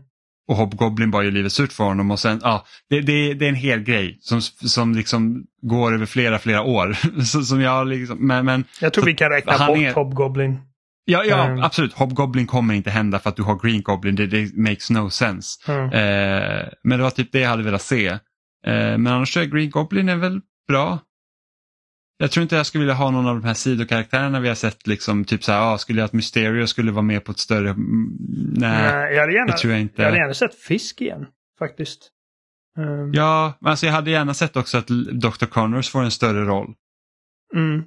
Och 0.49 0.57
Hobgoblin 0.57 1.11
bara 1.11 1.25
gör 1.25 1.31
livet 1.31 1.53
surt 1.53 1.73
för 1.73 1.85
honom 1.85 2.11
och 2.11 2.19
sen, 2.21 2.41
ja, 2.43 2.65
det, 2.91 3.01
det, 3.01 3.35
det 3.35 3.45
är 3.45 3.49
en 3.49 3.55
hel 3.55 3.81
grej 3.83 4.19
som, 4.21 4.41
som 4.43 4.95
liksom 4.95 5.45
går 5.63 5.95
över 5.95 6.07
flera, 6.07 6.39
flera 6.39 6.63
år. 6.63 6.97
Så, 7.25 7.43
som 7.43 7.61
jag 7.61 7.87
liksom, 7.87 8.27
men, 8.27 8.45
men 8.45 8.65
Jag 8.81 8.93
tror 8.93 9.03
Så 9.03 9.07
vi 9.07 9.15
kan 9.15 9.31
räkna 9.31 9.53
han 9.53 9.67
bort 9.67 9.79
är- 9.79 9.95
Hobgoblin. 9.95 10.59
ja, 11.05 11.25
ja 11.25 11.45
Mm. 11.45 11.63
absolut, 11.63 11.93
Hobgoblin 11.93 12.47
kommer 12.47 12.75
inte 12.75 12.91
hända 12.91 13.19
för 13.19 13.29
att 13.31 13.37
du 13.37 13.43
har 13.43 13.59
Green 13.63 13.83
Goblin, 13.83 14.15
det, 14.17 14.27
det 14.27 14.57
makes 14.57 14.91
no 14.91 15.11
sense. 15.11 15.73
Mm. 15.73 15.85
Eh, 15.85 16.69
men 16.85 16.99
det 16.99 17.03
var 17.05 17.11
typ 17.11 17.33
det 17.33 17.41
jag 17.41 17.49
hade 17.49 17.63
velat 17.63 17.83
se. 17.83 18.07
Eh, 18.07 18.19
men 18.99 19.07
annars 19.07 19.37
är 19.37 19.45
Green 19.45 19.71
Goblin 19.71 20.09
är 20.09 20.17
väl 20.17 20.41
bra. 20.69 20.99
Jag 22.23 22.31
tror 22.31 22.43
inte 22.43 22.57
jag 22.57 22.67
skulle 22.67 22.83
vilja 22.83 22.95
ha 22.95 23.11
någon 23.11 23.27
av 23.27 23.35
de 23.35 23.45
här 23.45 23.55
sidokaraktärerna 23.55 24.41
vi 24.41 24.49
har 24.49 24.55
sett. 24.55 24.87
Liksom, 24.87 25.25
typ 25.25 25.45
så 25.45 25.53
här, 25.53 25.75
ah, 25.75 25.79
skulle 25.79 26.01
jag 26.01 26.07
att 26.07 26.13
Mysterio 26.13 26.67
skulle 26.67 26.93
vara 26.93 27.03
med 27.03 27.25
på 27.25 27.33
ett 27.33 27.39
större... 27.39 27.71
mm, 27.71 28.17
Nej, 28.57 28.93
Nej, 28.93 29.15
jag 29.15 29.21
hade 29.21 29.33
gärna, 29.33 29.53
det 29.53 29.59
tror 29.59 29.73
jag 29.73 29.81
inte. 29.81 30.03
jag 30.03 30.05
hade 30.07 30.19
gärna 30.19 30.35
sett 30.35 30.55
Fisk 30.55 31.01
igen. 31.01 31.27
Faktiskt. 31.59 32.11
Um, 32.79 33.13
Ja, 33.13 33.53
men 33.61 33.71
alltså 33.71 33.87
jag 33.87 33.93
hade 33.93 34.11
gärna 34.11 34.35
sett 34.35 34.57
också 34.57 34.79
att 34.79 34.87
Dr. 35.13 35.47
Connors 35.47 35.91
får 35.91 36.03
en 36.03 36.11
större 36.11 36.45
roll. 36.45 36.75
mm. 37.55 37.83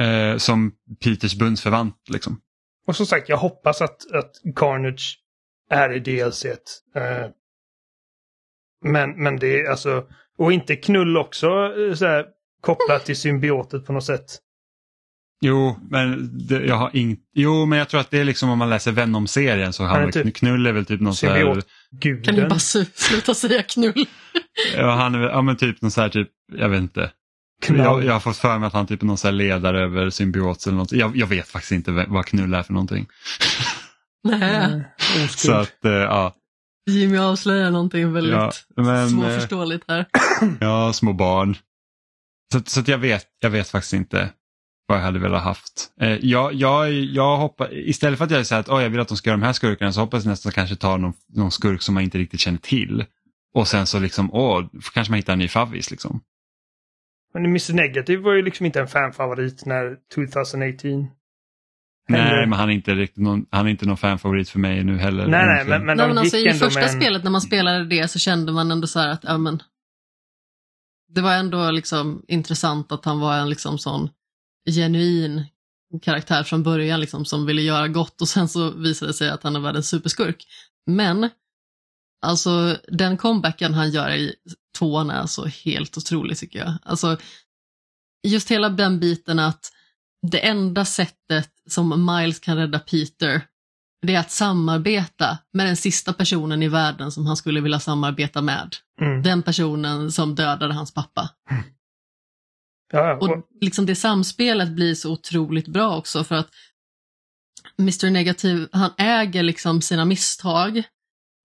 Eh, 0.00 0.36
som 0.36 0.72
Peters 1.04 1.34
bundsförvant. 1.34 1.96
Liksom. 2.08 2.40
Och 2.86 2.96
som 2.96 3.06
sagt, 3.06 3.28
jag 3.28 3.36
hoppas 3.36 3.82
att, 3.82 4.12
att 4.12 4.32
Carnage 4.56 5.18
är 5.70 5.92
i 5.92 5.98
DLC. 5.98 6.44
Uh, 6.44 6.52
men, 8.84 9.22
men 9.22 9.36
det 9.36 9.60
är 9.60 9.70
alltså... 9.70 10.06
Och 10.38 10.52
inte 10.52 10.76
knull 10.76 11.16
också 11.16 11.46
eh, 11.78 11.94
så 11.94 12.06
här, 12.06 12.35
kopplat 12.60 13.04
till 13.04 13.16
symbiotet 13.16 13.86
på 13.86 13.92
något 13.92 14.04
sätt. 14.04 14.38
Jo, 15.40 15.76
men 15.90 16.30
det, 16.46 16.64
jag 16.64 16.76
har 16.76 16.90
ing... 16.96 17.16
jo, 17.34 17.66
men 17.66 17.78
jag 17.78 17.88
tror 17.88 18.00
att 18.00 18.10
det 18.10 18.18
är 18.18 18.24
liksom 18.24 18.50
om 18.50 18.58
man 18.58 18.70
läser 18.70 18.92
Venom-serien 18.92 19.72
så 19.72 19.84
Han 19.84 19.96
är 19.96 20.00
han 20.00 20.12
typ 20.12 20.36
knull 20.36 20.66
är 20.66 20.72
väl 20.72 20.86
typ 20.86 21.00
någon 21.00 21.14
så 21.14 21.26
här, 21.26 21.34
Symbiot. 22.00 22.24
Kan 22.24 22.34
ni 22.34 22.42
bara 22.48 22.58
sluta 22.58 23.34
säga 23.34 23.62
knull? 23.62 24.06
ja, 24.76 24.90
han 24.94 25.14
är 25.14 25.18
väl, 25.18 25.28
ja 25.28 25.42
men 25.42 25.56
typ 25.56 25.82
någon 25.82 25.90
så 25.90 26.00
här 26.00 26.08
typ, 26.08 26.28
jag 26.52 26.68
vet 26.68 26.80
inte. 26.80 27.10
Jag, 27.68 28.04
jag 28.04 28.12
har 28.12 28.20
fått 28.20 28.36
för 28.36 28.58
mig 28.58 28.66
att 28.66 28.72
han 28.72 28.86
typ 28.86 29.02
är 29.02 29.06
någon 29.06 29.18
så 29.18 29.26
här 29.26 29.32
ledare 29.32 29.82
över 29.84 30.10
symbiot 30.10 30.66
eller 30.66 30.76
något. 30.76 30.92
Jag, 30.92 31.16
jag 31.16 31.26
vet 31.26 31.48
faktiskt 31.48 31.72
inte 31.72 32.06
vad 32.08 32.26
knull 32.26 32.54
är 32.54 32.62
för 32.62 32.72
någonting. 32.72 33.06
Nej, 34.24 34.64
Mm, 35.16 35.28
Så 35.28 35.52
att, 35.52 35.84
eh, 35.84 35.92
ja. 35.92 36.34
Jimmy 36.90 37.16
avslöjar 37.18 37.70
någonting 37.70 38.12
väldigt 38.12 38.32
Ja, 38.32 38.52
men, 38.76 39.02
eh, 39.02 39.08
svårförståeligt 39.08 39.84
här. 39.88 40.06
Ja, 40.60 40.92
små 40.92 41.12
barn. 41.12 41.56
Så, 42.52 42.60
så 42.66 42.80
att 42.80 42.88
jag, 42.88 42.98
vet, 42.98 43.26
jag 43.40 43.50
vet 43.50 43.68
faktiskt 43.68 43.92
inte 43.92 44.30
vad 44.86 44.98
jag 44.98 45.02
hade 45.02 45.18
velat 45.18 45.42
haft. 45.42 45.92
Eh, 46.00 46.08
jag, 46.08 46.54
jag, 46.54 46.92
jag 46.92 47.36
hoppas, 47.36 47.68
istället 47.72 48.18
för 48.18 48.24
att 48.24 48.30
jag 48.30 48.46
säger 48.46 48.60
att 48.60 48.68
oh, 48.68 48.82
jag 48.82 48.90
vill 48.90 49.00
att 49.00 49.08
de 49.08 49.16
ska 49.16 49.30
göra 49.30 49.38
de 49.40 49.46
här 49.46 49.52
skurkarna 49.52 49.92
så 49.92 50.00
hoppas 50.00 50.24
jag 50.24 50.30
nästan 50.30 50.52
kanske 50.52 50.76
ta 50.76 50.96
någon, 50.96 51.12
någon 51.34 51.50
skurk 51.50 51.82
som 51.82 51.94
man 51.94 52.02
inte 52.02 52.18
riktigt 52.18 52.40
känner 52.40 52.58
till. 52.58 53.04
Och 53.54 53.68
sen 53.68 53.86
så 53.86 53.98
liksom, 53.98 54.34
åh, 54.34 54.64
kanske 54.94 55.10
man 55.10 55.16
hittar 55.16 55.32
en 55.32 55.38
ny 55.38 55.48
favvis 55.48 55.90
liksom. 55.90 56.20
Men 57.34 57.44
Mr 57.44 57.72
Negative 57.74 58.22
var 58.22 58.32
ju 58.32 58.42
liksom 58.42 58.66
inte 58.66 58.80
en 58.80 58.88
fanfavorit 58.88 59.66
när 59.66 59.96
2018. 60.14 61.08
Nej, 62.08 62.20
Eller- 62.20 62.46
men 62.46 62.58
han 62.58 62.68
är 62.68 62.72
inte 62.72 62.94
riktigt 62.94 63.22
någon, 63.22 63.46
han 63.50 63.66
är 63.66 63.70
inte 63.70 63.86
någon 63.86 63.96
fanfavorit 63.96 64.48
för 64.48 64.58
mig 64.58 64.84
nu 64.84 64.98
heller. 64.98 65.26
Nej, 65.26 65.46
nej, 65.46 65.64
men, 65.64 65.86
men 65.86 65.96
Nej, 65.96 66.08
men 66.08 66.18
alltså, 66.18 66.36
gick 66.36 66.54
I 66.54 66.58
första 66.58 66.80
en... 66.80 66.88
spelet 66.88 67.24
när 67.24 67.30
man 67.30 67.40
spelade 67.40 67.84
det 67.84 68.08
så 68.08 68.18
kände 68.18 68.52
man 68.52 68.70
ändå 68.70 68.86
så 68.86 69.00
här 69.00 69.08
att 69.08 69.24
ja, 69.24 69.38
men, 69.38 69.62
det 71.08 71.20
var 71.20 71.34
ändå 71.34 71.70
liksom 71.70 72.24
intressant 72.28 72.92
att 72.92 73.04
han 73.04 73.20
var 73.20 73.36
en 73.36 73.50
liksom 73.50 73.78
sån 73.78 74.10
genuin 74.70 75.44
karaktär 76.02 76.42
från 76.42 76.62
början 76.62 77.00
liksom, 77.00 77.24
som 77.24 77.46
ville 77.46 77.62
göra 77.62 77.88
gott 77.88 78.20
och 78.20 78.28
sen 78.28 78.48
så 78.48 78.70
visade 78.70 79.10
det 79.10 79.14
sig 79.14 79.30
att 79.30 79.42
han 79.42 79.56
är 79.56 79.60
världens 79.60 79.88
superskurk. 79.88 80.46
Men 80.86 81.30
alltså 82.22 82.76
den 82.88 83.16
comebacken 83.16 83.74
han 83.74 83.90
gör 83.90 84.10
i 84.10 84.34
tvåan 84.78 85.10
är 85.10 85.26
så 85.26 85.46
helt 85.46 85.96
otrolig 85.96 86.38
tycker 86.38 86.58
jag. 86.58 86.74
Alltså, 86.82 87.16
just 88.26 88.50
hela 88.50 88.68
den 88.68 89.00
biten 89.00 89.38
att 89.38 89.72
det 90.30 90.46
enda 90.46 90.84
sättet 90.84 91.50
som 91.70 92.06
Miles 92.06 92.38
kan 92.38 92.56
rädda 92.56 92.78
Peter 92.78 93.42
det 94.06 94.14
är 94.14 94.20
att 94.20 94.30
samarbeta 94.30 95.38
med 95.52 95.66
den 95.66 95.76
sista 95.76 96.12
personen 96.12 96.62
i 96.62 96.68
världen 96.68 97.12
som 97.12 97.26
han 97.26 97.36
skulle 97.36 97.60
vilja 97.60 97.80
samarbeta 97.80 98.42
med. 98.42 98.76
Mm. 99.00 99.22
Den 99.22 99.42
personen 99.42 100.12
som 100.12 100.34
dödade 100.34 100.74
hans 100.74 100.94
pappa. 100.94 101.30
Ja, 102.92 103.08
ja. 103.08 103.16
Och 103.16 103.46
liksom 103.60 103.86
det 103.86 103.94
samspelet 103.94 104.68
blir 104.68 104.94
så 104.94 105.12
otroligt 105.12 105.68
bra 105.68 105.96
också 105.96 106.24
för 106.24 106.34
att 106.34 106.48
Mr 107.78 108.10
Negativ, 108.10 108.68
han 108.72 108.90
äger 108.98 109.42
liksom 109.42 109.82
sina 109.82 110.04
misstag. 110.04 110.82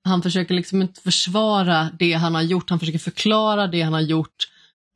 Han 0.04 0.22
försöker 0.22 0.56
liksom 0.56 0.82
inte 0.82 1.02
försvara 1.02 1.90
det 2.00 2.14
han 2.14 2.36
har 2.36 2.42
gjort, 2.42 2.70
han 2.70 2.80
försöker 2.80 3.00
förklara 3.00 3.68
det 3.68 3.82
han 3.82 3.94
har 3.94 4.02
gjort 4.02 4.50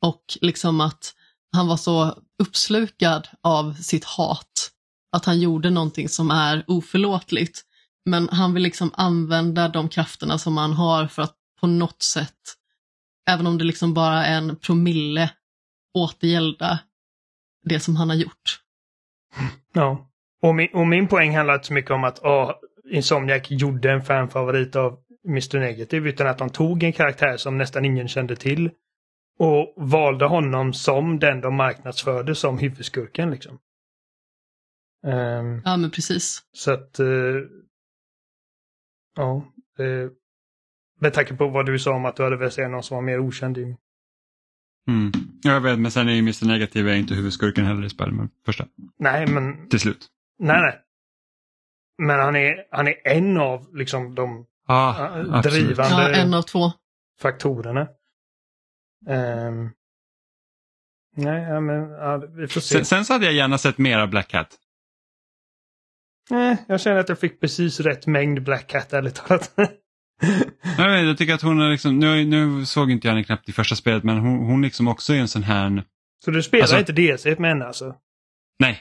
och 0.06 0.38
liksom 0.40 0.80
att 0.80 1.14
han 1.52 1.66
var 1.66 1.76
så 1.76 2.22
uppslukad 2.42 3.28
av 3.42 3.74
sitt 3.74 4.04
hat 4.04 4.70
att 5.16 5.24
han 5.24 5.40
gjorde 5.40 5.70
någonting 5.70 6.08
som 6.08 6.30
är 6.30 6.64
oförlåtligt. 6.66 7.62
Men 8.10 8.28
han 8.28 8.54
vill 8.54 8.62
liksom 8.62 8.90
använda 8.94 9.68
de 9.68 9.88
krafterna 9.88 10.38
som 10.38 10.56
han 10.56 10.72
har 10.72 11.06
för 11.06 11.22
att 11.22 11.35
på 11.60 11.66
något 11.66 12.02
sätt, 12.02 12.54
även 13.30 13.46
om 13.46 13.58
det 13.58 13.64
liksom 13.64 13.94
bara 13.94 14.24
är 14.26 14.38
en 14.38 14.56
promille, 14.56 15.30
återgälda 15.94 16.78
det 17.64 17.80
som 17.80 17.96
han 17.96 18.08
har 18.08 18.16
gjort. 18.16 18.60
Ja. 19.72 20.10
Och 20.42 20.54
min, 20.54 20.68
och 20.74 20.86
min 20.86 21.08
poäng 21.08 21.36
handlar 21.36 21.54
inte 21.54 21.66
så 21.66 21.72
mycket 21.72 21.90
om 21.90 22.04
att 22.04 22.20
åh, 22.24 22.52
Insomniac 22.90 23.46
gjorde 23.50 23.90
en 23.90 24.02
fanfavorit 24.02 24.76
av 24.76 24.98
Mr 25.28 25.58
Negative 25.58 26.08
utan 26.08 26.26
att 26.26 26.38
de 26.38 26.50
tog 26.50 26.82
en 26.82 26.92
karaktär 26.92 27.36
som 27.36 27.58
nästan 27.58 27.84
ingen 27.84 28.08
kände 28.08 28.36
till 28.36 28.70
och 29.38 29.74
valde 29.76 30.24
honom 30.24 30.72
som 30.72 31.18
den 31.18 31.40
de 31.40 31.54
marknadsförde 31.54 32.34
som 32.34 32.58
huvudskurken. 32.58 33.30
Liksom. 33.30 33.58
Ehm, 35.06 35.62
Ja, 35.64 35.76
men 35.76 35.90
precis. 35.90 36.42
så 36.52 36.72
att... 36.72 36.98
eh, 36.98 37.06
ja. 39.16 39.52
Uh, 39.80 40.10
med 41.00 41.14
tanke 41.14 41.34
på 41.36 41.48
vad 41.48 41.66
du 41.66 41.78
sa 41.78 41.92
om 41.92 42.04
att 42.04 42.16
du 42.16 42.22
hade 42.22 42.36
velat 42.36 42.52
se 42.54 42.68
någon 42.68 42.82
som 42.82 42.94
var 42.94 43.02
mer 43.02 43.18
okänd 43.18 43.58
i... 43.58 43.76
Mm. 44.88 45.12
Jag 45.42 45.60
vet, 45.60 45.78
men 45.78 45.90
sen 45.90 46.08
är 46.08 46.12
ju 46.12 46.18
Mr 46.18 46.46
Negative 46.46 46.92
är 46.92 46.96
inte 46.96 47.14
huvudskurken 47.14 47.64
heller 47.66 47.84
i 47.84 47.90
Spiderman 47.90 48.30
första. 48.44 48.66
Nej, 48.98 49.26
men... 49.26 49.68
Till 49.68 49.80
slut. 49.80 50.08
Nej, 50.38 50.60
nej. 50.62 50.82
Men 51.98 52.20
han 52.20 52.36
är, 52.36 52.54
han 52.70 52.88
är 52.88 52.94
en 53.04 53.36
av 53.36 53.76
liksom 53.76 54.14
de 54.14 54.46
Ah, 54.68 54.94
Ja, 54.98 55.36
absolut. 55.38 55.66
drivande- 55.66 56.02
Ja, 56.02 56.08
en 56.10 56.34
av 56.34 56.42
två. 56.42 56.72
faktorerna. 57.20 57.88
Ehm, 59.08 59.70
nej, 61.16 61.42
ja, 61.42 61.60
men 61.60 61.90
ja, 61.90 62.16
vi 62.16 62.48
får 62.48 62.60
se. 62.60 62.74
Sen, 62.76 62.84
sen 62.84 63.04
så 63.04 63.12
hade 63.12 63.24
jag 63.24 63.34
gärna 63.34 63.58
sett 63.58 63.78
mera 63.78 64.06
Black 64.06 64.28
Cat. 64.28 64.58
Nej, 66.30 66.64
jag 66.68 66.80
känner 66.80 66.96
att 67.00 67.08
jag 67.08 67.18
fick 67.18 67.40
precis 67.40 67.80
rätt 67.80 68.06
mängd 68.06 68.42
Black 68.42 68.66
Cat 68.66 68.92
ärligt 68.92 69.14
talat. 69.14 69.52
Jag, 70.78 70.90
vet, 70.90 71.06
jag 71.06 71.18
tycker 71.18 71.34
att 71.34 71.42
hon 71.42 71.60
är 71.60 71.70
liksom, 71.70 71.98
nu, 71.98 72.24
nu 72.24 72.64
såg 72.64 72.90
inte 72.90 73.06
jag 73.08 73.12
henne 73.14 73.24
knappt 73.24 73.48
i 73.48 73.52
första 73.52 73.74
spelet 73.76 74.04
men 74.04 74.18
hon, 74.18 74.38
hon 74.38 74.62
liksom 74.62 74.88
också 74.88 75.14
är 75.14 75.18
en 75.18 75.28
sån 75.28 75.42
här, 75.42 75.84
Så 76.24 76.30
du 76.30 76.42
spelar 76.42 76.62
Alltså- 76.62 76.78
inte 76.78 76.92
DLC 76.92 77.24
med 77.38 77.50
henne 77.50 77.64
alltså? 77.64 77.94
nej, 78.60 78.80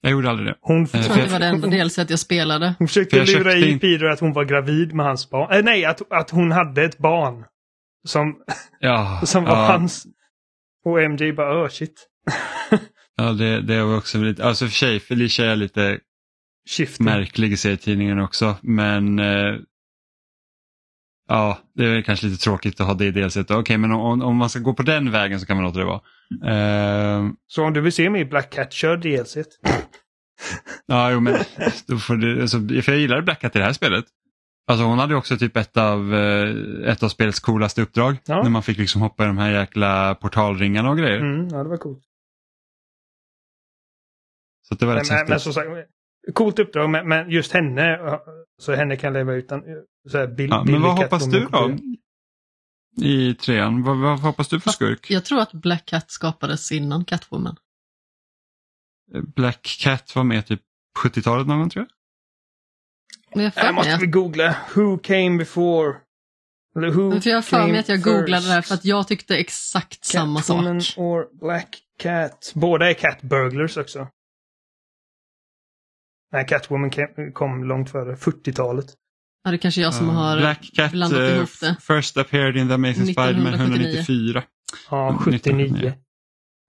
jag 0.00 0.12
gjorde 0.12 0.30
aldrig 0.30 0.48
det. 0.48 0.56
Hon, 0.60 0.82
Eh, 0.82 0.88
Jag 0.92 1.04
jag- 1.04 1.16
det 1.26 1.32
var 1.32 1.38
det 1.38 1.46
enda 1.46 1.68
delset 1.68 2.10
jag 2.10 2.18
spelade. 2.18 2.74
hon 2.78 2.88
försökte 2.88 3.24
lura 3.24 3.54
i 3.54 3.70
in- 3.70 3.78
Peter 3.78 4.04
att 4.06 4.20
hon 4.20 4.32
var 4.32 4.44
gravid 4.44 4.94
med 4.94 5.06
hans 5.06 5.30
barn. 5.30 5.52
Eh, 5.56 5.62
nej, 5.64 5.84
att, 5.84 6.12
att 6.12 6.30
hon 6.30 6.52
hade 6.52 6.82
ett 6.84 6.98
barn. 6.98 7.44
Som, 8.06 8.36
Ja, 8.80 9.20
som 9.26 9.44
var 9.44 9.50
ja, 9.56 9.66
hans. 9.66 10.06
Och 10.84 11.02
MJ 11.02 11.32
bara, 11.32 11.64
oh 11.64 11.68
shit. 11.68 12.08
Ja, 13.16 13.32
det, 13.32 13.60
det 13.60 13.84
var 13.84 13.96
också 13.96 14.18
lite, 14.18 14.44
alltså 14.44 14.64
för 14.66 14.72
sig, 14.72 15.00
Felicia 15.00 15.52
är 15.52 15.56
lite 15.56 15.98
Shifty. 16.68 17.04
märklig 17.04 17.52
i 17.52 17.56
serietidningen 17.56 18.18
också, 18.20 18.56
men 18.62 19.18
eh, 19.18 19.54
ja, 21.28 21.58
det 21.74 21.84
är 21.84 22.02
kanske 22.02 22.26
lite 22.26 22.44
tråkigt 22.44 22.80
att 22.80 22.86
ha 22.86 22.94
det 22.94 23.04
i 23.04 23.10
delset. 23.10 23.50
Okej, 23.50 23.78
men 23.78 23.92
om, 23.92 24.22
om 24.22 24.36
man 24.36 24.50
ska 24.50 24.58
gå 24.58 24.74
på 24.74 24.82
den 24.82 25.10
vägen 25.10 25.40
så 25.40 25.46
kan 25.46 25.56
man 25.56 25.64
låta 25.66 25.78
det 25.78 25.84
vara. 25.84 26.00
Eh, 26.44 27.28
Så 27.46 27.64
om 27.64 27.72
du 27.72 27.80
vill 27.80 27.92
se 27.92 28.10
mig 28.10 28.20
i 28.20 28.24
Black 28.24 28.50
Cat, 28.50 28.72
kör 28.72 28.96
DLC. 28.96 29.36
ja, 30.86 31.10
jo, 31.10 31.20
men 31.20 31.34
då 31.86 31.98
får 31.98 32.16
du, 32.16 32.42
alltså, 32.42 32.58
för 32.58 32.92
jag 32.92 33.00
gillade 33.00 33.22
Black 33.22 33.40
Cat 33.40 33.56
i 33.56 33.58
det 33.58 33.64
här 33.64 33.72
spelet. 33.72 34.04
Alltså 34.66 34.84
hon 34.84 34.98
hade 34.98 35.14
också 35.14 35.36
typ 35.36 35.56
ett 35.56 35.76
av, 35.76 36.14
eh, 36.14 36.90
ett 36.90 37.02
av 37.02 37.08
spelets 37.08 37.40
coolaste 37.40 37.82
uppdrag. 37.82 38.16
Ja. 38.26 38.42
När 38.42 38.50
man 38.50 38.62
fick 38.62 38.78
liksom 38.78 39.00
hoppa 39.00 39.24
i 39.24 39.26
de 39.26 39.38
här 39.38 39.50
jäkla 39.50 40.14
portalringarna 40.14 40.90
och 40.90 40.98
grejer. 40.98 41.20
Mm, 41.20 41.48
ja, 41.48 41.62
det 41.62 41.68
var 41.68 41.76
coolt. 41.76 42.02
Så 44.68 44.74
det 44.74 44.86
var 44.86 44.94
Men, 44.94 45.02
rätt 45.02 45.10
men, 45.10 45.26
men 45.28 45.40
som 45.40 45.52
sagt, 45.52 45.68
coolt 46.32 46.58
uppdrag, 46.58 46.90
men, 46.90 47.08
men 47.08 47.30
just 47.30 47.52
henne, 47.52 47.98
så 48.62 48.74
henne 48.74 48.96
kan 48.96 49.12
leva 49.12 49.32
utan 49.34 49.62
så 50.10 50.18
här 50.18 50.26
bild, 50.26 50.52
Ja, 50.52 50.64
men 50.64 50.82
vad 50.82 50.96
hoppas 50.96 51.26
du 51.26 51.46
då? 51.46 51.76
I 53.02 53.34
trean, 53.34 53.82
vad, 53.82 53.98
vad 53.98 54.18
hoppas 54.20 54.48
du 54.48 54.60
för 54.60 54.70
skurk? 54.70 55.10
Jag 55.10 55.24
tror 55.24 55.40
att 55.40 55.52
Black 55.52 55.86
Cat 55.86 56.10
skapades 56.10 56.72
innan 56.72 57.04
Catwoman. 57.04 57.56
Black 59.36 59.76
Cat 59.80 60.16
var 60.16 60.24
med 60.24 60.46
typ 60.46 60.60
70-talet 61.04 61.46
någon 61.46 61.58
gång 61.58 61.70
tror 61.70 61.86
jag. 61.88 61.90
Men 63.36 63.44
jag 63.44 63.52
Här 63.52 63.64
mig 63.64 63.74
måste 63.74 63.94
att, 63.94 64.02
vi 64.02 64.06
googla. 64.06 64.56
Who 64.74 64.98
came 64.98 65.38
before? 65.38 65.96
Eller 66.76 66.88
who 66.88 67.08
men 67.08 67.22
för 67.22 67.30
jag 67.30 67.36
har 67.36 67.42
för 67.42 67.66
mig 67.66 67.78
att 67.78 67.88
jag 67.88 68.02
googlade 68.02 68.46
det 68.46 68.52
här 68.52 68.60
first? 68.60 68.68
för 68.68 68.74
att 68.74 68.84
jag 68.84 69.08
tyckte 69.08 69.36
exakt 69.36 70.04
samma 70.04 70.40
Catwoman 70.40 70.80
sak. 70.80 70.98
or 70.98 71.28
Black 71.40 71.78
Cat. 71.98 72.52
Båda 72.54 72.90
är 72.90 72.94
Cat 72.94 73.22
Burglars 73.22 73.76
också. 73.76 74.08
Nej, 76.34 76.46
Catwoman 76.46 76.90
kom 77.32 77.64
långt 77.64 77.90
före. 77.90 78.14
40-talet. 78.14 78.86
Ja, 79.44 79.50
det 79.50 79.56
är 79.56 79.58
kanske 79.58 79.80
jag 79.80 79.94
som 79.94 80.08
Uh, 80.08 80.14
har 80.14 80.36
Black 80.36 80.70
Cat 80.74 80.92
blandat 80.92 81.20
eh, 81.20 81.36
ihop 81.36 81.60
det. 81.60 81.76
first 81.80 82.16
appeared 82.16 82.56
in 82.56 82.68
the 82.68 82.74
Amazing 82.74 83.06
Spider-Man 83.06 83.54
1979. 83.54 84.30
194. 84.30 84.42
Ja, 84.90 85.18
79. 85.24 85.68
79. 85.68 85.94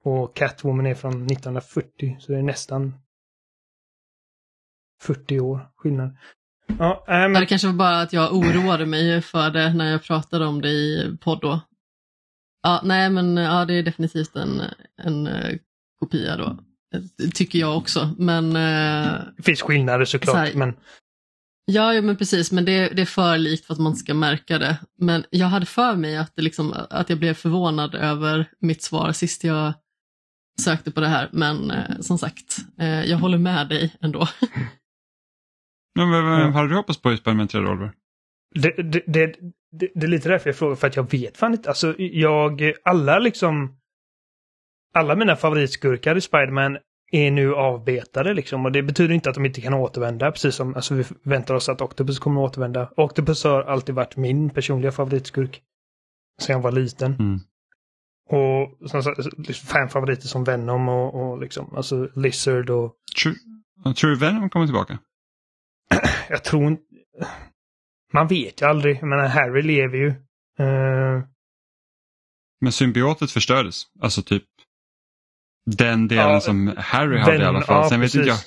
Och 0.03 0.35
Catwoman 0.35 0.85
är 0.85 0.95
från 0.95 1.25
1940, 1.25 2.17
så 2.19 2.31
det 2.31 2.37
är 2.37 2.43
nästan 2.43 2.93
40 5.01 5.39
år 5.39 5.67
skillnad. 5.75 6.17
Ja, 6.79 7.05
äh, 7.07 7.13
men 7.13 7.33
det 7.33 7.45
kanske 7.45 7.67
var 7.67 7.73
bara 7.73 8.01
att 8.01 8.13
jag 8.13 8.33
oroade 8.33 8.85
mig 8.85 9.21
för 9.21 9.49
det 9.49 9.73
när 9.73 9.91
jag 9.91 10.03
pratade 10.03 10.45
om 10.45 10.61
det 10.61 10.69
i 10.69 11.17
podd 11.21 11.41
då. 11.41 11.61
Ja, 12.63 12.81
nej 12.83 13.09
men 13.09 13.37
ja, 13.37 13.65
det 13.65 13.73
är 13.73 13.83
definitivt 13.83 14.35
en, 14.35 14.61
en 15.03 15.27
eh, 15.27 15.57
kopia 15.99 16.37
då. 16.37 16.59
Tycker 17.33 17.59
jag 17.59 17.77
också, 17.77 18.15
men 18.17 18.45
eh, 18.55 19.13
det 19.37 19.43
finns 19.43 19.61
skillnader 19.61 20.05
såklart. 20.05 20.35
Så 20.35 20.39
här- 20.39 20.53
men 20.53 20.73
Ja, 21.71 21.93
ja 21.93 22.01
men 22.01 22.17
precis, 22.17 22.51
men 22.51 22.65
det, 22.65 22.89
det 22.89 23.01
är 23.01 23.05
för 23.05 23.37
likt 23.37 23.65
för 23.65 23.73
att 23.73 23.79
man 23.79 23.95
ska 23.95 24.13
märka 24.13 24.57
det. 24.59 24.77
Men 24.99 25.23
jag 25.29 25.47
hade 25.47 25.65
för 25.65 25.95
mig 25.95 26.17
att, 26.17 26.35
det 26.35 26.41
liksom, 26.41 26.73
att 26.89 27.09
jag 27.09 27.19
blev 27.19 27.33
förvånad 27.33 27.95
över 27.95 28.45
mitt 28.59 28.83
svar 28.83 29.11
sist 29.11 29.43
jag 29.43 29.73
sökte 30.61 30.91
på 30.91 30.99
det 31.01 31.07
här. 31.07 31.29
Men 31.31 31.71
eh, 31.71 31.99
som 31.99 32.17
sagt, 32.17 32.57
eh, 32.79 33.03
jag 33.05 33.17
håller 33.17 33.37
med 33.37 33.69
dig 33.69 33.93
ändå. 34.01 34.27
Men, 35.95 36.09
vad, 36.11 36.23
vad 36.23 36.41
Ja. 36.41 36.49
hade 36.51 36.69
du 36.69 36.75
hoppats 36.75 37.01
på 37.01 37.13
i 37.13 37.17
Spider-Man 37.17 37.47
3 37.47 37.61
Revolver? 37.61 37.91
det, 38.55 38.69
det, 38.77 39.03
det, 39.07 39.35
det, 39.71 39.91
det 39.95 40.05
är 40.05 40.07
lite 40.07 40.29
därför 40.29 40.49
jag 40.49 40.57
frågar, 40.57 40.75
för 40.75 40.87
att 40.87 40.95
jag 40.95 41.11
vet 41.11 41.37
fan 41.37 41.51
inte. 41.53 41.69
Alltså, 41.69 41.95
jag, 41.99 42.73
alla 42.83 43.19
liksom, 43.19 43.77
alla 44.95 45.15
mina 45.15 45.35
favoritskurkar 45.35 46.15
i 46.15 46.21
Spiderman 46.21 46.77
är 47.11 47.31
nu 47.31 47.55
avbetade 47.55 48.33
liksom. 48.33 48.65
Och 48.65 48.71
det 48.71 48.83
betyder 48.83 49.13
inte 49.13 49.29
att 49.29 49.35
de 49.35 49.45
inte 49.45 49.61
kan 49.61 49.73
återvända, 49.73 50.31
precis 50.31 50.55
som 50.55 50.75
alltså, 50.75 50.95
vi 50.95 51.03
väntar 51.23 51.55
oss 51.55 51.69
att 51.69 51.81
Octopus 51.81 52.19
kommer 52.19 52.45
att 52.45 52.51
återvända. 52.51 52.91
Octopus 52.97 53.43
har 53.43 53.63
alltid 53.63 53.95
varit 53.95 54.17
min 54.17 54.49
personliga 54.49 54.91
favoritskurk. 54.91 55.61
Sen 56.41 56.53
jag 56.53 56.61
var 56.61 56.71
liten. 56.71 57.13
Mm. 57.13 57.39
Och 58.29 58.89
som 58.89 59.03
sagt, 59.03 59.17
liksom 59.37 59.67
fanfavoriter 59.67 60.27
som 60.27 60.43
Venom 60.43 60.89
och, 60.89 61.15
och 61.31 61.39
liksom, 61.39 61.75
alltså 61.75 62.09
Lizard 62.15 62.69
och 62.69 62.95
True, 63.21 63.35
True 63.95 64.15
Venom 64.15 64.49
kommer 64.49 64.65
tillbaka. 64.65 64.99
jag 66.29 66.43
tror 66.43 66.67
inte... 66.67 66.83
Man 68.13 68.27
vet 68.27 68.61
ju 68.61 68.65
aldrig. 68.65 68.97
Jag 68.97 69.07
menar, 69.07 69.27
Harry 69.27 69.61
lever 69.61 69.97
ju. 69.97 70.07
Eh, 70.59 71.23
Men 72.61 72.71
symbiotet 72.71 73.31
förstördes. 73.31 73.83
Alltså 74.01 74.21
typ 74.21 74.43
den 75.65 76.07
delen 76.07 76.29
Ja, 76.33 76.39
som 76.41 76.73
Harry 76.77 77.17
hade 77.19 77.35
i 77.35 77.37
Ven- 77.37 77.47
alla 77.47 77.61
fall. 77.61 77.83
ja, 77.83 77.89
sen, 77.89 77.99
vet 78.01 78.15
inte 78.15 78.27
jag, 78.27 78.37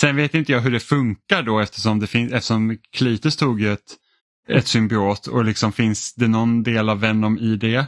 sen 0.00 0.16
vet 0.16 0.34
inte 0.34 0.52
jag 0.52 0.60
hur 0.60 0.70
det 0.70 0.80
funkar 0.80 1.42
då 1.42 1.60
eftersom, 1.60 2.00
det 2.00 2.06
finns, 2.06 2.32
eftersom 2.32 2.78
Cletus 2.96 3.36
tog 3.36 3.60
ju 3.60 3.72
ett, 3.72 3.96
ett 4.48 4.66
symbiot 4.66 5.26
och 5.26 5.44
liksom 5.44 5.72
finns 5.72 6.14
det 6.14 6.28
någon 6.28 6.62
del 6.62 6.88
av 6.88 7.00
Venom 7.00 7.38
i 7.38 7.56
det? 7.56 7.86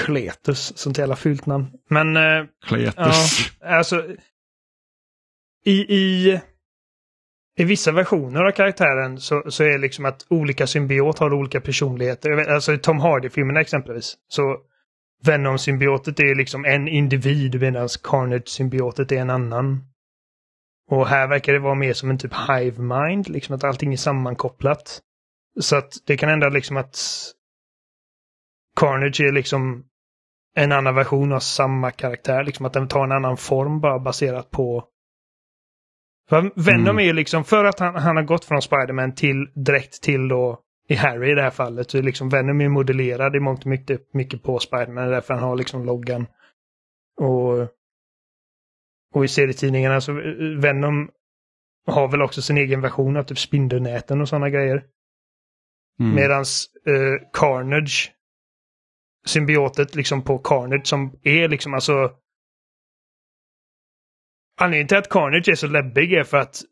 Kletus, 0.00 0.72
sånt 0.78 0.98
jävla 0.98 1.16
fult 1.16 1.46
namn. 1.46 1.66
Men 1.90 2.16
eh, 2.16 2.44
Cletus. 2.66 3.50
ja, 3.60 3.66
alltså... 3.76 4.04
I, 5.64 5.72
i, 5.94 6.40
I 7.58 7.64
vissa 7.64 7.92
versioner 7.92 8.42
av 8.44 8.50
karaktären 8.52 9.20
så, 9.20 9.44
så 9.50 9.64
är 9.64 9.68
det 9.68 9.78
liksom 9.78 10.04
att 10.04 10.26
olika 10.30 10.66
symbiot 10.66 11.18
har 11.18 11.32
olika 11.32 11.60
personligheter. 11.60 12.30
Alltså 12.30 12.72
i 12.72 12.78
Tom 12.78 13.00
Hardy-filmerna 13.00 13.60
exempelvis. 13.60 14.16
Så 14.28 14.56
Venom-symbiotet 15.22 16.20
är 16.20 16.34
liksom 16.34 16.64
en 16.64 16.88
individ 16.88 17.60
medan 17.60 17.88
Carnage-symbiotet 17.88 19.12
är 19.12 19.20
en 19.20 19.30
annan 19.30 19.84
Och 20.90 21.06
här 21.06 21.28
verkar 21.28 21.52
det 21.52 21.58
vara 21.58 21.74
mer 21.74 21.92
som 21.92 22.10
en 22.10 22.18
typ 22.18 22.32
hive 22.48 22.82
mind, 22.82 23.28
liksom 23.28 23.54
att 23.54 23.64
allting 23.64 23.92
är 23.92 23.96
sammankopplat. 23.96 25.00
Så 25.60 25.76
att 25.76 25.92
det 26.06 26.16
kan 26.16 26.28
hända 26.28 26.48
liksom 26.48 26.76
att 26.76 26.98
Carnage 28.76 29.20
är 29.20 29.32
liksom 29.32 29.84
en 30.56 30.72
annan 30.72 30.94
version 30.94 31.32
av 31.32 31.40
samma 31.40 31.90
karaktär, 31.90 32.44
liksom 32.44 32.66
att 32.66 32.72
den 32.72 32.88
tar 32.88 33.04
en 33.04 33.12
annan 33.12 33.36
form 33.36 33.80
bara 33.80 33.98
baserat 33.98 34.50
på 34.50 34.84
för 36.28 36.50
Venom 36.56 36.98
Mm. 36.98 37.08
är 37.08 37.12
liksom, 37.12 37.44
för 37.44 37.64
att 37.64 37.78
han, 37.80 37.94
han 37.94 38.16
har 38.16 38.22
gått 38.22 38.44
från 38.44 38.62
Spiderman 38.62 39.14
till 39.14 39.52
direkt 39.54 40.02
till 40.02 40.28
då 40.28 40.60
i 40.90 40.94
Harry 40.94 41.30
i 41.30 41.34
det 41.34 41.42
här 41.42 41.50
fallet, 41.50 41.90
så 41.90 42.02
liksom 42.02 42.28
Venom 42.28 42.60
är 42.60 42.68
modellerad 42.68 43.36
i 43.36 43.40
mångt 43.40 43.60
och 43.60 43.66
mycket, 43.66 44.14
mycket 44.14 44.42
på 44.42 44.58
Spiderman, 44.58 45.08
därför 45.08 45.34
han 45.34 45.42
har 45.42 45.56
liksom 45.56 45.84
loggan. 45.84 46.26
Och, 47.20 47.60
och 49.14 49.24
i 49.24 49.28
serietidningarna 49.28 50.00
så 50.00 50.12
Venom 50.60 51.10
har 51.86 52.08
väl 52.08 52.22
också 52.22 52.42
sin 52.42 52.58
egen 52.58 52.80
version 52.80 53.16
av 53.16 53.22
typ 53.22 53.38
Spindelnäten 53.38 54.20
och 54.20 54.28
sådana 54.28 54.50
grejer. 54.50 54.84
Mm. 56.00 56.14
Medans 56.14 56.66
eh, 56.86 57.28
Carnage, 57.32 58.12
symbiotet 59.26 59.94
liksom 59.94 60.22
på 60.24 60.38
Carnage 60.38 60.86
som 60.86 61.18
är 61.22 61.48
liksom 61.48 61.74
alltså... 61.74 62.16
Anledningen 64.60 64.88
till 64.88 64.98
att 64.98 65.08
Carnage 65.08 65.48
är 65.48 65.54
så 65.54 65.66
läbbig 65.66 66.12
är 66.12 66.24
för 66.24 66.38
att 66.38 66.62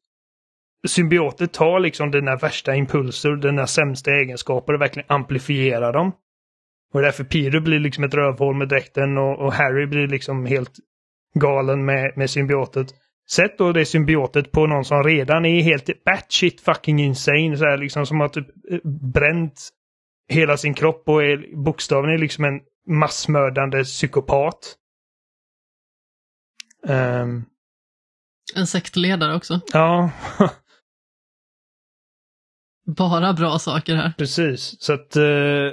symbiotet 0.86 1.52
tar 1.52 1.80
liksom 1.80 2.10
dina 2.10 2.36
värsta 2.36 2.74
impulser, 2.74 3.36
dina 3.36 3.66
sämsta 3.66 4.10
egenskaper 4.10 4.72
och 4.74 4.80
verkligen 4.80 5.06
amplifierar 5.08 5.92
dem. 5.92 6.12
Och 6.94 7.02
därför 7.02 7.24
Peter 7.24 7.60
blir 7.60 7.78
liksom 7.78 8.04
ett 8.04 8.14
rövhål 8.14 8.54
med 8.56 8.68
dräkten 8.68 9.18
och, 9.18 9.38
och 9.38 9.52
Harry 9.52 9.86
blir 9.86 10.08
liksom 10.08 10.46
helt 10.46 10.72
galen 11.34 11.84
med, 11.84 12.12
med 12.16 12.30
symbiotet. 12.30 12.86
Sätt 13.30 13.58
då 13.58 13.72
det 13.72 13.84
symbiotet 13.86 14.52
på 14.52 14.66
någon 14.66 14.84
som 14.84 15.02
redan 15.04 15.44
är 15.44 15.62
helt 15.62 16.04
batshit 16.04 16.60
fucking 16.60 16.98
insane. 17.00 17.56
Så 17.56 17.64
här, 17.64 17.76
liksom 17.78 18.06
som 18.06 18.20
har 18.20 18.28
typ 18.28 18.48
eh, 18.70 18.78
bränt 19.14 19.68
hela 20.28 20.56
sin 20.56 20.74
kropp 20.74 21.02
och 21.08 21.22
är 21.24 21.64
bokstavligen 21.64 22.20
liksom 22.20 22.44
en 22.44 22.60
massmördande 22.86 23.84
psykopat. 23.84 24.74
Ehm, 26.88 27.44
En 28.56 28.66
sektledare 28.66 29.36
också. 29.36 29.60
ja, 29.72 30.10
Bara 32.96 33.32
bra 33.32 33.58
saker 33.58 33.94
här. 33.94 34.12
precis. 34.18 34.76
Så 34.82 34.92
att... 34.92 35.16
Eh, 35.16 35.22
uh, 35.22 35.72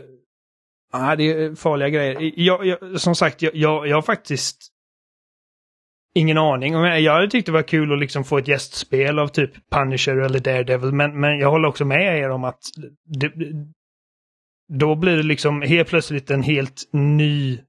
nej, 0.93 1.17
det 1.17 1.23
är 1.23 1.55
farliga 1.55 1.89
grejer. 1.89 2.31
Jag, 2.35 2.65
jag, 2.65 3.01
som 3.01 3.15
sagt, 3.15 3.41
jag, 3.41 3.55
jag, 3.55 3.87
jag 3.87 3.97
har 3.97 4.01
faktiskt 4.01 4.71
ingen 6.15 6.37
aning. 6.37 6.73
Jag 6.73 7.01
jag 7.01 7.13
hade 7.13 7.27
tyckt 7.27 7.45
det 7.45 7.51
var 7.51 7.61
kul 7.61 7.93
att 7.93 7.99
liksom 7.99 8.23
få 8.23 8.37
ett 8.37 8.47
gästspel 8.47 9.19
av 9.19 9.27
typ 9.27 9.69
Punisher 9.69 10.17
eller 10.17 10.39
Daredevil, 10.39 10.91
men, 10.91 11.19
men 11.19 11.39
jag 11.39 11.51
håller 11.51 11.67
också 11.67 11.85
med 11.85 12.19
er 12.19 12.29
om 12.29 12.43
att 12.43 12.59
det, 13.05 13.31
då 14.73 14.95
blir 14.95 15.17
det 15.17 15.23
liksom 15.23 15.61
helt 15.61 15.89
plötsligt 15.89 16.31
en 16.31 16.43
helt 16.43 16.89
ny 16.91 17.59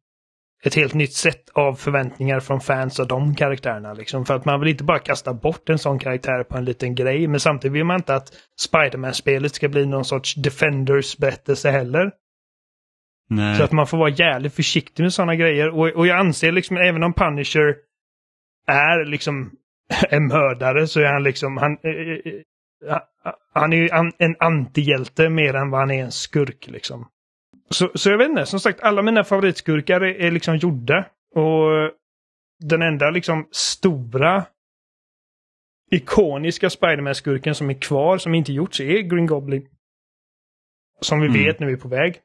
ett 0.67 0.75
helt 0.75 0.95
nytt 0.95 1.13
sätt 1.13 1.49
av 1.53 1.75
förväntningar 1.75 2.41
från 2.41 2.61
fans 2.61 3.01
av 3.01 3.07
de 3.07 3.35
karaktärerna. 3.35 3.93
Liksom. 3.93 4.27
För 4.27 4.35
att 4.35 4.45
man 4.45 4.61
vill 4.61 4.69
inte 4.69 4.85
bara 4.85 4.99
kasta 4.99 5.35
bort 5.35 5.69
en 5.69 5.79
sån 5.79 5.99
karaktär 5.99 6.45
på 6.45 6.59
en 6.59 6.65
liten 6.65 6.95
grej, 6.95 7.27
men 7.29 7.41
samtidigt 7.41 7.75
vill 7.75 7.85
man 7.85 7.97
inte 7.97 8.15
att 8.15 8.33
Spiderman-spelet 8.61 9.55
ska 9.55 9.69
bli 9.69 9.87
någon 9.87 10.05
sorts 10.05 10.35
Defenders-berättelse 10.35 11.71
heller. 11.71 12.13
Nej. 13.29 13.57
Så 13.57 13.65
att 13.65 13.73
man 13.73 13.87
får 13.87 13.99
vara 13.99 14.11
jävligt 14.11 14.55
försiktig 14.55 15.03
med 15.03 15.13
sådana 15.13 15.35
grejer. 15.35 15.69
Och, 15.69 15.89
och 15.89 16.07
jag 16.07 16.19
anser 16.19 16.53
liksom, 16.53 16.77
även 16.77 17.03
om 17.03 17.13
Punisher 17.13 17.77
är 18.67 19.05
liksom 19.05 19.51
en 20.09 20.27
mördare 20.27 20.87
så 20.87 21.01
är 21.01 21.13
han 21.13 21.23
liksom, 21.23 21.57
han, 21.57 21.73
eh, 21.73 22.33
eh, 22.93 22.99
han 23.55 23.73
är 23.73 23.77
ju 23.77 23.91
an, 23.91 24.13
en 24.19 24.37
antihjälte 24.39 25.29
mer 25.29 25.55
än 25.55 25.71
vad 25.71 25.81
han 25.81 25.91
är 25.91 26.05
en 26.05 26.13
skurk 26.13 26.67
liksom. 26.67 27.09
Så, 27.71 27.91
så 27.95 28.11
jag 28.11 28.19
vet 28.19 28.29
inte, 28.31 28.47
som 28.47 28.61
sagt 28.61 28.81
alla 28.81 29.03
mina 29.03 29.25
favoritskurkar 29.25 30.01
är, 30.01 30.15
är 30.21 30.31
liksom 30.31 30.57
gjorda. 30.57 31.07
Och 31.35 31.91
den 32.65 32.83
enda 32.83 33.11
liksom 33.11 33.49
stora 33.53 34.47
ikoniska 35.91 36.71
Spiderman-skurken 36.71 37.55
som 37.55 37.71
är 37.71 37.75
kvar, 37.75 38.19
som 38.19 38.35
inte 38.35 38.53
gjorts, 38.53 38.81
är 38.81 39.01
Green 39.01 39.27
Goblin. 39.27 39.69
Som 41.01 41.21
vi 41.21 41.27
Mm. 41.27 41.45
vet 41.45 41.61
nu 41.61 41.73
är 41.73 41.77
på 41.77 41.89
väg. 41.89 42.21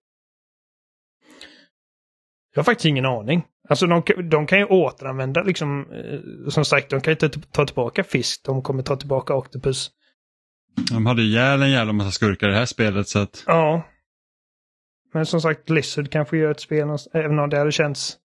Jag 2.54 2.60
har 2.60 2.64
faktiskt 2.64 2.86
ingen 2.86 3.06
aning. 3.06 3.44
Alltså 3.70 3.88
de, 3.88 4.04
kan- 4.04 4.30
de 4.30 4.48
kan 4.48 4.60
ju 4.60 4.66
återanvända 4.66 5.44
liksom, 5.44 5.92
eh, 5.92 6.50
som 6.50 6.66
sagt, 6.66 6.90
de 6.90 7.02
kan 7.02 7.12
ju 7.12 7.26
inte 7.26 7.30
ta 7.52 7.66
tillbaka 7.66 8.04
fisk, 8.04 8.46
de 8.46 8.62
kommer 8.62 8.84
ta 8.84 8.96
tillbaka 8.96 9.36
Octopus. 9.36 9.92
De 10.92 11.06
hade 11.06 11.22
ihjäl 11.22 11.62
en 11.62 11.72
jävla 11.72 11.94
massa 11.94 12.12
skurkar 12.12 12.48
i 12.48 12.52
det 12.52 12.58
här 12.58 12.66
spelet 12.66 13.08
så 13.08 13.20
att... 13.20 13.44
Ja. 13.48 13.84
Men 15.14 15.26
som 15.26 15.42
sagt, 15.42 15.66
Blizzard 15.66 16.12
kanske 16.12 16.38
gör 16.38 16.52
ett 16.52 16.60
spel, 16.60 16.88
även 17.14 17.40
om 17.40 17.50
det 17.50 17.58
hade 17.58 17.72
känts... 17.72 18.18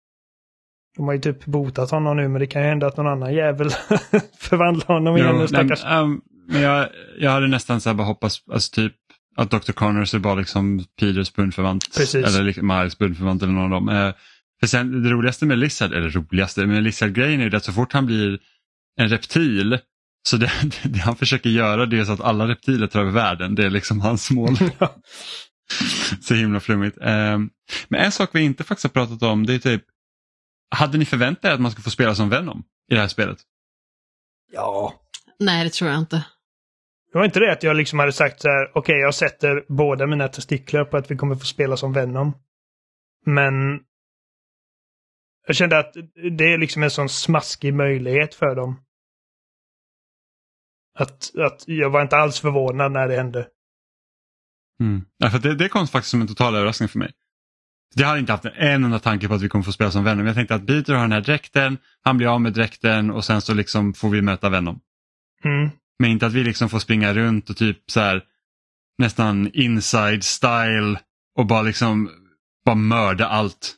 De 0.96 1.06
har 1.06 1.12
ju 1.14 1.20
typ 1.20 1.44
botat 1.44 1.90
honom 1.90 2.16
nu, 2.16 2.28
men 2.28 2.40
det 2.40 2.46
kan 2.46 2.62
ju 2.62 2.68
hända 2.68 2.86
att 2.86 2.96
någon 2.96 3.06
annan 3.06 3.34
jävel 3.34 3.70
förvandlar 4.38 4.86
honom 4.86 5.16
igen. 5.16 5.32
Nu, 5.32 5.38
nej, 5.38 5.48
stackars. 5.48 5.84
ehm, 5.84 6.20
men 6.48 6.62
jag, 6.62 6.88
jag 7.18 7.30
hade 7.30 7.48
nästan 7.48 7.80
så 7.80 7.88
här 7.88 7.94
bara 7.94 8.06
hoppats, 8.06 8.42
alltså 8.52 8.74
typ 8.74 8.92
att 9.36 9.50
Dr. 9.50 9.72
Connors 9.72 10.14
är 10.14 10.18
bara 10.18 10.34
liksom 10.34 10.84
Peters 11.00 11.32
bundsförvant. 11.34 11.96
Precis. 11.96 12.26
Eller 12.26 12.44
liksom 12.44 12.66
Miles 12.66 12.98
bundsförvant 12.98 13.42
eller 13.42 13.52
någon 13.52 13.64
av 13.64 13.70
dem. 13.70 13.88
Eh, 13.88 14.14
för 14.60 14.66
sen 14.66 15.02
det 15.02 15.10
roligaste 15.10 15.46
med 15.46 15.58
Lizard, 15.58 15.92
eller 15.92 16.08
roligaste, 16.08 16.66
med 16.66 16.82
Lizard-grejen 16.82 17.40
är 17.40 17.50
ju 17.50 17.56
att 17.56 17.64
så 17.64 17.72
fort 17.72 17.92
han 17.92 18.06
blir 18.06 18.38
en 18.96 19.08
reptil 19.08 19.78
så 20.28 20.36
det, 20.36 20.50
det 20.84 20.98
han 20.98 21.16
försöker 21.16 21.50
göra 21.50 21.86
det 21.86 21.98
är 21.98 22.04
så 22.04 22.12
att 22.12 22.20
alla 22.20 22.48
reptiler 22.48 22.86
tar 22.86 23.00
över 23.00 23.10
världen. 23.10 23.54
Det 23.54 23.64
är 23.64 23.70
liksom 23.70 24.00
hans 24.00 24.30
mål. 24.30 24.56
så 26.20 26.34
himla 26.34 26.60
flummigt. 26.60 26.98
Ehm, 27.00 27.50
men 27.88 28.00
en 28.00 28.12
sak 28.12 28.30
vi 28.32 28.40
inte 28.40 28.64
faktiskt 28.64 28.84
har 28.94 29.06
pratat 29.06 29.22
om 29.22 29.46
det 29.46 29.54
är 29.54 29.58
typ, 29.58 29.84
hade 30.70 30.98
ni 30.98 31.04
förväntat 31.04 31.44
er 31.44 31.50
att 31.54 31.60
man 31.60 31.70
skulle 31.70 31.84
få 31.84 31.90
spela 31.90 32.14
som 32.14 32.28
Venom 32.28 32.64
i 32.90 32.94
det 32.94 33.00
här 33.00 33.08
spelet? 33.08 33.38
Ja. 34.52 34.94
Nej, 35.38 35.64
det 35.64 35.70
tror 35.70 35.90
jag 35.90 35.98
inte. 35.98 36.24
Det 37.12 37.18
var 37.18 37.24
inte 37.24 37.40
det 37.40 37.52
att 37.52 37.62
jag 37.62 37.76
liksom 37.76 37.98
hade 37.98 38.12
sagt 38.12 38.40
så 38.40 38.48
här, 38.48 38.70
okej 38.74 38.94
jag 38.94 39.14
sätter 39.14 39.64
båda 39.68 40.06
mina 40.06 40.28
testiklar 40.28 40.84
på 40.84 40.96
att 40.96 41.10
vi 41.10 41.16
kommer 41.16 41.34
få 41.34 41.44
spela 41.44 41.76
som 41.76 41.92
Venom. 41.92 42.32
Men 43.26 43.80
jag 45.46 45.56
kände 45.56 45.78
att 45.78 45.94
det 46.38 46.44
är 46.44 46.58
liksom 46.58 46.82
en 46.82 46.90
sån 46.90 47.08
smaskig 47.08 47.74
möjlighet 47.74 48.34
för 48.34 48.54
dem. 48.54 48.80
Att, 50.98 51.38
att 51.38 51.62
jag 51.66 51.90
var 51.90 52.02
inte 52.02 52.16
alls 52.16 52.40
förvånad 52.40 52.92
när 52.92 53.08
det 53.08 53.16
hände. 53.16 53.48
Mm. 54.80 55.04
Ja, 55.18 55.30
för 55.30 55.38
det, 55.38 55.54
det 55.54 55.68
kom 55.68 55.86
faktiskt 55.86 56.10
som 56.10 56.20
en 56.20 56.28
total 56.28 56.54
överraskning 56.54 56.88
för 56.88 56.98
mig. 56.98 57.12
Jag 57.94 58.06
hade 58.06 58.20
inte 58.20 58.32
haft 58.32 58.44
en 58.44 58.84
enda 58.84 58.98
tanke 58.98 59.28
på 59.28 59.34
att 59.34 59.42
vi 59.42 59.48
kommer 59.48 59.64
få 59.64 59.72
spela 59.72 59.90
som 59.90 60.04
Venom. 60.04 60.26
Jag 60.26 60.34
tänkte 60.34 60.54
att 60.54 60.66
Peter 60.66 60.94
har 60.94 61.00
den 61.00 61.12
här 61.12 61.20
dräkten, 61.20 61.78
han 62.02 62.16
blir 62.16 62.34
av 62.34 62.40
med 62.40 62.52
dräkten 62.52 63.10
och 63.10 63.24
sen 63.24 63.40
så 63.40 63.54
liksom 63.54 63.94
får 63.94 64.10
vi 64.10 64.22
möta 64.22 64.48
Venom. 64.48 64.80
Mm. 65.44 65.70
Men 65.98 66.10
inte 66.10 66.26
att 66.26 66.32
vi 66.32 66.44
liksom 66.44 66.68
får 66.68 66.78
springa 66.78 67.14
runt 67.14 67.50
och 67.50 67.56
typ 67.56 67.78
så 67.86 68.00
här 68.00 68.22
nästan 68.98 69.50
inside 69.52 70.24
style 70.24 71.00
och 71.38 71.46
bara 71.46 71.62
liksom 71.62 72.10
bara 72.64 72.76
mörda 72.76 73.26
allt. 73.26 73.74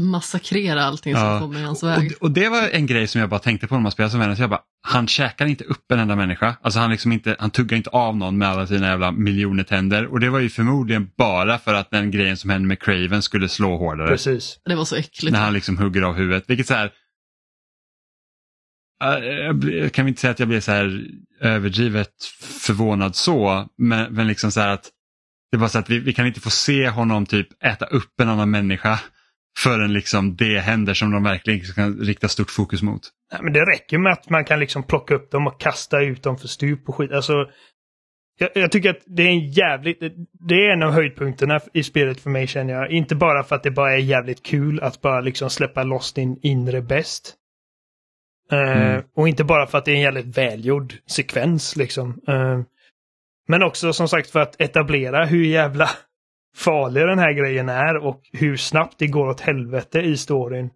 Massakrera 0.00 0.84
allting 0.84 1.14
som 1.14 1.22
Ja. 1.24 1.40
kommer 1.40 1.60
i 1.60 1.62
hans 1.62 1.82
Och, 1.82 1.88
väg. 1.88 2.12
och 2.20 2.30
det 2.30 2.48
var 2.48 2.68
en 2.68 2.86
grej 2.86 3.06
som 3.06 3.20
jag 3.20 3.30
bara 3.30 3.40
tänkte 3.40 3.66
på 3.66 3.74
när 3.74 3.82
man 3.82 3.92
spelar 3.92 4.10
som. 4.10 4.36
Så 4.36 4.42
jag 4.42 4.50
bara, 4.50 4.60
han 4.82 5.08
käkar 5.08 5.46
inte 5.46 5.64
upp 5.64 5.92
en 5.92 5.98
enda 5.98 6.16
människa. 6.16 6.56
Alltså 6.62 6.80
han, 6.80 6.90
liksom 6.90 7.12
inte, 7.12 7.36
han 7.38 7.50
tuggar 7.50 7.76
inte 7.76 7.90
av 7.90 8.16
någon 8.16 8.38
med 8.38 8.48
alla 8.48 8.66
sina 8.66 8.86
jävla 8.86 9.12
miljoner 9.12 9.64
tänder. 9.64 10.06
Och 10.06 10.20
det 10.20 10.30
var 10.30 10.38
ju 10.40 10.48
förmodligen 10.50 11.10
bara 11.16 11.58
för 11.58 11.74
att 11.74 11.90
den 11.90 12.10
grejen 12.10 12.36
som 12.36 12.50
hände 12.50 12.68
med 12.68 12.82
Craven 12.82 13.22
skulle 13.22 13.48
slå 13.48 13.76
hårdare. 13.76 14.08
Precis. 14.08 14.58
Det 14.64 14.74
var 14.74 14.84
så 14.84 14.96
äckligt. 14.96 15.32
När 15.32 15.40
han 15.44 15.52
liksom 15.52 15.78
hugger 15.78 16.02
av 16.02 16.14
huvudet. 16.14 16.44
Vilket 16.46 16.66
så 16.66 16.74
här, 16.74 16.92
Äh, 19.04 19.68
jag 19.70 19.92
kan 19.92 20.08
inte 20.08 20.20
säga 20.20 20.30
att 20.30 20.38
jag 20.38 20.48
blev 20.48 20.60
så 20.60 20.72
här 20.72 21.04
överdrivet 21.40 22.24
förvånad 22.60 23.16
så, 23.16 23.68
men, 23.78 24.12
men 24.14 24.26
liksom 24.26 24.52
så 24.52 24.60
här 24.60 24.68
att 24.68 24.90
det 25.50 25.56
var 25.56 25.68
så 25.68 25.78
att 25.78 25.90
vi, 25.90 25.98
vi 25.98 26.12
kan 26.12 26.26
inte 26.26 26.40
få 26.40 26.50
se 26.50 26.88
honom 26.88 27.26
typ 27.26 27.64
äta 27.64 27.84
upp 27.86 28.20
en 28.20 28.28
annan 28.28 28.50
människa 28.50 29.00
förrän 29.56 29.92
liksom 29.92 30.36
det 30.36 30.58
händer 30.58 30.94
som 30.94 31.10
de 31.12 31.22
verkligen 31.22 31.60
kan 31.60 31.98
rikta 31.98 32.28
stort 32.28 32.50
fokus 32.50 32.82
mot. 32.82 33.02
Nej, 33.32 33.40
men 33.42 33.52
det 33.52 33.60
räcker 33.60 33.98
med 33.98 34.12
att 34.12 34.30
man 34.30 34.44
kan 34.44 34.60
liksom 34.60 34.82
plocka 34.82 35.14
upp 35.14 35.30
dem 35.30 35.46
och 35.46 35.60
kasta 35.60 36.00
ut 36.00 36.22
dem 36.22 36.38
för 36.38 36.48
stup 36.48 36.88
och 36.88 36.94
skit. 36.94 37.12
Alltså, 37.12 37.32
jag, 38.38 38.50
jag 38.54 38.72
tycker 38.72 38.90
att 38.90 39.02
det 39.06 39.22
är 39.22 39.28
en 39.28 39.50
jävligt... 39.50 40.00
Det 40.48 40.54
är 40.54 40.72
en 40.72 40.82
av 40.82 40.92
höjdpunkterna 40.92 41.60
i 41.72 41.82
spelet 41.82 42.20
för 42.20 42.30
mig 42.30 42.46
känner 42.46 42.74
jag. 42.74 42.90
Inte 42.90 43.14
bara 43.14 43.42
för 43.42 43.56
att 43.56 43.62
det 43.62 43.70
bara 43.70 43.94
är 43.94 43.98
jävligt 43.98 44.42
kul 44.42 44.80
att 44.80 45.00
bara 45.00 45.20
liksom 45.20 45.50
släppa 45.50 45.82
loss 45.82 46.12
din 46.12 46.38
inre 46.42 46.82
bäst. 46.82 47.34
Eh, 48.52 48.58
Mm. 48.58 49.02
Och 49.16 49.28
inte 49.28 49.44
bara 49.44 49.66
för 49.66 49.78
att 49.78 49.84
det 49.84 49.90
är 49.90 49.94
en 49.94 50.00
jävligt 50.00 50.38
välgjord 50.38 50.94
sekvens 51.06 51.76
liksom. 51.76 52.20
Eh, 52.28 52.60
men 53.48 53.62
också 53.62 53.92
som 53.92 54.08
sagt 54.08 54.30
för 54.30 54.40
att 54.40 54.60
etablera 54.60 55.24
hur 55.24 55.44
jävla 55.44 55.90
farlig 56.56 57.06
den 57.06 57.18
här 57.18 57.32
grejen 57.32 57.68
är 57.68 57.96
och 57.96 58.20
hur 58.32 58.56
snabbt 58.56 58.94
det 58.98 59.06
går 59.06 59.26
åt 59.28 59.40
helvete 59.40 60.00
i 60.00 60.16
storyn. 60.16 60.70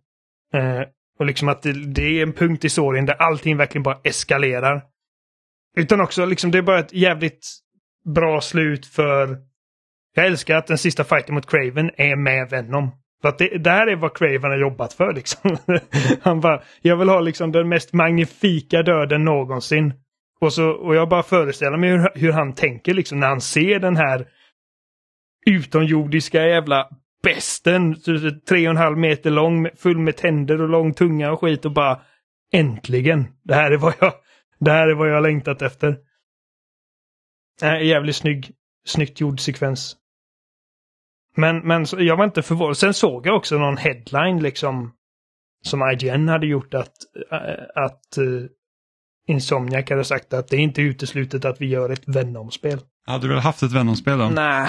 Eh, 0.55 0.83
Och 1.19 1.27
liksom 1.27 1.49
att 1.49 1.63
det, 1.63 1.73
det 1.73 2.03
är 2.19 2.23
en 2.23 2.33
punkt 2.33 2.65
i 2.65 2.69
storyn 2.69 3.07
där 3.07 3.15
allting 3.23 3.57
verkligen 3.57 3.83
bara 3.83 3.99
eskalerar. 4.05 4.83
Utan 5.77 6.01
också 6.01 6.25
liksom 6.25 6.51
det 6.51 6.59
är 6.59 6.63
bara 6.63 6.79
ett 6.79 6.93
jävligt 6.93 7.47
bra 8.15 8.41
slut 8.41 8.87
för... 8.87 9.37
Jag 10.15 10.27
älskar 10.27 10.57
att 10.57 10.67
den 10.67 10.79
sista 10.79 11.05
fighten 11.05 11.35
mot 11.35 11.51
Craven 11.51 11.91
är 11.97 12.17
med 12.17 12.51
Venom. 12.51 12.91
För 13.23 13.29
att 13.29 13.39
det, 13.39 13.59
det 13.59 13.71
här 13.71 13.87
är 13.87 13.97
vad 13.97 14.17
Craven 14.17 14.51
har 14.51 14.59
jobbat 14.59 14.93
för 14.93 15.13
liksom. 15.15 15.57
Han 16.23 16.41
bara, 16.41 16.63
jag 16.83 16.97
vill 16.97 17.09
ha 17.09 17.21
liksom 17.21 17.53
den 17.53 17.69
mest 17.69 17.93
magnifika 17.93 18.83
döden 18.83 19.25
någonsin. 19.25 19.95
Och, 20.41 20.53
så, 20.53 20.71
och 20.71 20.95
jag 20.95 21.09
bara 21.09 21.23
föreställer 21.23 21.77
mig 21.77 21.91
hur, 21.91 22.11
hur 22.15 22.33
han 22.33 22.55
tänker 22.55 22.95
liksom 22.95 23.21
när 23.21 23.29
han 23.29 23.41
ser 23.41 23.79
den 23.79 23.97
här 23.97 24.27
utomjordiska 25.47 26.47
jävla 26.47 26.89
besten, 27.23 27.97
tre 28.49 28.69
och 28.69 28.71
en 28.71 28.77
halv 28.77 28.99
meter 28.99 29.31
lång, 29.31 29.69
full 29.77 29.99
med 29.99 30.17
tänder 30.17 30.61
och 30.61 30.69
lång 30.69 30.95
tunga 30.95 31.33
och 31.33 31.41
skit 31.41 31.65
och 31.65 31.73
bara 31.73 32.01
äntligen, 32.53 33.27
det 33.43 33.55
här 33.55 33.71
är 33.71 33.77
vad 33.77 33.95
jag, 34.01 34.13
det 34.59 34.71
här 34.71 34.89
är 34.89 34.95
vad 34.95 35.09
jag 35.09 35.15
har 35.15 35.21
längtat 35.21 35.63
efter. 35.63 35.99
Äh, 37.63 37.83
jävligt 37.83 38.17
snygg, 38.17 38.51
snyggt 38.87 39.21
gjord 39.21 39.41
sekvens. 39.41 39.97
Men, 41.37 41.59
men 41.59 41.87
jag 41.99 42.17
var 42.17 42.25
inte 42.25 42.43
förvånad. 42.43 42.77
Sen 42.77 42.95
såg 42.95 43.27
jag 43.27 43.37
också 43.37 43.59
någon 43.59 43.77
headline 43.77 44.43
liksom 44.43 44.93
som 45.63 45.91
IGN 45.91 46.29
hade 46.29 46.47
gjort 46.47 46.75
att, 46.75 46.93
äh, 47.33 47.83
att 47.85 48.19
uh, 48.19 48.47
Insomniac 49.27 49.91
hade 49.91 50.05
sagt 50.05 50.33
att 50.33 50.49
det 50.49 50.57
är 50.57 50.61
inte 50.61 50.83
uteslutet 50.83 51.45
att 51.45 51.61
vi 51.61 51.67
gör 51.67 51.91
ett 51.91 52.09
Venom-spel. 52.09 52.79
Hade 53.07 53.29
du 53.29 53.35
väl 53.35 53.43
haft 53.43 53.63
ett 53.63 53.73
Venom-spel 53.73 54.19
då? 54.19 54.29
Nej. 54.29 54.69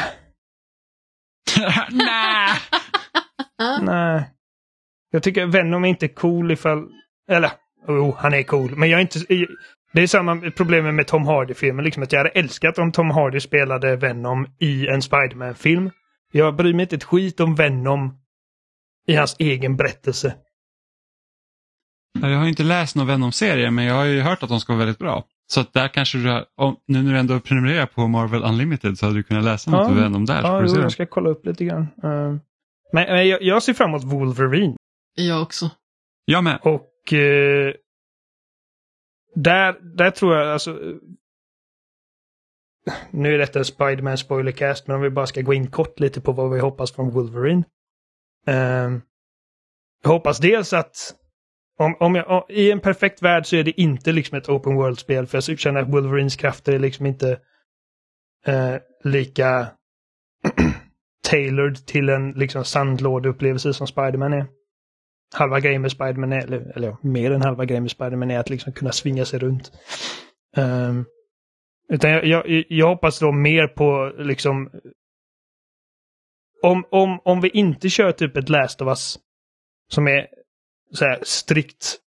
Nej! 1.91 2.57
Nej. 3.81 4.29
Jag 5.11 5.23
tycker 5.23 5.45
Venom 5.45 5.85
är 5.85 5.89
inte 5.89 6.07
cool 6.07 6.51
ifall... 6.51 6.87
Eller, 7.29 7.51
jo, 7.87 7.93
oh, 7.93 8.15
han 8.17 8.33
är 8.33 8.43
cool. 8.43 8.75
Men 8.75 8.89
jag 8.89 8.97
är 8.97 9.01
inte... 9.01 9.19
Det 9.93 10.01
är 10.01 10.07
samma 10.07 10.51
problem 10.51 10.95
med 10.95 11.07
Tom 11.07 11.25
Hardy-filmen. 11.25 11.85
Liksom 11.85 12.03
att 12.03 12.11
jag 12.11 12.19
hade 12.19 12.29
älskat 12.29 12.77
om 12.77 12.91
Tom 12.91 13.11
Hardy 13.11 13.39
spelade 13.39 13.95
Venom 13.95 14.47
i 14.59 14.87
en 14.87 15.01
Spiderman-film. 15.01 15.91
Jag 16.31 16.55
bryr 16.55 16.73
mig 16.73 16.83
inte 16.83 16.95
ett 16.95 17.03
skit 17.03 17.39
om 17.39 17.55
Venom 17.55 18.17
i 19.07 19.15
hans 19.15 19.35
egen 19.39 19.77
berättelse. 19.77 20.35
Jag 22.19 22.37
har 22.37 22.47
inte 22.47 22.63
läst 22.63 22.95
någon 22.95 23.07
Venom-serie 23.07 23.71
men 23.71 23.85
jag 23.85 23.95
har 23.95 24.05
ju 24.05 24.21
hört 24.21 24.43
att 24.43 24.49
de 24.49 24.59
ska 24.59 24.73
vara 24.73 24.79
väldigt 24.79 24.99
bra. 24.99 25.25
Så 25.51 25.59
att 25.59 25.73
där 25.73 25.87
kanske 25.87 26.17
du, 26.17 26.45
om, 26.55 26.77
nu 26.85 27.03
när 27.03 27.13
du 27.13 27.19
ändå 27.19 27.39
prenumererar 27.39 27.85
på 27.85 28.07
Marvel 28.07 28.43
Unlimited 28.43 28.97
så 28.97 29.05
hade 29.05 29.17
du 29.17 29.23
kunnat 29.23 29.43
läsa 29.43 29.71
något 29.71 29.89
ja, 29.89 29.93
Venom 29.93 30.25
där. 30.25 30.41
Ja, 30.41 30.61
jo, 30.61 30.81
jag 30.81 30.91
ska 30.91 31.05
kolla 31.05 31.29
upp 31.29 31.45
lite 31.45 31.65
grann. 31.65 31.81
Uh, 31.81 32.37
men, 32.93 33.07
men 33.07 33.27
jag, 33.27 33.41
jag, 33.41 33.63
ser 33.63 33.73
fram 33.73 33.89
emot 33.89 34.03
Wolverine. 34.03 34.75
Jag 35.15 35.41
också. 35.41 35.69
Jag 36.25 36.43
med. 36.43 36.59
Och 36.61 37.13
uh, 37.13 37.73
där, 39.35 39.95
där 39.97 40.11
tror 40.11 40.35
jag 40.35 40.53
alltså 40.53 40.79
nu 43.11 43.33
är 43.33 43.37
detta 43.37 43.59
en 43.59 43.65
Spiderman 43.65 44.17
spoilercast, 44.17 44.87
men 44.87 44.95
om 44.95 45.01
vi 45.01 45.09
bara 45.09 45.27
ska 45.27 45.41
gå 45.41 45.53
in 45.53 45.67
kort 45.67 45.99
lite 45.99 46.21
på 46.21 46.31
vad 46.31 46.51
vi 46.51 46.59
hoppas 46.59 46.91
från 46.91 47.09
Wolverine. 47.09 47.63
Um, 48.47 49.01
jag 50.03 50.09
hoppas 50.09 50.39
dels 50.39 50.73
att 50.73 51.15
om, 51.81 51.95
om 51.99 52.15
jag, 52.15 52.45
I 52.49 52.71
en 52.71 52.79
perfekt 52.79 53.21
värld 53.21 53.45
så 53.45 53.55
är 53.55 53.63
det 53.63 53.81
inte 53.81 54.11
liksom 54.11 54.37
ett 54.37 54.49
open 54.49 54.75
world-spel, 54.75 55.27
för 55.27 55.49
jag 55.49 55.59
känner 55.59 55.81
att 55.81 55.93
Wolverines 55.93 56.35
krafter 56.35 56.73
är 56.73 56.79
liksom 56.79 57.05
inte 57.05 57.39
eh, 58.45 58.75
lika 59.03 59.67
tailored 61.29 61.85
till 61.85 62.09
en 62.09 62.31
liksom 62.31 62.65
sandlådeupplevelse 62.65 63.73
som 63.73 63.87
Spiderman 63.87 64.33
är. 64.33 64.45
Halva 65.33 65.59
grejen 65.59 65.81
med 65.81 65.91
Spiderman 65.91 66.33
är, 66.33 66.43
eller, 66.43 66.71
eller 66.75 66.97
mer 67.01 67.31
än 67.31 67.41
halva 67.41 67.65
grejen 67.65 67.83
med 67.83 67.91
Spiderman 67.91 68.31
är 68.31 68.39
att 68.39 68.49
liksom 68.49 68.73
kunna 68.73 68.91
svinga 68.91 69.25
sig 69.25 69.39
runt. 69.39 69.71
Um, 70.57 71.05
utan 71.89 72.11
jag, 72.11 72.25
jag, 72.25 72.65
jag 72.69 72.87
hoppas 72.87 73.19
då 73.19 73.31
mer 73.31 73.67
på 73.67 74.13
liksom... 74.17 74.69
Om, 76.63 76.85
om, 76.91 77.19
om 77.23 77.41
vi 77.41 77.49
inte 77.49 77.89
kör 77.89 78.11
typ 78.11 78.37
ett 78.37 78.49
Last 78.49 78.81
of 78.81 78.87
Us 78.87 79.19
som 79.91 80.07
är 80.07 80.27
så 80.91 81.05
här 81.05 81.19
strikt 81.23 81.97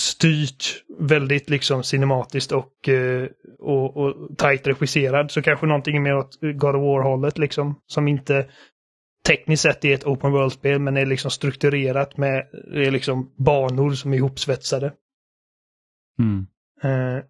styrt, 0.00 0.84
väldigt 0.98 1.50
liksom 1.50 1.82
cinematiskt 1.82 2.52
och, 2.52 2.88
eh, 2.88 3.28
och, 3.58 3.96
och 3.96 4.38
tajt 4.38 4.66
regisserad 4.66 5.30
så 5.30 5.42
kanske 5.42 5.66
någonting 5.66 6.02
mer 6.02 6.16
åt 6.16 6.38
God 6.40 6.76
of 6.76 6.82
War-hållet 6.82 7.38
liksom. 7.38 7.80
Som 7.86 8.08
inte 8.08 8.50
tekniskt 9.26 9.62
sett 9.62 9.84
är 9.84 9.94
ett 9.94 10.04
open 10.04 10.32
world-spel 10.32 10.78
men 10.78 10.96
är 10.96 11.06
liksom 11.06 11.30
strukturerat 11.30 12.16
med 12.16 12.46
är 12.72 12.90
liksom 12.90 13.34
banor 13.36 13.90
som 13.90 14.12
är 14.12 14.16
ihopsvetsade. 14.16 14.92
Mm. 16.18 16.46
Eh, 16.82 17.24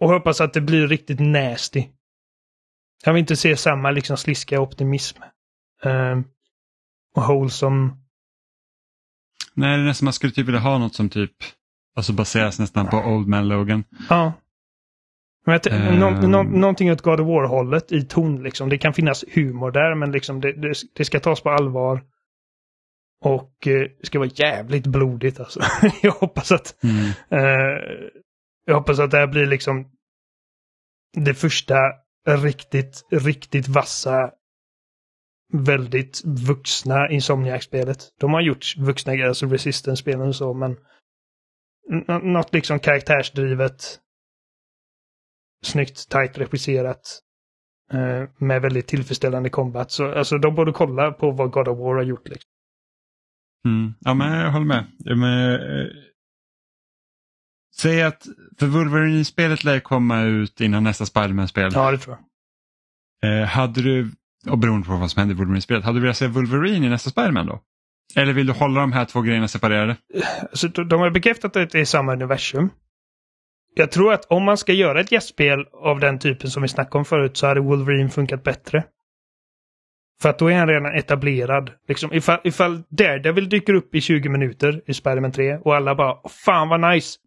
och 0.00 0.08
hoppas 0.08 0.40
att 0.40 0.52
det 0.52 0.60
blir 0.60 0.86
riktigt 0.88 1.20
nasty. 1.20 1.84
Jag 3.04 3.12
vill 3.12 3.20
inte 3.20 3.36
se 3.36 3.56
samma 3.56 3.90
liksom 3.90 4.16
sliska 4.16 4.60
optimism. 4.60 5.22
Um, 5.84 6.24
och 7.14 7.22
wholesome. 7.22 8.01
Nej, 9.54 9.76
det 9.76 9.82
är 9.82 9.86
nästan 9.86 10.04
man 10.06 10.12
skulle 10.12 10.32
typ 10.32 10.46
vilja 10.46 10.60
ha 10.60 10.78
något 10.78 10.94
som 10.94 11.08
typ 11.08 11.32
alltså 11.96 12.12
baseras 12.12 12.58
nästan 12.58 12.86
på 12.86 12.96
Old 12.96 13.28
Man 13.28 13.48
Logan. 13.48 13.84
Ja. 14.08 14.32
Men 15.46 15.54
att, 15.54 15.66
um... 15.66 15.98
nå, 15.98 16.10
nå, 16.10 16.42
någonting 16.42 16.92
åt 16.92 17.02
God 17.02 17.20
of 17.20 17.26
War-hållet 17.26 17.92
i 17.92 18.02
ton 18.02 18.42
liksom. 18.42 18.68
Det 18.68 18.78
kan 18.78 18.94
finnas 18.94 19.24
humor 19.34 19.70
där 19.70 19.94
men 19.94 20.12
liksom 20.12 20.40
det, 20.40 20.52
det, 20.52 20.74
det 20.96 21.04
ska 21.04 21.20
tas 21.20 21.40
på 21.40 21.50
allvar. 21.50 22.02
Och 23.24 23.66
eh, 23.66 23.80
det 24.00 24.06
ska 24.06 24.18
vara 24.18 24.30
jävligt 24.34 24.86
blodigt 24.86 25.40
alltså. 25.40 25.60
jag 26.02 26.12
hoppas 26.12 26.52
att 26.52 26.84
mm. 26.84 27.06
eh, 27.30 27.80
jag 28.64 28.74
hoppas 28.74 28.98
att 28.98 29.10
det 29.10 29.18
här 29.18 29.26
blir 29.26 29.46
liksom 29.46 29.90
det 31.16 31.34
första 31.34 31.76
riktigt, 32.28 33.06
riktigt 33.10 33.68
vassa, 33.68 34.30
väldigt 35.52 36.22
vuxna 36.24 37.10
Insomniac-spelet. 37.10 37.98
De 38.20 38.32
har 38.32 38.40
gjort 38.40 38.76
vuxna 38.76 39.14
grejer, 39.14 39.28
alltså 39.28 39.46
Resistance-spelen 39.46 40.28
och 40.28 40.36
så, 40.36 40.54
men 40.54 40.76
något 42.22 42.54
liksom 42.54 42.78
karaktärsdrivet, 42.78 44.00
snyggt, 45.64 46.08
tight 46.08 46.38
regisserat, 46.38 47.20
eh, 47.92 48.28
med 48.38 48.62
väldigt 48.62 48.86
tillfredsställande 48.86 49.50
combat. 49.50 49.90
Så 49.90 50.12
alltså 50.18 50.38
de 50.38 50.54
borde 50.54 50.72
kolla 50.72 51.12
på 51.12 51.30
vad 51.30 51.50
God 51.50 51.68
of 51.68 51.78
War 51.78 51.94
har 51.94 52.02
gjort. 52.02 52.28
Liksom. 52.28 52.48
Mm. 53.66 53.94
Ja, 54.00 54.14
men 54.14 54.32
jag 54.32 54.52
håller 54.52 54.66
med. 54.66 54.86
Ja, 54.98 55.14
men, 55.14 55.52
eh, 55.54 55.86
Säg 57.76 58.02
att, 58.02 58.26
för 58.58 58.66
Wolverine-spelet 58.66 59.64
lär 59.64 59.80
komma 59.80 60.22
ut 60.22 60.60
innan 60.60 60.84
nästa 60.84 61.06
Spiderman-spel. 61.06 61.70
Ja, 61.74 61.90
det 61.90 61.98
tror 61.98 62.16
jag. 62.16 63.40
Eh, 63.40 63.46
hade 63.46 63.82
du, 63.82 64.10
och 64.50 64.58
beroende 64.58 64.86
på 64.86 64.96
vad 64.96 65.10
som 65.10 65.20
händer 65.20 65.34
i 65.34 65.38
Wolverine-spelet, 65.38 65.84
hade 65.84 65.98
du 65.98 66.02
velat 66.02 66.16
se 66.16 66.26
Wolverine 66.26 66.86
i 66.86 66.88
nästa 66.88 67.10
Spiderman 67.10 67.46
då? 67.46 67.60
Eller 68.16 68.32
vill 68.32 68.46
du 68.46 68.52
hålla 68.52 68.80
de 68.80 68.92
här 68.92 69.04
två 69.04 69.20
grejerna 69.20 69.48
separerade? 69.48 69.96
Alltså, 70.40 70.68
de 70.68 71.00
har 71.00 71.10
bekräftat 71.10 71.56
att 71.56 71.70
det 71.70 71.80
är 71.80 71.84
samma 71.84 72.12
universum. 72.12 72.70
Jag 73.74 73.90
tror 73.90 74.12
att 74.12 74.24
om 74.24 74.44
man 74.44 74.56
ska 74.56 74.72
göra 74.72 75.00
ett 75.00 75.12
gästspel 75.12 75.66
av 75.72 76.00
den 76.00 76.18
typen 76.18 76.50
som 76.50 76.62
vi 76.62 76.68
snackade 76.68 76.98
om 76.98 77.04
förut 77.04 77.36
så 77.36 77.46
hade 77.46 77.60
Wolverine 77.60 78.10
funkat 78.10 78.42
bättre. 78.42 78.84
För 80.22 80.28
att 80.28 80.38
då 80.38 80.50
är 80.50 80.58
han 80.58 80.68
redan 80.68 80.94
etablerad. 80.94 81.70
Liksom, 81.88 82.12
ifall, 82.12 82.40
ifall 82.44 82.82
Daredevil 82.88 83.48
dyker 83.48 83.74
upp 83.74 83.94
i 83.94 84.00
20 84.00 84.28
minuter 84.28 84.82
i 84.86 84.94
Spiderman 84.94 85.32
3 85.32 85.56
och 85.56 85.76
alla 85.76 85.94
bara 85.94 86.28
Fan 86.28 86.68
vad 86.68 86.80
nice! 86.80 87.18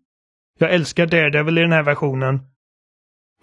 Jag 0.60 0.74
älskar 0.74 1.06
Daredevil 1.06 1.58
i 1.58 1.62
den 1.62 1.72
här 1.72 1.84
versionen. 1.84 2.40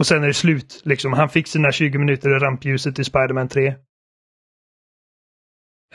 Och 0.03 0.07
sen 0.07 0.23
är 0.23 0.27
det 0.27 0.35
slut. 0.35 0.83
Liksom. 0.85 1.13
Han 1.13 1.29
fick 1.29 1.49
sina 1.49 1.73
20 1.73 1.99
minuter 1.99 2.37
i 2.37 2.39
rampljuset 2.39 2.99
i 2.99 3.05
Spiderman 3.05 3.49
3. 3.49 3.75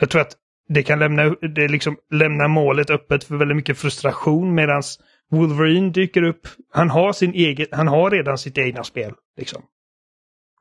Jag 0.00 0.10
tror 0.10 0.20
att 0.20 0.36
det 0.68 0.82
kan 0.82 0.98
lämna, 0.98 1.30
det 1.30 1.68
liksom 1.68 1.96
lämna 2.10 2.48
målet 2.48 2.90
öppet 2.90 3.24
för 3.24 3.36
väldigt 3.36 3.56
mycket 3.56 3.78
frustration 3.78 4.54
medan 4.54 4.82
Wolverine 5.30 5.90
dyker 5.90 6.22
upp. 6.22 6.48
Han 6.72 6.90
har, 6.90 7.12
sin 7.12 7.34
egen, 7.34 7.66
han 7.70 7.88
har 7.88 8.10
redan 8.10 8.38
sitt 8.38 8.58
egna 8.58 8.84
spel. 8.84 9.14
Liksom. 9.36 9.62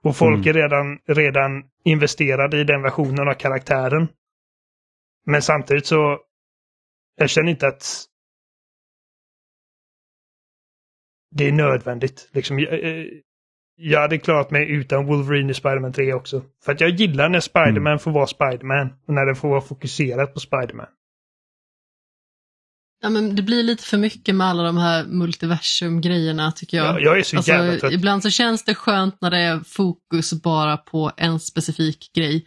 Och 0.04 0.18
folk 0.18 0.46
mm. 0.46 0.50
är 0.50 0.54
redan, 0.54 1.00
redan 1.08 1.64
investerade 1.84 2.58
i 2.62 2.64
den 2.64 2.82
versionen 2.82 3.28
av 3.28 3.34
karaktären. 3.34 4.08
Men 5.26 5.42
samtidigt 5.42 5.86
så 5.86 6.20
jag 7.16 7.30
känner 7.30 7.50
inte 7.50 7.68
att 7.68 8.06
det 11.32 11.48
är 11.48 11.52
nödvändigt. 11.52 12.30
Liksom, 12.34 12.60
jag, 13.78 14.02
hade 14.02 14.18
klarat 14.18 14.52
mig 14.52 14.72
utan 14.72 15.06
Wolverine 15.06 15.52
i 15.52 15.54
Spiderman 15.54 15.94
3 15.94 16.14
också. 16.14 16.42
För 16.66 16.72
att 16.72 16.82
jag 16.82 16.90
gillar 16.90 17.30
när 17.30 17.40
Spiderman 17.40 17.88
mm. 17.88 18.00
får 18.00 18.12
vara 18.12 18.28
Spiderman 18.28 18.90
och 19.08 19.14
när 19.14 19.26
det 19.26 19.36
får 19.36 19.50
vara 19.50 19.62
fokuserat 19.62 20.34
på 20.34 20.40
Spiderman. 20.40 20.88
Ja, 23.02 23.10
men 23.10 23.36
det 23.36 23.42
blir 23.42 23.64
lite 23.64 23.84
för 23.84 23.98
mycket 23.98 24.36
med 24.36 24.48
alla 24.48 24.64
de 24.64 24.78
här 24.78 25.06
multiversum-grejerna 25.06 26.52
tycker 26.52 26.78
jag. 26.78 26.86
Ja, 26.86 27.00
jag 27.00 27.20
är 27.20 27.24
så 27.24 27.38
alltså, 27.38 27.52
jävla 27.52 27.80
trött. 27.80 27.94
Ibland 27.94 28.24
så 28.24 28.30
känns 28.30 28.66
det 28.66 28.76
skönt 28.76 29.22
när 29.22 29.32
det 29.32 29.38
är 29.38 29.60
fokus 29.60 30.34
bara 30.34 30.78
på 30.78 31.12
en 31.18 31.40
specifik 31.40 32.12
grej. 32.16 32.46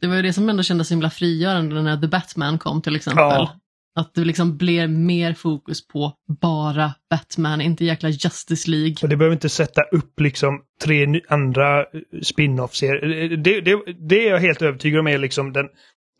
Det 0.00 0.06
var 0.06 0.16
ju 0.16 0.22
det 0.22 0.32
som 0.32 0.48
ändå 0.48 0.62
kändes 0.62 0.88
så 0.88 0.94
himla 0.94 1.10
frigörande 1.10 1.82
när 1.82 1.96
The 1.96 2.06
Batman 2.06 2.58
kom 2.58 2.82
till 2.82 2.96
exempel. 2.96 3.24
Ja. 3.24 3.59
Att 3.94 4.14
det 4.14 4.24
liksom 4.24 4.56
blir 4.56 4.88
mer 4.88 5.34
fokus 5.34 5.86
på 5.86 6.12
bara 6.40 6.94
Batman, 7.10 7.60
inte 7.60 7.84
jäkla 7.84 8.08
Justice 8.08 8.70
League. 8.70 8.94
Och 9.02 9.08
det 9.08 9.16
behöver 9.16 9.36
inte 9.36 9.48
sätta 9.48 9.82
upp 9.82 10.20
liksom 10.20 10.62
tre 10.82 11.20
andra 11.28 11.80
eh, 11.80 11.84
spin-off-serier. 12.22 13.36
Det, 13.36 13.60
det, 13.60 13.78
det 14.08 14.26
är 14.26 14.30
jag 14.30 14.40
helt 14.40 14.62
övertygad 14.62 15.00
om 15.00 15.06
är 15.06 15.18
liksom 15.18 15.52
den 15.52 15.66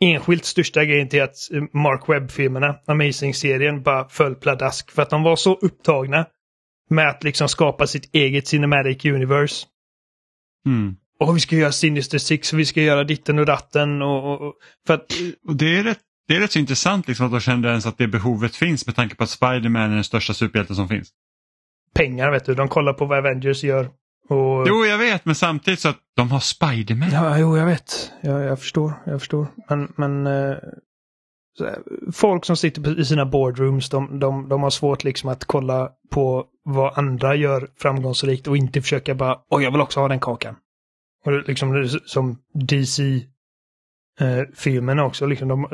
enskilt 0.05 0.45
största 0.45 0.85
grejen 0.85 1.09
till 1.09 1.23
att 1.23 1.51
eh, 1.53 1.63
Mark 1.73 2.09
Webb-filmerna, 2.09 2.77
Amazing-serien, 2.87 3.83
bara 3.83 4.09
föll 4.09 4.35
pladask. 4.35 4.91
För 4.91 5.03
att 5.03 5.11
de 5.11 5.23
var 5.23 5.37
så 5.37 5.55
upptagna 5.55 6.27
med 6.91 7.09
att 7.09 7.25
liksom 7.25 7.49
skapa 7.49 7.87
sitt 7.87 8.15
eget 8.15 8.47
Cinematic 8.47 9.05
Universe. 9.05 9.67
Mm. 10.67 10.97
Och 11.21 11.37
vi 11.37 11.41
ska 11.41 11.57
göra 11.57 11.73
Sinister 11.73 12.19
Six 12.19 12.53
och 12.53 12.59
vi 12.59 12.65
ska 12.65 12.83
göra 12.83 13.05
ditten 13.05 13.39
och 13.39 13.47
datten 13.47 14.03
och... 14.03 14.33
och, 14.33 14.49
och 14.49 14.55
för 14.87 14.95
att... 14.95 15.13
Och 15.49 15.57
det 15.57 15.79
är 15.79 15.83
rätt, 15.83 15.99
det 16.31 16.37
är 16.37 16.41
rätt 16.41 16.53
så 16.53 16.59
intressant 16.59 17.09
liksom 17.09 17.27
att 17.27 17.33
de 17.33 17.41
kände 17.41 17.69
ens 17.69 17.87
att 17.87 17.99
det 17.99 18.09
behovet 18.09 18.57
finns 18.57 18.87
med 18.87 18.97
tanke 18.97 19.15
på 19.15 19.25
att 19.25 19.31
Spider-Man 19.31 19.91
är 19.91 19.95
den 19.95 20.05
största 20.05 20.35
superhjälten 20.35 20.77
som 20.77 20.89
finns. 20.89 21.09
pengar 21.95 22.31
vet 22.31 22.45
du. 22.45 22.55
De 22.55 22.69
kollar 22.69 22.93
på 22.93 23.07
vad 23.07 23.19
Avengers 23.19 23.65
gör. 23.65 23.85
Och... 24.29 24.69
Jo, 24.69 24.87
jag 24.87 24.99
vet, 24.99 25.25
men 25.25 25.35
samtidigt 25.35 25.81
så 25.81 25.89
att 25.89 25.99
de 26.17 26.31
har 26.31 26.41
Spider-Man. 26.41 27.11
Ja, 27.13 27.39
jo, 27.39 27.57
jag 27.57 27.67
vet. 27.67 28.13
Jag, 28.21 28.43
jag 28.43 28.59
förstår. 28.59 28.93
Jag 29.07 29.21
förstår. 29.21 29.47
Men, 29.69 29.93
men 29.97 30.27
eh, 30.27 30.57
här, 31.61 31.83
folk 32.13 32.45
som 32.45 32.57
sitter 32.57 33.01
i 33.01 33.05
sina 33.05 33.27
boardrooms, 33.27 33.89
de, 33.89 34.19
de, 34.19 34.49
de 34.49 34.63
har 34.63 34.71
svårt 34.71 35.05
liksom 35.05 35.31
att 35.31 35.45
kolla 35.45 35.93
på 36.11 36.47
vad 36.65 36.99
andra 36.99 37.35
gör 37.35 37.69
framgångsrikt 37.77 38.47
och 38.47 38.57
inte 38.57 38.83
försöka 38.83 39.15
bara, 39.15 39.39
oj, 39.49 39.65
jag 39.65 39.71
vill 39.71 39.81
också 39.81 40.01
ha 40.01 40.09
den 40.09 40.21
kakan. 40.21 40.57
Och 41.25 41.49
liksom 41.49 41.89
som 42.05 42.39
DC-filmerna 42.55 45.05
också, 45.05 45.27
liksom 45.27 45.49
de, 45.49 45.65
eh, 45.65 45.69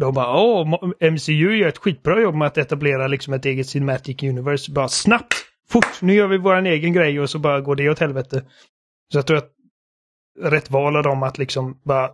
de 0.00 0.14
bara, 0.14 0.40
åh, 0.40 0.92
MCU 1.00 1.56
gör 1.56 1.68
ett 1.68 1.78
skitbra 1.78 2.20
jobb 2.20 2.34
med 2.34 2.46
att 2.46 2.58
etablera 2.58 3.06
liksom 3.06 3.34
ett 3.34 3.44
eget 3.44 3.68
Cinematic 3.68 4.22
Universe. 4.22 4.72
Bara 4.72 4.88
snabbt, 4.88 5.34
fort, 5.68 6.02
nu 6.02 6.14
gör 6.14 6.26
vi 6.26 6.38
vår 6.38 6.66
egen 6.66 6.92
grej 6.92 7.20
och 7.20 7.30
så 7.30 7.38
bara 7.38 7.60
går 7.60 7.76
det 7.76 7.90
åt 7.90 7.98
helvete. 7.98 8.44
Så 9.12 9.18
jag 9.18 9.26
tror 9.26 9.36
att 9.36 9.52
rätt 10.40 10.70
val 10.70 10.96
av 10.96 11.02
dem 11.02 11.22
att 11.22 11.38
liksom 11.38 11.80
bara 11.84 12.10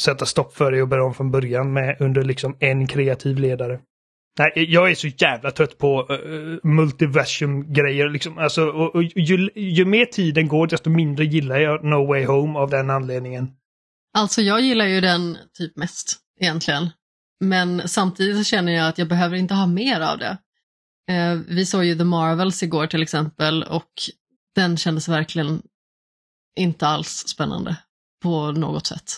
sätta 0.00 0.26
stopp 0.26 0.56
för 0.56 0.72
det 0.72 0.82
och 0.82 0.88
börja 0.88 1.04
om 1.04 1.14
från 1.14 1.30
början 1.30 1.72
med 1.72 1.96
under 2.00 2.22
liksom 2.22 2.56
en 2.60 2.86
kreativ 2.86 3.38
ledare. 3.38 3.80
Nej, 4.38 4.52
jag 4.54 4.90
är 4.90 4.94
så 4.94 5.08
jävla 5.08 5.50
trött 5.50 5.78
på 5.78 6.06
eh, 6.10 6.16
eh, 6.16 6.32
uh, 6.32 6.58
multiversum-grejer. 6.62 8.08
Liksom. 8.08 8.38
Alltså, 8.38 8.66
och, 8.66 8.94
och, 8.94 9.02
ju, 9.02 9.50
ju 9.54 9.84
mer 9.84 10.04
tiden 10.04 10.48
går, 10.48 10.66
desto 10.66 10.90
mindre 10.90 11.24
gillar 11.24 11.58
jag 11.58 11.84
No 11.84 12.06
Way 12.06 12.24
Home 12.24 12.58
av 12.58 12.70
den 12.70 12.90
anledningen. 12.90 13.50
Alltså 14.14 14.42
jag 14.42 14.60
gillar 14.60 14.86
ju 14.86 15.00
den 15.00 15.36
typ 15.58 15.76
mest 15.76 16.18
egentligen. 16.40 16.90
Men 17.42 17.88
samtidigt 17.88 18.36
så 18.36 18.44
känner 18.44 18.72
jag 18.72 18.88
att 18.88 18.98
jag 18.98 19.08
behöver 19.08 19.36
inte 19.36 19.54
ha 19.54 19.66
mer 19.66 20.00
av 20.00 20.18
det. 20.18 20.38
Eh, 21.10 21.34
vi 21.48 21.66
såg 21.66 21.84
ju 21.84 21.98
The 21.98 22.04
Marvels 22.04 22.62
igår 22.62 22.86
till 22.86 23.02
exempel 23.02 23.62
och 23.62 23.90
den 24.54 24.76
kändes 24.76 25.08
verkligen 25.08 25.62
inte 26.58 26.86
alls 26.86 27.08
spännande 27.08 27.76
på 28.22 28.52
något 28.52 28.86
sätt. 28.86 29.12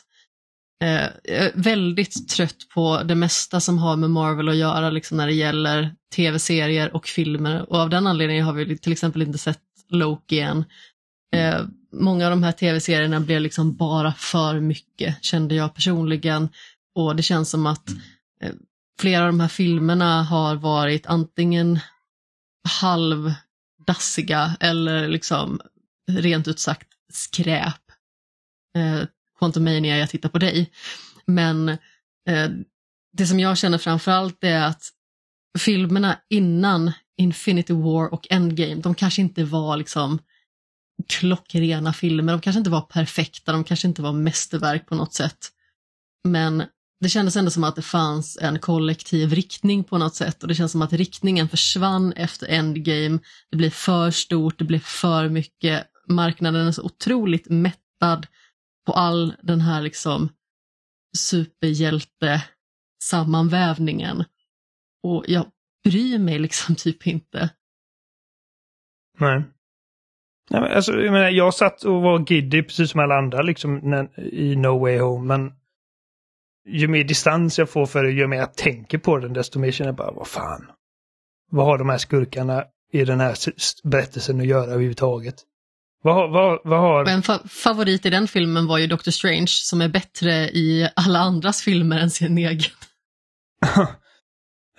Eh, 0.83 1.09
jag 1.23 1.47
är 1.47 1.53
väldigt 1.55 2.29
trött 2.29 2.57
på 2.75 3.03
det 3.03 3.15
mesta 3.15 3.61
som 3.61 3.79
har 3.79 3.97
med 3.97 4.11
Marvel 4.11 4.49
att 4.49 4.57
göra 4.57 4.91
liksom 4.91 5.17
när 5.17 5.27
det 5.27 5.35
gäller 5.35 5.95
tv-serier 6.15 6.95
och 6.95 7.07
filmer 7.07 7.71
och 7.71 7.79
av 7.79 7.91
den 7.91 8.07
anledningen 8.07 8.45
har 8.45 8.53
vi 8.53 8.79
till 8.79 8.93
exempel 8.93 9.23
inte 9.23 9.39
sett 9.39 9.61
Loki 9.89 10.41
än. 10.41 10.65
Eh, 11.37 11.61
många 11.93 12.25
av 12.25 12.31
de 12.31 12.43
här 12.43 12.53
tv-serierna 12.53 13.21
blev 13.21 13.41
liksom 13.41 13.77
bara 13.77 14.13
för 14.13 14.61
mycket, 14.61 15.25
kände 15.25 15.55
jag 15.55 15.75
personligen. 15.75 16.49
Och 16.95 17.17
det 17.17 17.23
känns 17.23 17.51
som 17.51 17.67
att 17.67 17.89
flera 19.01 19.21
av 19.21 19.27
de 19.27 19.41
här 19.41 19.49
filmerna 19.49 20.23
har 20.23 20.57
varit 20.57 21.07
antingen 21.07 21.79
halvdassiga 22.81 24.57
eller 24.61 25.09
liksom 25.09 25.61
rent 26.11 26.49
ut 26.49 26.59
sagt 26.59 26.89
skräp. 27.13 27.81
Eh, 28.77 29.03
Quantumania, 29.39 29.99
jag 29.99 30.11
tittar 30.11 30.29
på 30.29 30.39
dig. 30.39 30.71
Men 31.27 31.69
eh, 32.29 32.51
det 33.13 33.27
som 33.27 33.41
jag 33.41 33.59
känner 33.59 33.79
framförallt 33.79 34.45
är 34.45 34.61
att 34.61 34.91
filmerna 35.59 36.21
innan 36.31 36.93
Infinity 37.17 37.73
War 37.73 38.13
och 38.13 38.27
Endgame, 38.31 38.75
de 38.75 38.95
kanske 38.95 39.23
inte 39.23 39.45
var 39.45 39.77
liksom 39.77 40.19
klockrena 41.09 41.93
filmer, 41.93 42.33
de 42.33 42.41
kanske 42.41 42.59
inte 42.59 42.71
var 42.71 42.81
perfekta, 42.81 43.53
de 43.53 43.65
kanske 43.65 43.89
inte 43.89 44.03
var 44.03 44.13
mästerverk 44.13 44.87
på 44.87 44.95
något 44.95 45.15
sätt. 45.15 45.51
Men 46.25 46.65
det 47.01 47.09
kändes 47.09 47.37
ändå 47.37 47.51
som 47.51 47.65
att 47.65 47.77
det 47.77 47.83
fanns 47.83 48.39
en 48.41 48.59
kollektiv 48.59 49.33
riktning 49.33 49.85
på 49.85 49.99
något 49.99 50.15
sätt 50.15 50.43
och 50.43 50.49
det 50.49 50.55
känns 50.55 50.73
som 50.73 50.83
att 50.83 50.93
riktningen 50.93 51.49
försvann 51.49 52.13
efter 52.13 52.47
Endgame. 52.47 53.19
Det 53.51 53.57
blev 53.57 53.71
för 53.71 54.11
stort, 54.11 54.59
det 54.59 54.65
blev 54.65 54.79
för 54.79 55.29
mycket, 55.29 55.87
marknaden 56.09 56.67
är 56.67 56.73
så 56.73 56.83
otroligt 56.83 57.51
mättad 57.51 58.27
på 58.87 58.93
all 58.93 59.35
den 59.43 59.61
här 59.61 59.83
liksom 59.83 60.29
superhjälte 61.17 62.43
sammanvävningen. 63.03 64.25
Och 65.03 65.25
jag 65.29 65.47
bryr 65.85 66.19
mig 66.19 66.39
liksom 66.39 66.75
typ 66.79 67.07
inte. 67.07 67.51
Nej. 69.19 69.43
Nej 70.51 70.61
men 70.61 70.73
alltså, 70.73 70.93
jag, 70.93 71.13
menar, 71.13 71.29
jag 71.29 71.55
satt 71.55 71.85
och 71.85 72.03
var 72.03 72.25
giddy 72.33 72.63
precis 72.63 72.91
som 72.91 73.01
alla 73.01 73.19
andra 73.19 73.43
liksom, 73.43 73.79
när, 73.79 74.21
i 74.35 74.57
No 74.57 74.79
Way 74.79 74.99
Home. 74.99 75.27
Men 75.27 75.53
ju 76.69 76.89
mer 76.89 77.05
distans 77.05 77.59
jag 77.59 77.71
får 77.71 77.87
för 77.87 78.05
det, 78.05 78.11
ju 78.11 78.27
mer 78.27 78.37
jag 78.37 78.55
tänker 78.55 78.99
på 78.99 79.19
den, 79.19 79.33
desto 79.33 79.59
mer 79.59 79.71
känner 79.71 79.89
jag 79.89 79.97
bara, 79.97 80.11
vad 80.11 80.29
fan. 80.29 80.67
Vad 81.51 81.67
har 81.67 81.79
de 81.79 81.89
här 81.89 81.99
skurkarna 81.99 82.65
i 82.93 83.05
den 83.05 83.21
här 83.21 83.37
berättelsen 83.89 84.41
att 84.41 84.47
göra 84.47 84.71
överhuvudtaget? 84.71 85.35
Vad, 86.03 86.31
vad, 86.31 86.61
vad 86.65 86.81
har... 86.81 87.05
En 87.05 87.23
fa- 87.23 87.49
favorit 87.49 88.07
i 88.07 88.11
den 88.11 88.29
filmen 88.29 88.67
var 88.67 88.79
ju 88.79 88.87
Doctor 88.87 89.11
Strange 89.11 89.47
som 89.47 89.81
är 89.81 89.89
bättre 89.89 90.31
i 90.33 90.89
alla 90.97 91.19
andras 91.19 91.63
filmer 91.63 91.99
än 91.99 92.11
sin 92.11 92.39
egen. 92.39 92.71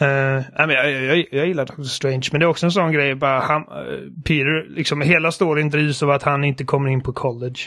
Eh, 0.02 0.44
nej, 0.58 0.68
men 0.68 0.70
jag, 0.70 0.92
jag, 0.92 1.26
jag 1.32 1.48
gillar 1.48 1.66
Doctor 1.66 1.84
Strange, 1.84 2.30
men 2.32 2.40
det 2.40 2.46
är 2.46 2.48
också 2.48 2.66
en 2.66 2.72
sån 2.72 2.92
grej. 2.92 3.16
Bara 3.16 3.40
han, 3.40 3.62
eh, 3.62 4.24
Peter, 4.26 4.70
liksom 4.70 5.02
hela 5.02 5.32
storyn 5.32 5.70
drivs 5.70 6.04
av 6.04 6.12
att 6.12 6.24
han 6.24 6.44
inte 6.44 6.64
kommer 6.64 6.90
in 6.90 7.02
på 7.02 7.14
college. 7.14 7.60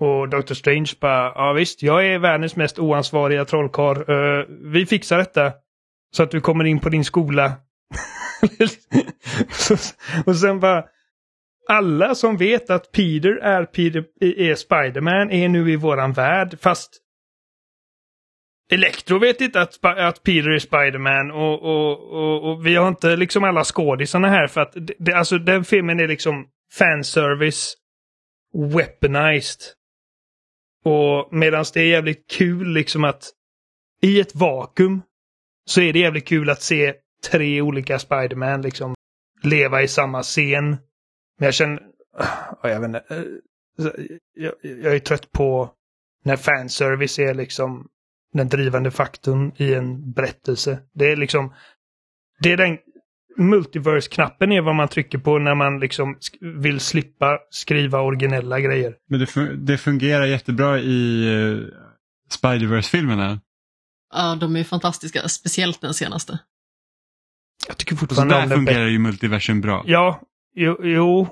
Och 0.00 0.28
Doctor 0.28 0.54
Strange 0.54 0.92
bara, 1.00 1.32
ja 1.34 1.52
visst, 1.52 1.82
jag 1.82 2.06
är 2.06 2.18
världens 2.18 2.56
mest 2.56 2.78
oansvariga 2.78 3.44
trollkarl. 3.44 4.10
Uh, 4.10 4.44
vi 4.72 4.86
fixar 4.86 5.18
detta. 5.18 5.52
Så 6.10 6.22
att 6.22 6.30
du 6.30 6.40
kommer 6.40 6.64
in 6.64 6.80
på 6.80 6.88
din 6.88 7.04
skola. 7.04 7.52
Och 10.26 10.36
sen 10.36 10.60
bara, 10.60 10.84
alla 11.68 12.14
som 12.14 12.36
vet 12.36 12.70
att 12.70 12.92
Peter 12.92 13.36
är, 13.36 13.64
Peter, 13.64 14.04
är 14.20 14.54
Spiderman 14.54 15.30
är 15.30 15.48
nu 15.48 15.72
i 15.72 15.76
våran 15.76 16.12
värld, 16.12 16.58
fast 16.60 17.02
Electro 18.72 19.18
vet 19.18 19.40
inte 19.40 19.60
att, 19.60 19.84
att 19.84 20.22
Peter 20.22 20.50
är 20.50 20.58
Spiderman 20.58 21.30
och, 21.30 21.62
och, 21.62 22.12
och, 22.12 22.50
och 22.50 22.66
vi 22.66 22.74
har 22.74 22.88
inte 22.88 23.16
liksom 23.16 23.44
alla 23.44 23.64
skådisarna 23.64 24.28
här 24.28 24.46
för 24.46 24.60
att 24.60 24.72
det, 24.74 24.94
det, 24.98 25.12
alltså 25.12 25.38
den 25.38 25.64
filmen 25.64 26.00
är 26.00 26.08
liksom 26.08 26.46
fanservice 26.72 27.76
weaponized. 28.74 29.60
Och 30.88 31.28
medan 31.32 31.64
det 31.74 31.80
är 31.80 31.86
jävligt 31.86 32.30
kul 32.30 32.72
liksom 32.72 33.04
att 33.04 33.30
i 34.02 34.20
ett 34.20 34.34
vakuum 34.34 35.02
så 35.64 35.80
är 35.80 35.92
det 35.92 35.98
jävligt 35.98 36.28
kul 36.28 36.50
att 36.50 36.62
se 36.62 36.94
tre 37.30 37.60
olika 37.60 37.98
Spiderman 37.98 38.62
liksom 38.62 38.94
leva 39.42 39.82
i 39.82 39.88
samma 39.88 40.22
scen. 40.22 40.68
Men 41.38 41.46
jag 41.46 41.54
känner, 41.54 41.82
ah, 42.60 42.68
jag 42.68 42.80
vet 42.80 42.86
inte, 42.86 43.04
eh, 43.10 44.04
jag, 44.34 44.52
jag 44.62 44.94
är 44.94 44.98
trött 44.98 45.32
på 45.32 45.70
när 46.24 46.36
fanservice 46.36 47.18
är 47.18 47.34
liksom 47.34 47.88
den 48.32 48.48
drivande 48.48 48.90
faktorn 48.90 49.52
i 49.56 49.74
en 49.74 50.12
berättelse. 50.12 50.78
Det 50.92 51.12
är 51.12 51.16
liksom, 51.16 51.54
det 52.40 52.52
är 52.52 52.56
den 52.56 52.78
multiverse-knappen 53.36 54.52
är 54.52 54.60
vad 54.60 54.74
man 54.74 54.88
trycker 54.88 55.18
på 55.18 55.38
när 55.38 55.54
man 55.54 55.80
liksom 55.80 56.14
sk- 56.14 56.60
vill 56.60 56.80
slippa 56.80 57.38
skriva 57.50 58.00
originella 58.00 58.60
grejer. 58.60 58.94
Men 59.08 59.20
det, 59.20 59.26
fun- 59.26 59.56
det 59.56 59.78
fungerar 59.78 60.26
jättebra 60.26 60.78
i 60.78 61.28
uh, 61.28 61.66
Spider-Verse-filmerna. 62.30 63.40
Ja, 64.14 64.34
de 64.40 64.56
är 64.56 64.64
fantastiska, 64.64 65.28
speciellt 65.28 65.80
den 65.80 65.94
senaste. 65.94 66.38
Jag 67.68 67.76
tycker 67.76 67.92
Och 67.94 67.98
så 67.98 68.06
fortfarande 68.06 68.34
där 68.34 68.42
om 68.42 68.48
den 68.48 68.58
fungerar 68.58 68.86
ju 68.86 68.98
multiversum 68.98 69.60
bra. 69.60 69.84
Ja, 69.86 70.20
jo, 70.54 70.76
jo. 70.82 71.28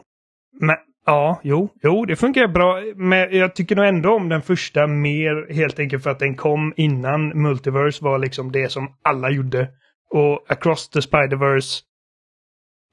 Men, 0.61 0.77
ja, 1.07 1.41
jo, 1.45 1.69
jo, 1.83 2.05
det 2.05 2.17
funkar 2.17 2.49
bra. 2.49 2.83
Men 2.97 3.37
jag 3.37 3.55
tycker 3.55 3.77
nog 3.77 3.87
ändå 3.87 4.15
om 4.15 4.29
den 4.29 4.43
första 4.43 4.87
mer 4.87 5.55
helt 5.55 5.79
enkelt 5.79 6.03
för 6.03 6.11
att 6.11 6.19
den 6.19 6.37
kom 6.37 6.73
innan 6.77 7.43
Multiverse 7.43 8.05
var 8.05 8.19
liksom 8.19 8.53
det 8.53 8.73
som 8.73 8.89
alla 9.03 9.31
gjorde. 9.31 9.69
Och 10.11 10.45
Across 10.49 10.89
the 10.89 11.01
Spider-Verse, 11.01 11.81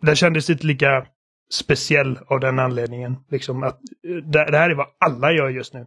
den 0.01 0.15
kändes 0.15 0.49
inte 0.49 0.67
lika 0.67 1.05
speciell 1.53 2.17
av 2.27 2.39
den 2.39 2.59
anledningen. 2.59 3.15
Liksom 3.31 3.63
att 3.63 3.79
det, 4.03 4.51
det 4.51 4.57
här 4.57 4.69
är 4.69 4.75
vad 4.75 4.87
alla 4.99 5.31
gör 5.31 5.49
just 5.49 5.73
nu. 5.73 5.85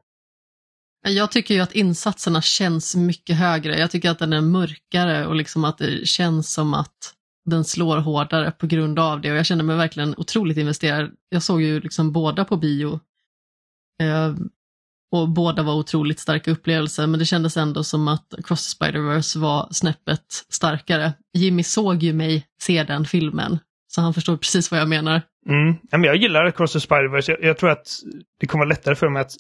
Jag 1.07 1.33
tycker 1.33 1.55
ju 1.55 1.61
att 1.61 1.73
insatserna 1.73 2.43
känns 2.43 2.97
mycket 2.97 3.37
högre. 3.37 3.79
Jag 3.79 3.91
tycker 3.91 4.11
att 4.11 4.19
den 4.19 4.33
är 4.33 4.41
mörkare 4.41 5.27
och 5.27 5.35
liksom 5.35 5.65
att 5.65 5.79
det 5.79 6.07
känns 6.07 6.53
som 6.53 6.75
att 6.75 7.15
den 7.45 7.65
slår 7.65 7.99
hårdare 7.99 8.51
på 8.51 8.67
grund 8.67 8.99
av 8.99 9.21
det 9.21 9.31
och 9.31 9.37
jag 9.37 9.47
känner 9.47 9.65
mig 9.65 9.77
verkligen 9.77 10.15
otroligt 10.17 10.57
investerad. 10.57 11.11
Jag 11.29 11.43
såg 11.43 11.63
ju 11.63 11.81
liksom 11.81 12.13
båda 12.13 12.45
på 12.45 12.57
bio 12.57 13.01
eh, 14.03 14.35
och 15.13 15.29
båda 15.29 15.63
var 15.63 15.75
otroligt 15.75 16.21
starka 16.21 16.51
upplevelser 16.51 17.07
men 17.07 17.19
det 17.19 17.27
kändes 17.27 17.57
ändå 17.57 17.85
som 17.85 18.09
att 18.09 18.35
Cross 18.45 18.77
Spider-Verse 18.79 19.39
var 19.39 19.69
snäppet 19.71 20.45
starkare. 20.49 21.13
Jimmy 21.35 21.63
såg 21.63 22.03
ju 22.03 22.13
mig 22.13 22.47
se 22.61 22.85
den 22.85 23.05
filmen 23.05 23.59
så 23.95 24.01
han 24.01 24.15
förstår 24.15 24.37
precis 24.37 24.71
vad 24.71 24.81
jag 24.81 24.89
menar. 24.89 25.23
Mm. 25.49 26.05
Jag 26.05 26.17
gillar 26.17 26.51
Cross 26.51 26.73
the 26.73 26.79
Spider-Verse. 26.79 27.31
Jag, 27.31 27.45
jag 27.45 27.57
tror 27.59 27.71
att 27.71 27.87
det 28.41 28.47
kommer 28.47 28.65
vara 28.65 28.69
lättare 28.69 28.95
för 28.95 29.09
mig 29.09 29.21
att 29.21 29.33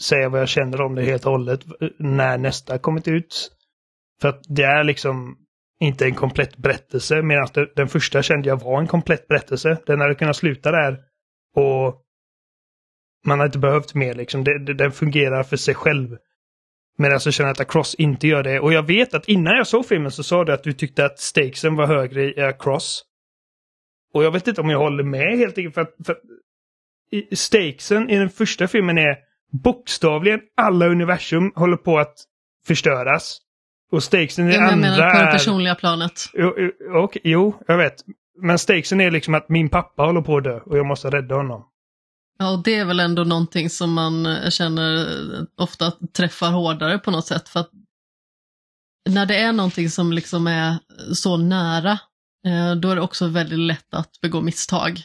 säga 0.00 0.28
vad 0.28 0.40
jag 0.40 0.48
känner 0.48 0.80
om 0.80 0.94
det 0.94 1.02
helt 1.02 1.26
och 1.26 1.32
hållet 1.32 1.60
eh, 1.80 1.88
när 1.98 2.38
nästa 2.38 2.78
kommit 2.78 3.08
ut. 3.08 3.50
För 4.20 4.28
att 4.28 4.40
det 4.48 4.62
är 4.62 4.84
liksom 4.84 5.36
inte 5.80 6.04
en 6.04 6.14
komplett 6.14 6.56
berättelse 6.56 7.22
medan 7.22 7.48
den 7.76 7.88
första 7.88 8.22
kände 8.22 8.48
jag 8.48 8.60
var 8.60 8.80
en 8.80 8.86
komplett 8.86 9.28
berättelse. 9.28 9.78
Den 9.86 10.00
hade 10.00 10.14
kunnat 10.14 10.36
sluta 10.36 10.70
där 10.70 10.98
och 11.56 12.02
man 13.26 13.38
har 13.38 13.46
inte 13.46 13.58
behövt 13.58 13.94
mer 13.94 14.14
liksom. 14.14 14.44
Den 14.76 14.92
fungerar 14.92 15.42
för 15.42 15.56
sig 15.56 15.74
själv. 15.74 16.16
Medan 16.98 17.20
jag 17.24 17.34
känner 17.34 17.50
att 17.50 17.60
Across 17.60 17.94
inte 17.94 18.28
gör 18.28 18.42
det. 18.42 18.60
Och 18.60 18.72
jag 18.72 18.86
vet 18.86 19.14
att 19.14 19.28
innan 19.28 19.56
jag 19.56 19.66
såg 19.66 19.86
filmen 19.86 20.10
så 20.10 20.22
sa 20.22 20.44
du 20.44 20.52
att 20.52 20.62
du 20.62 20.72
tyckte 20.72 21.04
att 21.04 21.18
stakesen 21.18 21.76
var 21.76 21.86
högre 21.86 22.24
i 22.24 22.40
Across. 22.40 23.04
Och 24.14 24.24
jag 24.24 24.30
vet 24.30 24.48
inte 24.48 24.60
om 24.60 24.70
jag 24.70 24.78
håller 24.78 25.04
med 25.04 25.38
helt 25.38 25.58
enkelt. 25.58 25.74
För 25.74 25.80
att, 25.80 25.94
för 26.06 26.16
stakesen 27.32 28.10
i 28.10 28.18
den 28.18 28.30
första 28.30 28.68
filmen 28.68 28.98
är 28.98 29.16
bokstavligen 29.52 30.40
alla 30.56 30.86
universum 30.86 31.52
håller 31.54 31.76
på 31.76 31.98
att 31.98 32.14
förstöras. 32.66 33.38
Och 33.92 34.02
stakesen 34.02 34.50
i 34.50 34.54
jag 34.54 34.62
andra 34.62 34.76
menar 34.76 35.10
på 35.10 35.24
det 35.24 35.32
personliga 35.32 35.74
planet. 35.74 36.12
Jo, 36.34 36.54
okay, 37.04 37.22
jo, 37.24 37.54
jag 37.66 37.78
vet. 37.78 37.94
Men 38.42 38.58
stakesen 38.58 39.00
är 39.00 39.10
liksom 39.10 39.34
att 39.34 39.48
min 39.48 39.68
pappa 39.68 40.02
håller 40.02 40.20
på 40.20 40.36
att 40.36 40.44
dö 40.44 40.60
och 40.60 40.78
jag 40.78 40.86
måste 40.86 41.10
rädda 41.10 41.34
honom. 41.34 41.68
Ja, 42.38 42.50
och 42.52 42.62
det 42.62 42.74
är 42.74 42.84
väl 42.84 43.00
ändå 43.00 43.24
någonting 43.24 43.70
som 43.70 43.92
man 43.92 44.26
eh, 44.26 44.50
känner 44.50 44.94
eh, 44.94 45.42
ofta 45.56 45.92
träffar 46.16 46.50
hårdare 46.50 46.98
på 46.98 47.10
något 47.10 47.26
sätt. 47.26 47.48
För 47.48 47.60
att 47.60 47.70
när 49.08 49.26
det 49.26 49.36
är 49.36 49.52
någonting 49.52 49.90
som 49.90 50.12
liksom 50.12 50.46
är 50.46 50.78
så 51.14 51.36
nära, 51.36 51.98
då 52.80 52.90
är 52.90 52.94
det 52.94 53.02
också 53.02 53.28
väldigt 53.28 53.58
lätt 53.58 53.94
att 53.94 54.20
begå 54.20 54.40
misstag. 54.40 55.02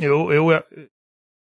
Jo, 0.00 0.32
jo 0.32 0.52
jag, 0.52 0.62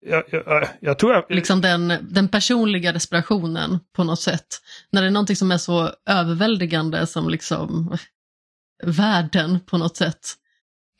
jag, 0.05 0.23
jag, 0.31 0.67
jag 0.79 0.99
tror 0.99 1.13
jag... 1.13 1.25
Liksom 1.29 1.61
den, 1.61 1.93
den 2.01 2.27
personliga 2.27 2.91
desperationen 2.91 3.79
på 3.95 4.03
något 4.03 4.21
sätt. 4.21 4.61
När 4.91 5.01
det 5.01 5.07
är 5.07 5.11
någonting 5.11 5.35
som 5.35 5.51
är 5.51 5.57
så 5.57 5.91
överväldigande 6.05 7.07
som 7.07 7.29
liksom 7.29 7.97
världen 8.83 9.59
på 9.59 9.77
något 9.77 9.97
sätt. 9.97 10.33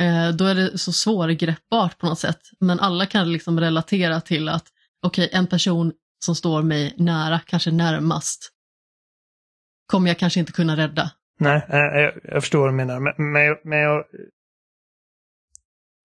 Eh, 0.02 0.30
då 0.30 0.46
är 0.46 0.56
det 0.56 0.78
så 0.78 0.94
svårgreppbart 0.94 1.98
på 1.98 2.06
något 2.06 2.20
sätt. 2.20 2.42
Men 2.60 2.80
alla 2.80 3.06
kan 3.06 3.32
liksom 3.32 3.60
relatera 3.60 4.22
till 4.22 4.50
att 4.50 4.68
okej, 5.02 5.26
okay, 5.26 5.40
en 5.40 5.48
person 5.48 5.94
som 6.26 6.36
står 6.36 6.64
mig 6.64 6.94
nära, 6.98 7.40
kanske 7.40 7.72
närmast, 7.72 8.52
kommer 9.88 10.08
jag 10.08 10.20
kanske 10.20 10.40
inte 10.40 10.52
kunna 10.52 10.78
rädda. 10.78 11.12
Nej, 11.38 11.62
eh, 11.70 11.80
eh, 11.80 12.02
jag, 12.02 12.14
jag 12.24 12.42
förstår 12.44 12.60
vad 12.60 12.70
du 12.70 12.74
menar. 12.76 13.00
Men, 13.00 13.32
men, 13.32 13.58
men 13.64 13.80
jag, 13.80 14.06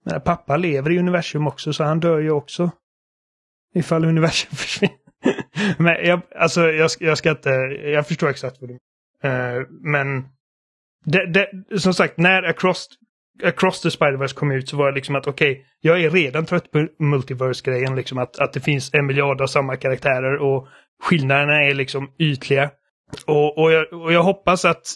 men 0.04 0.20
pappa 0.20 0.56
lever 0.56 0.90
i 0.90 0.98
universum 0.98 1.46
också, 1.46 1.72
så 1.72 1.84
han 1.84 2.00
dör 2.00 2.18
ju 2.18 2.30
också. 2.30 2.70
Ifall 3.74 4.04
universum 4.04 4.50
försvinner. 4.56 4.96
men 5.78 6.06
jag, 6.06 6.20
alltså, 6.36 6.60
jag, 6.60 6.90
jag 7.00 7.18
ska 7.18 7.30
inte, 7.30 7.50
jag 7.84 8.06
förstår 8.09 8.28
exakt 8.28 8.60
vad 8.60 8.70
du 8.70 8.72
menar. 8.72 9.60
Uh, 9.60 9.66
men 9.70 10.28
det, 11.04 11.26
det, 11.26 11.78
som 11.80 11.94
sagt, 11.94 12.16
när 12.18 12.42
Across 12.42 12.88
Across 13.42 13.80
the 13.80 13.88
Spider-Verse 13.88 14.34
kom 14.34 14.52
ut 14.52 14.68
så 14.68 14.76
var 14.76 14.86
det 14.86 14.94
liksom 14.94 15.16
att 15.16 15.26
okej, 15.26 15.52
okay, 15.52 15.64
jag 15.80 16.02
är 16.02 16.10
redan 16.10 16.46
trött 16.46 16.70
på 16.70 16.88
multiverse-grejen, 16.98 17.96
liksom 17.96 18.18
att, 18.18 18.38
att 18.38 18.52
det 18.52 18.60
finns 18.60 18.94
en 18.94 19.06
miljard 19.06 19.40
av 19.40 19.46
samma 19.46 19.76
karaktärer 19.76 20.36
och 20.36 20.68
skillnaderna 21.02 21.62
är 21.62 21.74
liksom 21.74 22.12
ytliga. 22.18 22.70
Och, 23.26 23.59
och, 23.59 23.72
jag, 23.72 23.93
och 23.93 24.12
jag 24.12 24.22
hoppas 24.22 24.64
att 24.64 24.86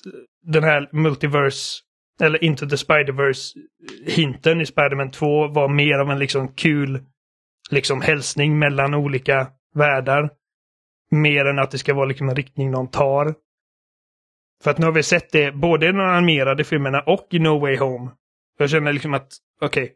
den 0.43 0.65
här 0.65 0.89
multiverse, 0.93 1.83
eller 2.21 2.45
Into 2.45 2.69
the 2.69 2.77
Spider-Verse-hinten 2.77 4.61
i 4.61 4.67
Spider-Man 4.67 5.11
2 5.11 5.49
var 5.49 5.69
mer 5.69 5.99
av 5.99 6.11
en 6.11 6.19
liksom 6.19 6.49
kul 6.49 7.05
liksom 7.71 8.01
hälsning 8.01 8.59
mellan 8.59 8.95
olika 8.95 9.49
världar. 9.75 10.31
Mer 11.11 11.45
än 11.45 11.59
att 11.59 11.71
det 11.71 11.79
ska 11.79 11.95
vara 11.95 12.07
liksom 12.07 12.29
en 12.29 12.37
riktning 12.37 12.71
någon 12.71 12.91
tar. 12.91 13.35
För 14.63 14.71
att 14.71 14.79
nu 14.79 14.87
har 14.87 14.93
vi 14.93 15.03
sett 15.03 15.33
det 15.33 15.53
både 15.53 15.87
i 15.87 15.93
de 15.93 16.01
animerade 16.01 16.65
filmerna 16.65 17.01
och 17.01 17.27
i 17.31 17.39
No 17.39 17.59
Way 17.59 17.77
Home. 17.77 18.11
Jag 18.59 18.71
känner 18.71 18.93
liksom 18.93 19.15
att, 19.15 19.29
okej. 19.61 19.93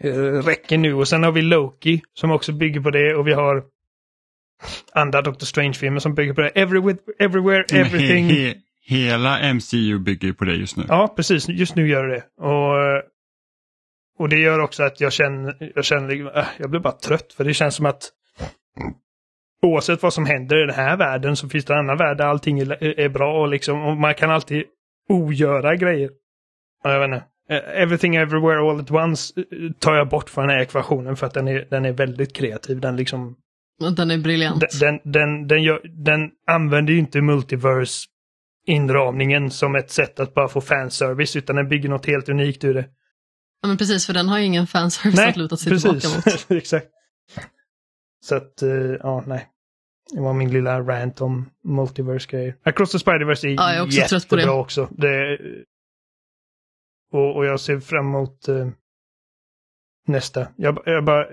Okay, 0.00 0.12
räcker 0.30 0.78
nu. 0.78 0.94
Och 0.94 1.08
sen 1.08 1.22
har 1.22 1.32
vi 1.32 1.42
Loki 1.42 2.02
som 2.14 2.30
också 2.30 2.52
bygger 2.52 2.80
på 2.80 2.90
det 2.90 3.14
och 3.14 3.26
vi 3.26 3.32
har 3.32 3.64
andra 4.92 5.22
Doctor 5.22 5.46
Strange-filmer 5.46 6.00
som 6.00 6.14
bygger 6.14 6.34
på 6.34 6.40
det. 6.40 6.48
Every, 6.48 6.96
everywhere, 7.18 7.64
everything. 7.72 8.24
He, 8.24 8.48
he, 8.48 8.54
hela 8.86 9.54
MCU 9.54 9.98
bygger 9.98 10.32
på 10.32 10.44
det 10.44 10.54
just 10.54 10.76
nu. 10.76 10.84
Ja, 10.88 11.12
precis. 11.16 11.48
Just 11.48 11.74
nu 11.74 11.88
gör 11.88 12.06
det 12.06 12.24
och, 12.40 13.02
och 14.18 14.28
det 14.28 14.38
gör 14.38 14.58
också 14.58 14.82
att 14.82 15.00
jag 15.00 15.12
känner, 15.12 15.72
jag 15.74 15.84
känner, 15.84 16.38
äh, 16.38 16.44
jag 16.58 16.70
blir 16.70 16.80
bara 16.80 16.92
trött 16.92 17.32
för 17.32 17.44
det 17.44 17.54
känns 17.54 17.74
som 17.74 17.86
att 17.86 18.10
oavsett 19.62 20.02
vad 20.02 20.14
som 20.14 20.26
händer 20.26 20.62
i 20.62 20.66
den 20.66 20.74
här 20.74 20.96
världen 20.96 21.36
så 21.36 21.48
finns 21.48 21.64
det 21.64 21.72
en 21.72 21.78
annan 21.78 21.96
värld 21.96 22.18
där 22.18 22.24
allting 22.24 22.58
är, 22.58 23.00
är 23.00 23.08
bra 23.08 23.40
och 23.40 23.48
liksom 23.48 23.82
och 23.82 23.96
man 23.96 24.14
kan 24.14 24.30
alltid 24.30 24.64
ogöra 25.08 25.76
grejer. 25.76 26.10
Jag 26.82 27.00
vet 27.00 27.08
inte. 27.08 27.24
Everything 27.74 28.16
Everywhere 28.16 28.70
All 28.70 28.80
At 28.80 28.90
Once 28.90 29.40
eh, 29.40 29.70
tar 29.78 29.94
jag 29.94 30.08
bort 30.08 30.30
från 30.30 30.46
den 30.46 30.56
här 30.56 30.62
ekvationen 30.62 31.16
för 31.16 31.26
att 31.26 31.34
den 31.34 31.48
är, 31.48 31.66
den 31.70 31.84
är 31.84 31.92
väldigt 31.92 32.32
kreativ. 32.32 32.80
Den 32.80 32.96
liksom... 32.96 33.36
Den 33.78 34.10
är 34.10 34.18
briljant. 34.18 34.64
Den, 34.80 35.00
den, 35.04 35.48
den, 35.48 35.62
gör, 35.62 35.80
den 35.84 36.30
använder 36.46 36.92
ju 36.92 36.98
inte 36.98 37.20
multiverse 37.20 38.08
inramningen 38.66 39.50
som 39.50 39.74
ett 39.74 39.90
sätt 39.90 40.20
att 40.20 40.34
bara 40.34 40.48
få 40.48 40.60
fanservice 40.60 41.36
utan 41.36 41.56
den 41.56 41.68
bygger 41.68 41.88
något 41.88 42.06
helt 42.06 42.28
unikt 42.28 42.64
ur 42.64 42.74
det. 42.74 42.88
Ja 43.62 43.68
men 43.68 43.76
precis, 43.76 44.06
för 44.06 44.14
den 44.14 44.28
har 44.28 44.38
ju 44.38 44.44
ingen 44.44 44.66
fanservice 44.66 45.16
nej, 45.16 45.28
att 45.28 45.36
luta 45.36 45.56
sig 45.56 45.72
precis. 45.72 46.02
tillbaka 46.02 46.30
mot. 46.30 46.50
Exakt. 46.62 46.86
Så 48.24 48.34
att, 48.34 48.62
uh, 48.62 48.96
ja, 49.00 49.24
nej. 49.26 49.48
Det 50.14 50.20
var 50.20 50.32
min 50.32 50.50
lilla 50.50 50.80
rant 50.80 51.20
om 51.20 51.50
multiverse-grejer. 51.64 52.56
Across 52.62 52.92
the 52.92 52.98
Spider-Verse 52.98 53.46
är, 53.46 53.50
ja, 53.50 53.72
jag 53.72 53.76
är 53.76 53.82
också 53.82 54.14
jättebra 54.14 54.44
det. 54.44 54.50
också. 54.50 54.88
Det, 54.90 55.38
och, 57.12 57.36
och 57.36 57.46
jag 57.46 57.60
ser 57.60 57.80
fram 57.80 58.06
emot 58.06 58.48
uh, 58.48 58.68
nästa. 60.06 60.48
Jag, 60.56 60.82
jag 60.86 61.04
bara... 61.04 61.26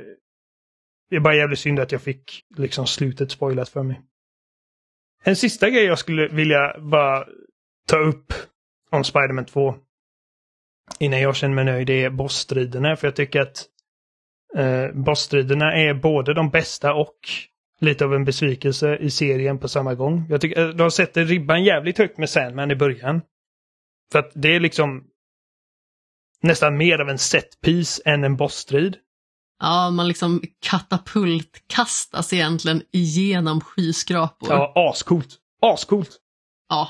Det 1.11 1.17
är 1.17 1.19
bara 1.19 1.35
jävligt 1.35 1.59
synd 1.59 1.79
att 1.79 1.91
jag 1.91 2.01
fick 2.01 2.45
liksom 2.57 2.88
slutet 2.88 3.31
spoilat 3.31 3.69
för 3.69 3.83
mig. 3.83 4.01
En 5.23 5.35
sista 5.35 5.69
grej 5.69 5.83
jag 5.83 5.99
skulle 5.99 6.27
vilja 6.27 6.79
bara 6.79 7.25
ta 7.88 7.97
upp 7.97 8.33
om 8.89 9.03
Spiderman 9.03 9.45
2. 9.45 9.75
Innan 10.99 11.21
jag 11.21 11.35
känner 11.35 11.55
mig 11.55 11.65
nöjd, 11.65 11.88
det 11.88 12.03
är 12.03 12.09
bossstriderna. 12.09 12.95
För 12.95 13.07
jag 13.07 13.15
tycker 13.15 13.41
att 13.41 13.65
eh, 14.55 14.91
bossstriderna 14.93 15.73
är 15.73 15.93
både 15.93 16.33
de 16.33 16.49
bästa 16.49 16.93
och 16.93 17.15
lite 17.79 18.05
av 18.05 18.13
en 18.13 18.25
besvikelse 18.25 18.97
i 18.97 19.09
serien 19.09 19.59
på 19.59 19.67
samma 19.67 19.95
gång. 19.95 20.25
Jag 20.29 20.41
tycker 20.41 20.67
eh, 20.67 20.75
de 20.75 20.91
sätter 20.91 21.25
ribban 21.25 21.63
jävligt 21.63 21.97
högt 21.97 22.17
med 22.17 22.29
Sandman 22.29 22.71
i 22.71 22.75
början. 22.75 23.21
För 24.11 24.19
att 24.19 24.31
det 24.33 24.55
är 24.55 24.59
liksom 24.59 25.03
nästan 26.41 26.77
mer 26.77 26.99
av 26.99 27.09
en 27.09 27.17
setpiece 27.17 28.01
än 28.05 28.23
en 28.23 28.35
bossstrid. 28.35 28.97
Ja, 29.61 29.89
man 29.89 30.07
liksom 30.07 30.41
katapultkastas 30.69 32.33
egentligen 32.33 32.81
igenom 32.91 33.61
skyskrapor. 33.61 34.49
Ja, 34.49 34.73
ascoolt. 34.75 35.38
Ascoolt. 35.61 36.09
Ja. 36.69 36.89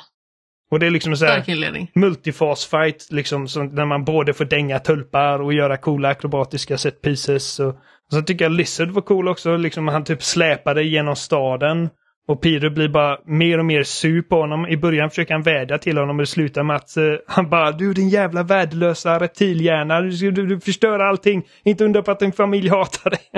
Och 0.72 0.80
det 0.80 0.86
är 0.86 0.92
liksom 0.92 1.18
så 1.18 1.26
här 1.26 2.00
multifas 2.00 2.66
fight, 2.66 3.08
liksom 3.12 3.48
som, 3.48 3.76
där 3.76 3.86
man 3.86 4.06
både 4.06 4.34
får 4.34 4.46
dänga 4.46 4.80
tulpar 4.80 5.42
och 5.42 5.54
göra 5.54 5.78
coola 5.78 6.10
akrobatiska 6.10 6.78
set 6.78 7.02
pieces. 7.02 7.60
Och, 7.60 7.70
och 7.70 8.14
så 8.14 8.22
tycker 8.22 8.46
jag 8.46 8.52
Lizard 8.52 8.90
var 8.90 9.02
cool 9.02 9.28
också, 9.28 9.58
liksom 9.58 9.88
han 9.88 10.04
typ 10.04 10.24
släpade 10.24 10.84
genom 10.84 11.16
staden. 11.16 11.90
Och 12.32 12.42
Piru 12.42 12.70
blir 12.70 12.90
bara 12.90 13.18
mer 13.26 13.58
och 13.58 13.66
mer 13.66 13.84
sur 13.84 14.22
på 14.22 14.36
honom. 14.36 14.68
I 14.68 14.78
början 14.78 15.10
försöker 15.10 15.34
han 15.34 15.44
vädja 15.44 15.78
till 15.78 15.98
honom 15.98 16.16
och 16.16 16.22
det 16.22 16.28
slutar 16.28 16.64
med 16.64 16.76
att 16.76 16.98
uh, 16.98 17.04
han 17.28 17.50
bara 17.50 17.72
Du 17.72 17.94
din 17.94 18.10
jävla 18.10 18.44
värdelösa 18.44 19.20
reptilhjärna, 19.20 20.02
du, 20.02 20.32
du, 20.32 20.48
du 20.48 20.60
förstör 20.60 21.00
allting. 21.00 21.44
Inte 21.64 21.86
undra 21.86 22.02
på 22.02 22.12
att 22.12 22.20
din 22.20 22.32
familj 22.32 22.70
hatar 22.70 23.10
dig. 23.10 23.20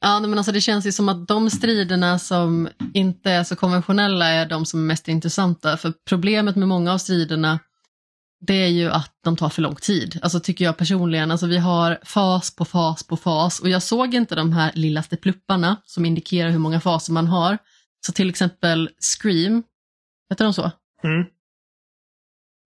ja, 0.00 0.20
men 0.20 0.38
alltså 0.38 0.52
det 0.52 0.60
känns 0.60 0.86
ju 0.86 0.92
som 0.92 1.08
att 1.08 1.28
de 1.28 1.50
striderna 1.50 2.18
som 2.18 2.68
inte 2.94 3.30
är 3.30 3.44
så 3.44 3.56
konventionella 3.56 4.26
är 4.26 4.46
de 4.46 4.66
som 4.66 4.80
är 4.80 4.84
mest 4.84 5.08
intressanta. 5.08 5.76
För 5.76 5.92
problemet 6.08 6.56
med 6.56 6.68
många 6.68 6.92
av 6.92 6.98
striderna 6.98 7.58
det 8.46 8.54
är 8.54 8.68
ju 8.68 8.90
att 8.90 9.12
de 9.24 9.36
tar 9.36 9.48
för 9.48 9.62
lång 9.62 9.74
tid. 9.74 10.20
Alltså 10.22 10.40
tycker 10.40 10.64
jag 10.64 10.76
personligen. 10.76 11.30
Alltså 11.30 11.46
vi 11.46 11.58
har 11.58 11.98
fas 12.04 12.56
på 12.56 12.64
fas 12.64 13.02
på 13.02 13.16
fas 13.16 13.60
och 13.60 13.68
jag 13.68 13.82
såg 13.82 14.14
inte 14.14 14.34
de 14.34 14.52
här 14.52 14.72
lillaste 14.74 15.16
plupparna 15.16 15.76
som 15.84 16.04
indikerar 16.04 16.50
hur 16.50 16.58
många 16.58 16.80
faser 16.80 17.12
man 17.12 17.26
har. 17.26 17.58
Så 18.06 18.12
till 18.12 18.30
exempel 18.30 18.90
Scream, 19.00 19.62
heter 20.30 20.44
de 20.44 20.54
så? 20.54 20.70
Mm. 21.04 21.26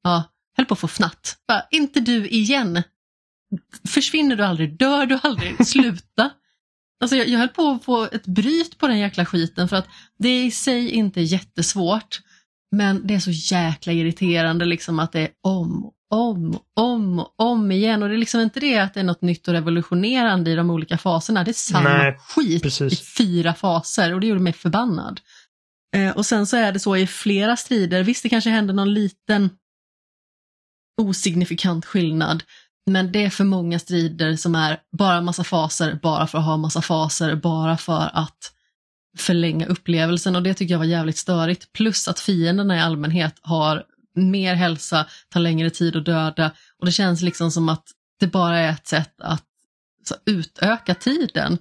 Ja, 0.02 0.24
höll 0.56 0.66
på 0.66 0.74
att 0.74 0.80
få 0.80 0.88
fnatt. 0.88 1.38
Bara, 1.48 1.66
inte 1.70 2.00
du 2.00 2.28
igen. 2.28 2.82
Försvinner 3.88 4.36
du 4.36 4.44
aldrig? 4.44 4.78
Dör 4.78 5.06
du 5.06 5.20
aldrig? 5.22 5.66
Sluta. 5.66 6.30
Alltså 7.00 7.16
jag, 7.16 7.28
jag 7.28 7.38
höll 7.38 7.48
på 7.48 7.70
att 7.70 7.84
få 7.84 8.04
ett 8.04 8.26
bryt 8.26 8.78
på 8.78 8.86
den 8.86 8.98
jäkla 8.98 9.26
skiten 9.26 9.68
för 9.68 9.76
att 9.76 9.88
det 10.18 10.28
är 10.28 10.44
i 10.44 10.50
sig 10.50 10.90
inte 10.90 11.20
jättesvårt. 11.20 12.20
Men 12.76 13.06
det 13.06 13.14
är 13.14 13.18
så 13.18 13.30
jäkla 13.30 13.92
irriterande 13.92 14.64
liksom 14.64 14.98
att 14.98 15.12
det 15.12 15.20
är 15.20 15.30
om, 15.42 15.92
om, 16.10 16.58
om, 16.76 17.26
om 17.36 17.72
igen. 17.72 18.02
Och 18.02 18.08
det 18.08 18.14
är 18.14 18.18
liksom 18.18 18.40
inte 18.40 18.60
det 18.60 18.78
att 18.78 18.94
det 18.94 19.00
är 19.00 19.04
något 19.04 19.22
nytt 19.22 19.48
och 19.48 19.54
revolutionerande 19.54 20.50
i 20.50 20.54
de 20.54 20.70
olika 20.70 20.98
faserna. 20.98 21.44
Det 21.44 21.50
är 21.50 21.52
samma 21.52 21.88
Nej, 21.88 22.18
skit 22.18 22.62
precis. 22.62 22.92
i 22.92 22.96
fyra 23.04 23.54
faser 23.54 24.14
och 24.14 24.20
det 24.20 24.26
gjorde 24.26 24.40
mig 24.40 24.52
förbannad. 24.52 25.20
Eh, 25.96 26.16
och 26.16 26.26
sen 26.26 26.46
så 26.46 26.56
är 26.56 26.72
det 26.72 26.80
så 26.80 26.96
i 26.96 27.06
flera 27.06 27.56
strider, 27.56 28.02
visst 28.02 28.22
det 28.22 28.28
kanske 28.28 28.50
händer 28.50 28.74
någon 28.74 28.94
liten 28.94 29.50
osignifikant 31.00 31.86
skillnad, 31.86 32.42
men 32.90 33.12
det 33.12 33.24
är 33.24 33.30
för 33.30 33.44
många 33.44 33.78
strider 33.78 34.36
som 34.36 34.54
är 34.54 34.80
bara 34.98 35.20
massa 35.20 35.44
faser, 35.44 35.98
bara 36.02 36.26
för 36.26 36.38
att 36.38 36.44
ha 36.44 36.56
massa 36.56 36.82
faser, 36.82 37.36
bara 37.36 37.76
för 37.76 38.10
att 38.12 38.52
förlänga 39.18 39.66
upplevelsen 39.66 40.36
och 40.36 40.42
det 40.42 40.54
tycker 40.54 40.74
jag 40.74 40.78
var 40.78 40.84
jävligt 40.86 41.16
störigt. 41.16 41.72
Plus 41.72 42.08
att 42.08 42.20
fienderna 42.20 42.76
i 42.76 42.80
allmänhet 42.80 43.34
har 43.42 43.84
mer 44.14 44.54
hälsa, 44.54 45.06
tar 45.28 45.40
längre 45.40 45.70
tid 45.70 45.96
att 45.96 46.04
döda 46.04 46.52
och 46.78 46.86
det 46.86 46.92
känns 46.92 47.22
liksom 47.22 47.50
som 47.50 47.68
att 47.68 47.84
det 48.20 48.26
bara 48.26 48.58
är 48.58 48.70
ett 48.70 48.86
sätt 48.86 49.14
att 49.20 49.44
så, 50.04 50.14
utöka 50.26 50.94
tiden. 50.94 51.58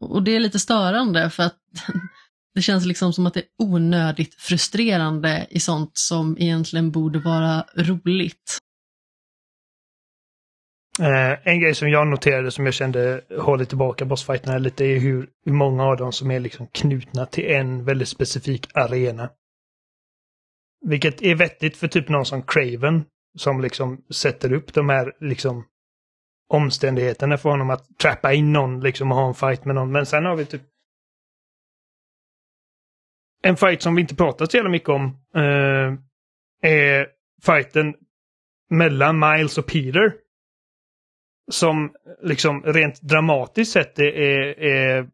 Och 0.00 0.22
det 0.22 0.36
är 0.36 0.40
lite 0.40 0.58
störande 0.58 1.30
för 1.30 1.42
att 1.42 1.56
det 2.54 2.62
känns 2.62 2.86
liksom 2.86 3.12
som 3.12 3.26
att 3.26 3.34
det 3.34 3.40
är 3.40 3.46
onödigt 3.58 4.34
frustrerande 4.34 5.46
i 5.50 5.60
sånt 5.60 5.90
som 5.94 6.36
egentligen 6.38 6.90
borde 6.90 7.18
vara 7.18 7.64
roligt. 7.76 8.58
Eh, 11.00 11.48
en 11.48 11.60
grej 11.60 11.74
som 11.74 11.88
jag 11.88 12.06
noterade 12.06 12.50
som 12.50 12.64
jag 12.64 12.74
kände 12.74 13.24
håller 13.38 13.64
tillbaka 13.64 14.04
bossfighterna 14.04 14.58
lite 14.58 14.84
är 14.84 14.98
hur, 14.98 15.28
hur 15.44 15.52
många 15.52 15.84
av 15.84 15.96
dem 15.96 16.12
som 16.12 16.30
är 16.30 16.40
liksom 16.40 16.66
knutna 16.66 17.26
till 17.26 17.50
en 17.50 17.84
väldigt 17.84 18.08
specifik 18.08 18.70
arena. 18.74 19.30
Vilket 20.84 21.22
är 21.22 21.34
vettigt 21.34 21.76
för 21.76 21.88
typ 21.88 22.08
någon 22.08 22.26
som 22.26 22.42
Craven 22.42 23.04
som 23.38 23.60
liksom 23.60 24.04
sätter 24.10 24.52
upp 24.52 24.74
de 24.74 24.88
här 24.88 25.12
liksom 25.20 25.64
omständigheterna 26.48 27.38
för 27.38 27.50
honom 27.50 27.70
att 27.70 27.98
trappa 27.98 28.32
in 28.32 28.52
någon 28.52 28.80
liksom 28.80 29.12
och 29.12 29.18
ha 29.18 29.28
en 29.28 29.34
fight 29.34 29.64
med 29.64 29.74
någon. 29.74 29.92
Men 29.92 30.06
sen 30.06 30.24
har 30.24 30.36
vi 30.36 30.46
typ 30.46 30.62
en 33.42 33.56
fight 33.56 33.82
som 33.82 33.94
vi 33.94 34.00
inte 34.00 34.16
pratat 34.16 34.50
så 34.50 34.56
jävla 34.56 34.70
mycket 34.70 34.88
om 34.88 35.04
eh, 35.34 35.98
är 36.70 37.08
fighten 37.42 37.94
mellan 38.70 39.18
Miles 39.18 39.58
och 39.58 39.66
Peter 39.66 40.21
som 41.50 41.92
liksom 42.22 42.62
rent 42.62 43.02
dramatiskt 43.02 43.72
sett 43.72 43.98
är, 43.98 44.58
är 44.62 45.06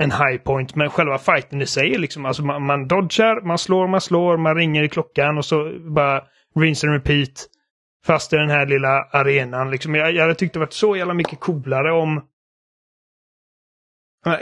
en 0.00 0.10
high 0.10 0.36
point. 0.44 0.74
Men 0.74 0.90
själva 0.90 1.18
fighten 1.18 1.62
i 1.62 1.66
sig 1.66 1.94
är 1.94 1.98
liksom, 1.98 2.26
alltså 2.26 2.44
man, 2.44 2.62
man 2.62 2.88
dodgar, 2.88 3.46
man 3.46 3.58
slår, 3.58 3.88
man 3.88 4.00
slår, 4.00 4.36
man 4.36 4.54
ringer 4.54 4.82
i 4.82 4.88
klockan 4.88 5.38
och 5.38 5.44
så 5.44 5.78
bara 5.78 6.24
rinse 6.60 6.86
and 6.86 6.96
repeat. 6.96 7.48
Fast 8.06 8.32
i 8.32 8.36
den 8.36 8.50
här 8.50 8.66
lilla 8.66 9.02
arenan. 9.10 9.70
Liksom, 9.70 9.94
jag, 9.94 10.12
jag 10.12 10.22
hade 10.22 10.34
tyckt 10.34 10.52
det 10.52 10.60
varit 10.60 10.72
så 10.72 10.96
jävla 10.96 11.14
mycket 11.14 11.40
coolare 11.40 11.92
om 11.92 12.22
Eh, 14.26 14.38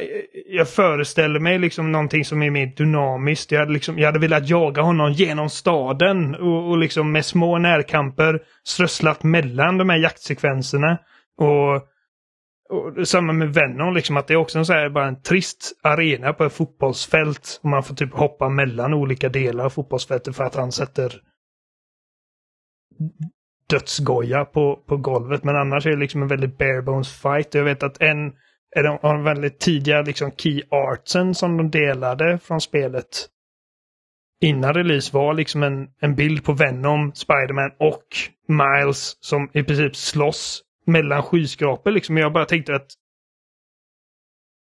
jag 0.47 0.69
föreställer 0.69 1.41
mig 1.41 1.59
liksom 1.59 1.93
någonting 1.93 2.25
som 2.25 2.43
är 2.43 2.51
mer 2.51 2.67
dynamiskt. 2.67 3.53
Jag 3.53 3.61
hade, 3.61 3.73
liksom, 3.73 3.99
jag 3.99 4.07
hade 4.07 4.19
velat 4.19 4.49
jaga 4.49 4.83
honom 4.83 5.13
genom 5.13 5.51
staden 5.51 6.35
och, 6.35 6.71
och 6.71 6.79
liksom 6.79 7.13
med 7.13 7.25
små 7.25 7.59
närkamper 7.59 8.43
strösslat 8.65 9.23
mellan 9.23 9.79
de 9.79 9.89
här 9.89 9.99
jaktsekvenserna. 9.99 10.99
Och, 11.39 11.75
och 12.71 13.09
samma 13.09 13.33
med 13.33 13.55
Venom, 13.55 13.95
liksom 13.95 14.17
att 14.17 14.27
det 14.27 14.35
är 14.35 14.39
också 14.39 14.59
en 14.59 14.67
så 14.67 14.73
här, 14.73 14.89
bara 14.89 15.09
en 15.09 15.23
trist 15.23 15.81
arena 15.83 16.33
på 16.33 16.45
ett 16.45 16.53
fotbollsfält. 16.53 17.61
Och 17.63 17.69
man 17.69 17.83
får 17.83 17.95
typ 17.95 18.15
hoppa 18.15 18.49
mellan 18.49 18.95
olika 18.95 19.29
delar 19.29 19.65
av 19.65 19.71
fotbollsfältet 19.71 20.37
för 20.37 20.45
att 20.45 20.55
han 20.55 20.73
sätter 20.73 21.21
dödsgoja 23.71 24.45
på, 24.45 24.77
på 24.87 24.97
golvet. 24.97 25.45
Men 25.45 25.57
annars 25.57 25.87
är 25.87 25.91
det 25.91 25.97
liksom 25.97 26.23
en 26.23 26.29
väldigt 26.29 26.59
bare 26.59 26.83
bones 26.83 27.13
fight. 27.13 27.55
Jag 27.55 27.65
vet 27.65 27.83
att 27.83 28.03
en 28.03 28.33
är 28.75 28.83
de, 28.83 28.99
har 29.03 29.15
de 29.15 29.25
väldigt 29.25 29.59
tidiga 29.59 30.03
liksom 30.03 30.31
key 30.31 30.63
artsen 30.71 31.35
som 31.35 31.57
de 31.57 31.71
delade 31.71 32.39
från 32.39 32.61
spelet 32.61 33.29
innan 34.41 34.75
release 34.75 35.13
var 35.13 35.35
liksom 35.35 35.63
en, 35.63 35.89
en 36.01 36.15
bild 36.15 36.45
på 36.45 36.53
Venom, 36.53 37.13
Spiderman 37.15 37.71
och 37.79 38.05
Miles 38.49 39.17
som 39.21 39.51
i 39.53 39.63
princip 39.63 39.97
slåss 39.97 40.63
mellan 40.87 41.23
skyskrapor. 41.23 41.91
Liksom. 41.91 42.17
Jag 42.17 42.33
bara 42.33 42.45
tänkte 42.45 42.75
att 42.75 42.87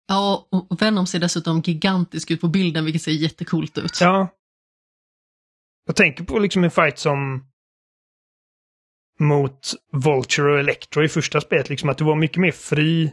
Ja, 0.09 0.49
och 0.51 0.83
Venom 0.83 1.07
ser 1.07 1.19
dessutom 1.19 1.61
gigantisk 1.61 2.31
ut 2.31 2.41
på 2.41 2.49
bilden 2.49 2.85
vilket 2.85 3.03
ser 3.03 3.13
jättekult 3.13 3.79
ut. 3.79 3.99
Ja. 4.01 4.29
Jag 5.87 5.97
tänker 5.97 6.25
på 6.25 6.39
liksom 6.39 6.65
en 6.65 6.71
fight 6.71 6.99
som 6.99 7.45
mot 9.19 9.75
Vulture 9.93 10.53
och 10.53 10.59
Electro 10.59 11.05
i 11.05 11.09
första 11.09 11.41
spelet. 11.41 11.69
Liksom 11.69 11.89
att 11.89 11.99
du 11.99 12.05
var 12.05 12.17
mycket 12.17 12.37
mer 12.37 12.53
fri 12.53 13.13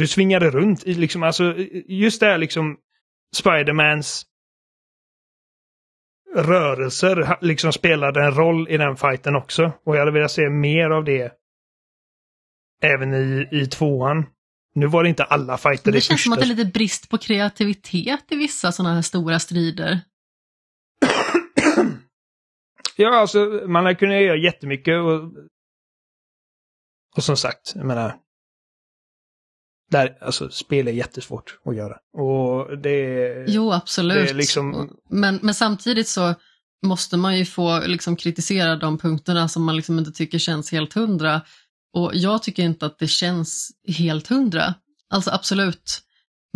du 0.00 0.06
svingade 0.06 0.50
runt 0.50 0.86
i 0.86 0.94
liksom, 0.94 1.22
alltså 1.22 1.54
just 1.86 2.20
det 2.20 2.26
här 2.26 2.38
liksom 2.38 2.76
Spidermans 3.36 4.26
rörelser 6.34 7.38
liksom 7.40 7.72
spelade 7.72 8.24
en 8.24 8.34
roll 8.34 8.68
i 8.68 8.76
den 8.76 8.96
fighten 8.96 9.36
också. 9.36 9.72
Och 9.84 9.94
jag 9.94 10.00
hade 10.00 10.10
velat 10.10 10.30
se 10.30 10.50
mer 10.50 10.90
av 10.90 11.04
det 11.04 11.32
även 12.82 13.14
i, 13.14 13.48
i 13.50 13.66
tvåan. 13.66 14.26
Nu 14.74 14.86
var 14.86 15.02
det 15.02 15.08
inte 15.08 15.24
alla 15.24 15.58
fighter 15.58 15.92
det 15.92 15.98
i 15.98 16.00
känns 16.00 16.08
första. 16.08 16.22
som 16.22 16.32
att 16.32 16.38
det 16.38 16.44
är 16.44 16.56
lite 16.56 16.70
brist 16.70 17.10
på 17.10 17.18
kreativitet 17.18 18.32
i 18.32 18.36
vissa 18.36 18.72
sådana 18.72 18.94
här 18.94 19.02
stora 19.02 19.38
strider. 19.38 20.00
ja, 22.96 23.16
alltså 23.16 23.62
man 23.66 23.84
har 23.84 23.94
kunnat 23.94 24.22
göra 24.22 24.36
jättemycket 24.36 24.94
och, 24.98 25.32
och 27.16 27.24
som 27.24 27.36
sagt, 27.36 27.72
jag 27.74 27.86
menar, 27.86 28.16
där, 29.90 30.18
alltså, 30.20 30.50
spel 30.50 30.88
är 30.88 30.92
jättesvårt 30.92 31.58
att 31.64 31.76
göra. 31.76 31.96
Och 32.12 32.78
det 32.78 33.44
Jo, 33.48 33.72
absolut. 33.72 34.24
Det 34.24 34.30
är 34.30 34.34
liksom... 34.34 34.96
men, 35.10 35.38
men 35.42 35.54
samtidigt 35.54 36.08
så 36.08 36.34
måste 36.86 37.16
man 37.16 37.38
ju 37.38 37.44
få 37.44 37.86
liksom, 37.86 38.16
kritisera 38.16 38.76
de 38.76 38.98
punkterna 38.98 39.48
som 39.48 39.64
man 39.64 39.76
liksom 39.76 39.98
inte 39.98 40.12
tycker 40.12 40.38
känns 40.38 40.72
helt 40.72 40.92
hundra. 40.92 41.40
Och 41.96 42.10
jag 42.14 42.42
tycker 42.42 42.62
inte 42.62 42.86
att 42.86 42.98
det 42.98 43.08
känns 43.08 43.70
helt 43.98 44.26
hundra. 44.26 44.74
Alltså 45.10 45.30
absolut, 45.30 46.00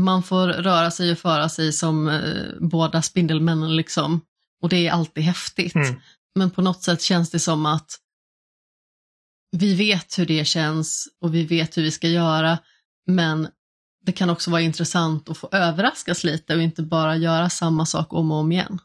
man 0.01 0.23
får 0.23 0.49
röra 0.49 0.91
sig 0.91 1.13
och 1.13 1.19
föra 1.19 1.49
sig 1.49 1.73
som 1.73 2.09
eh, 2.09 2.45
båda 2.61 3.03
Spindelmännen 3.03 3.77
liksom. 3.77 4.21
Och 4.63 4.69
det 4.69 4.87
är 4.87 4.93
alltid 4.93 5.25
häftigt. 5.25 5.75
Mm. 5.75 5.95
Men 6.35 6.51
på 6.51 6.63
något 6.63 6.83
sätt 6.83 7.03
känns 7.03 7.31
det 7.31 7.39
som 7.39 7.67
att 7.67 7.99
vi 9.57 9.75
vet 9.75 10.19
hur 10.19 10.27
det 10.27 10.45
känns 10.45 11.09
och 11.21 11.35
vi 11.35 11.45
vet 11.45 11.77
hur 11.77 11.83
vi 11.83 11.91
ska 11.91 12.09
göra. 12.09 12.59
Men 13.07 13.49
det 14.07 14.13
kan 14.13 14.31
också 14.31 14.51
vara 14.51 14.61
intressant 14.61 15.31
att 15.31 15.39
få 15.39 15.49
överraskas 15.53 16.25
lite 16.25 16.55
och 16.55 16.63
inte 16.63 16.83
bara 16.83 17.17
göra 17.17 17.49
samma 17.51 17.87
sak 17.87 18.13
om 18.13 18.31
och 18.31 18.39
om 18.39 18.53
igen. 18.53 18.79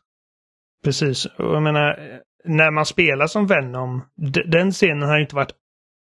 Precis, 0.83 1.25
och 1.25 1.55
jag 1.55 1.63
menar, 1.63 2.19
när 2.45 2.71
man 2.71 2.85
spelar 2.85 3.27
som 3.27 3.47
Venom, 3.47 4.01
den 4.45 4.71
scenen 4.71 5.09
har 5.09 5.19
inte 5.19 5.35
varit 5.35 5.51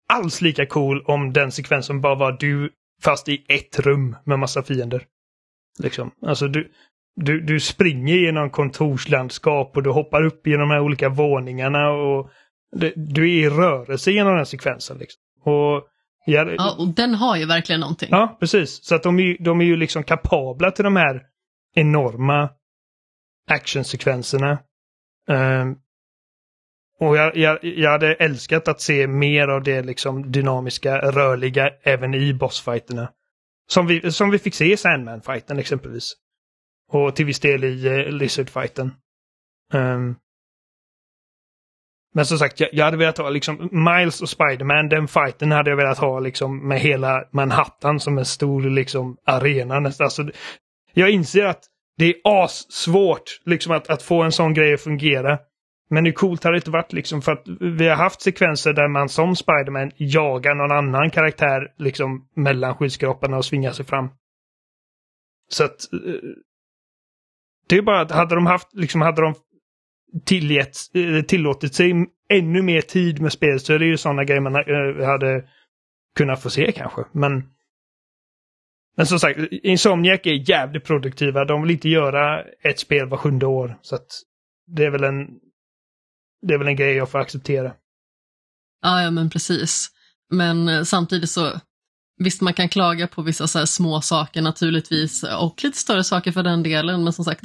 alls 0.09 0.41
lika 0.41 0.65
cool 0.65 1.03
om 1.05 1.33
den 1.33 1.51
sekvensen 1.51 2.01
bara 2.01 2.15
var 2.15 2.31
du 2.31 2.71
fast 3.03 3.29
i 3.29 3.45
ett 3.47 3.79
rum 3.79 4.15
med 4.23 4.39
massa 4.39 4.63
fiender. 4.63 5.05
Liksom. 5.79 6.11
Alltså 6.21 6.47
du, 6.47 6.71
du, 7.15 7.41
du 7.41 7.59
springer 7.59 8.15
genom 8.15 8.49
kontorslandskap 8.49 9.77
och 9.77 9.83
du 9.83 9.89
hoppar 9.89 10.25
upp 10.25 10.47
genom 10.47 10.69
de 10.69 10.73
här 10.73 10.81
olika 10.81 11.09
våningarna 11.09 11.89
och 11.89 12.29
du, 12.71 12.93
du 12.95 13.23
är 13.23 13.45
i 13.45 13.49
rörelse 13.49 14.11
genom 14.11 14.35
den 14.35 14.45
sekvensen. 14.45 14.97
Liksom. 14.97 15.21
Och 15.43 15.83
Ja, 16.25 16.51
ja, 16.57 16.75
och 16.79 16.87
den 16.87 17.15
har 17.15 17.37
ju 17.37 17.45
verkligen 17.45 17.79
någonting. 17.79 18.09
Ja, 18.11 18.37
precis. 18.39 18.85
Så 18.85 18.95
att 18.95 19.03
de 19.03 19.19
är, 19.19 19.43
de 19.43 19.61
är 19.61 19.65
ju 19.65 19.77
liksom 19.77 20.03
kapabla 20.03 20.71
till 20.71 20.83
de 20.83 20.95
här 20.95 21.21
enorma 21.75 22.49
actionsekvenserna. 23.49 24.59
Um, 25.29 25.77
och 26.99 27.17
jag, 27.17 27.37
jag, 27.37 27.63
jag 27.63 27.91
hade 27.91 28.13
älskat 28.13 28.67
att 28.67 28.81
se 28.81 29.07
mer 29.07 29.47
av 29.47 29.63
det 29.63 29.81
liksom 29.81 30.31
dynamiska, 30.31 31.11
rörliga 31.11 31.69
även 31.83 32.13
i 32.13 32.33
bossfighterna. 32.33 33.11
Som 33.67 33.87
vi, 33.87 34.11
som 34.11 34.29
vi 34.29 34.39
fick 34.39 34.55
se 34.55 34.73
i 34.73 34.77
Sandman-fighten 34.77 35.59
exempelvis. 35.59 36.13
Och 36.91 37.15
till 37.15 37.25
viss 37.25 37.39
del 37.39 37.63
i 37.63 37.89
uh, 37.89 38.11
Lizard-fighten. 38.11 38.91
Um, 39.73 40.15
men 42.15 42.25
som 42.25 42.37
sagt, 42.37 42.59
jag, 42.59 42.69
jag 42.73 42.85
hade 42.85 42.97
velat 42.97 43.17
ha 43.17 43.29
liksom 43.29 43.69
Miles 43.71 44.21
och 44.21 44.29
Spiderman, 44.29 44.89
den 44.89 45.07
fighten 45.07 45.51
hade 45.51 45.69
jag 45.69 45.77
velat 45.77 45.97
ha 45.97 46.19
liksom 46.19 46.67
med 46.67 46.79
hela 46.79 47.23
Manhattan 47.31 47.99
som 47.99 48.17
en 48.17 48.25
stor 48.25 48.61
liksom 48.61 49.17
arena 49.25 49.79
nästan. 49.79 50.05
Alltså, 50.05 50.29
jag 50.93 51.09
inser 51.09 51.45
att 51.45 51.63
det 51.97 52.05
är 52.05 52.15
assvårt 52.23 53.41
liksom 53.45 53.71
att, 53.71 53.89
att 53.89 54.01
få 54.01 54.21
en 54.23 54.31
sån 54.31 54.53
grej 54.53 54.73
att 54.73 54.81
fungera. 54.81 55.39
Men 55.89 56.05
hur 56.05 56.11
coolt 56.11 56.43
har 56.43 56.51
det 56.51 56.57
inte 56.57 56.71
varit 56.71 56.93
liksom 56.93 57.21
för 57.21 57.31
att 57.31 57.43
vi 57.59 57.87
har 57.87 57.95
haft 57.95 58.21
sekvenser 58.21 58.73
där 58.73 58.87
man 58.87 59.09
som 59.09 59.35
Spiderman 59.35 59.91
jagar 59.97 60.55
någon 60.55 60.77
annan 60.77 61.09
karaktär 61.09 61.73
liksom 61.77 62.27
mellan 62.35 62.75
skyskraporna 62.75 63.37
och 63.37 63.45
svingar 63.45 63.71
sig 63.71 63.85
fram. 63.85 64.09
Så 65.49 65.63
att 65.63 65.93
eh, 65.93 65.99
det 67.67 67.77
är 67.77 67.81
bara 67.81 68.01
att 68.01 68.11
hade 68.11 68.35
de 68.35 68.45
haft, 68.45 68.73
liksom 68.73 69.01
hade 69.01 69.21
de 69.21 69.33
tillgett, 70.25 70.77
eh, 70.93 71.21
tillåtit 71.21 71.75
sig 71.75 71.93
ännu 72.29 72.61
mer 72.61 72.81
tid 72.81 73.21
med 73.21 73.31
spel 73.31 73.59
så 73.59 73.73
är 73.73 73.79
det 73.79 73.85
ju 73.85 73.97
sådana 73.97 74.23
grejer 74.23 74.41
man 74.41 74.55
eh, 74.55 75.07
hade 75.07 75.43
kunnat 76.17 76.41
få 76.41 76.49
se 76.49 76.71
kanske. 76.71 77.01
Men 77.11 77.43
men 78.97 79.05
som 79.05 79.19
sagt, 79.19 79.39
Insomniac 79.51 80.19
är 80.23 80.49
jävligt 80.49 80.83
produktiva. 80.83 81.45
De 81.45 81.61
vill 81.61 81.71
inte 81.71 81.89
göra 81.89 82.43
ett 82.43 82.79
spel 82.79 83.09
var 83.09 83.17
sjunde 83.17 83.45
år. 83.45 83.79
Så 83.81 83.95
att 83.95 84.07
det 84.67 84.85
är 84.85 84.89
väl 84.89 85.03
en 85.03 85.27
det 86.47 86.53
är 86.53 86.57
väl 86.57 86.67
en 86.67 86.75
grej 86.75 86.95
jag 86.95 87.09
får 87.09 87.19
acceptera. 87.19 87.73
Ja, 88.81 89.01
ja 89.01 89.11
men 89.11 89.29
precis. 89.29 89.87
Men 90.29 90.69
eh, 90.69 90.83
samtidigt 90.83 91.29
så, 91.29 91.59
visst 92.17 92.41
man 92.41 92.53
kan 92.53 92.69
klaga 92.69 93.07
på 93.07 93.21
vissa 93.21 93.47
så 93.47 93.67
små 93.67 94.01
saker 94.01 94.41
naturligtvis 94.41 95.23
och 95.23 95.63
lite 95.63 95.77
större 95.77 96.03
saker 96.03 96.31
för 96.31 96.43
den 96.43 96.63
delen, 96.63 97.03
men 97.03 97.13
som 97.13 97.25
sagt, 97.25 97.41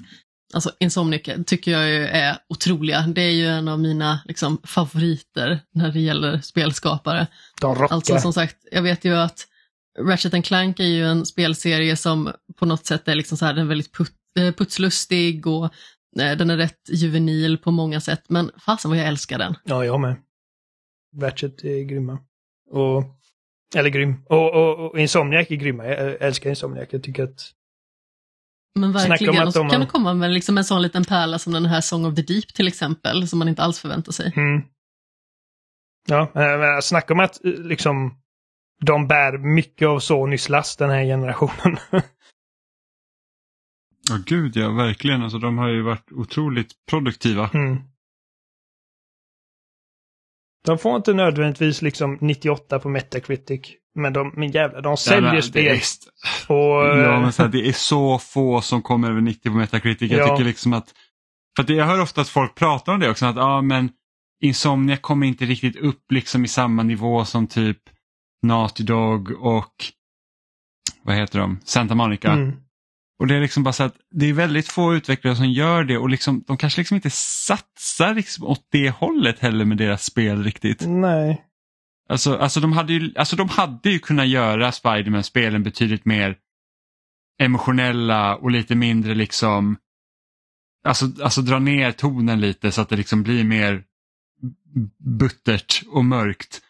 alltså 0.53 0.71
Insomniac 0.81 1.23
tycker 1.47 1.71
jag 1.71 1.89
ju 1.89 2.07
är 2.07 2.37
otroliga. 2.49 3.07
Det 3.07 3.23
är 3.23 3.31
ju 3.31 3.47
en 3.47 3.69
av 3.69 3.81
mina 3.81 4.21
liksom, 4.25 4.61
favoriter 4.65 5.61
när 5.75 5.93
det 5.93 6.01
gäller 6.01 6.39
spelskapare. 6.39 7.27
De 7.61 7.75
rockar. 7.75 7.95
Alltså 7.95 8.19
som 8.19 8.33
sagt, 8.33 8.57
jag 8.71 8.83
vet 8.83 9.05
ju 9.05 9.17
att 9.17 9.47
Ratchet 9.99 10.45
Clank 10.45 10.81
är 10.81 10.85
ju 10.85 11.07
en 11.07 11.27
spelserie 11.27 11.97
som 11.97 12.33
på 12.57 12.67
något 12.67 12.87
sätt 12.87 13.09
är 13.09 13.15
liksom 13.15 13.39
så 13.39 13.45
här, 13.45 13.55
den 13.55 13.69
väldigt 13.69 13.93
put, 13.93 14.13
eh, 14.39 14.55
putslustig 14.55 15.47
och 15.47 15.65
eh, 16.21 16.37
den 16.37 16.51
är 16.51 16.57
rätt 16.57 16.89
juvenil 16.89 17.59
på 17.59 17.71
många 17.71 18.01
sätt, 18.01 18.23
men 18.29 18.51
fasen 18.67 18.91
vad 18.91 18.99
jag 18.99 19.07
älskar 19.07 19.39
den. 19.39 19.55
Ja, 19.65 19.85
jag 19.85 20.01
med. 20.01 20.17
Ratchet 21.21 21.65
är 21.65 21.83
grymma. 21.83 22.19
Och, 22.71 23.05
eller 23.77 23.91
grym. 23.91 24.25
Och, 24.29 24.55
och, 24.55 24.91
och 24.91 25.01
Insomniac 25.01 25.47
är 25.51 25.57
grymma. 25.57 25.87
Jag 25.87 26.23
älskar 26.23 26.51
Insomniac. 26.51 26.89
Jag 26.91 27.03
tycker 27.03 27.25
att... 27.25 27.53
Men 28.75 28.93
verkligen, 28.93 29.39
att 29.39 29.47
och 29.47 29.53
så 29.53 29.69
kan 29.69 29.81
det 29.81 29.87
komma 29.87 30.15
med 30.15 30.31
liksom 30.31 30.59
en 30.59 30.65
sån 30.65 30.83
liten 30.83 31.05
pärla 31.05 31.39
som 31.39 31.53
den 31.53 31.67
här 31.67 31.81
Song 31.81 32.05
of 32.05 32.15
the 32.15 32.23
Deep 32.23 32.55
till 32.55 32.69
exempel, 32.69 33.29
som 33.29 33.39
man 33.39 33.49
inte 33.49 33.63
alls 33.63 33.81
förväntar 33.81 34.13
sig. 34.13 34.33
Mm. 34.37 34.63
Ja, 36.09 36.21
eh, 36.21 36.59
men 36.59 36.83
snacka 36.83 37.15
om 37.15 37.21
att 37.21 37.45
eh, 37.45 37.53
liksom 37.53 38.15
de 38.85 39.07
bär 39.07 39.39
mycket 39.39 39.89
av 39.89 39.99
Sonys 39.99 40.49
last 40.49 40.79
den 40.79 40.91
här 40.91 41.05
generationen. 41.05 41.77
Ja, 44.09 44.19
gud 44.27 44.57
ja, 44.57 44.71
verkligen. 44.71 45.23
Alltså, 45.23 45.39
de 45.39 45.59
har 45.59 45.69
ju 45.69 45.83
varit 45.83 46.13
otroligt 46.13 46.73
produktiva. 46.91 47.51
Mm. 47.55 47.79
De 50.67 50.79
får 50.79 50.97
inte 50.97 51.13
nödvändigtvis 51.13 51.83
liksom 51.83 52.19
98 52.21 52.79
på 52.79 52.89
Metacritic. 52.89 53.61
Men 53.95 54.13
de, 54.13 54.33
min 54.37 54.51
jävlar, 54.51 54.83
de 54.83 54.97
säljer 54.97 55.41
spel. 55.41 55.67
är, 55.67 55.81
Och, 56.53 56.57
ja, 56.99 57.15
eh, 57.15 57.21
men 57.21 57.33
så 57.33 57.43
här, 57.43 57.49
det 57.51 57.69
är 57.69 57.73
så 57.73 58.19
få 58.19 58.61
som 58.61 58.83
kommer 58.83 59.11
över 59.11 59.21
90 59.21 59.51
på 59.51 59.57
Metacritic. 59.57 60.11
Jag 60.13 60.21
Ja. 60.21 60.29
tycker 60.37 60.45
liksom 60.45 60.73
att, 60.73 60.95
för 61.57 61.63
att 61.63 61.69
jag 61.69 61.85
hör 61.87 62.01
ofta 62.01 62.21
att 62.21 62.29
folk 62.29 62.55
pratar 62.55 62.93
om 62.93 63.01
det 63.01 63.11
också, 63.11 63.27
att 63.27 63.37
ja 63.37 63.63
men 63.63 63.91
Insomnia 64.43 64.97
kommer 64.97 65.27
inte 65.27 65.45
riktigt 65.45 65.77
upp 65.77 66.13
liksom 66.13 66.45
i 66.45 66.49
samma 66.49 66.83
nivå 66.83 67.25
som 67.25 67.47
typ 67.47 67.79
Naughty 68.43 68.85
Dog 68.85 69.31
och 69.31 69.75
vad 71.03 71.17
heter 71.17 71.39
de, 71.39 71.59
Santa 71.65 71.95
Monica. 71.95 72.33
mm. 72.33 72.57
Och 73.21 73.27
det 73.27 73.37
är 73.37 73.41
liksom 73.41 73.63
bara 73.63 73.73
så 73.73 73.83
att 73.83 73.97
det 74.11 74.27
är 74.27 74.33
väldigt 74.33 74.69
få 74.69 74.95
utvecklare 74.95 75.37
som 75.37 75.51
gör 75.51 75.85
det 75.85 75.99
och 75.99 76.11
liksom, 76.11 76.45
de 76.47 76.57
kanske 76.57 76.81
liksom 76.81 76.95
inte 76.95 77.11
satsar 77.11 78.15
liksom 78.15 78.47
åt 78.47 78.67
det 78.71 78.91
hållet 78.91 79.39
heller 79.39 79.65
med 79.65 79.77
deras 79.77 80.05
spel 80.05 80.45
riktigt. 80.45 80.85
Nej. 80.87 81.45
Alltså, 82.09 82.37
alltså, 82.37 82.61
de 82.61 82.73
hade 82.73 82.93
ju, 82.93 83.13
alltså 83.17 83.37
de 83.37 83.49
hade 83.49 83.91
ju 83.91 83.99
kunnat 83.99 84.29
göra 84.29 84.73
Spiderman-spelen 84.73 85.63
betydligt 85.63 86.05
mer 86.05 86.37
emotionella 87.41 88.37
och 88.37 88.51
lite 88.51 88.75
mindre 88.75 89.15
liksom, 89.15 89.77
alltså, 90.85 91.07
alltså 91.23 91.43
dra 91.43 91.59
ner 91.59 91.93
tonen 91.93 92.41
lite 92.41 92.73
så 92.73 92.81
att 92.81 92.89
det 92.89 92.97
liksom 92.97 93.23
blir 93.23 93.45
mer 93.45 93.85
buttert 95.19 95.83
och 95.89 96.05
mörkt. 96.05 96.61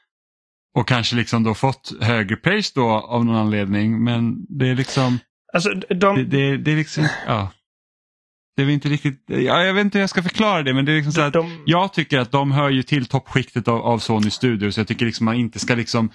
Och 0.75 0.89
kanske 0.89 1.17
liksom 1.17 1.43
då 1.43 1.55
fått 1.55 1.93
högre 2.01 2.37
praise 2.37 2.73
då 2.75 2.89
av 2.89 3.25
någon 3.25 3.37
anledning 3.37 4.05
men 4.05 4.47
det 4.49 4.69
är 4.69 4.75
liksom 4.75 5.19
Alltså 5.53 5.71
de... 5.75 6.17
det, 6.17 6.25
det, 6.25 6.57
det 6.57 6.73
är 6.73 6.77
liksom, 6.77 7.07
ja. 7.27 7.53
Det 8.57 8.63
är 8.63 8.69
inte 8.71 8.89
riktigt, 8.89 9.25
ja, 9.27 9.65
jag 9.65 9.75
vet 9.75 9.85
inte 9.85 9.99
hur 9.99 10.03
jag 10.03 10.11
ska 10.11 10.23
förklara 10.23 10.63
det 10.63 10.75
men 10.75 10.85
det 10.85 10.93
är 10.93 10.97
liksom 10.97 11.13
så 11.13 11.21
att 11.21 11.33
de 11.33 11.63
jag 11.67 11.93
tycker 11.93 12.19
att 12.19 12.33
de 12.33 12.53
hör 12.53 12.71
ju 12.71 12.83
till 12.83 13.07
toppskiktet 13.07 13.69
av, 13.69 13.81
av 13.83 13.99
Sony 13.99 14.31
Studios. 14.31 14.79
Jag 14.79 14.89
tycker 14.89 15.07
liksom 15.07 15.25
man 15.25 15.35
inte 15.35 15.59
ska 15.59 15.75
liksom 15.75 16.11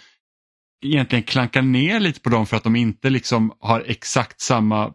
egentligen 0.85 1.23
klanka 1.23 1.61
ner 1.61 1.99
lite 1.99 2.19
på 2.19 2.29
dem 2.29 2.45
för 2.45 2.57
att 2.57 2.63
de 2.63 2.75
inte 2.75 3.09
liksom 3.09 3.53
har 3.59 3.83
exakt 3.87 4.41
samma 4.41 4.91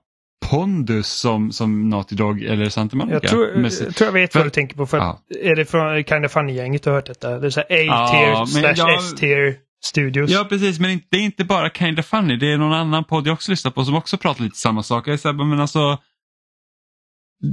pondus 0.51 1.07
som, 1.09 1.53
som 1.53 1.89
Naughty 1.89 2.17
Dog 2.17 2.43
eller 2.43 2.69
Santa 2.69 2.97
Monica. 2.97 3.15
jag, 3.23 3.31
tror, 3.31 3.53
Men- 3.55 3.63
jag 3.81 3.95
tror 3.97 4.07
jag 4.09 4.13
vet 4.13 4.33
för- 4.33 4.39
vad 4.41 4.47
du 4.47 4.51
tänker 4.51 4.77
på. 4.77 4.87
För 4.87 4.99
att, 4.99 5.31
Är 5.43 5.57
det 5.57 5.65
från 5.65 6.05
Kind 6.05 6.25
of 6.27 6.33
Funny-gänget 6.33 6.83
du 6.83 6.91
har 6.91 6.95
hört 6.97 7.07
detta? 7.07 7.39
Det 7.39 7.47
är 7.47 7.51
så 7.51 7.61
A-tier 7.61 7.87
Ja, 7.87 8.47
slash 8.47 8.75
jag- 8.77 8.95
S-tier 8.99 9.57
studios. 9.85 10.31
Ja 10.31 10.47
precis, 10.49 10.81
men 10.81 11.01
det 11.11 11.17
är 11.17 11.23
inte 11.23 11.45
bara 11.45 11.71
Kinda 11.71 12.03
Funny. 12.03 12.37
Det 12.37 12.53
är 12.53 12.59
någon 12.59 12.73
annan 12.73 13.05
podd 13.05 13.27
jag 13.27 13.33
också 13.33 13.51
lyssnar 13.51 13.71
på 13.71 13.85
som 13.85 13.95
också 13.95 14.19
pratar 14.19 14.45
lite 14.45 14.57
samma 14.57 14.83
sak. 14.83 15.09
Jag 15.09 15.13
är 15.13 15.17
så 15.17 15.29
här, 15.29 15.45
men 15.45 15.61
alltså, 15.61 15.99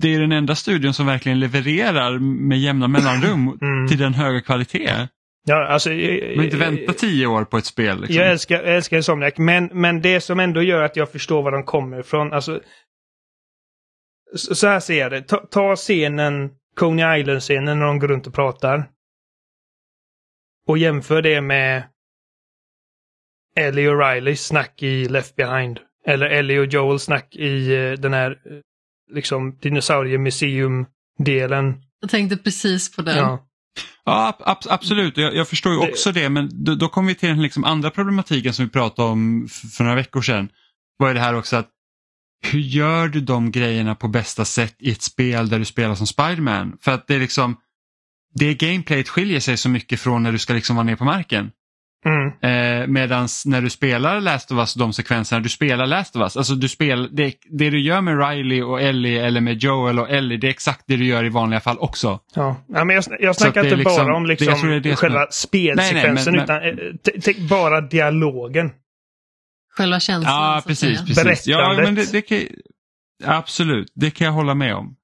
det 0.02 0.16
är 0.16 0.20
den 0.20 0.32
enda 0.32 0.56
studion 0.56 0.94
som 0.94 1.06
verkligen 1.06 1.40
levererar 1.40 2.20
med 2.20 2.60
jämna 2.60 2.88
mellanrum 2.88 3.58
Mm. 3.62 3.88
till 3.88 3.98
den 3.98 4.14
höga 4.14 4.42
kvalitet. 4.42 5.08
Ja, 5.50 5.68
alltså, 5.68 5.94
jag, 5.94 6.36
Man 6.36 6.46
inte 6.46 6.58
vänta 6.58 6.94
tio 6.94 7.28
år 7.28 7.44
på 7.46 7.58
ett 7.58 7.66
spel. 7.66 8.00
Liksom. 8.02 8.16
jag 8.16 8.32
älskar, 8.32 8.56
jag 8.64 8.76
älskar 8.76 8.98
Insomniac, 8.98 9.34
men, 9.38 9.70
men 9.74 10.02
det 10.02 10.22
som 10.22 10.40
ändå 10.40 10.62
gör 10.62 10.84
att 10.84 10.96
jag 10.96 11.12
förstår 11.12 11.44
var 11.44 11.52
de 11.52 11.64
kommer 11.64 12.00
ifrån, 12.00 12.34
alltså... 12.34 12.62
Så 14.36 14.56
så 14.56 14.68
här 14.68 14.80
ser 14.80 15.00
jag 15.00 15.12
det. 15.12 15.22
Ta, 15.22 15.38
ta 15.38 15.76
scenen, 15.76 16.50
Coney 16.76 17.20
Island-scenen 17.20 17.80
när 17.80 17.86
de 17.86 18.00
går 18.00 18.08
runt 18.08 18.28
och 18.28 18.34
pratar. 18.34 18.90
Och 20.68 20.78
jämför 20.78 21.22
det 21.22 21.42
med 21.42 21.84
Ellie 23.58 23.88
och 23.88 24.00
Rileys 24.00 24.46
snack 24.46 24.84
i 24.84 25.08
Left 25.10 25.36
Behind. 25.36 25.80
Eller 26.06 26.26
Ellie 26.26 26.60
och 26.60 26.66
Joel 26.66 27.00
snack 27.00 27.36
i 27.36 27.76
eh, 27.76 27.92
den 27.92 28.14
här 28.14 28.32
eh, 28.32 28.36
liksom 29.16 29.58
dinosauriemuseum-delen. 29.62 31.82
Jag 32.02 32.10
tänkte 32.10 32.38
precis 32.38 32.96
på 32.96 33.02
den. 33.02 33.18
Ja. 33.18 33.44
Ja, 34.06 34.28
ab- 34.28 34.44
ab- 34.46 34.68
absolut. 34.70 35.18
Jag, 35.18 35.36
jag 35.36 35.48
förstår 35.48 35.74
ju 35.74 35.80
Det- 35.80 35.90
också 35.92 36.12
det, 36.12 36.30
men 36.30 36.50
då, 36.64 36.76
då 36.76 36.88
kommer 36.90 37.08
vi 37.08 37.16
till 37.16 37.30
den 37.30 37.42
liksom 37.42 37.64
andra 37.64 37.90
problematiken 37.92 38.54
som 38.54 38.66
vi 38.66 38.72
pratade 38.72 39.10
om 39.10 39.48
för 39.78 39.84
några 39.84 39.96
veckor 39.96 40.22
sedan. 40.22 40.50
Vad 40.98 41.10
är 41.10 41.14
det 41.14 41.20
här 41.20 41.34
också 41.36 41.56
att 41.56 41.70
hur 42.52 42.60
gör 42.60 43.08
du 43.08 43.22
de 43.22 43.52
grejerna 43.52 43.96
på 43.96 44.08
bästa 44.08 44.46
sätt 44.46 44.76
i 44.80 44.92
ett 44.92 45.02
spel 45.02 45.50
där 45.50 45.60
du 45.60 45.66
spelar 45.66 45.96
som 45.96 46.08
Spiderman? 46.08 46.78
För 46.82 46.92
att 46.92 47.08
det 47.08 47.16
är 47.16 47.20
liksom 47.20 47.58
det 48.34 48.54
gameplayet 48.54 49.10
skiljer 49.10 49.40
sig 49.40 49.58
så 49.58 49.70
mycket 49.70 50.00
från 50.00 50.24
när 50.24 50.32
du 50.32 50.40
ska 50.40 50.54
liksom 50.54 50.76
vara 50.76 50.84
ner 50.84 50.96
på 50.96 51.06
marken. 51.06 51.52
Mm. 52.08 52.82
Eh, 52.82 52.88
Medan 52.88 53.28
när 53.46 53.62
du 53.62 53.70
spelar 53.70 54.22
Last 54.22 54.52
of 54.52 54.58
Us, 54.58 54.74
de 54.74 54.94
sekvenserna 54.94 55.42
du 55.42 55.50
spelar 55.50 55.86
Last 55.86 56.16
of 56.16 56.22
Us, 56.22 56.38
alltså 56.38 56.56
du 56.56 56.68
spel, 56.68 57.16
det, 57.16 57.34
det 57.50 57.70
du 57.70 57.80
gör 57.82 58.02
med 58.02 58.30
Riley 58.30 58.62
och 58.62 58.82
Ellie 58.82 59.18
eller 59.20 59.42
med 59.42 59.58
Joel 59.64 60.00
och 60.00 60.10
Ellie, 60.10 60.38
det 60.38 60.48
är 60.48 60.52
exakt 60.52 60.84
det 60.88 60.96
du 60.98 61.06
gör 61.06 61.24
i 61.24 61.30
vanliga 61.30 61.60
fall 61.60 61.78
också. 61.80 62.20
Ja, 62.36 62.56
ja 62.68 62.84
men 62.84 62.96
jag, 62.96 63.04
jag 63.20 63.36
snackar 63.36 63.64
inte 63.64 63.76
liksom- 63.76 64.06
bara 64.06 64.16
om 64.16 64.26
liksom 64.26 64.70
det 64.70 64.80
det 64.80 64.96
själva 64.96 65.22
är- 65.22 65.28
spelsekvensen 65.32 66.34
Nej, 66.34 66.46
nej, 66.48 66.62
men- 66.76 66.80
utan 66.80 66.88
eh, 66.88 67.22
t- 67.22 67.22
t- 67.34 67.42
bara 67.50 67.82
dialogen. 67.82 68.72
Själva 69.78 70.00
känslan. 70.00 70.34
Ja, 70.34 70.62
precis. 70.68 71.06
precis. 71.06 71.48
Ja, 71.48 71.58
Berättandet. 71.58 71.86
men 71.86 71.96
det, 71.96 72.12
det 72.12 72.22
kan, 72.22 72.40
absolut, 73.38 73.92
det 73.96 74.10
kan 74.12 74.26
jag 74.26 74.32
hålla 74.32 74.54
med 74.56 74.76
om. 74.76 74.96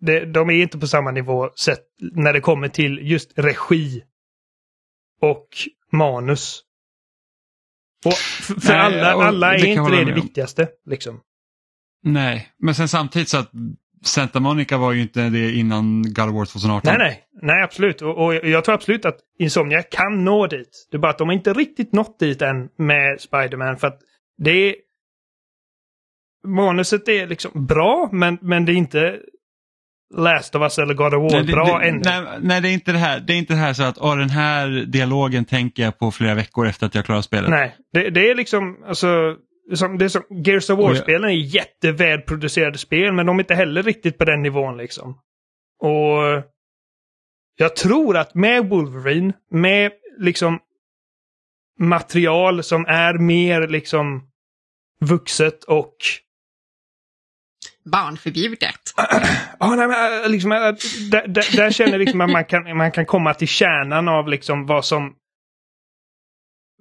Det, 0.00 0.24
de 0.24 0.50
är 0.50 0.54
inte 0.62 0.78
på 0.78 0.86
samma 0.86 1.10
nivå 1.10 1.50
sett 1.56 1.78
när 2.12 2.32
det 2.32 2.40
kommer 2.40 2.68
till 2.68 2.98
just 3.10 3.32
regi 3.38 4.02
och 5.20 5.46
manus. 5.92 6.62
Och 8.06 8.12
för 8.12 8.72
Nej, 8.72 8.80
alla, 8.80 9.12
alla 9.12 9.54
är 9.54 9.58
det 9.58 9.66
inte 9.66 9.90
det 9.90 10.04
det 10.04 10.12
viktigaste. 10.12 10.68
Liksom. 10.86 11.20
Nej, 12.02 12.48
men 12.58 12.74
sen 12.74 12.88
samtidigt 12.88 13.28
så 13.28 13.38
att 13.38 13.50
Santa 14.04 14.40
Monica 14.40 14.78
var 14.78 14.92
ju 14.92 15.02
inte 15.02 15.28
det 15.28 15.52
innan 15.52 16.02
God 16.02 16.28
of 16.28 16.34
War 16.34 16.44
2018. 16.44 16.82
Nej, 16.84 16.98
nej. 16.98 17.24
Nej, 17.42 17.62
absolut. 17.62 18.02
Och, 18.02 18.24
och 18.24 18.34
jag 18.34 18.64
tror 18.64 18.74
absolut 18.74 19.04
att 19.04 19.18
Insomnia 19.38 19.82
kan 19.82 20.24
nå 20.24 20.46
dit. 20.46 20.88
Det 20.90 20.96
är 20.96 20.98
bara 20.98 21.10
att 21.10 21.18
de 21.18 21.28
har 21.28 21.34
inte 21.34 21.52
riktigt 21.52 21.92
nått 21.92 22.18
dit 22.18 22.42
än 22.42 22.68
med 22.76 23.20
Spider-Man. 23.20 23.76
För 23.76 23.86
att 23.86 24.00
det 24.38 24.50
är... 24.50 24.74
Manuset 26.46 27.08
är 27.08 27.26
liksom 27.26 27.66
bra, 27.66 28.08
men, 28.12 28.38
men 28.40 28.64
det 28.64 28.72
är 28.72 28.76
inte 28.76 29.20
Last 30.14 30.54
of 30.54 30.62
Us 30.62 30.78
eller 30.78 30.94
God 30.94 31.14
of 31.14 31.22
War 31.22 31.30
Nej, 31.30 31.44
det, 31.44 31.52
bra 31.52 31.78
det, 31.78 31.92
nej, 31.92 32.38
nej, 32.40 32.60
det 32.60 32.68
är 32.68 32.72
inte 32.72 32.92
det 32.92 32.98
här. 32.98 33.20
Det 33.20 33.32
är 33.32 33.36
inte 33.36 33.52
det 33.52 33.58
här 33.58 33.72
så 33.72 33.82
att 33.82 33.98
åh, 33.98 34.16
den 34.16 34.30
här 34.30 34.68
dialogen 34.68 35.44
tänker 35.44 35.82
jag 35.82 35.98
på 35.98 36.10
flera 36.10 36.34
veckor 36.34 36.66
efter 36.66 36.86
att 36.86 36.94
jag 36.94 37.04
klarar 37.04 37.22
spelet. 37.22 37.50
Nej, 37.50 37.76
det, 37.92 38.10
det 38.10 38.30
är 38.30 38.34
liksom, 38.34 38.84
alltså, 38.86 39.36
som, 39.74 39.98
det 39.98 40.04
är 40.04 40.08
som, 40.08 40.22
Gears 40.30 40.70
of 40.70 40.78
War-spelen 40.78 41.30
är 41.30 41.34
jättevälproducerade 41.34 42.78
spel, 42.78 43.12
men 43.12 43.26
de 43.26 43.38
är 43.38 43.42
inte 43.42 43.54
heller 43.54 43.82
riktigt 43.82 44.18
på 44.18 44.24
den 44.24 44.42
nivån 44.42 44.76
liksom. 44.76 45.18
Och 45.78 46.42
jag 47.56 47.76
tror 47.76 48.16
att 48.16 48.34
med 48.34 48.68
Wolverine, 48.68 49.32
med 49.50 49.92
liksom 50.18 50.58
material 51.78 52.62
som 52.62 52.86
är 52.86 53.18
mer 53.18 53.68
liksom 53.68 54.22
vuxet 55.00 55.64
och 55.64 55.94
Barnförbjudet. 57.90 58.80
Ja, 59.60 59.74
nej, 59.74 59.88
men, 59.88 60.22
äh, 60.24 60.30
liksom, 60.30 60.52
äh, 60.52 60.58
där, 60.58 61.28
där, 61.28 61.56
där 61.56 61.70
känner 61.70 61.92
jag 61.92 61.98
liksom 61.98 62.20
att 62.20 62.30
man 62.30 62.44
kan, 62.44 62.76
man 62.76 62.92
kan 62.92 63.06
komma 63.06 63.34
till 63.34 63.48
kärnan 63.48 64.08
av 64.08 64.28
liksom 64.28 64.66
vad 64.66 64.84
som... 64.84 65.14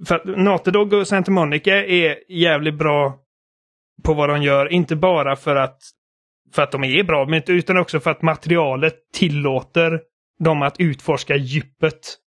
För 0.08 0.16
att 0.16 0.26
Naughty 0.26 0.72
Dog 0.72 0.94
och 0.94 1.08
Santa 1.08 1.32
Monica 1.32 1.86
är 1.86 2.32
jävligt 2.32 2.78
bra 2.78 3.20
på 4.04 4.14
vad 4.14 4.30
de 4.30 4.44
gör. 4.44 4.72
Inte 4.72 4.96
bara 4.96 5.36
för 5.36 5.56
att, 5.56 5.80
för 6.54 6.62
att 6.62 6.72
de 6.72 6.84
är 6.84 7.04
bra, 7.04 7.26
men 7.26 7.42
utan 7.48 7.78
också 7.78 8.00
för 8.00 8.12
att 8.12 8.22
materialet 8.22 8.96
tillåter 9.14 10.00
dem 10.40 10.62
att 10.62 10.76
utforska 10.80 11.36
djupet 11.36 12.18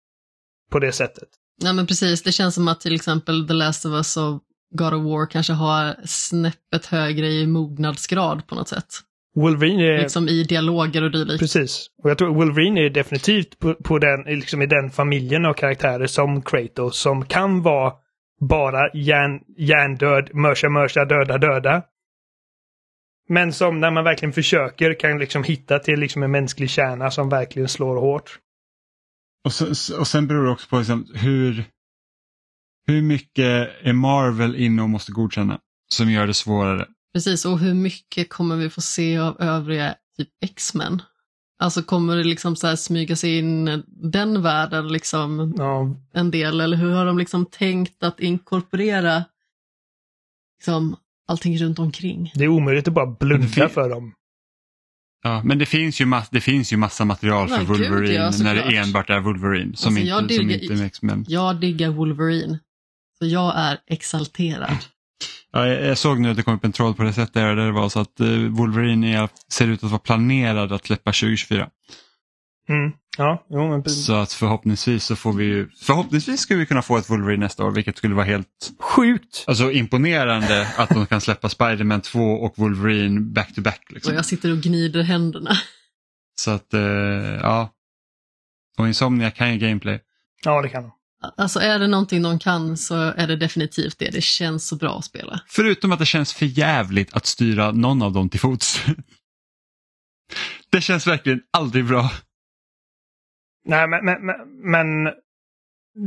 på 0.70 0.78
det 0.78 0.92
sättet. 0.92 1.28
Ja 1.62 1.72
men 1.72 1.86
precis, 1.86 2.22
det 2.22 2.32
känns 2.32 2.54
som 2.54 2.68
att 2.68 2.80
till 2.80 2.94
exempel 2.94 3.48
The 3.48 3.54
Last 3.54 3.86
of 3.86 3.92
Us 3.92 4.16
och 4.16 4.42
God 4.70 4.94
of 4.94 5.04
War 5.04 5.26
kanske 5.26 5.52
har 5.52 5.96
snäppet 6.04 6.86
högre 6.86 7.26
i 7.26 7.46
mognadsgrad 7.46 8.46
på 8.46 8.54
något 8.54 8.68
sätt. 8.68 8.86
Wolverine 9.34 9.82
är... 9.82 9.98
Liksom 9.98 10.28
i 10.28 10.44
dialoger 10.44 11.02
och 11.02 11.10
dylikt. 11.10 11.40
Precis. 11.40 11.86
Och 12.02 12.10
jag 12.10 12.18
tror 12.18 12.34
Wolverine 12.34 12.80
är 12.80 12.90
definitivt 12.90 13.58
på, 13.58 13.74
på 13.74 13.98
den, 13.98 14.22
liksom 14.22 14.62
i 14.62 14.66
den 14.66 14.90
familjen 14.90 15.44
av 15.44 15.54
karaktärer 15.54 16.06
som 16.06 16.42
Kratos 16.42 16.98
som 16.98 17.24
kan 17.24 17.62
vara 17.62 17.92
bara 18.40 18.90
hjärndöd, 19.56 20.34
mörsa, 20.34 20.68
mörsa, 20.68 21.04
döda, 21.04 21.38
döda. 21.38 21.82
Men 23.28 23.52
som 23.52 23.80
när 23.80 23.90
man 23.90 24.04
verkligen 24.04 24.32
försöker 24.32 25.00
kan 25.00 25.18
liksom 25.18 25.44
hitta 25.44 25.78
till 25.78 26.00
liksom 26.00 26.22
en 26.22 26.30
mänsklig 26.30 26.70
kärna 26.70 27.10
som 27.10 27.28
verkligen 27.28 27.68
slår 27.68 27.96
hårt. 27.96 28.38
Och, 29.44 29.52
så, 29.52 29.98
och 29.98 30.06
sen 30.06 30.26
beror 30.26 30.44
det 30.44 30.50
också 30.50 30.68
på 30.68 30.78
liksom 30.78 31.06
hur, 31.14 31.64
hur 32.90 33.02
mycket 33.02 33.70
är 33.82 33.92
Marvel 33.92 34.56
inne 34.56 34.82
och 34.82 34.90
måste 34.90 35.12
godkänna 35.12 35.58
som 35.92 36.10
gör 36.10 36.26
det 36.26 36.34
svårare. 36.34 36.86
Precis, 37.14 37.44
och 37.44 37.58
hur 37.58 37.74
mycket 37.74 38.28
kommer 38.28 38.56
vi 38.56 38.70
få 38.70 38.80
se 38.80 39.18
av 39.18 39.40
övriga 39.40 39.94
typ 40.16 40.28
X-Men? 40.44 41.02
Alltså 41.62 41.82
kommer 41.82 42.16
det 42.16 42.24
liksom 42.24 42.56
så 42.56 42.66
här 42.66 42.76
smyga 42.76 43.16
sig 43.16 43.38
in 43.38 43.82
den 43.86 44.42
världen 44.42 44.88
liksom 44.88 45.54
Ja, 45.58 45.96
en 46.14 46.30
del, 46.30 46.60
eller 46.60 46.76
hur 46.76 46.90
har 46.92 47.06
de 47.06 47.18
liksom 47.18 47.46
tänkt 47.46 48.02
att 48.02 48.20
inkorporera 48.20 49.24
liksom 50.58 50.96
allting 51.28 51.58
runt 51.58 51.78
omkring? 51.78 52.32
det 52.34 52.44
är 52.44 52.48
omöjligt 52.48 52.88
att 52.88 52.94
bara 52.94 53.06
blunda 53.06 53.68
för 53.68 53.88
dem. 53.90 54.14
Ja, 55.22 55.42
men 55.44 55.58
det 55.58 55.66
finns 55.66 56.00
ju, 56.00 56.04
mass, 56.06 56.28
det 56.30 56.40
finns 56.40 56.72
ju 56.72 56.76
massa 56.76 57.04
material 57.04 57.48
för 57.48 57.54
Ja, 57.56 57.60
gud, 57.62 57.68
Wolverine 57.68 58.14
ja, 58.14 58.32
när 58.42 58.54
det 58.54 58.76
enbart 58.76 59.10
är 59.10 59.20
Wolverine 59.20 59.76
som 59.76 59.88
Alltså, 59.88 60.04
jag 60.08 60.22
inte, 60.22 60.34
som 60.34 60.48
diggar- 60.48 60.62
inte 60.62 60.74
är 60.74 60.86
X-Men. 60.86 61.24
Jag 61.28 61.60
diggar 61.60 61.88
Wolverine, 61.90 62.58
så 63.22 63.26
jag 63.26 63.52
är 63.56 63.78
exalterad. 63.86 64.76
Ja, 65.52 65.66
jag, 65.66 65.98
såg 65.98 66.20
nu 66.20 66.30
att 66.30 66.36
det 66.36 66.42
kom 66.42 66.54
upp 66.54 66.64
en 66.64 66.72
tråd 66.72 66.96
på 66.96 67.02
det 67.02 67.12
sättet 67.12 67.34
där 67.34 67.56
det 67.56 67.72
var 67.72 67.88
så 67.88 68.00
att 68.00 68.20
eh, 68.20 68.26
Wolverine 68.28 69.04
är, 69.04 69.28
ser 69.48 69.68
ut 69.68 69.84
att 69.84 69.90
vara 69.90 69.98
planerad 69.98 70.72
att 70.72 70.86
släppa 70.86 71.10
2024. 71.12 71.68
Mm. 72.68 72.92
Ja, 73.18 73.46
jo 73.50 73.68
men 73.68 73.82
precis. 73.82 74.06
Så 74.06 74.14
att 74.14 74.32
förhoppningsvis 74.32 75.04
så 75.04 75.16
får 75.16 75.32
vi 75.32 75.44
ju, 75.44 75.68
förhoppningsvis 75.80 76.40
skulle 76.40 76.60
vi 76.60 76.66
kunna 76.66 76.82
få 76.82 76.96
ett 76.96 77.10
Wolverine 77.10 77.44
nästa 77.44 77.64
år 77.64 77.70
vilket 77.70 77.96
skulle 77.96 78.14
vara 78.14 78.24
helt 78.24 78.72
Sjukt! 78.80 79.44
alltså, 79.46 79.70
imponerande 79.72 80.68
att 80.76 80.88
de 80.88 81.06
kan 81.06 81.20
släppa 81.20 81.48
Spider-Man 81.48 82.00
2 82.00 82.20
och 82.20 82.58
Wolverine 82.58 83.20
back 83.20 83.54
to 83.54 83.60
back. 83.60 83.80
Och 83.86 83.92
Liksom. 83.92 84.14
jag 84.14 84.26
sitter 84.26 84.52
och 84.52 84.58
gnider 84.58 85.02
händerna. 85.02 85.50
Så 86.40 86.50
att 86.50 86.74
eh, 86.74 86.80
ja. 87.42 87.70
Och 88.78 88.86
Insomnia 88.86 89.30
kan 89.30 89.52
ju 89.52 89.58
gameplay. 89.58 90.00
Ja, 90.44 90.62
det 90.62 90.68
kan 90.68 90.82
de. 90.82 90.92
Alltså 91.36 91.60
är 91.60 91.78
det 91.78 91.86
någonting 91.86 92.22
de 92.22 92.38
kan 92.38 92.76
så 92.76 92.94
är 92.94 93.26
det 93.26 93.36
definitivt 93.36 93.98
det. 93.98 94.10
Det 94.10 94.20
känns 94.20 94.68
så 94.68 94.76
bra 94.76 94.98
att 94.98 95.04
spela. 95.04 95.40
Förutom 95.48 95.92
att 95.92 95.98
det 95.98 96.06
känns 96.06 96.32
för 96.32 96.46
jävligt 96.46 97.14
att 97.14 97.26
styra 97.26 97.70
någon 97.70 98.02
av 98.02 98.12
dem 98.12 98.28
till 98.28 98.40
fots. 98.40 98.84
Det 100.70 100.80
känns 100.80 101.06
verkligen 101.06 101.40
aldrig 101.52 101.84
bra. 101.84 102.10
Nej, 103.64 103.88
men, 103.88 104.04
men, 104.04 104.26
men, 104.62 105.12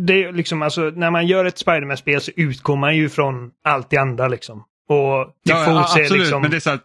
det 0.06 0.24
är 0.24 0.34
liksom 0.34 0.62
alltså 0.62 0.82
när 0.82 1.12
man 1.12 1.28
gör 1.28 1.46
ett 1.46 1.58
Spiderman-spel 1.58 2.22
så 2.22 2.32
utgår 2.36 2.76
man 2.76 2.98
ju 2.98 3.10
från 3.10 3.52
allt 3.64 3.90
det 3.90 3.98
andra 3.98 4.28
liksom. 4.28 4.60
Och 4.90 4.96
Ja, 4.96 5.34
ja, 5.44 5.66
är 5.66 5.80
absolut, 5.80 6.12
liksom... 6.12 6.42
men 6.42 6.52
det 6.52 6.58
är 6.58 6.62
så 6.62 6.70
att 6.70 6.84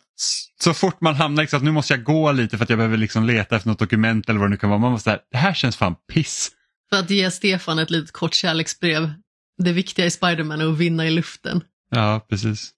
så 0.61 0.75
fort 0.75 1.01
man 1.01 1.15
hamnar 1.15 1.43
liksom 1.43 1.57
att 1.57 1.65
nu 1.65 1.73
måste 1.73 1.95
jag 1.95 2.05
gå 2.05 2.33
lite 2.33 2.57
för 2.57 2.65
att 2.65 2.71
jag 2.71 2.79
behöver 2.79 2.97
liksom 2.97 3.25
leta 3.25 3.57
efter 3.57 3.69
något 3.69 3.79
dokument 3.79 4.29
eller 4.29 4.41
vad 4.41 4.49
det 4.49 4.51
nu 4.51 4.57
kan 4.57 4.71
vara. 4.71 4.81
Man 4.81 4.93
måste 4.93 5.11
säga, 5.11 5.21
det 5.31 5.39
här 5.39 5.55
känns 5.55 5.77
fan 5.77 5.95
piss. 6.13 6.51
För 6.91 6.97
att 6.99 7.11
ge 7.11 7.31
Stefan 7.31 7.79
ett 7.79 7.91
litet 7.91 8.13
kort 8.13 8.35
kärleksbrev. 8.35 9.13
Det 9.63 9.73
viktiga 9.73 10.07
i 10.07 10.11
Spiderman 10.11 10.61
är 10.61 10.67
att 10.73 10.79
vinna 10.79 11.07
i 11.07 11.11
luften. 11.11 11.65
Ja, 11.91 12.27
precis. 12.29 12.71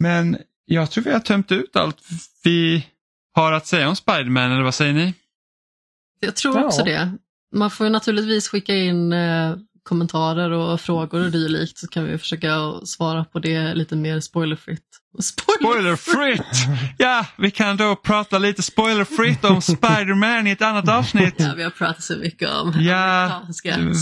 Men 0.00 0.38
jag 0.64 0.90
tror 0.90 1.04
vi 1.04 1.12
har 1.12 1.20
tömt 1.20 1.52
ut 1.52 1.76
allt 1.76 1.98
vi 2.44 2.86
har 3.34 3.52
att 3.52 3.66
säga 3.66 3.88
om 3.88 3.96
Spiderman, 3.96 4.52
eller 4.52 4.62
vad 4.62 4.74
säger 4.74 4.92
ni? 4.92 5.14
Jag 6.20 6.36
tror 6.36 6.56
Ja. 6.58 6.64
också 6.66 6.84
det. 6.84 7.12
Man 7.54 7.70
får 7.70 7.86
ju 7.86 7.92
naturligtvis 7.92 8.48
skicka 8.48 8.74
in 8.74 9.12
eh, 9.12 9.56
kommentarer 9.88 10.50
och 10.50 10.80
frågor 10.80 11.24
och 11.24 11.30
dylikt 11.30 11.78
så 11.78 11.86
kan 11.86 12.04
vi 12.04 12.18
försöka 12.18 12.72
svara 12.84 13.24
på 13.24 13.38
det 13.38 13.74
lite 13.74 13.96
mer 13.96 14.20
spoilerfritt. 14.20 14.82
Spoiler! 15.22 15.96
Spoilerfritt! 15.96 16.42
Ja, 16.98 17.26
vi 17.38 17.50
kan 17.50 17.76
då 17.76 17.96
prata 17.96 18.38
lite 18.38 18.62
spoilerfritt 18.62 19.44
om 19.44 19.62
Spiderman 19.62 20.46
i 20.46 20.50
ett 20.50 20.62
annat 20.62 20.88
avsnitt. 20.88 21.34
Ja, 21.36 21.52
vi 21.56 21.62
har 21.62 21.70
pratat 21.70 22.02
så 22.02 22.16
mycket 22.16 22.50
om 22.50 22.72
Ja, 22.80 23.42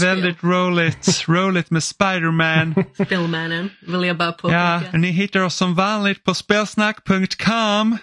väldigt 0.01 0.43
roligt. 0.45 1.25
Roligt 1.29 1.71
med 1.71 1.83
Spiderman. 1.83 2.73
spel. 2.95 3.07
Spelmannen, 3.07 3.71
vill 3.87 4.05
jag 4.05 4.17
bara 4.17 4.33
påpeka. 4.33 4.83
Ja, 4.93 4.99
ni 4.99 5.11
hittar 5.11 5.41
oss 5.41 5.55
som 5.55 5.75
vanligt 5.75 6.25
på 6.25 6.35
spelsnack.com. 6.35 7.99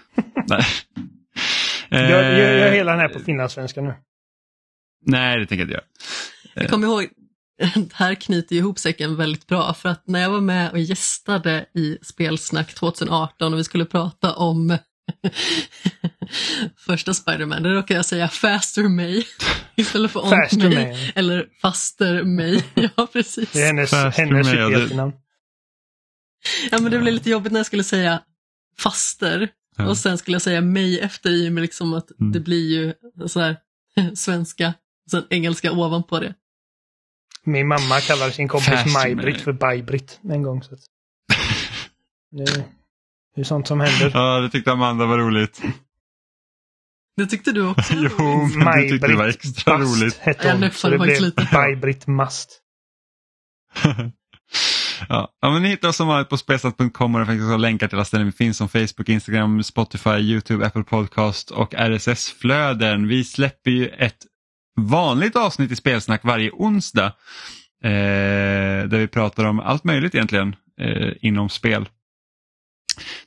Nej. 0.47 0.65
Jag, 1.89 2.01
jag, 2.11 2.11
jag 2.11 2.39
är 2.39 2.67
Eh, 2.67 2.73
hela 2.73 2.91
den 2.91 2.99
här 2.99 3.07
på 3.09 3.19
finlandssvenska 3.19 3.81
nu. 3.81 3.93
Nej, 5.05 5.39
det 5.39 5.45
tänker 5.45 5.61
jag 5.61 5.65
inte 5.65 5.73
göra. 5.73 5.83
Jag 6.55 6.69
kommer 6.69 6.87
ihåg, 6.87 7.07
här 7.93 8.15
knyter 8.15 8.55
ihop 8.55 8.79
säcken 8.79 9.15
väldigt 9.15 9.47
bra 9.47 9.73
för 9.73 9.89
att 9.89 10.07
när 10.07 10.19
jag 10.21 10.29
var 10.29 10.41
med 10.41 10.71
och 10.71 10.79
gästade 10.79 11.65
i 11.75 11.97
Spelsnack 12.01 12.73
2018 12.73 13.53
och 13.53 13.59
vi 13.59 13.63
skulle 13.63 13.85
prata 13.85 14.33
om 14.33 14.77
första 16.77 17.13
Spiderman, 17.13 17.63
då 17.63 17.69
råkade 17.69 17.97
jag 17.97 18.05
säga 18.05 18.27
Faster 18.27 18.83
May 18.89 19.23
istället 19.75 20.11
för 20.11 20.19
On 20.23 20.29
Faster 20.29 20.57
May. 20.69 20.75
May. 20.75 21.11
Eller 21.15 21.45
Faster 21.61 22.23
May. 22.23 22.61
Ja, 22.95 23.07
precis. 23.13 23.51
Det 23.51 23.61
är 23.61 23.67
hennes, 23.67 23.89
Faster 23.89 24.25
hennes 24.25 24.47
med, 24.47 24.55
ja, 24.55 24.59
det- 24.59 24.65
superhjältenamn. 24.67 25.13
Ja, 26.71 26.77
men 26.81 26.91
det 26.91 26.99
blev 26.99 27.13
lite 27.13 27.29
jobbigt 27.29 27.51
när 27.51 27.59
jag 27.59 27.65
skulle 27.65 27.83
säga 27.83 28.21
faster 28.77 29.49
Ja. 29.77 29.87
och 29.89 29.97
sen 29.97 30.17
skulle 30.17 30.35
jag 30.35 30.41
säga 30.41 30.61
mig 30.61 30.99
efter 30.99 31.29
i 31.31 31.49
med 31.49 31.61
liksom 31.61 31.93
att 31.93 32.19
Mm. 32.19 32.31
det 32.31 32.39
blir 32.39 32.71
ju 32.71 32.93
så 33.27 33.39
här 33.39 33.57
svenska, 34.15 34.73
sen 35.11 35.23
engelska 35.29 35.71
ovanpå 35.71 36.19
det. 36.19 36.33
Min 37.45 37.67
mamma 37.67 37.99
kallade 37.99 38.31
sin 38.31 38.47
kompis 38.47 38.93
Maj-Britt 38.93 39.41
för 39.41 39.51
Baj-Britt 39.53 40.19
en 40.29 40.43
gång. 40.43 40.63
Så 40.63 40.73
att... 40.73 40.79
det, 42.31 42.43
är- 42.43 42.63
det 43.35 43.41
är 43.41 43.45
sånt 43.45 43.67
som 43.67 43.79
händer. 43.79 44.11
Ja, 44.13 44.39
det 44.39 44.49
tyckte 44.49 44.71
Amanda 44.71 45.05
var 45.05 45.17
roligt. 45.17 45.61
Det 47.17 47.25
tyckte 47.25 47.51
du 47.51 47.67
också? 47.69 47.93
jo, 47.97 48.49
men 48.55 48.81
du 48.81 48.89
tyckte 48.89 49.07
det 49.07 49.15
var 49.15 49.27
extra 49.27 49.77
Bast 49.77 50.01
roligt. 50.01 50.17
hette 50.17 50.47
Jag 50.47 50.55
hon. 50.57 50.71
Så 50.71 50.89
det 50.89 50.99
blev 50.99 51.21
lite. 51.21 51.49
Baj-Britt 51.53 52.07
Mast. 52.07 52.59
ja. 55.09 55.31
ja, 55.41 55.49
men 55.51 55.61
ni 55.61 55.69
hittar 55.69 55.87
oss 55.89 55.95
som 55.95 56.07
vanligt 56.07 56.29
på 56.29 56.37
spelsnack.com 56.37 57.15
och 57.15 57.19
det 57.21 57.27
finns 57.27 57.43
också 57.43 57.57
länkar 57.57 57.87
till 57.87 57.97
alla 57.97 58.05
ställen 58.05 58.25
vi 58.25 58.31
finns 58.31 58.57
som 58.57 58.69
Facebook, 58.69 59.09
Instagram, 59.09 59.63
Spotify, 59.63 60.09
YouTube, 60.09 60.65
Apple 60.65 60.83
Podcast 60.83 61.51
och 61.51 61.73
RSS-flöden. 61.73 63.07
Vi 63.07 63.23
släpper 63.23 63.71
ju 63.71 63.87
ett 63.87 64.17
vanligt 64.75 65.35
avsnitt 65.35 65.71
i 65.71 65.75
Spelsnack 65.75 66.23
varje 66.23 66.51
onsdag 66.51 67.05
eh, 67.83 68.87
där 68.89 68.97
vi 68.97 69.07
pratar 69.07 69.45
om 69.45 69.59
allt 69.59 69.83
möjligt 69.83 70.15
egentligen 70.15 70.55
eh, 70.79 71.11
inom 71.21 71.49
spel. 71.49 71.89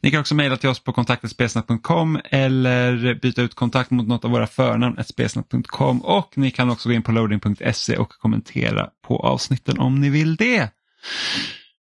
Ni 0.00 0.10
kan 0.10 0.20
också 0.20 0.34
mejla 0.34 0.56
till 0.56 0.68
oss 0.68 0.80
på 0.80 0.92
kontaktetspelsnack.com 0.92 2.20
eller 2.24 3.14
byta 3.14 3.42
ut 3.42 3.54
kontakt 3.54 3.90
mot 3.90 4.08
något 4.08 4.24
av 4.24 4.30
våra 4.30 4.46
förnamn 4.46 5.04
spelsnack.com 5.04 6.04
och 6.04 6.38
ni 6.38 6.50
kan 6.50 6.70
också 6.70 6.88
gå 6.88 6.94
in 6.94 7.02
på 7.02 7.12
loading.se 7.12 7.96
och 7.96 8.08
kommentera 8.08 8.90
på 9.06 9.18
avsnitten 9.18 9.78
om 9.78 10.00
ni 10.00 10.10
vill 10.10 10.36
det. 10.36 10.70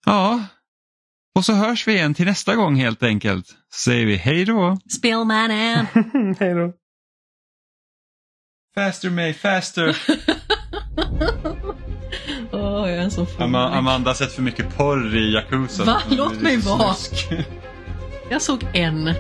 Ja, 0.06 0.44
och 1.36 1.46
så 1.46 1.54
hörs 1.54 1.88
vi 1.88 1.94
igen 1.94 2.14
till 2.14 2.26
nästa 2.26 2.56
gång 2.56 2.76
helt 2.76 3.04
enkelt. 3.04 3.48
Så 3.48 3.90
säger 3.90 4.06
vi 4.06 4.16
hej 4.16 4.46
då. 4.46 4.78
Spelmannen! 4.98 5.86
Hej 6.40 6.54
då. 6.54 6.74
Faster 8.76 9.10
May, 9.10 9.34
faster! 9.34 9.98
Åh, 12.52 12.90
jag 12.90 13.04
är 13.04 13.10
så. 13.10 13.26
Ama- 13.26 13.70
Amanda 13.78 14.10
har 14.10 14.16
sett 14.16 14.32
för 14.32 14.42
mycket 14.42 14.78
porr 14.78 15.16
i 15.16 15.34
Yakuza. 15.34 15.84
Va? 15.84 16.02
Låt 16.10 16.42
mig 16.42 16.58
vara. 16.58 16.96
Jag 18.30 18.42
såg 18.42 18.64
en. 18.74 19.14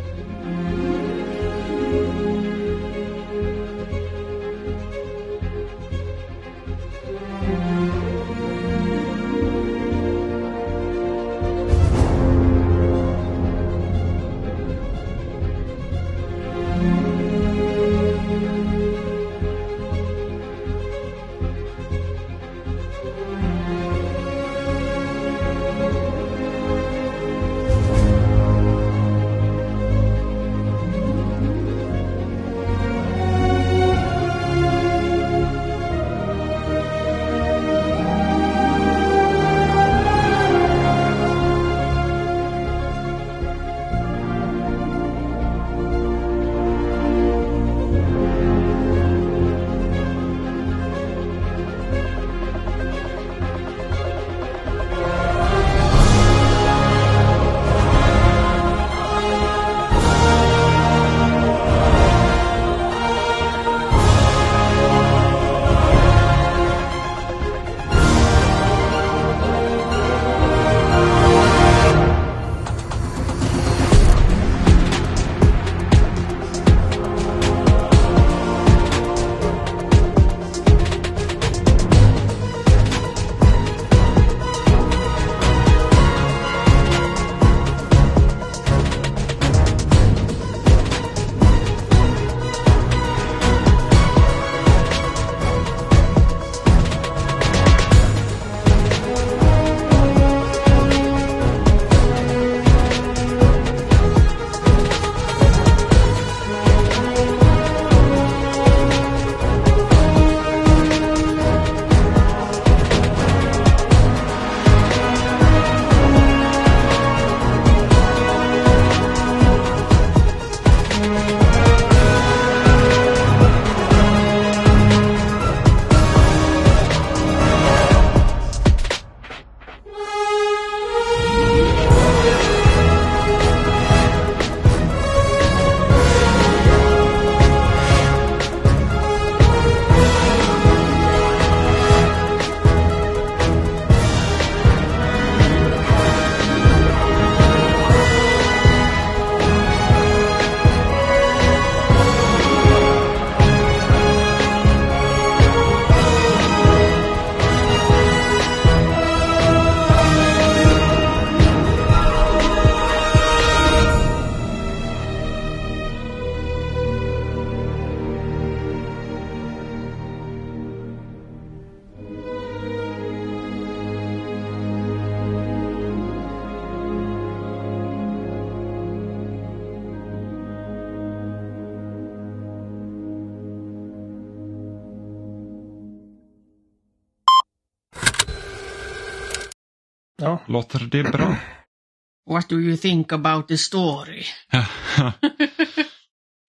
Låter 190.55 190.79
det 190.79 191.03
bra? 191.03 191.35
What 192.29 192.49
do 192.49 192.59
you 192.59 192.77
think 192.77 193.11
about 193.11 193.47
the 193.47 193.57
story? 193.57 194.23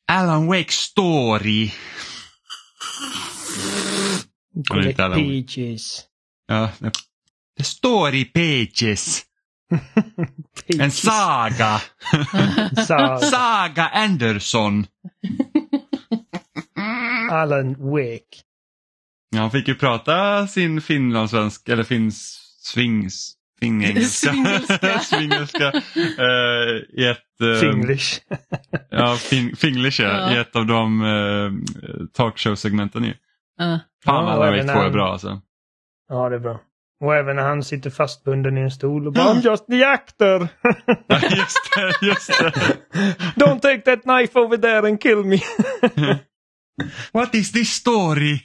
Alan 0.09 0.47
Wake 0.47 0.73
Story. 0.73 1.73
Ord. 4.71 4.97
Peaches. 5.15 6.05
Ja, 6.49 6.71
the 7.59 7.65
story 7.65 8.25
pages. 8.25 9.25
En 9.71 9.81
Peaches. 10.79 10.99
saga. 11.01 11.81
Saga. 12.87 13.19
Saga 13.19 13.89
Anderson. 13.89 14.87
Alan 17.31 17.75
Wake. 17.79 18.43
Ja, 19.31 19.41
han 19.41 19.51
fick 19.51 19.69
ju 19.69 19.75
prata 19.75 20.47
sin 20.47 20.81
finlandssvenska, 20.81 21.73
eller 21.73 21.85
finns 21.85 22.43
svings, 22.63 23.36
fingengelska. 23.61 24.31
Svingelska. 24.33 24.99
Svingelska. 25.03 25.73
eh, 26.19 27.03
I 27.03 27.07
ett... 27.11 27.41
eh, 27.55 27.61
Finglish. 27.61 28.21
Ja, 28.91 29.17
fin, 29.17 29.57
Finglish 29.57 30.01
ja, 30.01 30.09
Ja. 30.09 30.35
i 30.35 30.39
ett 30.39 30.57
av 30.57 30.67
de 30.67 31.03
uh, 31.03 31.53
talkshow-segmenten 32.13 33.05
ju. 33.05 33.11
Uh, 33.11 33.77
Fan 34.05 34.25
och 34.33 34.39
Wake 34.39 34.49
även 34.61 34.69
2 34.75 34.81
är 34.83 34.91
bra 34.91 35.13
alltså. 35.13 35.41
Ja, 36.09 36.29
det 36.29 36.35
är 36.37 36.41
bra. 36.41 36.61
Och 37.05 37.15
även 37.15 37.37
när 37.37 37.43
han 37.43 37.63
sitter 37.63 37.91
fastbunden 37.91 38.59
i 38.59 38.61
en 38.61 38.71
stol 38.71 39.07
och 39.07 39.13
bara 39.15 39.35
I'm 39.35 39.45
just 39.45 39.67
the 39.67 39.85
actor! 39.85 40.49
Ja, 41.09 41.21
just 41.23 41.75
det, 41.77 42.07
just 42.07 42.39
det. 42.39 42.53
Don't 43.37 43.61
take 43.61 43.81
that 43.81 44.03
knife 44.03 44.39
over 44.39 44.57
there 44.57 44.89
and 44.89 45.01
kill 45.03 45.25
me! 45.25 45.39
What 47.13 47.35
is 47.35 47.53
this 47.53 47.71
story? 47.71 48.41